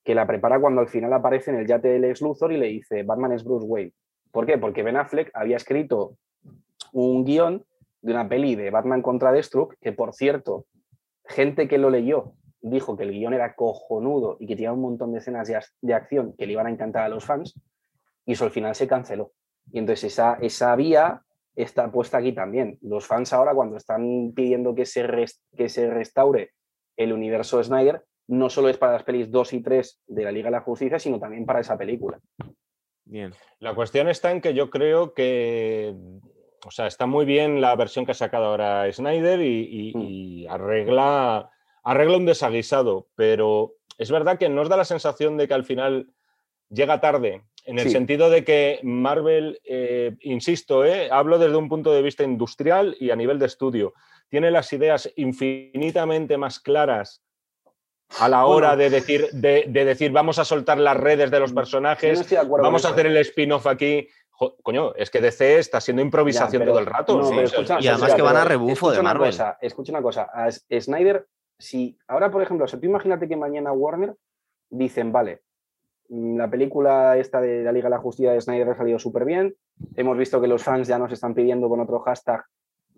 que 0.05 0.15
la 0.15 0.25
prepara 0.25 0.59
cuando 0.59 0.81
al 0.81 0.87
final 0.87 1.11
aparece 1.11 1.51
en 1.51 1.57
el 1.57 1.67
yate 1.67 1.89
del 1.89 2.05
ex 2.05 2.21
Luthor 2.21 2.53
y 2.53 2.57
le 2.57 2.67
dice 2.67 3.03
Batman 3.03 3.33
es 3.33 3.43
Bruce 3.43 3.65
Wayne. 3.65 3.91
¿Por 4.31 4.45
qué? 4.45 4.57
Porque 4.57 4.83
Ben 4.83 4.97
Affleck 4.97 5.31
había 5.33 5.57
escrito 5.57 6.15
un 6.93 7.25
guion 7.25 7.65
de 8.01 8.13
una 8.13 8.29
peli 8.29 8.55
de 8.55 8.69
Batman 8.69 9.01
contra 9.01 9.31
Deathstroke, 9.31 9.75
que 9.81 9.91
por 9.91 10.13
cierto, 10.13 10.65
gente 11.25 11.67
que 11.67 11.77
lo 11.77 11.89
leyó 11.89 12.33
dijo 12.70 12.97
que 12.97 13.03
el 13.03 13.11
guion 13.11 13.34
era 13.34 13.55
cojonudo 13.55 14.38
y 14.39 14.47
que 14.47 14.55
tenía 14.55 14.74
un 14.74 14.82
montón 14.82 15.11
de 15.11 15.20
escenas 15.20 15.47
de, 15.82 15.93
acción 15.93 16.34
que 16.38 16.45
le 16.45 16.53
iban 16.53 16.68
a 16.68 16.72
encantar 16.72 17.03
a 17.03 17.09
los 17.09 17.24
fans, 17.24 17.59
y 18.26 18.34
eso 18.34 18.45
al 18.45 18.51
final 18.51 18.74
se 18.76 18.88
canceló. 18.88 19.32
Y 19.72 19.80
entonces 19.80 20.11
esa, 20.13 20.38
esa 20.41 20.76
vía 20.76 21.22
está 21.55 21.91
puesta 21.91 22.18
aquí 22.18 22.34
también. 22.34 22.78
Los 22.82 23.05
fans 23.05 23.34
ahora 23.34 23.53
cuando 23.53 23.78
están 23.78 24.32
pidiendo 24.36 24.74
que 24.74 24.86
se, 24.86 25.05
que 25.55 25.70
se 25.70 25.89
restaure 25.89 26.51
el 26.97 27.13
universo 27.13 27.63
Snyder, 27.63 28.03
no 28.28 28.49
solo 28.49 28.70
es 28.70 28.78
para 28.78 28.93
las 28.93 29.03
pelis 29.03 29.30
2 29.30 29.53
y 29.53 29.61
3 29.61 30.01
de 30.07 30.24
la 30.24 30.32
Liga 30.32 30.47
de 30.47 30.51
la 30.51 30.61
Justicia, 30.61 30.97
sino 30.99 31.20
también 31.20 31.45
para 31.45 31.59
esa 31.59 31.78
película. 31.78 32.20
Bien. 33.05 33.32
La 33.59 33.76
cuestión 33.76 34.07
está 34.07 34.32
en 34.32 34.41
que 34.41 34.55
yo 34.55 34.72
creo 34.72 35.13
que, 35.13 35.95
o 36.66 36.72
sea, 36.72 36.88
está 36.88 37.05
muy 37.05 37.26
bien 37.26 37.61
la 37.61 37.76
versión 37.76 38.05
que 38.05 38.11
ha 38.11 38.16
sacado 38.16 38.45
ahora 38.45 38.91
Snyder 38.91 39.39
y, 39.41 40.47
mm. 40.47 40.51
arregla, 40.51 41.51
arregla 41.86 42.17
un 42.17 42.25
desaguisado, 42.25 43.07
pero 43.15 43.75
es 43.97 44.11
verdad 44.11 44.38
que 44.38 44.49
nos 44.49 44.67
da 44.67 44.75
la 44.75 44.86
sensación 44.86 45.38
de 45.38 45.47
que 45.47 45.53
al 45.53 45.63
final 45.63 46.09
llega 46.69 46.99
tarde, 46.99 47.43
en 47.63 47.79
el 47.79 47.89
sentido 47.89 48.29
de 48.29 48.43
que 48.43 48.79
Marvel, 48.83 49.59
eh, 49.63 50.15
insisto, 50.21 50.86
eh, 50.86 51.09
hablo 51.11 51.39
desde 51.39 51.55
un 51.55 51.69
punto 51.69 51.91
de 51.93 52.01
vista 52.01 52.23
industrial 52.23 52.95
y 52.99 53.09
a 53.09 53.15
nivel 53.15 53.39
de 53.39 53.47
estudio, 53.47 53.93
tiene 54.29 54.51
las 54.51 54.71
ideas 54.73 55.11
infinitamente 55.15 56.38
más 56.38 56.59
claras 56.59 57.23
a 58.19 58.29
la 58.29 58.45
hora 58.45 58.75
de, 58.75 58.89
decir, 58.89 59.29
de, 59.31 59.65
decir, 59.67 60.11
vamos 60.11 60.38
a 60.38 60.45
soltar 60.45 60.77
las 60.77 60.95
redes 60.95 61.31
de 61.31 61.39
los 61.39 61.53
mm, 61.53 61.55
personajes, 61.55 62.36
vamos 62.47 62.86
a 62.86 62.89
hacer 62.89 63.07
el 63.07 63.17
spin-off 63.17 63.65
aquí. 63.65 64.07
coño, 64.61 64.93
es 64.95 65.09
que 65.09 65.21
DC 65.21 65.57
está 65.57 65.81
siendo 65.81 66.03
improvisación 66.03 66.65
todo 66.65 66.79
el 66.79 66.86
rato. 66.86 67.19
y 67.79 67.88
además 67.88 68.13
que 68.13 68.21
van 68.21 68.38
a 68.38 68.45
rebufo 68.45 68.91
de 68.91 69.01
Marvel. 69.01 69.33
escucha 69.61 69.91
una 69.91 70.03
cosa, 70.03 70.29
a 70.31 70.51
Snyder, 70.51 71.27
si 71.58 71.97
ahora, 72.08 72.32
por 72.32 72.41
ejemplo, 72.41 72.68
si 72.68 72.78
tú 72.78 72.86
imagínate 72.86 73.28
que 73.28 73.36
mañana 73.36 73.72
Warner 73.72 74.16
dicen, 74.70 75.12
vale, 75.12 75.41
mm, 76.10 76.38
la 76.38 76.49
película 76.49 77.18
esta 77.18 77.41
de 77.41 77.64
la 77.64 77.72
Liga 77.72 77.86
de 77.86 77.95
la 77.95 78.01
Justicia 78.01 78.32
de 78.32 78.41
Snyder 78.41 78.70
ha 78.70 78.76
salido 78.76 78.99
súper 78.99 79.26
bien, 79.26 79.56
hemos 79.95 80.18
visto 80.18 80.41
que 80.41 80.47
los 80.47 80.64
fans 80.64 80.88
ya 80.88 80.99
nos 80.99 81.12
están 81.12 81.34
pidiendo 81.34 81.70
con 81.70 81.80
otro 81.80 81.99
hashtag 81.99 82.43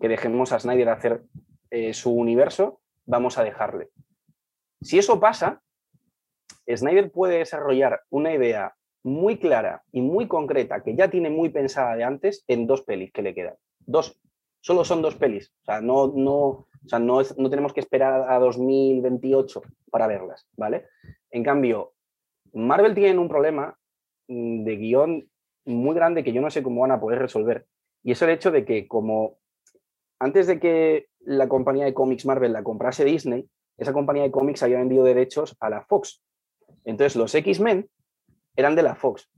que 0.00 0.08
dejemos 0.08 0.52
a 0.52 0.60
Snyder 0.60 0.88
hacer 0.88 1.22
eh, 1.70 1.92
su 1.92 2.12
universo, 2.12 2.80
vamos 3.06 3.38
a 3.38 3.44
dejarle. 3.44 3.90
Si 4.80 4.98
eso 4.98 5.18
pasa, 5.18 5.60
Snyder 6.68 7.10
puede 7.10 7.38
desarrollar 7.38 8.02
una 8.10 8.32
idea 8.32 8.74
muy 9.02 9.38
clara 9.38 9.82
y 9.92 10.02
muy 10.02 10.28
concreta 10.28 10.82
que 10.82 10.94
ya 10.94 11.08
tiene 11.08 11.30
muy 11.30 11.48
pensada 11.48 11.96
de 11.96 12.04
antes 12.04 12.44
en 12.46 12.66
dos 12.66 12.82
pelis 12.82 13.12
que 13.12 13.22
le 13.22 13.34
quedan. 13.34 13.54
Dos. 13.80 14.20
Solo 14.60 14.84
son 14.84 15.02
dos 15.02 15.14
pelis. 15.14 15.52
O 15.62 15.64
sea, 15.64 15.80
no, 15.80 16.12
no, 16.14 16.67
no, 17.00 17.20
no 17.36 17.50
tenemos 17.50 17.72
que 17.72 17.80
esperar 17.80 18.30
a 18.30 18.38
2028 18.38 19.62
para 19.90 20.06
verlas, 20.06 20.46
¿vale? 20.56 20.86
En 21.30 21.42
cambio, 21.42 21.92
Marvel 22.52 22.94
tiene 22.94 23.18
un 23.18 23.28
problema 23.28 23.76
mm, 24.28 24.64
de 24.64 24.76
guion 24.76 25.28
muy 25.64 25.94
grande 25.94 26.24
que 26.24 26.32
yo 26.32 26.40
no 26.40 26.50
sé 26.50 26.62
cómo 26.62 26.82
van 26.82 26.92
a 26.92 27.00
poder 27.00 27.18
resolver. 27.18 27.66
Y 28.02 28.12
es 28.12 28.22
el 28.22 28.30
hecho 28.30 28.50
de 28.50 28.64
que 28.64 28.88
como 28.88 29.38
antes 30.18 30.46
de 30.46 30.58
que 30.58 31.08
la 31.20 31.48
compañía 31.48 31.84
de 31.84 31.94
cómics 31.94 32.26
Marvel 32.26 32.52
la 32.52 32.62
comprase 32.62 33.04
Disney, 33.04 33.48
esa 33.76 33.92
compañía 33.92 34.24
de 34.24 34.30
cómics 34.30 34.62
había 34.62 34.78
vendido 34.78 35.04
derechos 35.04 35.56
a 35.60 35.70
la 35.70 35.82
Fox. 35.82 36.22
Entonces 36.84 37.16
los 37.16 37.34
X-Men 37.34 37.88
eran 38.56 38.74
de 38.74 38.82
la 38.82 38.96
Fox. 38.96 39.30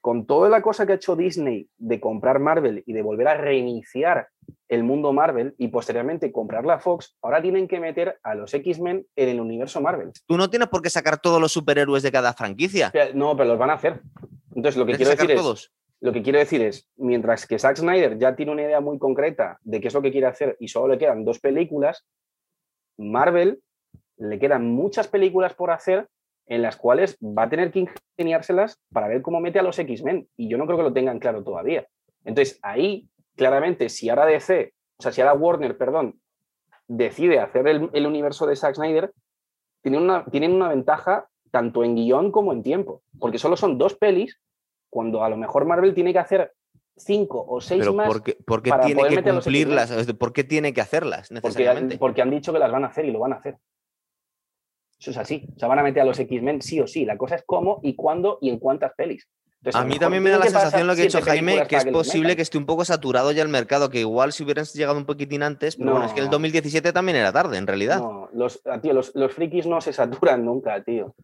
Con 0.00 0.26
toda 0.26 0.48
la 0.48 0.62
cosa 0.62 0.86
que 0.86 0.92
ha 0.92 0.96
hecho 0.96 1.16
Disney 1.16 1.68
de 1.78 2.00
comprar 2.00 2.40
Marvel 2.40 2.82
y 2.86 2.92
de 2.92 3.02
volver 3.02 3.28
a 3.28 3.34
reiniciar 3.34 4.28
el 4.68 4.84
mundo 4.84 5.12
Marvel 5.12 5.54
y 5.58 5.68
posteriormente 5.68 6.32
comprar 6.32 6.64
la 6.64 6.78
Fox, 6.78 7.16
ahora 7.22 7.42
tienen 7.42 7.68
que 7.68 7.80
meter 7.80 8.18
a 8.22 8.34
los 8.34 8.52
X-Men 8.52 9.06
en 9.16 9.28
el 9.28 9.40
universo 9.40 9.80
Marvel. 9.80 10.12
Tú 10.26 10.36
no 10.36 10.50
tienes 10.50 10.68
por 10.68 10.82
qué 10.82 10.90
sacar 10.90 11.20
todos 11.20 11.40
los 11.40 11.52
superhéroes 11.52 12.02
de 12.02 12.12
cada 12.12 12.32
franquicia. 12.32 12.92
No, 13.14 13.36
pero 13.36 13.50
los 13.50 13.58
van 13.58 13.70
a 13.70 13.74
hacer. 13.74 14.00
Entonces 14.54 14.76
lo 14.76 14.86
que 14.86 14.94
quiero 14.94 15.10
decir 15.10 15.30
es, 15.30 15.72
lo 16.00 16.12
que 16.12 16.22
quiero 16.22 16.38
decir 16.38 16.62
es, 16.62 16.88
mientras 16.96 17.46
que 17.46 17.58
Zack 17.58 17.76
Snyder 17.76 18.18
ya 18.18 18.34
tiene 18.34 18.52
una 18.52 18.62
idea 18.62 18.80
muy 18.80 18.98
concreta 18.98 19.58
de 19.62 19.80
qué 19.80 19.88
es 19.88 19.94
lo 19.94 20.02
que 20.02 20.10
quiere 20.10 20.26
hacer 20.26 20.56
y 20.58 20.68
solo 20.68 20.94
le 20.94 20.98
quedan 20.98 21.24
dos 21.24 21.40
películas, 21.40 22.06
Marvel 22.96 23.60
le 24.16 24.38
quedan 24.38 24.66
muchas 24.66 25.08
películas 25.08 25.54
por 25.54 25.70
hacer 25.70 26.08
en 26.46 26.62
las 26.62 26.76
cuales 26.76 27.16
va 27.22 27.44
a 27.44 27.48
tener 27.48 27.70
que 27.70 27.86
ingeniárselas 28.18 28.80
para 28.92 29.08
ver 29.08 29.22
cómo 29.22 29.40
mete 29.40 29.58
a 29.60 29.62
los 29.62 29.78
X-Men. 29.78 30.28
Y 30.36 30.48
yo 30.48 30.58
no 30.58 30.66
creo 30.66 30.78
que 30.78 30.84
lo 30.84 30.92
tengan 30.92 31.20
claro 31.20 31.44
todavía. 31.44 31.86
Entonces, 32.24 32.58
ahí, 32.62 33.08
claramente, 33.40 33.88
si 33.88 34.10
ahora 34.10 34.26
DC, 34.26 34.74
o 34.98 35.02
sea, 35.02 35.12
si 35.12 35.22
ahora 35.22 35.32
Warner, 35.32 35.78
perdón, 35.78 36.20
decide 36.86 37.38
hacer 37.38 37.66
el, 37.66 38.06
universo 38.06 38.46
de 38.46 38.54
Zack 38.54 38.74
Snyder, 38.74 39.14
tienen 39.80 40.02
una, 40.02 40.26
tienen 40.26 40.52
una 40.52 40.68
ventaja 40.68 41.26
tanto 41.50 41.82
en 41.82 41.94
guion 41.94 42.32
como 42.32 42.52
en 42.52 42.62
tiempo, 42.62 43.00
porque 43.18 43.38
solo 43.38 43.56
son 43.56 43.78
dos 43.78 43.94
pelis, 43.94 44.38
cuando 44.90 45.24
a 45.24 45.30
lo 45.30 45.38
mejor 45.38 45.64
Marvel 45.64 45.94
tiene 45.94 46.12
que 46.12 46.18
hacer 46.18 46.52
cinco 46.98 47.42
o 47.48 47.62
seis 47.62 47.90
más. 47.90 48.08
¿Por 48.08 48.22
qué, 48.22 48.36
tiene 48.84 49.08
que 49.08 49.22
cumplirlas? 49.22 49.90
¿Por 50.18 50.34
qué 50.34 50.44
tiene 50.44 50.74
que 50.74 50.82
hacerlas 50.82 51.30
necesariamente? 51.30 51.96
porque 51.96 52.20
han 52.20 52.30
dicho 52.30 52.52
que 52.52 52.58
las 52.58 52.70
van 52.70 52.84
a 52.84 52.88
hacer 52.88 53.06
y 53.06 53.10
lo 53.10 53.20
van 53.20 53.32
a 53.32 53.36
hacer. 53.36 53.56
Eso 54.98 55.12
es 55.12 55.16
así. 55.16 55.48
O 55.56 55.58
sea, 55.58 55.66
van 55.66 55.78
a 55.78 55.82
meter 55.82 56.02
a 56.02 56.04
los 56.04 56.18
X-Men 56.18 56.60
sí 56.60 56.78
o 56.78 56.86
sí. 56.86 57.06
La 57.06 57.16
cosa 57.16 57.36
es 57.36 57.42
cómo 57.46 57.80
y 57.82 57.96
cuándo 57.96 58.36
y 58.42 58.50
en 58.50 58.58
cuántas 58.58 58.92
pelis. 58.92 59.30
A 59.74 59.84
mí 59.84 59.98
también 59.98 60.22
me 60.22 60.30
da 60.30 60.38
la 60.38 60.46
sensación 60.46 60.86
lo 60.86 60.94
que 60.94 61.02
ha 61.02 61.04
dicho 61.04 61.20
Jaime, 61.22 61.66
que 61.66 61.76
es 61.76 61.84
posible 61.86 62.36
que 62.36 62.42
esté 62.42 62.58
un 62.58 62.66
poco 62.66 62.84
saturado 62.84 63.32
ya 63.32 63.42
el 63.42 63.48
mercado, 63.48 63.90
que 63.90 64.00
igual 64.00 64.32
si 64.32 64.42
hubieran 64.42 64.64
llegado 64.64 64.96
un 64.96 65.04
poquitín 65.04 65.42
antes, 65.42 65.76
pero 65.76 65.92
bueno, 65.92 66.06
es 66.06 66.12
que 66.12 66.20
el 66.20 66.30
2017 66.30 66.92
también 66.92 67.16
era 67.16 67.32
tarde, 67.32 67.58
en 67.58 67.66
realidad. 67.66 67.98
No, 67.98 68.28
los, 68.32 68.60
ah, 68.64 68.80
tío, 68.80 68.92
los, 68.92 69.14
los 69.14 69.32
frikis 69.32 69.66
no 69.66 69.80
se 69.80 69.92
saturan 69.92 70.44
nunca, 70.44 70.82
tío. 70.82 71.14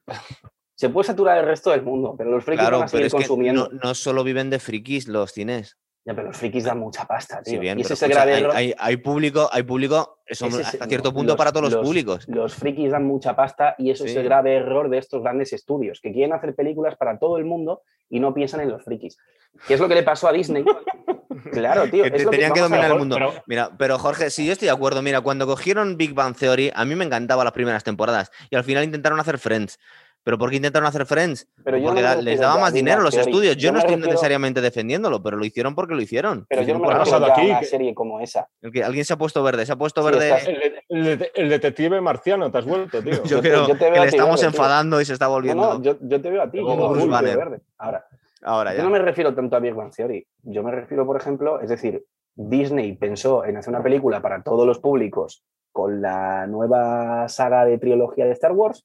Se 0.74 0.90
puede 0.90 1.06
saturar 1.06 1.38
el 1.38 1.46
resto 1.46 1.70
del 1.70 1.82
mundo, 1.82 2.14
pero 2.18 2.30
los 2.30 2.44
frikis 2.44 2.70
van 2.70 2.82
a 2.82 2.88
seguir 2.88 3.10
consumiendo. 3.10 3.70
no, 3.82 3.94
solo 3.94 4.22
viven 4.24 4.50
de 4.50 4.58
frikis 4.58 5.08
los 5.08 5.32
cines. 5.32 5.78
Ya, 6.06 6.14
pero 6.14 6.28
los 6.28 6.36
frikis 6.36 6.62
dan 6.62 6.78
mucha 6.78 7.04
pasta, 7.04 7.42
tío. 7.42 7.60
y 7.60 7.68
ese 7.68 7.94
es 7.94 8.02
el 8.02 8.10
grave 8.10 8.38
error. 8.38 8.52
Hay, 8.54 8.96
público, 8.98 9.48
hay 9.50 9.64
público 9.64 10.20
hasta 10.30 10.86
cierto 10.86 11.12
punto 11.12 11.36
para 11.36 11.50
todos 11.50 11.72
los, 11.72 11.84
públicos. 11.84 12.28
Los 12.28 12.54
frikis 12.54 12.92
dan 12.92 13.04
mucha 13.04 13.34
pasta 13.34 13.74
y 13.76 13.90
eso 13.90 14.04
es 14.04 14.14
el 14.14 14.22
grave 14.22 14.54
error 14.54 14.88
de 14.88 14.98
estos 14.98 15.22
grandes 15.22 15.52
estudios, 15.52 16.00
que 16.00 16.12
quieren 16.12 16.32
hacer 16.32 16.54
películas 16.54 16.94
para 16.94 17.18
todo 17.18 17.38
el 17.38 17.44
mundo 17.44 17.82
y 18.08 18.20
no 18.20 18.32
piensan 18.32 18.60
en 18.60 18.68
los 18.68 18.84
frikis. 18.84 19.18
¿Qué 19.66 19.74
es 19.74 19.80
lo 19.80 19.88
que 19.88 19.96
le 19.96 20.04
pasó 20.04 20.28
a 20.28 20.32
Disney? 20.32 20.64
claro, 21.52 21.90
tío. 21.90 22.04
Que 22.04 22.10
tenían 22.10 22.52
que, 22.52 22.60
dominar 22.60 22.92
el 22.92 22.98
mundo. 22.98 23.18
Mira, 23.46 23.70
pero 23.76 23.98
Jorge, 23.98 24.30
sí, 24.30 24.46
yo 24.46 24.52
estoy 24.52 24.66
de 24.66 24.72
acuerdo. 24.72 25.02
Mira, 25.02 25.22
cuando 25.22 25.44
cogieron 25.44 25.96
Big 25.96 26.14
Bang 26.14 26.36
Theory, 26.36 26.70
a 26.72 26.84
mí 26.84 26.94
me 26.94 27.04
encantaba 27.04 27.42
las 27.42 27.52
primeras 27.52 27.82
temporadas 27.82 28.30
y 28.48 28.54
al 28.54 28.62
final 28.62 28.84
intentaron 28.84 29.18
hacer 29.18 29.38
Friends. 29.38 29.80
¿Pero 30.26 30.38
por 30.38 30.50
qué 30.50 30.56
intentaron 30.56 30.88
hacer 30.88 31.06
Friends? 31.06 31.48
Pero 31.62 31.80
porque 31.80 32.02
les 32.20 32.40
daba 32.40 32.58
más 32.58 32.72
dinero 32.72 33.00
los 33.00 33.16
estudios. 33.16 33.56
Yo, 33.56 33.70
no 33.70 33.78
estoy 33.78 33.94
necesariamente 33.94 34.60
defendiéndolo, 34.60 35.22
pero 35.22 35.36
lo 35.36 35.44
hicieron 35.44 35.76
porque 35.76 35.94
lo 35.94 36.02
hicieron. 36.02 36.46
Pero 36.48 36.62
yo 36.62 36.74
no 36.74 36.80
me 36.80 36.92
refiero 36.92 37.26
aquí 37.26 37.48
una 37.48 37.62
serie 37.62 37.94
como 37.94 38.18
esa. 38.18 38.48
El 38.60 38.72
que 38.72 38.82
alguien 38.82 39.04
se 39.04 39.12
ha 39.12 39.16
puesto 39.16 39.40
verde, 39.44 39.64
se 39.64 39.70
ha 39.70 39.76
puesto 39.76 40.02
verde. 40.02 40.82
El, 40.88 41.48
detective 41.48 42.00
marciano, 42.00 42.50
te 42.50 42.58
has 42.58 42.64
vuelto, 42.64 43.00
tío. 43.04 43.22
yo 43.22 43.40
creo 43.40 43.68
que 43.68 43.88
le 43.88 44.06
estamos 44.08 44.42
enfadando 44.42 45.00
y 45.00 45.04
se 45.04 45.12
está 45.12 45.28
volviendo. 45.28 45.74
No, 45.74 45.80
yo, 45.80 45.96
yo, 46.00 46.20
te 46.20 46.28
veo 46.28 46.42
a 46.42 46.50
ti. 46.50 46.58
Como 46.60 46.88
Bruce 46.88 47.06
Verde. 47.06 47.60
Ahora, 47.78 48.04
Ahora 48.42 48.72
ya. 48.72 48.78
Yo 48.78 48.82
no 48.82 48.90
me 48.90 48.98
refiero 48.98 49.32
tanto 49.32 49.54
a 49.54 49.60
Big 49.60 49.74
Bang 49.74 49.92
Theory. 49.94 50.26
Yo 50.42 50.64
me 50.64 50.72
refiero, 50.72 51.06
por 51.06 51.18
ejemplo, 51.18 51.60
es 51.60 51.68
decir, 51.68 52.04
Disney 52.34 52.96
pensó 52.96 53.44
en 53.44 53.58
hacer 53.58 53.72
una 53.72 53.82
película 53.84 54.20
para 54.20 54.42
todos 54.42 54.66
los 54.66 54.80
públicos 54.80 55.44
con 55.70 56.02
la 56.02 56.48
nueva 56.48 57.28
saga 57.28 57.64
de 57.64 57.78
trilogía 57.78 58.24
de 58.24 58.32
Star 58.32 58.50
Wars 58.50 58.84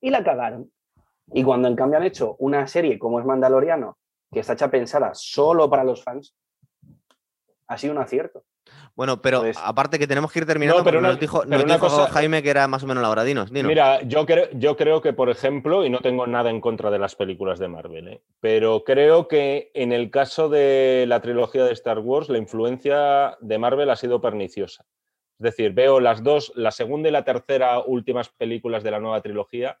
y 0.00 0.10
la 0.10 0.24
cagaron. 0.24 0.70
Y 1.32 1.42
cuando 1.42 1.68
en 1.68 1.76
cambio 1.76 1.98
han 1.98 2.04
hecho 2.04 2.36
una 2.38 2.66
serie 2.66 2.98
como 2.98 3.20
es 3.20 3.26
Mandaloriano, 3.26 3.98
que 4.32 4.40
está 4.40 4.54
hecha 4.54 4.70
pensada 4.70 5.10
solo 5.14 5.68
para 5.68 5.84
los 5.84 6.02
fans, 6.02 6.34
ha 7.66 7.76
sido 7.76 7.92
un 7.92 8.00
acierto. 8.00 8.44
Bueno, 8.94 9.22
pero 9.22 9.44
aparte 9.62 9.98
que 9.98 10.06
tenemos 10.06 10.32
que 10.32 10.40
ir 10.40 10.46
terminando, 10.46 10.82
pero 10.84 11.00
nos 11.00 11.18
dijo, 11.18 11.42
Jaime 12.10 12.42
que 12.42 12.50
era 12.50 12.66
más 12.68 12.82
o 12.82 12.86
menos 12.86 13.02
la 13.02 13.10
hora. 13.10 13.24
Dinos, 13.24 13.50
Mira, 13.50 14.02
yo, 14.02 14.26
creo, 14.26 14.48
yo 14.52 14.76
creo 14.76 15.00
que, 15.00 15.12
por 15.12 15.30
ejemplo, 15.30 15.84
y 15.86 15.90
no 15.90 16.00
tengo 16.00 16.26
nada 16.26 16.50
en 16.50 16.60
contra 16.60 16.90
de 16.90 16.98
las 16.98 17.14
películas 17.14 17.58
de 17.58 17.68
Marvel, 17.68 18.08
¿eh? 18.08 18.22
pero 18.40 18.82
creo 18.84 19.28
que 19.28 19.70
en 19.74 19.92
el 19.92 20.10
caso 20.10 20.48
de 20.48 21.04
la 21.06 21.20
trilogía 21.20 21.64
de 21.64 21.72
Star 21.72 22.00
Wars, 22.00 22.28
la 22.28 22.38
influencia 22.38 23.36
de 23.40 23.58
Marvel 23.58 23.90
ha 23.90 23.96
sido 23.96 24.20
perniciosa. 24.20 24.84
Es 25.38 25.44
decir, 25.44 25.72
veo 25.72 26.00
las 26.00 26.24
dos, 26.24 26.52
la 26.56 26.72
segunda 26.72 27.08
y 27.08 27.12
la 27.12 27.24
tercera 27.24 27.78
últimas 27.80 28.28
películas 28.30 28.82
de 28.82 28.90
la 28.90 28.98
nueva 28.98 29.20
trilogía 29.20 29.78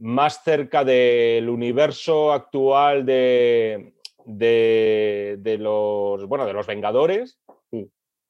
más 0.00 0.42
cerca 0.42 0.84
del 0.84 1.48
universo 1.48 2.32
actual 2.32 3.04
de, 3.04 3.94
de, 4.24 5.56
los, 5.58 6.26
bueno, 6.26 6.46
de 6.46 6.52
los 6.52 6.66
Vengadores 6.66 7.38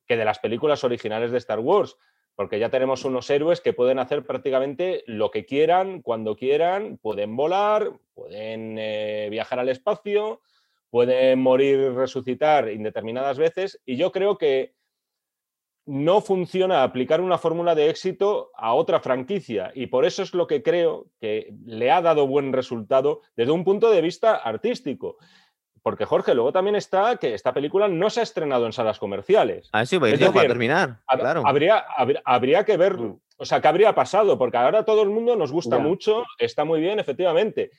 que 0.09 0.17
de 0.17 0.25
las 0.25 0.39
películas 0.39 0.83
originales 0.85 1.31
de 1.31 1.39
Star 1.39 1.61
Wars, 1.61 1.97
porque 2.35 2.59
ya 2.59 2.71
tenemos 2.71 3.05
unos 3.05 3.29
héroes 3.29 3.61
que 3.61 3.75
pueden 3.75 3.99
hacer 3.99 4.25
prácticamente 4.25 5.05
lo 5.07 5.31
que 5.31 5.45
quieran, 5.45 6.01
cuando 6.01 6.35
quieran, 6.35 6.99
pueden 6.99 7.37
volar, 7.37 7.93
pueden 8.15 8.77
eh, 8.79 9.29
viajar 9.31 9.59
al 9.59 9.69
espacio, 9.69 10.41
pueden 10.89 11.41
morir 11.41 11.93
resucitar 11.93 12.71
indeterminadas 12.71 13.39
veces, 13.39 13.83
y 13.85 13.97
yo 13.97 14.11
creo 14.11 14.39
que 14.39 14.78
no 15.89 16.21
funciona 16.21 16.83
aplicar 16.83 17.23
una 17.23 17.39
fórmula 17.39 17.75
de 17.75 17.89
éxito 17.89 18.51
a 18.55 18.75
otra 18.75 19.01
franquicia 19.01 19.73
y 19.75 19.87
por 19.87 20.05
eso 20.05 20.23
es 20.23 20.35
lo 20.35 20.47
que 20.47 20.63
creo 20.63 21.07
que 21.19 21.55
le 21.65 21.91
ha 21.91 22.03
dado 22.03 22.27
buen 22.27 22.53
resultado 22.53 23.23
desde 23.37 23.53
un 23.53 23.65
punto 23.65 23.91
de 23.91 24.03
vista 24.03 24.37
artístico. 24.37 25.17
Porque 25.83 26.05
Jorge, 26.05 26.35
luego 26.35 26.53
también 26.53 26.77
está 26.77 27.17
que 27.17 27.33
esta 27.33 27.55
película 27.55 27.89
no 27.89 28.11
se 28.11 28.21
ha 28.21 28.23
estrenado 28.23 28.67
en 28.67 28.75
salas 28.75 28.99
comerciales. 28.99 29.71
Ah, 29.73 29.87
sí, 29.87 29.99
pues 29.99 30.19
para 30.19 30.47
terminar. 30.47 30.99
Claro. 31.09 31.43
Habría, 31.47 31.83
habría, 32.23 32.65
que 32.65 32.77
ver, 32.77 32.99
mm. 32.99 33.21
o 33.39 33.45
sea, 33.47 33.63
qué 33.63 33.69
habría 33.69 33.95
pasado, 33.95 34.37
porque 34.37 34.59
ahora 34.59 34.85
todo 34.85 35.03
el 35.03 35.09
mundo 35.09 35.37
nos 35.37 35.51
gusta 35.51 35.79
mucho, 35.79 36.25
está 36.39 36.67
muy 36.67 36.81
bien, 36.81 36.99
efectivamente. 36.99 37.71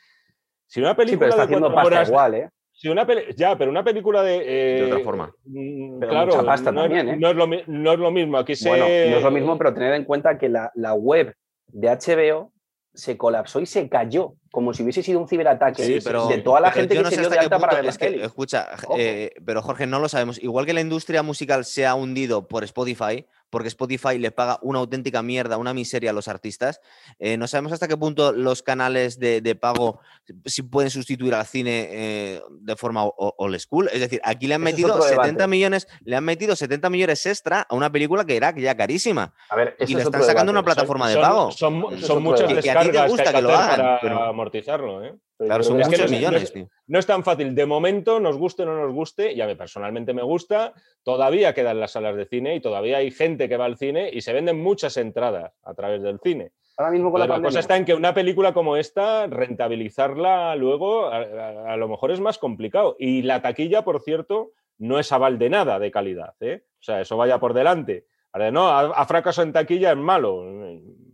Si 0.66 0.80
una 0.80 0.96
película 0.96 1.30
está 1.30 1.44
haciendo 1.44 1.70
igual, 1.70 2.34
¿eh? 2.34 2.50
Una 2.88 3.06
ya, 3.36 3.58
pero 3.58 3.72
una 3.72 3.84
película 3.84 4.24
de. 4.24 4.40
de 4.40 4.84
otra 4.86 5.00
forma. 5.04 5.34
Mm, 5.46 6.00
claro, 6.00 6.46
pasta 6.46 6.72
no, 6.72 6.84
también, 6.84 7.10
¿eh? 7.10 7.18
no, 7.18 7.30
es 7.30 7.36
lo, 7.36 7.48
no, 7.48 7.94
es 7.94 8.00
lo, 8.00 8.12
mismo. 8.12 8.38
Aquí 8.38 8.56
se... 8.56 8.70
Bueno, 8.70 8.86
no 8.86 9.18
es 9.18 9.24
lo 9.24 9.32
mismo, 9.32 9.58
pero 9.58 9.74
tened 9.74 9.94
en 9.94 10.06
cuenta 10.06 10.38
que 10.38 10.48
la, 10.48 10.72
la 10.76 10.94
web 10.94 11.36
de 11.68 11.90
HBO 11.90 12.54
se 12.94 13.18
colapsó 13.18 13.60
y 13.60 13.66
se 13.66 13.88
cayó, 13.88 14.34
como 14.52 14.74
si 14.74 14.84
hubiese 14.84 15.04
sido 15.04 15.20
un 15.20 15.28
ciberataque 15.28 15.84
de 15.84 16.42
toda 16.44 16.60
la 16.60 16.72
gente 16.72 16.98
que 16.98 17.06
se 17.06 17.20
dio 17.20 17.30
de 17.30 17.40
alta 17.40 17.60
para 17.60 17.76
ver 17.76 17.86
es 17.86 17.98
que, 17.98 18.24
Escucha, 18.24 18.68
eh, 18.98 19.32
pero 19.46 19.62
Jorge, 19.62 19.86
no 19.86 20.00
lo 20.00 20.10
sabemos. 20.10 20.42
Igual 20.42 20.66
que 20.66 20.74
la 20.74 20.82
industria 20.82 21.24
musical 21.24 21.66
se 21.66 21.86
ha 21.86 21.96
hundido 21.96 22.48
por 22.48 22.64
Spotify, 22.64 23.26
porque 23.50 23.68
Spotify 23.68 24.18
le 24.18 24.32
paga 24.32 24.60
una 24.62 24.80
auténtica 24.80 25.22
mierda, 25.22 25.58
una 25.58 25.74
miseria 25.74 26.12
a 26.12 26.14
los 26.14 26.28
artistas. 26.28 26.82
Eh, 27.20 27.38
no 27.38 27.48
sabemos 27.48 27.72
hasta 27.72 27.88
qué 27.88 27.98
punto 27.98 28.32
los 28.32 28.64
canales 28.64 29.20
de, 29.20 29.56
pago 29.60 30.00
si 30.46 30.62
pueden 30.62 30.90
sustituir 30.92 31.34
al 31.34 31.46
cine 31.46 31.88
eh, 31.92 32.42
de 32.62 32.76
forma 32.76 33.04
old 33.06 33.60
school. 33.60 33.90
Es 33.92 34.00
decir, 34.00 34.22
aquí 34.24 34.48
le 34.48 34.56
han 34.56 34.62
metido 34.62 35.02
70 35.02 35.48
millones, 35.48 35.88
le 36.04 36.16
han 36.16 36.24
metido 36.24 36.56
70 36.56 36.90
millones 36.90 37.26
extra 37.26 37.66
a 37.68 37.76
una 37.76 37.92
película 37.92 38.26
que 38.26 38.38
era 38.38 38.56
ya 38.56 38.76
carísima. 38.76 39.34
A 39.50 39.56
ver, 39.56 39.76
y 39.80 39.96
le 39.96 40.04
están 40.04 40.24
sacando 40.24 40.52
una 40.52 40.64
plataforma 40.64 41.10
de 41.10 41.18
pago. 41.18 41.52
Son, 41.52 41.74
muchas 41.74 42.54
descargas 42.54 43.12
que, 43.12 43.24
que, 43.24 43.42
lo 43.42 43.56
hagan, 43.56 44.00
para 44.02 44.30
amortizarlo, 44.30 45.04
¿eh? 45.04 45.16
Claro, 45.46 45.64
son 45.64 45.78
muchos 45.78 46.12
millones, 46.12 46.52
tío. 46.52 46.68
No 46.88 47.00
es 47.00 47.06
tan 47.06 47.24
fácil. 47.24 47.56
De 47.56 47.66
momento, 47.66 48.20
nos 48.20 48.38
guste 48.38 48.64
o 48.64 48.66
no 48.66 48.76
nos 48.76 48.92
guste, 48.94 49.32
y 49.32 49.40
a 49.40 49.48
mí 49.48 49.56
personalmente 49.56 50.14
me 50.14 50.22
gusta, 50.22 50.74
todavía 51.04 51.54
quedan 51.54 51.80
las 51.80 51.92
salas 51.92 52.18
de 52.18 52.26
cine 52.26 52.56
y 52.56 52.60
todavía 52.60 52.98
hay 52.98 53.10
gente 53.10 53.48
que 53.48 53.56
va 53.56 53.66
al 53.66 53.78
cine 53.78 54.10
y 54.12 54.22
se 54.22 54.34
venden 54.34 54.62
muchas 54.62 54.98
entradas 54.98 55.54
a 55.64 55.74
través 55.74 56.02
del 56.02 56.20
cine. 56.20 56.52
Ahora 56.78 56.92
mismo 56.92 57.12
con 57.12 57.20
la, 57.22 57.42
cosa 57.42 57.60
está 57.60 57.78
en 57.78 57.86
que 57.86 57.94
una 57.94 58.14
película 58.14 58.54
como 58.54 58.76
esta, 58.76 59.28
rentabilizarla 59.28 60.56
luego, 60.56 61.08
a, 61.08 61.76
lo 61.78 61.88
mejor 61.88 62.12
es 62.12 62.20
más 62.20 62.38
complicado. 62.38 62.96
Y 63.00 63.22
la 63.22 63.42
taquilla, 63.42 63.84
por 63.84 64.02
cierto, 64.02 64.52
no 64.78 65.00
es 65.00 65.12
aval 65.12 65.40
de 65.40 65.50
nada 65.50 65.80
de 65.80 65.92
calidad. 65.92 66.36
¿eh? 66.42 66.64
O 66.80 66.84
sea, 66.84 67.02
eso 67.02 67.18
vaya 67.18 67.40
por 67.40 67.54
delante. 67.54 68.06
Ahora, 68.32 68.52
no, 68.52 68.70
a, 68.70 69.06
fracaso 69.06 69.42
en 69.42 69.54
taquilla 69.54 69.92
es 69.92 69.98
malo. 69.98 70.44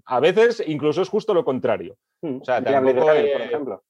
A 0.05 0.19
veces 0.19 0.63
incluso 0.65 1.01
es 1.01 1.09
justo 1.09 1.33
lo 1.33 1.45
contrario. 1.45 1.97
Hmm. 2.21 2.41
O 2.41 2.45
sea, 2.45 2.63
tampoco, 2.63 3.05
por 3.05 3.15
ejemplo. 3.15 3.83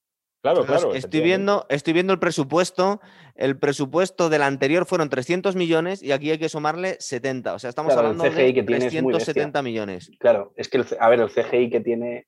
Claro, 0.46 0.64
claro. 0.64 0.94
Estoy 0.94 1.22
viendo, 1.22 1.66
estoy 1.70 1.94
viendo 1.94 2.14
el 2.14 2.20
presupuesto. 2.20 3.02
El 3.34 3.58
presupuesto 3.58 4.30
del 4.30 4.44
anterior 4.44 4.86
fueron 4.86 5.10
300 5.10 5.56
millones 5.56 6.04
y 6.04 6.12
aquí 6.12 6.30
hay 6.30 6.38
que 6.38 6.50
sumarle 6.50 6.98
70. 7.00 7.56
O 7.56 7.58
sea, 7.58 7.72
estamos 7.72 7.98
hablando 7.98 8.24
de 8.24 8.30
370 8.30 9.64
millones. 9.64 10.12
Claro, 10.20 10.54
es 10.56 10.70
que, 10.70 10.86
a 11.00 11.10
ver, 11.10 11.22
el 11.22 11.32
CGI 11.32 11.72
que 11.72 11.80
tiene. 11.80 12.28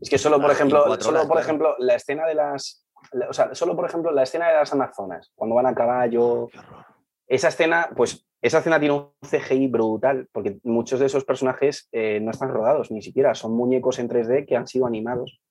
Es 0.00 0.08
que 0.08 0.16
solo, 0.16 0.40
por 0.40 0.50
ejemplo, 0.50 0.98
solo, 0.98 1.28
por 1.28 1.38
ejemplo, 1.38 1.76
la 1.78 1.96
escena 1.96 2.26
de 2.26 2.34
las. 2.34 2.86
O 3.28 3.32
sea, 3.34 3.54
solo, 3.54 3.76
por 3.76 3.84
ejemplo, 3.84 4.10
la 4.10 4.22
escena 4.22 4.48
de 4.48 4.54
las 4.54 4.72
Amazonas, 4.72 5.30
cuando 5.34 5.54
van 5.54 5.66
a 5.66 5.74
caballo. 5.74 6.48
Esa 7.28 7.48
escena, 7.48 7.90
pues 7.94 8.26
esa 8.40 8.60
escena 8.60 8.80
tiene 8.80 8.94
un 8.94 9.10
CGI 9.20 9.66
brutal, 9.66 10.28
porque 10.32 10.60
muchos 10.62 10.98
de 10.98 11.06
esos 11.06 11.26
personajes 11.26 11.90
eh, 11.92 12.20
no 12.22 12.30
están 12.30 12.48
rodados 12.48 12.90
ni 12.90 13.02
siquiera, 13.02 13.34
son 13.34 13.52
muñecos 13.52 13.98
en 13.98 14.08
3D 14.08 14.46
que 14.46 14.56
han 14.56 14.66
sido 14.66 14.86
animados. 14.86 15.42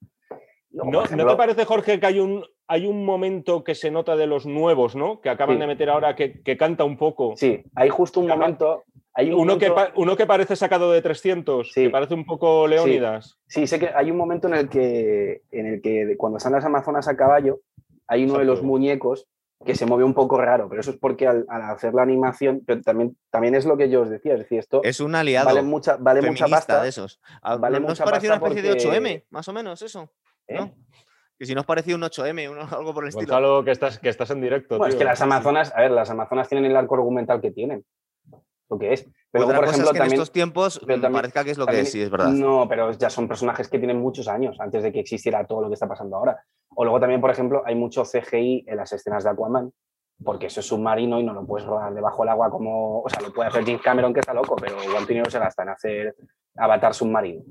¿No, 0.76 1.04
te 1.04 1.36
parece, 1.36 1.66
Jorge, 1.66 2.00
que 2.00 2.06
hay 2.06 2.20
un, 2.20 2.46
hay 2.68 2.86
un 2.86 3.06
momento 3.06 3.64
que 3.64 3.76
se 3.76 3.92
nota 3.92 4.16
de 4.16 4.28
los 4.28 4.46
nuevos, 4.46 4.96
¿no? 4.96 5.22
Que 5.22 5.30
acaban 5.30 5.60
de 5.60 5.68
meter 5.68 5.90
ahora 5.90 6.16
que, 6.16 6.58
canta 6.58 6.84
un 6.84 6.98
poco. 6.98 7.34
Sí, 7.38 7.64
hay 7.76 7.90
justo 7.90 8.20
un 8.20 8.28
momento. 8.28 8.84
Hay 9.14 9.32
uno, 9.32 9.58
Que 9.58 9.74
uno 9.96 10.18
que 10.18 10.26
parece 10.26 10.58
sacado 10.58 10.92
de 10.92 11.02
300, 11.02 11.72
que 11.74 11.90
parece 11.90 12.14
un 12.14 12.26
poco 12.26 12.68
Leónidas. 12.68 13.40
Sí. 13.48 13.66
sé 13.66 13.80
que 13.80 13.88
hay 13.88 14.12
un 14.12 14.18
momento 14.18 14.48
en 14.50 14.56
el 14.56 14.70
que, 14.70 15.44
en 15.52 15.68
el 15.68 15.82
que 15.82 16.16
cuando 16.18 16.38
están 16.38 16.52
las 16.52 16.66
Amazonas 16.66 17.08
a 17.08 17.16
caballo, 17.16 17.62
hay 18.08 18.26
uno 18.26 18.40
de 18.40 18.46
los 18.46 18.62
muñecos 18.62 19.28
que 19.64 19.74
se 19.74 19.86
mueve 19.86 20.04
un 20.04 20.14
poco 20.14 20.38
raro, 20.38 20.68
pero 20.68 20.82
eso 20.82 20.92
es 20.92 20.98
porque 20.98 21.28
al, 21.28 21.46
hacer 21.50 21.94
la 21.94 22.04
animación, 22.04 22.62
pero 22.68 22.82
también, 22.82 23.18
también 23.30 23.56
es 23.56 23.66
lo 23.66 23.78
que 23.78 23.90
yo 23.90 24.02
os 24.02 24.10
decía, 24.10 24.34
es 24.34 24.40
decir, 24.40 24.60
esto 24.60 24.82
es 24.84 25.00
un 25.00 25.16
aliado 25.16 25.46
vale 25.46 25.62
mucha, 25.62 25.96
vale 25.96 26.22
mucha 26.22 26.48
pasta 26.48 26.84
de 26.84 26.90
esos. 26.90 27.22
Ah, 27.42 27.56
vale 27.56 27.80
¿No 27.80 27.86
una 27.86 27.94
especie 27.94 28.62
de 28.62 28.74
8M, 28.74 29.24
más 29.30 29.48
o 29.48 29.54
menos 29.54 29.82
eso? 29.82 30.12
¿Eh? 30.48 30.72
Que 31.38 31.46
si 31.46 31.54
nos 31.54 31.66
parecía 31.66 31.96
un 31.96 32.02
8M, 32.02 32.72
algo 32.72 32.94
por 32.94 33.04
el 33.04 33.10
estilo. 33.10 33.28
Gonzalo, 33.28 33.64
que 33.64 33.72
estás, 33.72 34.00
que 34.00 34.10
estás 34.10 34.30
en 34.32 34.42
directo. 34.42 34.84
es 34.86 34.96
que 34.96 35.04
las 35.04 35.22
Amazonas, 35.22 35.74
a 35.76 35.82
ver, 35.82 35.92
las 35.92 36.10
Amazonas 36.10 36.48
tienen 36.48 36.70
el 36.70 36.78
arco 36.78 36.96
argumental 36.96 37.42
que 37.42 37.52
tienen. 37.52 37.86
Lo 38.70 38.80
que 38.80 38.94
es. 38.94 39.08
Pero 39.32 39.46
por 39.46 39.66
ejemplo, 39.66 39.92
en 39.94 40.02
estos 40.04 40.32
tiempos 40.32 40.82
parezca 41.12 41.44
que 41.44 41.52
es 41.52 41.58
lo 41.58 41.68
que 41.68 41.82
es, 41.82 41.92
sí, 41.92 42.02
es 42.02 42.10
verdad. 42.10 42.30
No, 42.30 42.68
pero 42.68 42.92
ya 42.94 43.10
son 43.10 43.28
personajes 43.28 43.68
que 43.68 43.78
tienen 43.78 44.00
muchos 44.00 44.28
años 44.28 44.58
antes 44.60 44.82
de 44.82 44.92
que 44.92 45.02
existiera 45.02 45.46
todo 45.46 45.62
lo 45.62 45.68
que 45.68 45.76
está 45.76 45.88
pasando 45.88 46.16
ahora. 46.16 46.42
O 46.70 46.84
luego 46.84 47.00
también, 47.00 47.22
por 47.22 47.30
ejemplo, 47.30 47.62
hay 47.66 47.76
mucho 47.76 48.04
CGI 48.04 48.66
en 48.68 48.78
las 48.78 48.92
escenas 48.92 49.24
de 49.24 49.30
Aquaman, 49.30 49.72
porque 50.24 50.48
eso 50.48 50.62
es 50.62 50.66
submarino 50.66 51.20
y 51.20 51.24
no 51.24 51.34
lo 51.34 51.46
puedes 51.46 51.68
rodar 51.68 51.94
debajo 51.94 52.24
del 52.24 52.30
agua 52.30 52.50
como. 52.50 53.02
O 53.02 53.10
sea, 53.10 53.22
lo 53.22 53.34
puede 53.34 53.50
hacer 53.50 53.66
James 53.66 53.82
Cameron, 53.82 54.14
que 54.14 54.22
está 54.22 54.34
loco, 54.34 54.56
pero 54.56 54.82
igual 54.84 55.06
dinero 55.06 55.30
se 55.30 55.38
gasta 55.38 55.64
en 55.64 55.70
hacer 55.70 56.16
Avatar 56.56 56.94
submarino. 56.94 57.44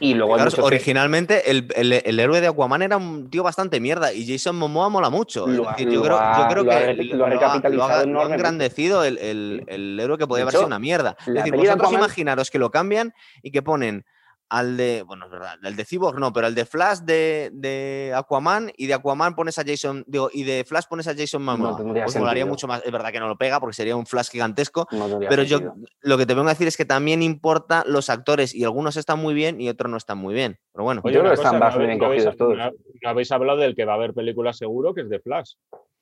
Y 0.00 0.14
luego 0.14 0.36
originalmente 0.62 1.50
el, 1.50 1.68
el, 1.74 2.20
héroe 2.20 2.40
de 2.40 2.48
Aquaman 2.48 2.82
era 2.82 2.96
un 2.96 3.30
tío 3.30 3.42
bastante 3.42 3.80
mierda 3.80 4.12
y 4.12 4.26
Jason 4.26 4.56
Momoa 4.56 4.88
mola 4.88 5.10
mucho. 5.10 5.46
yo, 5.48 5.64
creo, 5.76 5.86
yo, 5.86 6.48
creo, 6.48 6.64
que 6.64 7.70
lo 7.70 7.84
ha, 7.84 8.04
lo 8.04 8.20
ha, 8.20 8.24
engrandecido 8.24 9.04
el, 9.04 9.98
héroe 10.00 10.18
que 10.18 10.26
podía 10.26 10.42
haber 10.42 10.52
sido 10.52 10.66
una 10.66 10.78
mierda. 10.78 11.16
Es 11.26 11.34
decir, 11.34 11.54
vosotros 11.54 11.92
imaginaros 11.92 12.50
que 12.50 12.58
lo 12.58 12.70
cambian 12.70 13.14
y 13.42 13.50
que 13.50 13.62
ponen 13.62 14.04
al 14.48 14.76
de, 14.76 15.02
bueno, 15.02 15.26
es 15.26 15.30
verdad, 15.30 15.54
el 15.62 15.76
de 15.76 15.84
Cyborg 15.84 16.18
no, 16.18 16.32
pero 16.32 16.46
el 16.46 16.54
de 16.54 16.64
Flash 16.64 16.98
de, 17.00 18.12
Aquaman 18.14 18.70
y 18.76 18.86
de 18.86 18.94
Aquaman 18.94 19.34
pones 19.34 19.58
a 19.58 19.64
Jason, 19.66 20.04
digo, 20.06 20.30
y 20.32 20.44
de 20.44 20.64
Flash 20.64 20.84
pones 20.88 21.08
a 21.08 21.14
Jason 21.14 21.42
Momoa. 21.42 21.78
No 21.78 21.94
pues 21.94 22.16
molaría 22.16 22.46
mucho 22.46 22.66
más. 22.66 22.82
Es 22.84 22.92
verdad 22.92 23.10
que 23.10 23.20
no 23.20 23.28
lo 23.28 23.36
pega 23.36 23.60
porque 23.60 23.74
sería 23.74 23.96
un 23.96 24.06
Flash 24.06 24.30
gigantesco, 24.30 24.86
pero 25.28 25.42
yo 25.42 25.58
lo 26.00 26.18
que 26.18 26.26
te 26.26 26.34
vengo 26.34 26.48
a 26.48 26.52
decir 26.52 26.68
es 26.68 26.76
que 26.76 26.84
también 26.84 27.22
importa 27.22 27.84
los 27.86 28.08
actores 28.10 28.54
y 28.54 28.64
algunos 28.64 28.96
están 28.96 29.18
muy 29.18 29.34
bien 29.34 29.60
y 29.60 29.68
otros 29.68 29.90
no 29.90 29.96
están 29.96 30.18
muy 30.18 30.34
bien. 30.34 30.58
Pero 30.72 30.84
bueno, 30.84 31.02
yo 31.04 31.20
creo 31.20 31.24
que 31.24 31.34
están 31.34 31.58
más 31.58 31.76
bien 31.76 31.98
cogidos 31.98 32.36
todos. 32.36 32.58
habéis 33.04 33.32
hablado 33.32 33.58
del 33.58 33.74
que 33.74 33.84
va 33.84 33.92
a 33.92 33.96
haber 33.96 34.14
película 34.14 34.52
seguro, 34.52 34.94
que 34.94 35.02
es 35.02 35.08
de 35.08 35.20
Flash. 35.20 35.54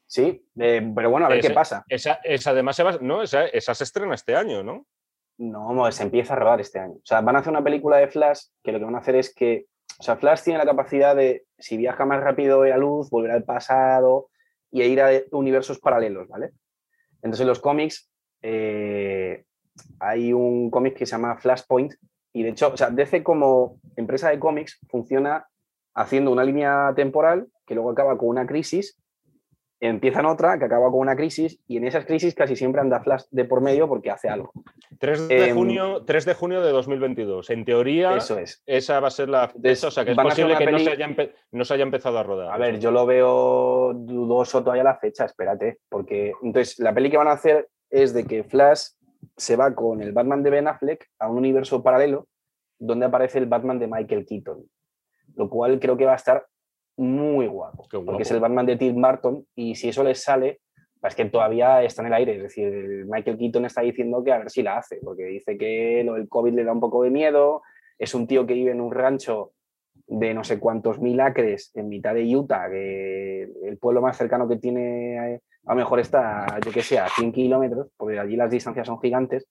Sí, 0.06 0.46
eh, 0.60 0.92
pero 0.94 1.10
bueno, 1.10 1.26
a 1.26 1.28
ver 1.30 1.40
qué 1.40 1.50
pasa. 1.50 1.84
Esa, 1.88 2.20
además 2.46 2.76
se 2.76 2.84
no, 3.00 3.22
esa, 3.22 3.46
esa 3.46 3.74
se 3.74 3.84
estrena 3.84 4.14
este 4.14 4.36
año, 4.36 4.62
¿no? 4.62 4.86
No, 5.36 5.90
se 5.90 6.02
empieza 6.02 6.34
a 6.34 6.36
rodar 6.36 6.60
este 6.60 6.78
año. 6.78 6.94
O 6.94 7.06
sea, 7.06 7.20
van 7.20 7.36
a 7.36 7.40
hacer 7.40 7.50
una 7.50 7.64
película 7.64 7.96
de 7.96 8.08
Flash 8.08 8.46
que 8.62 8.72
lo 8.72 8.78
que 8.78 8.84
van 8.84 8.94
a 8.94 8.98
hacer 8.98 9.16
es 9.16 9.34
que, 9.34 9.66
o 9.98 10.02
sea, 10.02 10.16
Flash 10.16 10.42
tiene 10.42 10.58
la 10.58 10.64
capacidad 10.64 11.16
de, 11.16 11.44
si 11.58 11.76
viaja 11.76 12.04
más 12.04 12.22
rápido 12.22 12.62
a 12.62 12.76
luz, 12.76 13.10
volver 13.10 13.32
al 13.32 13.44
pasado 13.44 14.28
y 14.70 14.82
ir 14.82 15.00
a 15.00 15.10
universos 15.32 15.80
paralelos, 15.80 16.28
¿vale? 16.28 16.50
Entonces, 17.16 17.40
en 17.40 17.48
los 17.48 17.60
cómics 17.60 18.10
eh, 18.42 19.44
hay 19.98 20.32
un 20.32 20.70
cómic 20.70 20.96
que 20.96 21.06
se 21.06 21.12
llama 21.12 21.36
Flashpoint 21.36 21.94
y 22.32 22.42
de 22.42 22.50
hecho, 22.50 22.72
o 22.72 22.76
sea, 22.76 22.90
DC 22.90 23.22
como 23.22 23.78
empresa 23.96 24.28
de 24.28 24.38
cómics 24.38 24.78
funciona 24.88 25.48
haciendo 25.94 26.32
una 26.32 26.44
línea 26.44 26.92
temporal 26.94 27.48
que 27.66 27.74
luego 27.74 27.90
acaba 27.90 28.18
con 28.18 28.28
una 28.28 28.46
crisis 28.46 28.98
empiezan 29.88 30.26
otra 30.26 30.58
que 30.58 30.64
acaba 30.64 30.90
con 30.90 31.00
una 31.00 31.16
crisis 31.16 31.60
y 31.66 31.76
en 31.76 31.86
esas 31.86 32.06
crisis 32.06 32.34
casi 32.34 32.56
siempre 32.56 32.80
anda 32.80 33.00
Flash 33.00 33.24
de 33.30 33.44
por 33.44 33.60
medio 33.60 33.88
porque 33.88 34.10
hace 34.10 34.28
algo. 34.28 34.52
3 34.98 35.28
de, 35.28 35.48
em, 35.48 35.56
junio, 35.56 36.04
3 36.04 36.24
de 36.24 36.34
junio 36.34 36.62
de 36.62 36.70
2022. 36.70 37.50
En 37.50 37.64
teoría, 37.64 38.16
eso 38.16 38.38
es. 38.38 38.62
esa 38.66 39.00
va 39.00 39.08
a 39.08 39.10
ser 39.10 39.28
la... 39.28 39.52
Eso, 39.62 39.88
o 39.88 39.90
sea, 39.90 40.04
que 40.04 40.12
es 40.12 40.16
posible 40.16 40.56
que 40.56 40.70
no, 40.70 40.78
se 40.78 40.90
haya 40.90 41.08
no, 41.52 41.64
se 41.64 41.74
haya 41.74 41.82
empezado 41.82 42.18
a 42.18 42.22
rodar. 42.22 42.52
A 42.52 42.58
ver, 42.58 42.78
yo 42.78 42.90
lo 42.90 43.04
veo 43.04 43.92
dudoso 43.94 44.62
todavía 44.62 44.84
la 44.84 44.96
fecha, 44.96 45.24
espérate, 45.24 45.80
porque 45.88 46.32
entonces 46.42 46.78
la 46.78 46.94
peli 46.94 47.10
que 47.10 47.16
van 47.16 47.28
a 47.28 47.32
hacer 47.32 47.68
es 47.90 48.14
de 48.14 48.24
que 48.24 48.44
Flash 48.44 48.88
se 49.36 49.56
va 49.56 49.74
con 49.74 50.02
el 50.02 50.12
Batman 50.12 50.42
de 50.42 50.50
Ben 50.50 50.68
Affleck 50.68 51.08
a 51.18 51.28
un 51.28 51.38
universo 51.38 51.82
paralelo 51.82 52.26
donde 52.78 53.06
aparece 53.06 53.38
el 53.38 53.46
Batman 53.46 53.78
de 53.78 53.86
Michael 53.86 54.26
Keaton, 54.26 54.64
lo 55.36 55.48
cual 55.48 55.78
creo 55.80 55.96
que 55.96 56.06
va 56.06 56.12
a 56.12 56.16
estar 56.16 56.46
muy 56.96 57.46
guapo, 57.46 57.86
porque 58.04 58.22
es 58.22 58.30
el 58.30 58.40
Batman 58.40 58.66
de 58.66 58.76
Tim 58.76 59.00
Burton 59.00 59.46
y 59.54 59.74
si 59.74 59.88
eso 59.88 60.04
les 60.04 60.22
sale, 60.22 60.60
es 61.02 61.14
que 61.14 61.26
todavía 61.26 61.82
está 61.82 62.02
en 62.02 62.06
el 62.08 62.14
aire, 62.14 62.36
es 62.36 62.42
decir, 62.42 63.04
Michael 63.06 63.36
Keaton 63.36 63.66
está 63.66 63.82
diciendo 63.82 64.24
que 64.24 64.32
a 64.32 64.38
ver 64.38 64.50
si 64.50 64.62
la 64.62 64.78
hace, 64.78 65.00
porque 65.04 65.24
dice 65.24 65.58
que 65.58 66.02
lo 66.04 66.14
del 66.14 66.28
COVID 66.28 66.54
le 66.54 66.64
da 66.64 66.72
un 66.72 66.80
poco 66.80 67.02
de 67.02 67.10
miedo, 67.10 67.62
es 67.98 68.14
un 68.14 68.26
tío 68.26 68.46
que 68.46 68.54
vive 68.54 68.70
en 68.70 68.80
un 68.80 68.92
rancho 68.92 69.52
de 70.06 70.34
no 70.34 70.44
sé 70.44 70.58
cuántos 70.58 71.00
mil 71.00 71.20
acres 71.20 71.70
en 71.74 71.88
mitad 71.88 72.14
de 72.14 72.34
Utah, 72.34 72.70
que 72.70 73.42
el 73.42 73.78
pueblo 73.78 74.00
más 74.00 74.16
cercano 74.16 74.48
que 74.48 74.56
tiene 74.56 75.40
a 75.66 75.72
lo 75.72 75.76
mejor 75.76 76.00
está, 76.00 76.46
yo 76.64 76.70
que 76.70 76.82
sé, 76.82 76.98
a 76.98 77.08
100 77.08 77.32
kilómetros, 77.32 77.88
porque 77.96 78.18
allí 78.18 78.36
las 78.36 78.50
distancias 78.50 78.86
son 78.86 79.00
gigantes, 79.00 79.46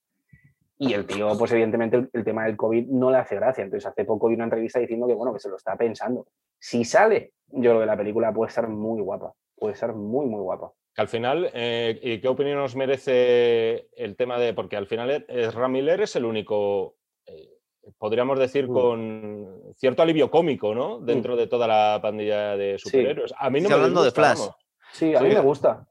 Y 0.78 0.92
el 0.92 1.06
tío, 1.06 1.36
pues 1.38 1.52
evidentemente 1.52 1.96
el, 1.96 2.10
el, 2.12 2.24
tema 2.24 2.44
del 2.46 2.56
COVID 2.56 2.88
no 2.88 3.10
le 3.10 3.18
hace 3.18 3.36
gracia. 3.36 3.62
Entonces 3.62 3.86
hace 3.86 4.04
poco 4.04 4.28
dio 4.28 4.36
una 4.36 4.44
entrevista 4.44 4.80
diciendo 4.80 5.06
que, 5.06 5.14
bueno, 5.14 5.32
que 5.32 5.38
se 5.38 5.48
lo 5.48 5.56
está 5.56 5.76
pensando. 5.76 6.26
Si 6.58 6.84
sale, 6.84 7.32
yo 7.48 7.70
creo 7.70 7.80
que 7.80 7.86
la 7.86 7.96
película 7.96 8.32
puede 8.32 8.48
estar 8.48 8.68
muy 8.68 9.00
guapa. 9.00 9.32
Puede 9.56 9.76
ser 9.76 9.92
muy, 9.92 10.26
muy 10.26 10.40
guapa. 10.40 10.72
Al 10.96 11.08
final, 11.08 11.50
eh, 11.54 11.98
¿y 12.02 12.20
qué 12.20 12.28
opinión 12.28 12.58
nos 12.58 12.76
merece 12.76 13.88
el 13.96 14.16
tema 14.16 14.38
de.? 14.38 14.54
Porque 14.54 14.76
al 14.76 14.86
final 14.86 15.26
Ramiller 15.52 16.00
es 16.00 16.14
el 16.16 16.24
único, 16.24 16.96
eh, 17.26 17.50
podríamos 17.98 18.38
decir, 18.38 18.68
mm. 18.68 18.72
con 18.72 19.62
cierto 19.76 20.02
alivio 20.02 20.30
cómico, 20.30 20.74
¿no? 20.74 21.00
Mm. 21.00 21.04
Dentro 21.04 21.36
de 21.36 21.46
toda 21.46 21.66
la 21.66 21.98
pandilla 22.00 22.56
de 22.56 22.78
superhéroes. 22.78 23.34
A 23.36 23.50
mí 23.50 23.60
no 23.60 23.66
Estoy 23.66 23.78
me 23.78 23.82
hablando 23.82 24.02
de 24.02 24.10
disgusta, 24.10 24.34
Flash. 24.34 24.38
vamos. 24.38 24.56
Sí, 24.92 25.14
a 25.14 25.20
mí 25.20 25.28
me 25.28 25.40
gusta. 25.40 25.86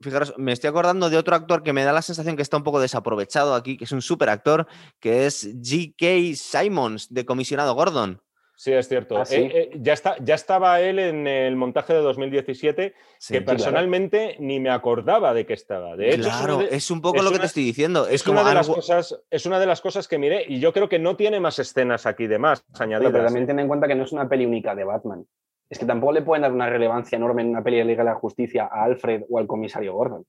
Fijaros, 0.00 0.34
me 0.36 0.52
estoy 0.52 0.68
acordando 0.68 1.08
de 1.08 1.16
otro 1.16 1.34
actor 1.34 1.62
que 1.62 1.72
me 1.72 1.82
da 1.84 1.92
la 1.92 2.02
sensación 2.02 2.36
que 2.36 2.42
está 2.42 2.56
un 2.58 2.62
poco 2.64 2.80
desaprovechado 2.80 3.54
aquí, 3.54 3.78
que 3.78 3.84
es 3.84 3.92
un 3.92 4.02
super 4.02 4.28
actor, 4.28 4.66
que 5.00 5.26
es 5.26 5.48
G.K. 5.62 6.36
Simons, 6.36 7.12
de 7.12 7.24
Comisionado 7.24 7.74
Gordon. 7.74 8.20
Sí, 8.58 8.72
es 8.72 8.88
cierto. 8.88 9.18
Ah, 9.18 9.24
sí. 9.26 9.36
Eh, 9.36 9.50
eh, 9.54 9.70
ya, 9.80 9.92
está, 9.92 10.16
ya 10.22 10.34
estaba 10.34 10.80
él 10.80 10.98
en 10.98 11.26
el 11.26 11.56
montaje 11.56 11.92
de 11.92 12.00
2017, 12.00 12.94
Sí, 13.18 13.34
que 13.34 13.42
personalmente 13.42 14.36
ni 14.38 14.60
me 14.60 14.70
acordaba 14.70 15.34
de 15.34 15.44
que 15.44 15.52
estaba. 15.54 15.94
De 15.96 16.08
hecho, 16.10 16.20
es 16.22 16.26
claro, 16.36 16.56
una 16.58 16.64
de- 16.66 16.76
es 16.76 16.90
un 16.90 17.02
poco 17.02 17.18
es 17.18 17.24
lo 17.24 17.30
que 17.30 17.34
una- 17.36 17.42
te 17.42 17.46
estoy 17.48 17.64
diciendo. 17.64 18.06
Es, 18.06 18.14
es 18.16 18.22
como 18.22 18.40
una 18.40 18.48
de 18.50 18.54
las 18.54 18.68
cosas, 18.68 19.18
es 19.30 19.44
una 19.46 19.58
de 19.60 19.66
las 19.66 19.80
cosas 19.82 20.08
que 20.08 20.18
miré 20.18 20.44
y 20.48 20.58
yo 20.60 20.72
creo 20.72 20.88
que 20.88 20.98
no 20.98 21.16
tiene 21.16 21.38
más 21.40 21.58
escenas 21.58 22.06
aquí 22.06 22.26
de 22.26 22.38
más 22.38 22.62
Pero, 22.72 22.84
añadidas. 22.84 23.12
pero 23.12 23.24
también 23.24 23.44
¿eh? 23.44 23.46
ten 23.48 23.58
en 23.60 23.68
cuenta 23.68 23.88
que 23.88 23.94
no 23.94 24.04
es 24.04 24.12
una 24.12 24.26
peli 24.28 24.46
única 24.46 24.74
de 24.74 24.84
Batman. 24.84 25.26
Es 25.68 25.78
que 25.78 25.84
tampoco 25.86 26.12
le 26.12 26.22
pueden 26.22 26.42
dar 26.42 26.52
una 26.52 26.68
relevancia 26.70 27.16
enorme 27.16 27.42
en 27.42 27.48
una 27.50 27.62
peli 27.62 27.78
de 27.78 27.84
Liga 27.84 28.04
de 28.04 28.10
la 28.10 28.14
Justicia 28.16 28.68
a 28.70 28.84
Alfred 28.84 29.22
o 29.28 29.38
al 29.38 29.46
comisario 29.46 29.94
Gordon. 29.94 30.24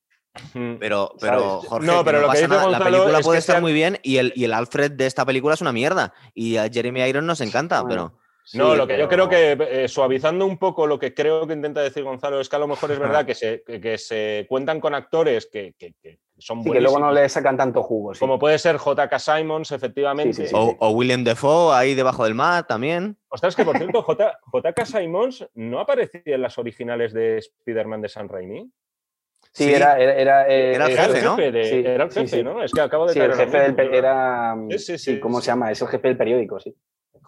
Pero, 0.79 1.11
pero. 1.19 1.61
Jorge, 1.61 1.87
No, 1.87 2.03
pero 2.03 2.19
lo 2.21 2.27
que 2.29 2.41
pasa 2.41 2.47
dice 2.57 2.69
la 2.71 2.79
película 2.79 3.19
es 3.19 3.25
puede 3.25 3.37
que 3.37 3.39
estar 3.39 3.53
sean- 3.55 3.63
muy 3.63 3.73
bien 3.73 3.97
y 4.03 4.17
el, 4.17 4.33
y 4.35 4.43
el 4.43 4.53
Alfred 4.53 4.91
de 4.91 5.05
esta 5.07 5.25
película 5.25 5.53
es 5.55 5.61
una 5.61 5.71
mierda. 5.71 6.13
Y 6.33 6.57
a 6.57 6.69
Jeremy 6.69 7.01
Irons 7.01 7.25
nos 7.25 7.41
encanta, 7.41 7.81
Bueno, 7.81 8.11
pero 8.13 8.21
No, 8.53 8.75
lo 8.75 8.87
que 8.87 8.97
yo 8.97 9.07
creo 9.09 9.27
que 9.27 9.57
eh, 9.59 9.87
suavizando 9.87 10.45
un 10.45 10.57
poco 10.57 10.87
lo 10.87 10.97
que 10.97 11.13
creo 11.13 11.45
que 11.45 11.53
intenta 11.53 11.81
decir 11.81 12.03
Gonzalo 12.03 12.39
es 12.39 12.47
que 12.47 12.55
a 12.55 12.59
lo 12.59 12.67
mejor 12.67 12.91
es 12.91 12.99
verdad 12.99 13.25
que 13.25 13.35
se, 13.35 13.63
que, 13.63 13.81
que 13.81 13.97
se 13.97 14.45
cuentan 14.47 14.79
con 14.79 14.95
actores 14.95 15.47
que, 15.51 15.73
que- 15.77 15.93
que 16.01 16.19
son 16.39 16.63
Sí, 16.63 16.71
que 16.71 16.79
luego 16.79 16.99
no 16.99 17.11
le 17.11 17.27
sacan 17.29 17.57
tanto 17.57 17.81
jugo. 17.83 18.13
sí. 18.13 18.19
como 18.19 18.37
puede 18.37 18.59
ser 18.59 18.77
J.K. 18.77 19.17
Simons, 19.19 19.71
efectivamente. 19.71 20.33
Sí, 20.33 20.43
sí, 20.43 20.47
sí. 20.49 20.55
o, 20.55 20.75
o 20.79 20.89
William 20.91 21.23
Defoe 21.23 21.73
ahí 21.75 21.95
debajo 21.95 22.23
del 22.25 22.35
mar 22.35 22.67
también. 22.67 23.17
Ostras, 23.29 23.55
que 23.55 23.65
por 23.65 23.75
cierto, 23.77 24.01
J.K. 24.03 24.85
Simons 24.85 25.47
no 25.55 25.79
aparecía 25.79 26.21
en 26.35 26.41
las 26.43 26.57
originales 26.57 27.11
de 27.13 27.39
Spider-Man 27.39 28.01
de 28.01 28.09
San 28.09 28.29
Raimi. 28.29 28.71
Sí, 29.51 29.63
Sí. 29.65 29.73
era, 29.73 29.97
era, 29.99 30.13
era, 30.15 30.47
eh, 30.47 30.73
Era 30.75 30.85
el 30.85 30.91
Era 30.91 31.03
jefe, 31.05 31.17
el 31.19 31.23
¿no? 31.25 31.35
jefe, 31.35 31.51
de- 31.51 31.63
Sí, 31.65 31.75
era 31.83 32.03
el 32.03 32.11
jefe 32.11 32.27
sí. 32.27 32.43
¿no? 32.43 32.63
Es 32.63 32.71
que 32.71 32.81
acabo 32.81 33.07
de 33.07 33.13
Sí, 33.13 33.19
el 33.19 33.33
jefe 33.33 33.71
del 33.71 33.93
era. 33.95 34.55
Sí, 34.69 34.77
sí, 34.77 34.97
sí, 34.99 35.13
sí, 35.15 35.19
¿cómo 35.19 35.39
sí. 35.39 35.45
se 35.45 35.51
llama? 35.51 35.71
Es 35.71 35.81
el 35.81 35.87
jefe 35.87 36.07
del 36.09 36.17
periódico, 36.17 36.59
sí. 36.59 36.75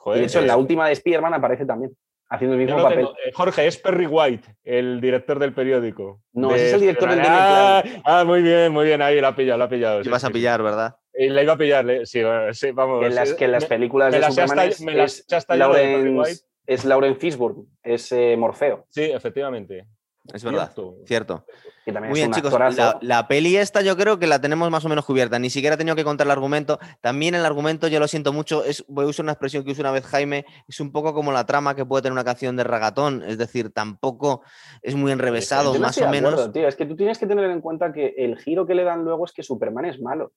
Y 0.07 0.19
de 0.19 0.25
hecho, 0.25 0.39
en 0.39 0.45
eh, 0.45 0.47
la 0.47 0.57
última 0.57 0.87
de 0.87 0.93
Spider-Man 0.93 1.33
aparece 1.33 1.65
también, 1.65 1.91
haciendo 2.29 2.55
el 2.55 2.61
mismo 2.65 2.81
papel. 2.81 2.97
tengo. 2.99 3.11
Eh, 3.25 3.31
Jorge, 3.33 3.67
es 3.67 3.77
Perry 3.77 4.05
White, 4.07 4.55
el 4.63 4.99
director 5.01 5.39
del 5.39 5.53
periódico. 5.53 6.21
No, 6.33 6.49
De 6.49 6.55
ese 6.55 6.67
es 6.67 6.73
el 6.73 6.79
director 6.81 7.09
del 7.09 7.19
ah, 7.23 7.83
ah, 8.05 8.23
muy 8.23 8.41
bien, 8.41 8.71
muy 8.71 8.85
bien, 8.85 9.01
ahí 9.01 9.19
lo 9.19 9.27
ha 9.27 9.35
pillado, 9.35 9.57
lo 9.57 9.63
ha 9.65 9.69
pillado. 9.69 10.01
Y 10.01 10.03
sí, 10.05 10.09
vas 10.09 10.23
a 10.23 10.29
pillar, 10.29 10.61
¿verdad? 10.63 10.95
Y 11.13 11.27
la 11.29 11.43
iba 11.43 11.53
a 11.53 11.57
pillar, 11.57 11.85
sí, 12.05 12.23
bueno, 12.23 12.53
sí, 12.53 12.71
vamos. 12.71 13.05
En 13.05 13.15
las, 13.15 13.33
que 13.33 13.45
en 13.45 13.51
las 13.51 13.63
me- 13.63 13.69
películas 13.69 14.11
me 14.11 14.19
de 14.19 14.25
Superman 14.25 14.67
es, 14.69 14.81
me 14.81 14.93
las 14.93 15.19
es 15.19 15.27
de 15.47 15.57
Perry 15.57 16.09
White. 16.11 16.39
es 16.65 16.85
Lawrence 16.85 17.19
Fishburne, 17.19 17.65
es 17.83 18.11
eh, 18.11 18.35
Morfeo, 18.37 18.85
Sí, 18.89 19.03
efectivamente. 19.03 19.85
Es 20.34 20.43
verdad. 20.43 20.71
Cierto. 21.05 21.45
Muy 21.86 22.13
bien, 22.13 22.32
chicos. 22.32 22.53
La, 22.75 22.99
la 23.01 23.27
peli 23.27 23.57
esta 23.57 23.82
yo 23.82 23.97
creo 23.97 24.19
que 24.19 24.27
la 24.27 24.39
tenemos 24.39 24.69
más 24.69 24.86
o 24.86 24.89
menos 24.89 25.05
cubierta. 25.05 25.39
Ni 25.39 25.49
siquiera 25.49 25.75
he 25.75 25.77
tenido 25.77 25.95
que 25.95 26.03
contar 26.03 26.27
el 26.27 26.32
argumento. 26.32 26.80
También 27.01 27.36
el 27.36 27.45
argumento, 27.45 27.88
yo 27.88 27.99
lo 27.99 28.07
siento 28.07 28.34
mucho, 28.34 28.63
es, 28.63 28.84
voy 28.88 29.05
a 29.05 29.07
usar 29.07 29.23
una 29.25 29.32
expresión 29.32 29.63
que 29.63 29.71
usó 29.71 29.82
una 29.82 29.91
vez 29.91 30.05
Jaime, 30.05 30.45
es 30.67 30.80
un 30.80 30.91
poco 30.91 31.13
como 31.13 31.32
la 31.32 31.45
trama 31.45 31.75
que 31.75 31.86
puede 31.86 32.03
tener 32.03 32.13
una 32.13 32.23
canción 32.23 32.55
de 32.55 32.63
ragatón. 32.63 33.23
Es 33.23 33.38
decir, 33.38 33.71
tampoco 33.71 34.43
es 34.82 34.95
muy 34.95 35.11
enrevesado, 35.11 35.73
más 35.80 35.97
o 35.97 36.05
acuerdo, 36.05 36.32
menos. 36.32 36.51
tío. 36.51 36.67
Es 36.67 36.75
que 36.75 36.86
tú 36.86 36.95
tienes 36.95 37.17
que 37.17 37.27
tener 37.27 37.49
en 37.49 37.61
cuenta 37.61 37.91
que 37.91 38.13
el 38.17 38.38
giro 38.38 38.65
que 38.65 38.75
le 38.75 38.84
dan 38.84 39.03
luego 39.03 39.25
es 39.25 39.32
que 39.32 39.43
Superman 39.43 39.86
es 39.86 39.99
malo. 39.99 40.34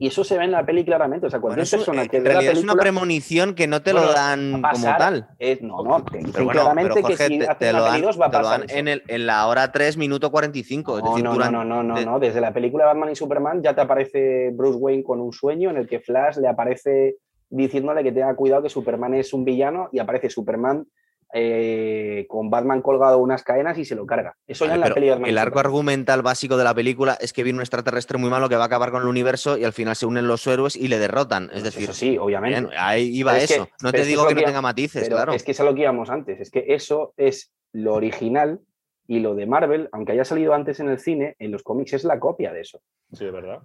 Y 0.00 0.06
eso 0.06 0.22
se 0.22 0.38
ve 0.38 0.44
en 0.44 0.52
la 0.52 0.64
peli 0.64 0.84
claramente. 0.84 1.26
O 1.26 1.30
sea, 1.30 1.40
cualquier 1.40 1.68
persona 1.68 2.02
en 2.02 2.08
que 2.08 2.18
la 2.20 2.24
realidad 2.30 2.52
es 2.52 2.62
una 2.62 2.76
premonición 2.76 3.54
que 3.56 3.66
no 3.66 3.82
te 3.82 3.92
lo 3.92 4.12
dan 4.12 4.52
como 4.52 4.62
pasar. 4.62 4.96
tal. 4.96 5.28
es- 5.40 5.60
no, 5.60 5.82
no, 5.82 6.04
te 6.04 6.18
dicen 6.18 6.32
Pero 6.32 6.44
bueno, 6.44 6.60
claramente 6.60 7.02
Jorge, 7.02 7.16
que 7.16 7.26
si 7.26 7.38
te, 7.40 7.54
te 7.56 7.72
lo 7.72 7.82
dan, 7.82 8.00
2 8.00 8.20
va 8.20 8.26
a 8.26 8.30
te 8.30 8.36
lo 8.36 8.42
pasar 8.44 8.60
dan 8.60 8.70
en, 8.78 8.86
el, 8.88 9.02
en 9.08 9.26
la 9.26 9.46
hora 9.48 9.72
3, 9.72 9.96
minuto 9.96 10.30
45. 10.30 10.98
es 10.98 11.02
No, 11.04 11.10
decir, 11.10 11.24
no, 11.24 11.30
no, 11.30 11.34
durante- 11.34 11.52
no, 11.58 11.64
no, 11.64 11.82
no, 11.82 11.94
de- 11.98 12.06
no. 12.06 12.20
Desde 12.20 12.40
la 12.40 12.52
película 12.52 12.84
Batman 12.86 13.10
y 13.10 13.16
Superman 13.16 13.60
ya 13.60 13.74
te 13.74 13.80
aparece 13.80 14.50
Bruce 14.52 14.78
Wayne 14.78 15.02
con 15.02 15.20
un 15.20 15.32
sueño 15.32 15.68
en 15.70 15.76
el 15.78 15.88
que 15.88 15.98
Flash 15.98 16.36
le 16.36 16.46
aparece 16.46 17.16
diciéndole 17.50 18.04
que 18.04 18.12
tenga 18.12 18.36
cuidado 18.36 18.62
que 18.62 18.68
Superman 18.68 19.14
es 19.14 19.32
un 19.32 19.44
villano 19.44 19.88
y 19.90 19.98
aparece 19.98 20.30
Superman 20.30 20.86
eh, 21.32 22.26
con 22.28 22.50
Batman 22.50 22.80
colgado 22.82 23.18
unas 23.18 23.42
cadenas 23.42 23.76
y 23.78 23.84
se 23.84 23.94
lo 23.94 24.06
carga. 24.06 24.34
Eso 24.46 24.64
ya 24.64 24.70
Vale, 24.72 24.82
en 24.82 24.88
la 24.88 24.94
peli 24.94 25.06
de 25.06 25.12
Batman 25.12 25.30
el 25.30 25.38
arco 25.38 25.58
argumental 25.60 26.22
básico 26.22 26.56
de 26.56 26.64
la 26.64 26.74
película 26.74 27.18
es 27.20 27.32
que 27.32 27.42
viene 27.42 27.58
un 27.58 27.62
extraterrestre 27.62 28.16
muy 28.18 28.30
malo 28.30 28.48
que 28.48 28.56
va 28.56 28.62
a 28.62 28.66
acabar 28.66 28.90
con 28.90 29.02
el 29.02 29.08
universo 29.08 29.58
y 29.58 29.64
al 29.64 29.72
final 29.72 29.94
se 29.96 30.06
unen 30.06 30.26
los 30.26 30.46
héroes 30.46 30.74
y 30.76 30.88
le 30.88 30.98
derrotan. 30.98 31.50
Es 31.52 31.62
decir, 31.62 31.84
Eso 31.84 31.92
sí, 31.92 32.16
obviamente. 32.18 32.60
bien, 32.60 32.72
ahí 32.78 33.10
iba 33.14 33.32
Pero 33.32 33.44
es 33.44 33.48
que- 33.48 33.54
eso. 33.56 33.68
no 33.82 33.92
te 33.92 34.04
digo 34.04 34.26
que 34.26 34.34
no 34.34 34.42
tenga 34.42 34.62
matices, 34.62 35.04
Pero 35.04 35.16
claro. 35.16 35.32
es 35.32 35.42
que 35.42 35.50
es 35.52 35.60
a 35.60 35.64
lo 35.64 35.74
que 35.74 35.82
íbamos 35.82 36.08
antes. 36.10 36.40
Es 36.40 36.50
que 36.50 36.64
eso 36.68 37.12
es 37.16 37.52
lo 37.72 37.94
original 37.94 38.60
y 39.06 39.20
lo 39.20 39.34
de 39.34 39.46
Marvel, 39.46 39.88
aunque 39.92 40.12
haya 40.12 40.24
salido 40.24 40.54
antes 40.54 40.80
en 40.80 40.88
el 40.88 40.98
cine, 40.98 41.36
en 41.38 41.50
los 41.50 41.62
cómics 41.62 41.92
es 41.92 42.04
la 42.04 42.18
copia 42.18 42.52
de 42.52 42.60
eso. 42.62 42.80
Sí, 43.12 43.24
es 43.26 43.32
verdad. 43.32 43.60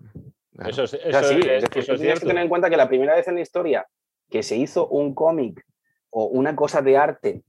Claro. 0.56 0.70
Eso 0.70 0.84
es, 0.84 0.94
O 0.94 0.98
sea, 0.98 1.20
eso 1.22 1.30
sí, 1.30 1.36
es- 1.40 1.46
es 1.46 1.62
decir, 1.64 1.78
eso 1.78 1.86
tú 1.88 1.94
es 1.94 2.00
tienes 2.02 2.20
que 2.20 2.26
tener 2.28 2.44
en 2.44 2.50
cuenta 2.50 2.70
que 2.70 2.78
la 2.78 2.88
primera 2.88 3.16
vez 3.16 3.28
en 3.28 3.36
la 3.36 3.42
historia 3.42 3.88
que 4.30 4.44
se 4.44 4.56
hizo 4.56 4.88
un 4.88 5.14
cómic 5.16 5.66
o 6.12 6.26
una 6.26 6.56
cosa 6.56 6.82
de 6.84 6.96
arte 6.96 7.42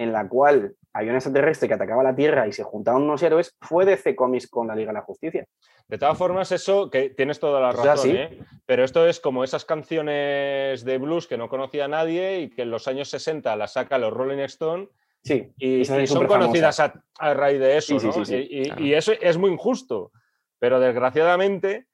en 0.00 0.12
la 0.12 0.28
cual 0.28 0.74
había 0.92 1.10
un 1.10 1.16
extraterrestre 1.16 1.68
que 1.68 1.74
atacaba 1.74 2.02
la 2.02 2.14
Tierra 2.14 2.48
y 2.48 2.52
se 2.52 2.62
juntaban 2.64 3.02
unos 3.02 3.22
héroes 3.22 3.56
fue 3.60 3.84
DC 3.84 4.16
Comics 4.16 4.48
con 4.48 4.66
la 4.66 4.74
Liga 4.74 4.88
de 4.88 4.94
la 4.98 5.02
Justicia. 5.02 5.46
De 5.86 5.98
todas 5.98 6.16
formas, 6.16 6.50
eso, 6.52 6.88
que 6.90 7.10
tienes 7.10 7.38
toda 7.38 7.60
la 7.60 7.70
O 7.70 7.72
sea, 7.82 7.84
razón, 7.92 8.10
sí. 8.10 8.16
¿eh? 8.16 8.38
pero 8.64 8.84
esto 8.84 9.06
es 9.06 9.20
como 9.20 9.44
esas 9.44 9.64
canciones 9.64 10.84
de 10.84 10.98
blues 10.98 11.26
que 11.26 11.36
no 11.36 11.48
conocía 11.48 11.86
nadie 11.88 12.40
y 12.40 12.50
que 12.50 12.62
en 12.62 12.70
los 12.70 12.88
años 12.88 13.10
60 13.10 13.54
las 13.56 13.74
saca 13.74 13.98
los 13.98 14.12
Rolling 14.12 14.38
Stone 14.38 14.88
Sí, 15.22 15.52
y, 15.58 15.84
son 15.84 16.26
conocidas 16.26 16.80
a, 16.80 16.94
a 17.18 17.34
raíz 17.34 17.60
de 17.60 17.76
eso. 17.76 17.98
Sí, 17.98 18.00
sí, 18.00 18.06
¿no? 18.06 18.24
sí, 18.24 18.24
sí, 18.24 18.48
y, 18.50 18.60
y- 18.60 18.64
claro. 18.64 18.82
y 18.84 18.94
eso 18.94 19.12
es 19.20 19.36
muy 19.36 19.50
injusto, 19.50 20.12
pero 20.58 20.80
desgraciadamente 20.80 21.86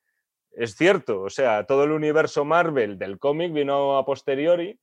es 0.53 0.77
cierto. 0.77 1.23
O 1.23 1.31
sea, 1.31 1.67
todo 1.67 1.85
el 1.85 1.91
universo 1.91 2.45
Marvel 2.45 2.99
del 2.99 3.19
cómic 3.19 3.53
vino 3.53 3.99
a 3.99 4.05
posteriori 4.07 4.79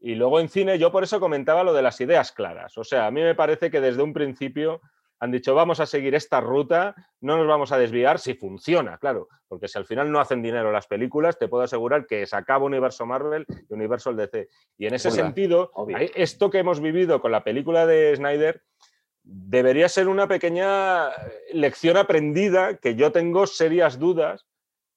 y 0.00 0.14
luego 0.14 0.40
en 0.40 0.48
cine 0.48 0.78
yo 0.78 0.92
por 0.92 1.02
eso 1.02 1.20
comentaba 1.20 1.64
lo 1.64 1.72
de 1.72 1.82
las 1.82 2.00
ideas 2.00 2.32
claras. 2.32 2.78
O 2.78 2.84
sea, 2.84 3.06
a 3.06 3.10
mí 3.10 3.20
me 3.20 3.34
parece 3.34 3.70
que 3.70 3.80
desde 3.80 4.02
un 4.02 4.12
principio 4.12 4.80
han 5.20 5.32
dicho 5.32 5.54
vamos 5.54 5.80
a 5.80 5.86
seguir 5.86 6.14
esta 6.14 6.40
ruta, 6.40 6.94
no 7.20 7.36
nos 7.36 7.46
vamos 7.46 7.72
a 7.72 7.78
desviar 7.78 8.18
si 8.18 8.34
funciona, 8.34 8.98
claro, 8.98 9.28
porque 9.48 9.66
si 9.66 9.76
al 9.78 9.84
final 9.84 10.12
no 10.12 10.20
hacen 10.20 10.42
dinero 10.42 10.70
las 10.70 10.86
películas, 10.86 11.38
te 11.38 11.48
puedo 11.48 11.64
asegurar 11.64 12.06
que 12.06 12.24
se 12.26 12.36
acaba 12.36 12.64
universo 12.64 13.04
Marvel 13.04 13.44
y 13.48 13.74
universo 13.74 14.12
DC. 14.12 14.48
Y 14.76 14.86
en 14.86 14.94
ese 14.94 15.10
sentido, 15.10 15.70
obvio. 15.74 15.96
esto 16.14 16.50
que 16.50 16.58
hemos 16.58 16.80
vivido 16.80 17.20
con 17.20 17.32
la 17.32 17.42
película 17.42 17.86
de 17.86 18.14
Snyder 18.14 18.62
debería 19.24 19.88
ser 19.88 20.08
una 20.08 20.28
pequeña 20.28 21.08
lección 21.52 21.96
aprendida 21.96 22.76
que 22.78 22.94
yo 22.94 23.12
tengo 23.12 23.46
serias 23.46 23.98
dudas, 23.98 24.46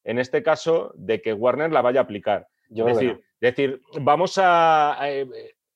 en 0.03 0.19
este 0.19 0.43
caso, 0.43 0.93
de 0.95 1.21
que 1.21 1.33
Warner 1.33 1.71
la 1.71 1.81
vaya 1.81 2.01
a 2.01 2.03
aplicar. 2.03 2.47
Yo 2.69 2.87
Es 2.87 2.97
creo 2.97 3.19
que 3.41 3.47
decir, 3.47 3.81
vamos 3.99 4.37
a, 4.37 5.01
a, 5.01 5.11
eh, 5.11 5.27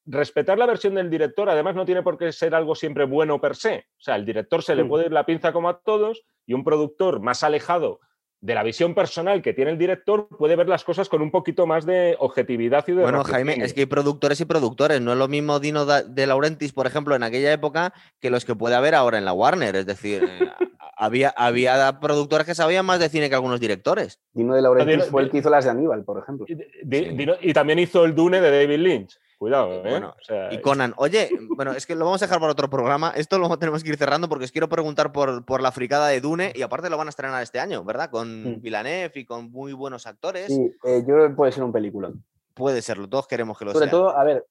respetar 0.05 0.57
la 0.57 0.67
versión 0.67 0.95
del 0.95 1.09
director, 1.09 1.49
además 1.49 1.75
no 1.75 1.83
tiene 1.83 2.03
por 2.03 2.17
qué 2.17 2.31
ser 2.31 2.53
algo 2.53 2.75
siempre 2.75 3.05
bueno 3.05 3.41
per 3.41 3.55
se. 3.55 3.87
O 3.97 4.01
sea, 4.01 4.13
al 4.13 4.23
director 4.25 4.61
se 4.63 4.75
le 4.75 4.83
Mm. 4.83 4.87
puede 4.87 5.05
ir 5.07 5.11
la 5.11 5.25
pinza 5.25 5.51
como 5.51 5.67
a 5.67 5.79
todos 5.79 6.23
y 6.45 6.53
un 6.53 6.63
productor 6.63 7.19
más 7.19 7.43
alejado 7.43 7.99
de 8.41 8.53
la 8.53 8.61
visión 8.61 8.93
personal 8.93 9.41
que 9.41 9.53
tiene 9.53 9.71
el 9.71 9.79
director 9.79 10.27
puede 10.37 10.55
ver 10.55 10.69
las 10.69 10.83
cosas 10.83 11.09
con 11.09 11.23
un 11.23 11.31
poquito 11.31 11.65
más 11.65 11.87
de 11.87 12.15
objetividad 12.19 12.85
y 12.87 12.91
de 12.91 13.01
Bueno, 13.01 13.23
Jaime, 13.23 13.55
es 13.63 13.73
que 13.73 13.79
hay 13.81 13.85
productores 13.87 14.39
y 14.39 14.45
productores. 14.45 15.01
No 15.01 15.13
es 15.13 15.17
lo 15.17 15.27
mismo 15.27 15.59
Dino 15.59 15.85
de 15.87 16.27
Laurentiis, 16.27 16.71
por 16.71 16.85
ejemplo, 16.85 17.15
en 17.15 17.23
aquella 17.23 17.51
época, 17.51 17.93
que 18.21 18.29
los 18.29 18.45
que 18.45 18.53
puede 18.53 18.75
haber 18.75 18.93
ahora 18.93 19.17
en 19.17 19.25
la 19.25 19.33
Warner. 19.33 19.75
Es 19.77 19.87
decir, 19.87 20.23
eh, 20.23 20.51
había, 20.95 21.29
había 21.29 21.99
productores 21.99 22.45
que 22.47 22.55
sabían 22.55 22.85
más 22.85 22.99
de 22.99 23.09
cine 23.09 23.29
que 23.29 23.35
algunos 23.35 23.59
directores. 23.59 24.19
Dino 24.33 24.55
de 24.55 24.61
Laurentiis 24.61 25.05
fue 25.05 25.21
el 25.23 25.29
que 25.29 25.37
hizo 25.39 25.49
las 25.49 25.65
de 25.65 25.71
Aníbal, 25.71 26.03
por 26.03 26.19
ejemplo. 26.19 26.45
Sí. 26.47 26.57
y 27.41 27.53
también 27.53 27.79
hizo 27.79 28.05
el 28.05 28.15
Dune 28.15 28.41
de 28.41 28.51
David 28.51 28.79
Lynch. 28.79 29.19
Cuidado, 29.37 29.69
¿eh? 29.73 29.81
Bueno, 29.89 30.15
O 30.17 30.23
sea, 30.23 30.51
Y 30.53 30.61
Conan, 30.61 30.93
oye, 30.95 31.29
bueno, 31.57 31.73
es 31.73 31.85
que 31.85 31.93
lo 31.93 32.05
vamos 32.05 32.21
a 32.21 32.25
dejar 32.25 32.39
para 32.39 32.53
otro 32.53 32.69
programa. 32.69 33.11
Esto 33.17 33.37
lo 33.37 33.59
tenemos 33.59 33.83
que 33.83 33.89
ir 33.89 33.97
cerrando 33.97 34.29
porque 34.29 34.45
os 34.45 34.51
quiero 34.53 34.69
preguntar 34.69 35.11
por, 35.11 35.43
por 35.43 35.61
la 35.61 35.73
fricada 35.73 36.07
de 36.07 36.21
Dune 36.21 36.53
y 36.55 36.61
aparte 36.61 36.89
lo 36.89 36.97
van 36.97 37.07
a 37.07 37.09
estrenar 37.09 37.43
este 37.43 37.59
año, 37.59 37.83
¿verdad? 37.83 38.09
Con 38.09 38.43
Mm. 38.43 38.61
Villeneuve 38.61 39.11
y 39.15 39.25
con 39.25 39.51
muy 39.51 39.73
buenos 39.73 40.07
actores. 40.07 40.47
Sí, 40.47 40.73
eh, 40.85 40.99
yo 41.05 41.13
creo 41.15 41.27
que 41.27 41.33
puede 41.35 41.51
ser 41.51 41.63
un 41.63 41.73
película. 41.73 42.11
Puede 42.53 42.81
serlo, 42.81 43.09
todos 43.09 43.27
queremos 43.27 43.57
que 43.59 43.65
lo 43.65 43.73
Sobre 43.73 43.85
sea. 43.87 43.91
todo, 43.91 44.17
a 44.17 44.23
ver, 44.23 44.45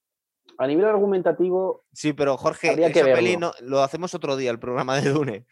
a 0.58 0.66
nivel 0.66 0.84
argumentativo, 0.84 1.84
Sí, 1.94 2.12
pero 2.12 2.36
Jorge, 2.36 2.68
Habría 2.70 2.92
que 2.92 3.00
esa 3.00 3.14
peli 3.14 3.38
no- 3.38 3.52
lo 3.62 3.82
hacemos 3.82 4.14
otro 4.14 4.36
día, 4.36 4.50
el 4.50 4.58
programa 4.58 5.00
de 5.00 5.08
Dune. 5.10 5.46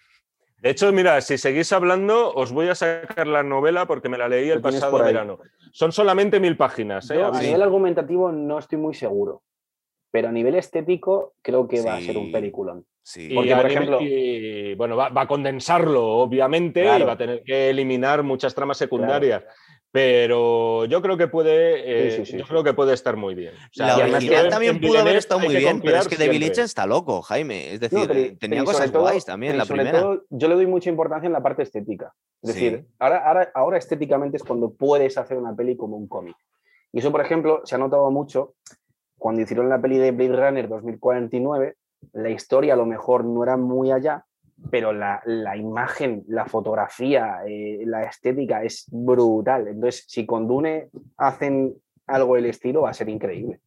De 0.63 0.71
hecho, 0.71 0.93
mira, 0.93 1.21
si 1.21 1.39
seguís 1.39 1.73
hablando, 1.73 2.33
os 2.35 2.53
voy 2.53 2.69
a 2.69 2.77
sacar 2.77 3.27
la 3.27 3.43
novela 3.43 3.85
porque 3.87 4.09
me 4.09 4.17
la 4.17 4.29
leí 4.29 4.49
el 4.49 4.61
pasado 4.61 4.97
verano. 4.97 5.41
Son 5.73 5.91
solamente 5.91 6.39
mil 6.39 6.57
páginas. 6.57 7.11
¿eh? 7.11 7.15
Yo, 7.17 7.35
a 7.35 7.41
nivel 7.43 7.63
argumentativo 7.63 8.31
no 8.31 8.61
estoy 8.61 8.79
muy 8.79 8.95
seguro, 8.95 9.43
pero 10.13 10.29
a 10.29 10.33
nivel 10.33 10.55
estético 10.55 11.35
creo 11.43 11.67
que 11.67 11.83
va 11.83 11.97
a 11.97 12.01
ser 12.01 12.17
un 12.17 12.31
peliculón. 12.31 12.87
Sí. 13.03 13.33
Porque, 13.35 13.57
por 13.57 13.67
ejemplo- 13.67 13.99
y, 14.01 14.77
bueno, 14.77 14.95
va, 14.97 15.09
va 15.09 15.23
a 15.23 15.27
condensarlo, 15.27 16.07
obviamente, 16.07 16.85
y 16.85 17.03
va 17.03 17.13
a 17.15 17.19
tener 17.19 17.43
que 17.43 17.71
eliminar 17.71 18.23
muchas 18.23 18.55
tramas 18.55 18.79
secundarias. 18.79 19.43
Pero 19.93 20.87
yo 20.87 21.03
creo 21.03 21.19
que 21.19 21.29
puede, 21.29 22.07
eh, 22.09 22.11
Sí, 22.13 22.25
sí, 22.25 22.33
sí, 22.33 22.39
yo 22.39 22.47
creo 22.47 22.65
que 22.65 22.73
puede 22.73 22.95
estar 22.95 23.15
muy 23.17 23.35
bien. 23.35 23.53
O 23.55 23.59
sea, 23.73 23.99
la 23.99 24.05
original 24.17 24.49
también 24.49 24.81
pudo 24.81 24.99
haber 24.99 25.17
estado 25.17 25.39
muy 25.41 25.55
bien, 25.55 25.83
pero 25.83 25.99
es 25.99 26.09
que 26.09 26.17
David 26.17 26.31
siempre. 26.39 26.49
Lynch 26.49 26.59
está 26.59 26.87
loco, 26.87 27.21
Jaime. 27.21 27.75
Es 27.75 27.81
decir, 27.81 27.99
No, 27.99 28.07
pero- 28.09 28.37
tenía 28.39 28.61
pero 28.61 28.65
cosas 28.65 28.91
todo- 28.91 29.03
guays 29.03 29.25
también, 29.27 29.59
la 29.59 29.67
sobre 29.67 29.83
primera. 29.83 30.01
todo, 30.03 30.25
yo 30.31 30.49
le 30.49 30.55
doy 30.55 30.67
mucha 30.67 30.89
importancia 30.89 31.27
en 31.27 31.35
la 31.35 31.43
parte 31.43 31.63
estética. 31.63 32.15
Es 32.43 32.55
Sí. 32.55 32.65
decir, 32.65 32.87
ahora, 32.99 33.19
ahora, 33.29 33.51
ahora 33.55 33.77
estéticamente 33.79 34.39
es 34.39 34.43
cuando 34.43 34.73
puedes 34.73 35.19
hacer 35.19 35.37
una 35.37 35.55
peli 35.55 35.77
como 35.77 35.99
un 35.99 36.09
cómic. 36.09 36.37
Y 36.91 37.01
eso, 37.01 37.13
por 37.13 37.21
ejemplo, 37.21 37.61
se 37.65 37.75
ha 37.75 37.79
notado 37.79 38.11
mucho 38.11 38.55
cuando 39.19 39.43
hicieron 39.43 39.69
la 39.69 39.81
peli 39.81 39.99
de 39.99 40.11
Blade 40.11 40.37
Runner 40.49 40.69
2049. 40.69 41.77
La 42.15 42.31
historia 42.31 42.73
a 42.73 42.77
lo 42.77 42.87
mejor 42.87 43.25
no 43.27 43.43
era 43.43 43.59
muy 43.59 43.93
allá, 43.93 44.25
pero 44.71 44.93
la, 44.93 45.23
la 45.27 45.57
imagen, 45.57 46.25
la 46.29 46.47
fotografía, 46.47 47.39
eh, 47.47 47.83
la 47.87 48.03
estética 48.05 48.63
es 48.63 48.87
brutal. 48.91 49.69
Entonces, 49.69 50.05
si 50.09 50.25
con 50.27 50.47
Dune 50.47 50.89
hacen 51.17 51.75
algo 52.07 52.37
del 52.37 52.47
estilo, 52.47 52.83
va 52.83 52.91
a 52.91 52.95
ser 52.95 53.09
increíble. 53.09 53.61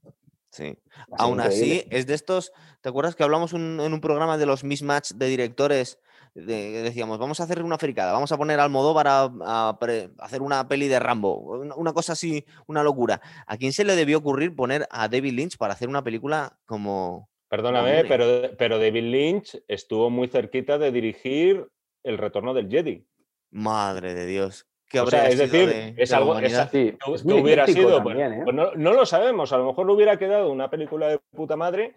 Sí. 0.52 0.78
Aún 1.18 1.40
increíble. 1.40 1.80
así, 1.80 1.88
es 1.92 2.08
de 2.08 2.14
estos. 2.14 2.52
¿Te 2.82 2.90
acuerdas 2.90 3.16
que 3.16 3.24
hablamos 3.24 3.54
un- 3.54 3.80
en 3.82 3.94
un 3.94 4.02
programa 4.02 4.38
de 4.38 4.46
los 4.46 4.64
mismatch 4.64 5.12
de 5.14 5.28
directores? 5.28 6.00
de- 6.34 6.82
decíamos, 6.84 7.18
vamos 7.18 7.40
a 7.40 7.44
hacer 7.46 7.64
una 7.64 7.78
fricada, 7.78 8.12
vamos 8.12 8.30
a 8.34 8.38
poner 8.38 8.60
al 8.60 8.66
Almodóvar 8.66 9.08
a, 9.08 9.32
a 9.70 9.78
pre- 9.80 10.10
hacer 10.20 10.42
una 10.42 10.68
peli 10.68 10.90
de 10.90 11.00
Rambo, 11.00 11.38
una, 11.38 11.74
una 11.76 11.94
cosa 11.94 12.12
así, 12.12 12.44
una 12.68 12.84
locura. 12.84 13.22
¿A 13.48 13.56
quién 13.56 13.72
se 13.72 13.86
le 13.86 13.96
debió 13.96 14.18
ocurrir 14.18 14.54
poner 14.54 14.86
a 14.92 15.08
David 15.08 15.32
Lynch 15.32 15.58
para 15.58 15.72
hacer 15.76 15.88
una 15.88 16.04
película 16.04 16.58
como. 16.66 17.30
Perdóname, 17.50 18.02
Hombre. 18.02 18.06
pero, 18.08 18.58
pero 18.58 18.80
David 18.80 19.04
Lynch 19.04 19.64
estuvo 19.68 20.10
muy 20.10 20.28
cerquita 20.28 20.78
de 20.78 20.92
dirigir 20.92 21.68
El 22.04 22.18
retorno 22.18 22.54
del 22.54 22.70
Jedi. 22.70 23.06
Madre 23.52 24.14
de 24.14 24.26
Dios? 24.26 24.68
¿Qué 24.88 25.00
O 25.00 25.08
sea, 25.08 25.22
habría 25.24 25.34
es 25.46 25.52
decir, 25.52 25.70
de- 25.70 25.96
es 26.02 26.10
de 26.10 26.16
algo-? 26.16 26.36
Sí, 26.40 26.98
que 27.02 27.14
es 27.14 27.26
muy 27.26 27.42
hubiera 27.42 27.66
sido, 27.68 28.04
pues, 28.04 28.16
también, 28.18 28.34
¿eh? 28.34 28.42
pues 28.44 28.56
no, 28.56 28.72
no 28.76 28.94
lo 28.94 29.06
sabemos, 29.06 29.52
a 29.54 29.58
lo 29.58 29.66
mejor 29.68 29.88
le 29.88 29.94
hubiera 29.94 30.18
quedado 30.18 30.52
una 30.52 30.70
película 30.70 31.08
de 31.08 31.20
puta 31.32 31.56
madre, 31.56 31.94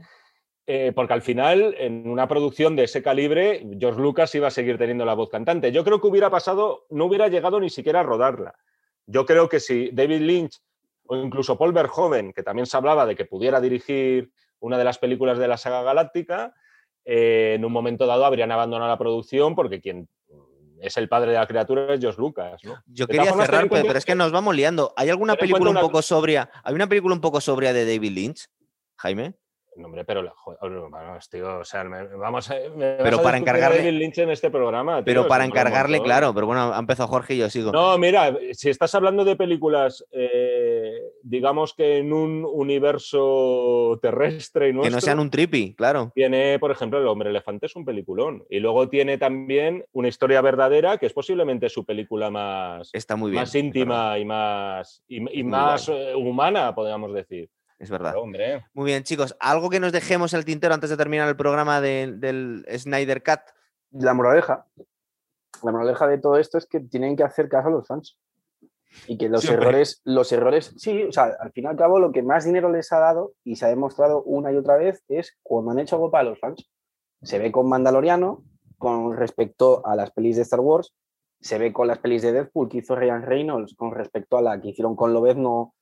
eh, 0.67 0.93
porque 0.95 1.13
al 1.15 1.23
final, 1.23 1.75
en 1.79 2.09
una 2.09 2.29
producción 2.29 2.77
de 2.77 2.85
ese 2.85 3.03
calibre, 3.03 3.67
George 3.79 4.01
Lucas 4.01 4.35
iba 4.35 4.49
a 4.49 4.51
seguir 4.51 4.79
teniendo 4.79 5.05
la 5.05 5.15
voz 5.15 5.29
cantante. 5.31 5.73
Yo 5.73 5.85
creo 5.85 6.01
que 6.01 6.07
hubiera 6.07 6.31
pasado, 6.31 6.87
no 6.91 7.07
hubiera 7.07 7.29
llegado 7.29 7.59
ni 7.61 7.71
siquiera 7.71 8.01
a 8.01 8.05
rodarla. 8.05 8.55
Yo 9.07 9.25
creo 9.27 9.49
que 9.49 9.61
si 9.61 9.91
David 9.93 10.21
Lynch 10.21 10.59
o 11.07 11.17
incluso 11.17 11.57
Paul 11.57 11.73
Verhoeven, 11.73 12.33
que 12.35 12.43
también 12.43 12.67
se 12.67 12.77
hablaba 12.77 13.07
de 13.07 13.17
que 13.17 13.25
pudiera 13.25 13.61
dirigir 13.63 14.31
una 14.61 14.79
de 14.79 14.85
las 14.85 14.99
películas 14.99 15.39
de 15.39 15.49
la 15.49 15.57
saga 15.57 15.83
galáctica, 15.83 16.55
eh, 17.05 17.55
en 17.57 17.65
un 17.65 17.73
momento 17.73 18.07
dado 18.07 18.25
habrían 18.25 18.53
abandonado 18.53 18.91
la 18.91 18.99
producción 18.99 19.55
porque 19.55 19.81
quien 19.81 20.09
es 20.81 20.97
el 20.97 21.09
padre 21.09 21.33
de 21.33 21.39
la 21.39 21.47
criatura 21.47 21.95
es 21.95 22.01
George 22.01 22.21
Lucas. 22.21 22.63
¿no? 22.65 22.75
Yo 22.87 23.07
De 23.07 23.17
quería 23.17 23.33
cerrar, 23.33 23.69
pero, 23.69 23.93
es 23.99 24.05
que 24.05 24.15
nos 24.15 24.31
vamos 24.31 24.55
liando. 24.55 24.93
¿Hay 24.97 25.09
alguna 25.11 25.35
película 25.35 25.71
un 25.71 25.81
poco 25.81 26.03
sobria? 26.03 26.51
¿Hay 26.63 26.75
una 26.75 26.87
película 26.87 27.15
un 27.15 27.21
poco 27.21 27.41
sobria 27.41 27.73
de 27.73 27.85
David 27.85 28.13
Lynch, 28.13 28.47
Jaime? 28.97 29.35
No, 29.77 29.87
hombre, 29.87 30.05
pero 30.05 30.23
la- 30.23 30.35
vamos, 30.91 31.29
tío, 31.31 31.59
o 31.61 31.65
sea, 31.65 31.85
me- 31.85 32.05
vamos 32.09 32.51
a, 32.51 32.55
me 32.75 32.97
vas 32.97 33.03
Pero 33.05 33.21
a 33.21 33.23
para 33.23 33.39
encargarle- 33.39 33.79
David 33.79 33.99
Lynch 33.99 34.19
en 34.19 34.31
este 34.31 34.51
programa. 34.51 34.97
tío, 34.97 35.05
Pero 35.05 35.29
para 35.29 35.45
encargarle, 35.45 36.03
claro, 36.03 36.35
pero 36.35 36.47
bueno, 36.47 36.73
ha 36.75 36.79
empezado 36.81 37.09
Jorge 37.09 37.35
y 37.35 37.39
yo 37.39 37.49
sigo. 37.49 37.71
No, 37.71 37.97
mira, 37.97 38.37
si 38.55 38.71
estás 38.71 38.93
hablando 38.97 39.25
de 39.25 39.37
películas, 39.37 40.05
eh, 40.11 40.78
digamos 41.29 41.75
que 41.75 41.99
en 41.99 42.13
un 42.13 42.45
universo 42.45 43.99
terrestre 44.01 44.69
y 44.69 44.71
que 44.71 44.75
nuestro, 44.75 44.97
no 44.97 45.01
sean 45.01 45.19
un 45.21 45.31
trippy, 45.31 45.75
claro. 45.75 46.11
tiene, 46.15 46.59
por 46.59 46.71
ejemplo, 46.71 46.99
El 46.99 47.07
hombre 47.07 47.31
elefante 47.31 47.67
es 47.67 47.77
un 47.77 47.85
peliculón. 47.85 48.45
Y 48.49 48.61
luego 48.61 48.89
tiene 48.89 49.19
también 49.19 49.85
una 49.93 50.09
historia 50.09 50.41
verdadera 50.41 50.99
que 50.99 51.07
es 51.07 51.13
posiblemente 51.13 51.69
su 51.69 51.85
película 51.85 52.31
más, 52.31 52.91
Está 52.93 53.17
muy 53.17 53.31
bien. 53.31 53.43
más 53.43 53.55
íntima 53.55 54.19
y 54.19 54.25
más, 54.25 55.03
y, 55.09 55.43
más 55.45 55.89
eh, 55.89 56.15
humana, 56.15 56.75
podríamos 56.75 57.13
decir. 57.13 57.51
Es 57.79 57.91
verdad. 57.91 58.17
Hombre, 58.17 58.65
Muy 58.75 58.87
bien, 58.87 59.05
chicos. 59.05 59.37
¿Algo 59.39 59.71
que 59.71 59.79
nos 59.81 59.93
dejemos 59.93 60.33
en 60.33 60.39
el 60.41 60.45
tintero 60.45 60.75
antes 60.75 60.91
de 60.91 60.97
terminar 60.97 61.29
el 61.29 61.37
programa 61.37 61.81
de- 61.81 62.13
del 62.17 62.65
Snyder 62.77 63.23
Cut? 63.23 63.41
La 63.93 64.15
moraleja. 64.15 64.67
La 65.63 65.73
moraleja 65.73 66.07
de 66.09 66.19
todo 66.19 66.39
esto 66.39 66.59
es 66.59 66.67
que 66.67 66.81
tienen 66.81 67.15
que 67.17 67.23
hacer 67.23 67.49
caso 67.49 67.69
a 67.69 67.71
los 67.71 67.87
fans. 67.87 68.17
Y 69.07 69.19
que 69.19 69.29
los 69.29 69.43
Siempre. 69.43 69.63
errores, 69.63 70.01
los 70.05 70.33
errores, 70.33 70.75
sí, 70.77 71.05
o 71.05 71.13
sea, 71.13 71.37
al 71.39 71.53
fin 71.53 71.65
y 71.65 71.67
al 71.67 71.77
cabo 71.77 71.99
lo 71.99 72.11
que 72.11 72.23
más 72.23 72.45
dinero 72.45 72.71
les 72.71 72.91
ha 72.93 72.99
dado 72.99 73.33
y 73.45 73.57
se 73.57 73.67
ha 73.67 73.69
demostrado 73.69 74.23
una 74.23 74.53
y 74.53 74.57
otra 74.57 74.77
vez 74.77 75.05
es 75.09 75.37
cuando 75.43 75.71
han 75.73 75.79
hecho 75.79 75.97
algo 75.97 76.11
para 76.11 76.25
los 76.25 76.39
fans. 76.39 76.71
Se 77.23 77.39
ve 77.39 77.53
con 77.53 77.69
Mandaloriano, 77.69 78.45
con 78.79 79.17
respecto 79.17 79.85
a 79.87 79.97
las 79.97 80.11
pelis 80.13 80.37
de 80.37 80.43
Star 80.43 80.61
Wars, 80.61 80.95
se 81.41 81.59
ve 81.59 81.73
con 81.73 81.87
las 81.87 81.99
pelis 81.99 82.23
de 82.23 82.33
Deadpool 82.33 82.69
que 82.69 82.79
hizo 82.79 82.97
Ryan 82.97 83.23
Reynolds 83.23 83.75
con 83.75 83.93
respecto 83.93 84.39
a 84.39 84.43
la 84.43 84.61
que 84.61 84.69
hicieron 84.69 84.97
con 84.97 85.13
Lobezno 85.13 85.75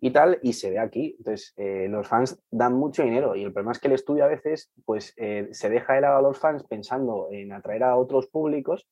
y 0.00 0.10
tal, 0.10 0.38
y 0.42 0.52
se 0.52 0.70
ve 0.70 0.78
aquí. 0.78 1.14
Entonces, 1.18 1.52
eh, 1.56 1.86
los 1.88 2.06
fans 2.06 2.40
dan 2.50 2.74
mucho 2.74 3.02
dinero 3.02 3.34
y 3.34 3.42
el 3.42 3.52
problema 3.52 3.72
es 3.72 3.78
que 3.78 3.88
el 3.88 3.94
estudio 3.94 4.24
a 4.24 4.28
veces 4.28 4.70
pues, 4.84 5.12
eh, 5.16 5.48
se 5.52 5.70
deja 5.70 5.94
de 5.94 6.02
lado 6.02 6.18
a 6.18 6.22
los 6.22 6.38
fans 6.38 6.64
pensando 6.64 7.28
en 7.32 7.52
atraer 7.52 7.84
a 7.84 7.96
otros 7.96 8.26
públicos 8.28 8.86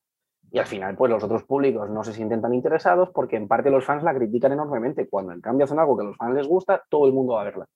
y 0.51 0.59
al 0.59 0.67
final 0.67 0.97
pues 0.97 1.11
los 1.11 1.23
otros 1.23 1.45
públicos 1.45 1.91
no 1.91 2.05
se 2.05 2.13
sienten 2.13 2.41
tan 2.41 2.55
interesados 2.55 3.11
porque 3.11 3.37
en 3.37 3.49
parte 3.49 3.71
los 3.71 3.85
fans 3.85 4.03
la 4.03 4.15
critican 4.15 4.53
enormemente. 4.53 5.09
Cuando 5.09 5.33
en 5.33 5.41
cambio 5.41 5.65
hacen 5.65 5.79
algo 5.79 5.97
que 5.97 6.05
a 6.05 6.09
los 6.09 6.17
fans 6.17 6.35
les 6.35 6.47
gusta, 6.47 6.83
todo 6.89 7.07
el 7.07 7.13
mundo 7.13 7.35
va 7.35 7.43
a 7.43 7.45
verla. 7.45 7.67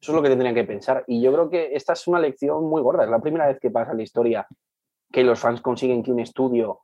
Eso 0.00 0.12
es 0.12 0.16
lo 0.16 0.22
que 0.22 0.28
tendrían 0.28 0.54
que 0.54 0.64
pensar. 0.64 1.04
Y 1.06 1.20
yo 1.20 1.32
creo 1.32 1.50
que 1.50 1.74
esta 1.74 1.92
es 1.92 2.06
una 2.06 2.20
lección 2.20 2.64
muy 2.64 2.80
gorda. 2.82 3.04
Es 3.04 3.10
la 3.10 3.20
primera 3.20 3.46
vez 3.48 3.58
que 3.60 3.70
pasa 3.70 3.90
en 3.90 3.98
la 3.98 4.02
historia 4.04 4.46
que 5.10 5.24
los 5.24 5.38
fans 5.40 5.60
consiguen 5.60 6.02
que 6.02 6.12
un 6.12 6.20
estudio 6.20 6.80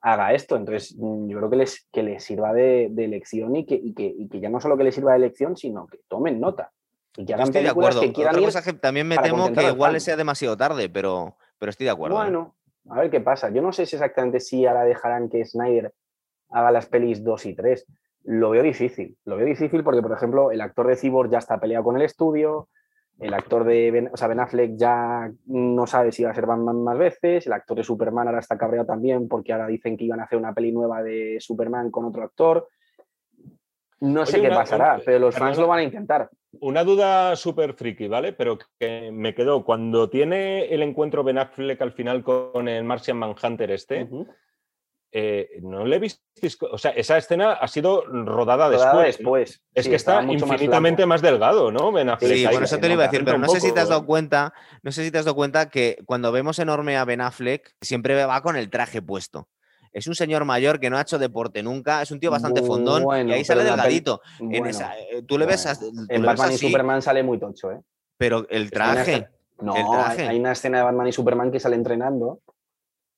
haga 0.00 0.32
esto. 0.32 0.56
Entonces, 0.56 0.94
mm, 0.98 1.28
yo 1.28 1.38
creo 1.38 1.50
que 1.50 1.56
les, 1.56 1.88
que 1.90 2.02
les 2.02 2.22
sirva 2.22 2.52
de, 2.52 2.88
de 2.90 3.08
lección 3.08 3.56
y 3.56 3.64
que, 3.64 3.74
y, 3.74 3.94
que, 3.94 4.04
y 4.04 4.28
que 4.28 4.40
ya 4.40 4.50
no 4.50 4.60
solo 4.60 4.76
que 4.76 4.84
les 4.84 4.94
sirva 4.94 5.14
de 5.14 5.20
lección, 5.20 5.56
sino 5.56 5.86
que 5.86 6.00
tomen 6.08 6.40
nota. 6.40 6.72
Y 7.16 7.24
que 7.24 7.34
hagan 7.34 7.46
estoy 7.46 7.62
de 7.62 7.70
acuerdo. 7.70 8.00
que 8.00 8.12
quieran 8.12 8.34
Otra 8.34 8.42
ir. 8.42 8.46
cosa 8.48 8.62
que 8.62 8.72
también 8.74 9.08
me 9.08 9.16
temo 9.18 9.50
que 9.52 9.60
al 9.60 9.74
igual 9.74 10.00
sea 10.00 10.16
demasiado 10.16 10.56
tarde, 10.56 10.88
pero, 10.88 11.36
pero 11.58 11.70
estoy 11.70 11.84
de 11.86 11.90
acuerdo. 11.90 12.16
¿eh? 12.16 12.24
Bueno, 12.24 12.54
a 12.90 13.00
ver 13.00 13.10
qué 13.10 13.20
pasa. 13.20 13.50
Yo 13.50 13.62
no 13.62 13.72
sé 13.72 13.86
si 13.86 13.96
exactamente 13.96 14.40
si 14.40 14.66
ahora 14.66 14.84
dejarán 14.84 15.28
que 15.28 15.44
Snyder 15.44 15.92
haga 16.50 16.70
las 16.70 16.86
pelis 16.86 17.22
2 17.22 17.46
y 17.46 17.54
3. 17.54 17.86
Lo 18.24 18.50
veo 18.50 18.62
difícil. 18.62 19.16
Lo 19.24 19.36
veo 19.36 19.46
difícil 19.46 19.82
porque, 19.84 20.02
por 20.02 20.12
ejemplo, 20.12 20.50
el 20.50 20.60
actor 20.60 20.86
de 20.86 20.96
Cyborg 20.96 21.30
ya 21.30 21.38
está 21.38 21.58
peleado 21.60 21.84
con 21.84 21.96
el 21.96 22.02
estudio. 22.02 22.68
El 23.18 23.34
actor 23.34 23.64
de 23.64 23.90
Ben, 23.90 24.10
o 24.12 24.16
sea, 24.16 24.28
Ben 24.28 24.40
Affleck 24.40 24.76
ya 24.76 25.30
no 25.46 25.86
sabe 25.86 26.12
si 26.12 26.22
va 26.22 26.30
a 26.30 26.34
ser 26.34 26.46
Batman 26.46 26.82
más 26.82 26.98
veces. 26.98 27.46
El 27.46 27.52
actor 27.52 27.76
de 27.76 27.84
Superman 27.84 28.28
ahora 28.28 28.40
está 28.40 28.56
cabreado 28.56 28.86
también 28.86 29.28
porque 29.28 29.52
ahora 29.52 29.66
dicen 29.66 29.96
que 29.96 30.04
iban 30.04 30.20
a 30.20 30.24
hacer 30.24 30.38
una 30.38 30.54
peli 30.54 30.72
nueva 30.72 31.02
de 31.02 31.38
Superman 31.40 31.90
con 31.90 32.04
otro 32.04 32.22
actor. 32.22 32.68
No 34.00 34.24
sé 34.26 34.36
Oye, 34.36 34.42
qué 34.42 34.48
una- 34.48 34.56
pasará, 34.56 34.94
una- 34.94 35.02
pero 35.04 35.18
los 35.18 35.34
fans 35.36 35.58
lo 35.58 35.66
van 35.66 35.80
a 35.80 35.82
intentar. 35.82 36.30
Una 36.60 36.84
duda 36.84 37.34
súper 37.36 37.74
friki, 37.74 38.08
¿vale? 38.08 38.32
Pero 38.32 38.58
que 38.78 39.10
me 39.12 39.34
quedó. 39.34 39.64
Cuando 39.64 40.08
tiene 40.08 40.66
el 40.72 40.82
encuentro 40.82 41.22
Ben 41.24 41.38
Affleck 41.38 41.80
al 41.82 41.92
final 41.92 42.22
con 42.22 42.68
el 42.68 42.84
Martian 42.84 43.16
Manhunter 43.18 43.70
este, 43.70 44.08
eh, 45.10 45.48
¿no 45.62 45.84
le 45.86 45.98
visteis? 45.98 46.58
O 46.70 46.76
sea, 46.78 46.90
esa 46.92 47.16
escena 47.16 47.52
ha 47.52 47.66
sido 47.66 48.04
rodada 48.06 48.68
Rodada 48.68 48.70
después. 48.70 48.94
¿no? 48.94 49.00
después. 49.02 49.62
Es 49.74 49.84
Sí, 49.84 49.90
que 49.90 49.96
está 49.96 50.20
mucho 50.20 50.44
infinitamente 50.46 51.06
más, 51.06 51.22
delgado, 51.22 51.70
¿no? 51.72 51.90
Ben 51.92 52.10
Affleck. 52.10 52.32
Sí, 52.32 52.44
ahí 52.46 52.52
bueno, 52.54 52.66
se 52.66 52.74
eso 52.76 52.80
te 52.80 52.88
lo 52.88 52.94
iba 52.94 53.04
a 53.04 53.06
decir, 53.08 53.24
pero 53.24 53.38
no 53.38 53.48
sé 53.48 53.60
si 53.60 53.72
te 53.72 53.80
has 53.80 53.88
dado 53.88 54.04
cuenta, 54.06 54.52
no 54.82 54.92
sé 54.92 55.04
si 55.04 55.10
te 55.10 55.18
has 55.18 55.24
dado 55.24 55.34
cuenta 55.34 55.70
que 55.70 55.98
cuando 56.04 56.30
vemos 56.30 56.58
enorme 56.58 56.96
a 56.96 57.04
Ben 57.04 57.20
Affleck, 57.22 57.74
siempre 57.80 58.22
va 58.24 58.42
con 58.42 58.56
el 58.56 58.68
traje 58.70 59.00
puesto. 59.02 59.48
Es 59.92 60.06
un 60.06 60.14
señor 60.14 60.44
mayor 60.44 60.78
que 60.80 60.90
no 60.90 60.96
ha 60.98 61.02
hecho 61.02 61.18
deporte 61.18 61.62
nunca, 61.62 62.02
es 62.02 62.10
un 62.10 62.20
tío 62.20 62.30
bastante 62.30 62.62
fondón 62.62 63.04
Bueno, 63.04 63.30
y 63.30 63.32
ahí 63.34 63.44
pero 63.46 63.60
sale 63.60 63.64
delgadito. 63.70 64.20
En 64.40 64.48
Bueno, 64.50 64.66
esa, 64.68 64.98
eh, 64.98 65.22
tú 65.26 65.38
le 65.38 65.46
ves, 65.46 65.64
bueno. 65.64 65.70
as- 65.72 65.80
tú 65.80 65.86
En 65.86 65.96
le 66.22 66.28
ves 66.28 66.38
Batman 66.38 66.52
y 66.52 66.58
Superman 66.58 67.02
sale 67.02 67.22
muy 67.22 67.38
tocho, 67.38 67.72
¿eh? 67.72 67.80
pero 68.16 68.46
el 68.50 68.70
traje, 68.70 69.00
escena- 69.12 69.30
No, 69.60 69.74
el 69.76 69.90
traje. 69.90 70.28
hay 70.28 70.38
una 70.38 70.52
escena 70.52 70.78
de 70.78 70.84
Batman 70.84 71.06
y 71.08 71.12
Superman 71.12 71.50
que 71.50 71.60
sale 71.60 71.76
entrenando 71.76 72.40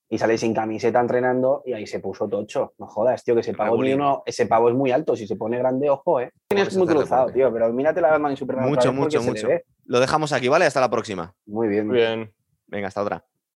y 0.09 0.17
sale 0.17 0.37
sin 0.37 0.53
camiseta 0.53 0.99
entrenando 0.99 1.63
y 1.65 1.73
ahí 1.73 1.87
se 1.87 1.99
puso 1.99 2.27
tocho. 2.27 2.73
No 2.79 2.87
jodas, 2.87 3.23
tío, 3.23 3.33
que 3.33 3.41
ese 3.41 3.53
pavo, 3.53 3.75
tiene 3.77 3.95
uno- 3.95 4.23
ese 4.25 4.45
pavo 4.45 4.69
es 4.69 4.75
muy 4.75 4.91
alto. 4.91 5.15
Si 5.15 5.25
se 5.27 5.35
pone 5.37 5.57
grande, 5.57 5.89
ojo, 5.89 6.19
¿eh? 6.19 6.31
Tienes 6.49 6.75
muy 6.75 6.85
cruzado, 6.87 7.27
deporte. 7.27 7.33
tío, 7.39 7.53
pero 7.53 7.71
mírate 7.71 8.01
la 8.01 8.09
Batman 8.11 8.33
y 8.33 8.35
Superman. 8.37 8.67
Mucho, 8.69 8.91
mucho, 8.91 9.21
mucho. 9.23 9.47
lo 9.85 9.99
dejamos 9.99 10.33
aquí, 10.33 10.47
¿vale? 10.49 10.65
Hasta 10.65 10.81
la 10.81 10.89
próxima. 10.89 11.33
Muy 11.45 11.67
bien. 11.67 11.87
Muy 11.87 11.95
bien. 11.97 12.33
Venga, 12.67 12.87
hasta 12.89 13.01
otra. 13.01 13.25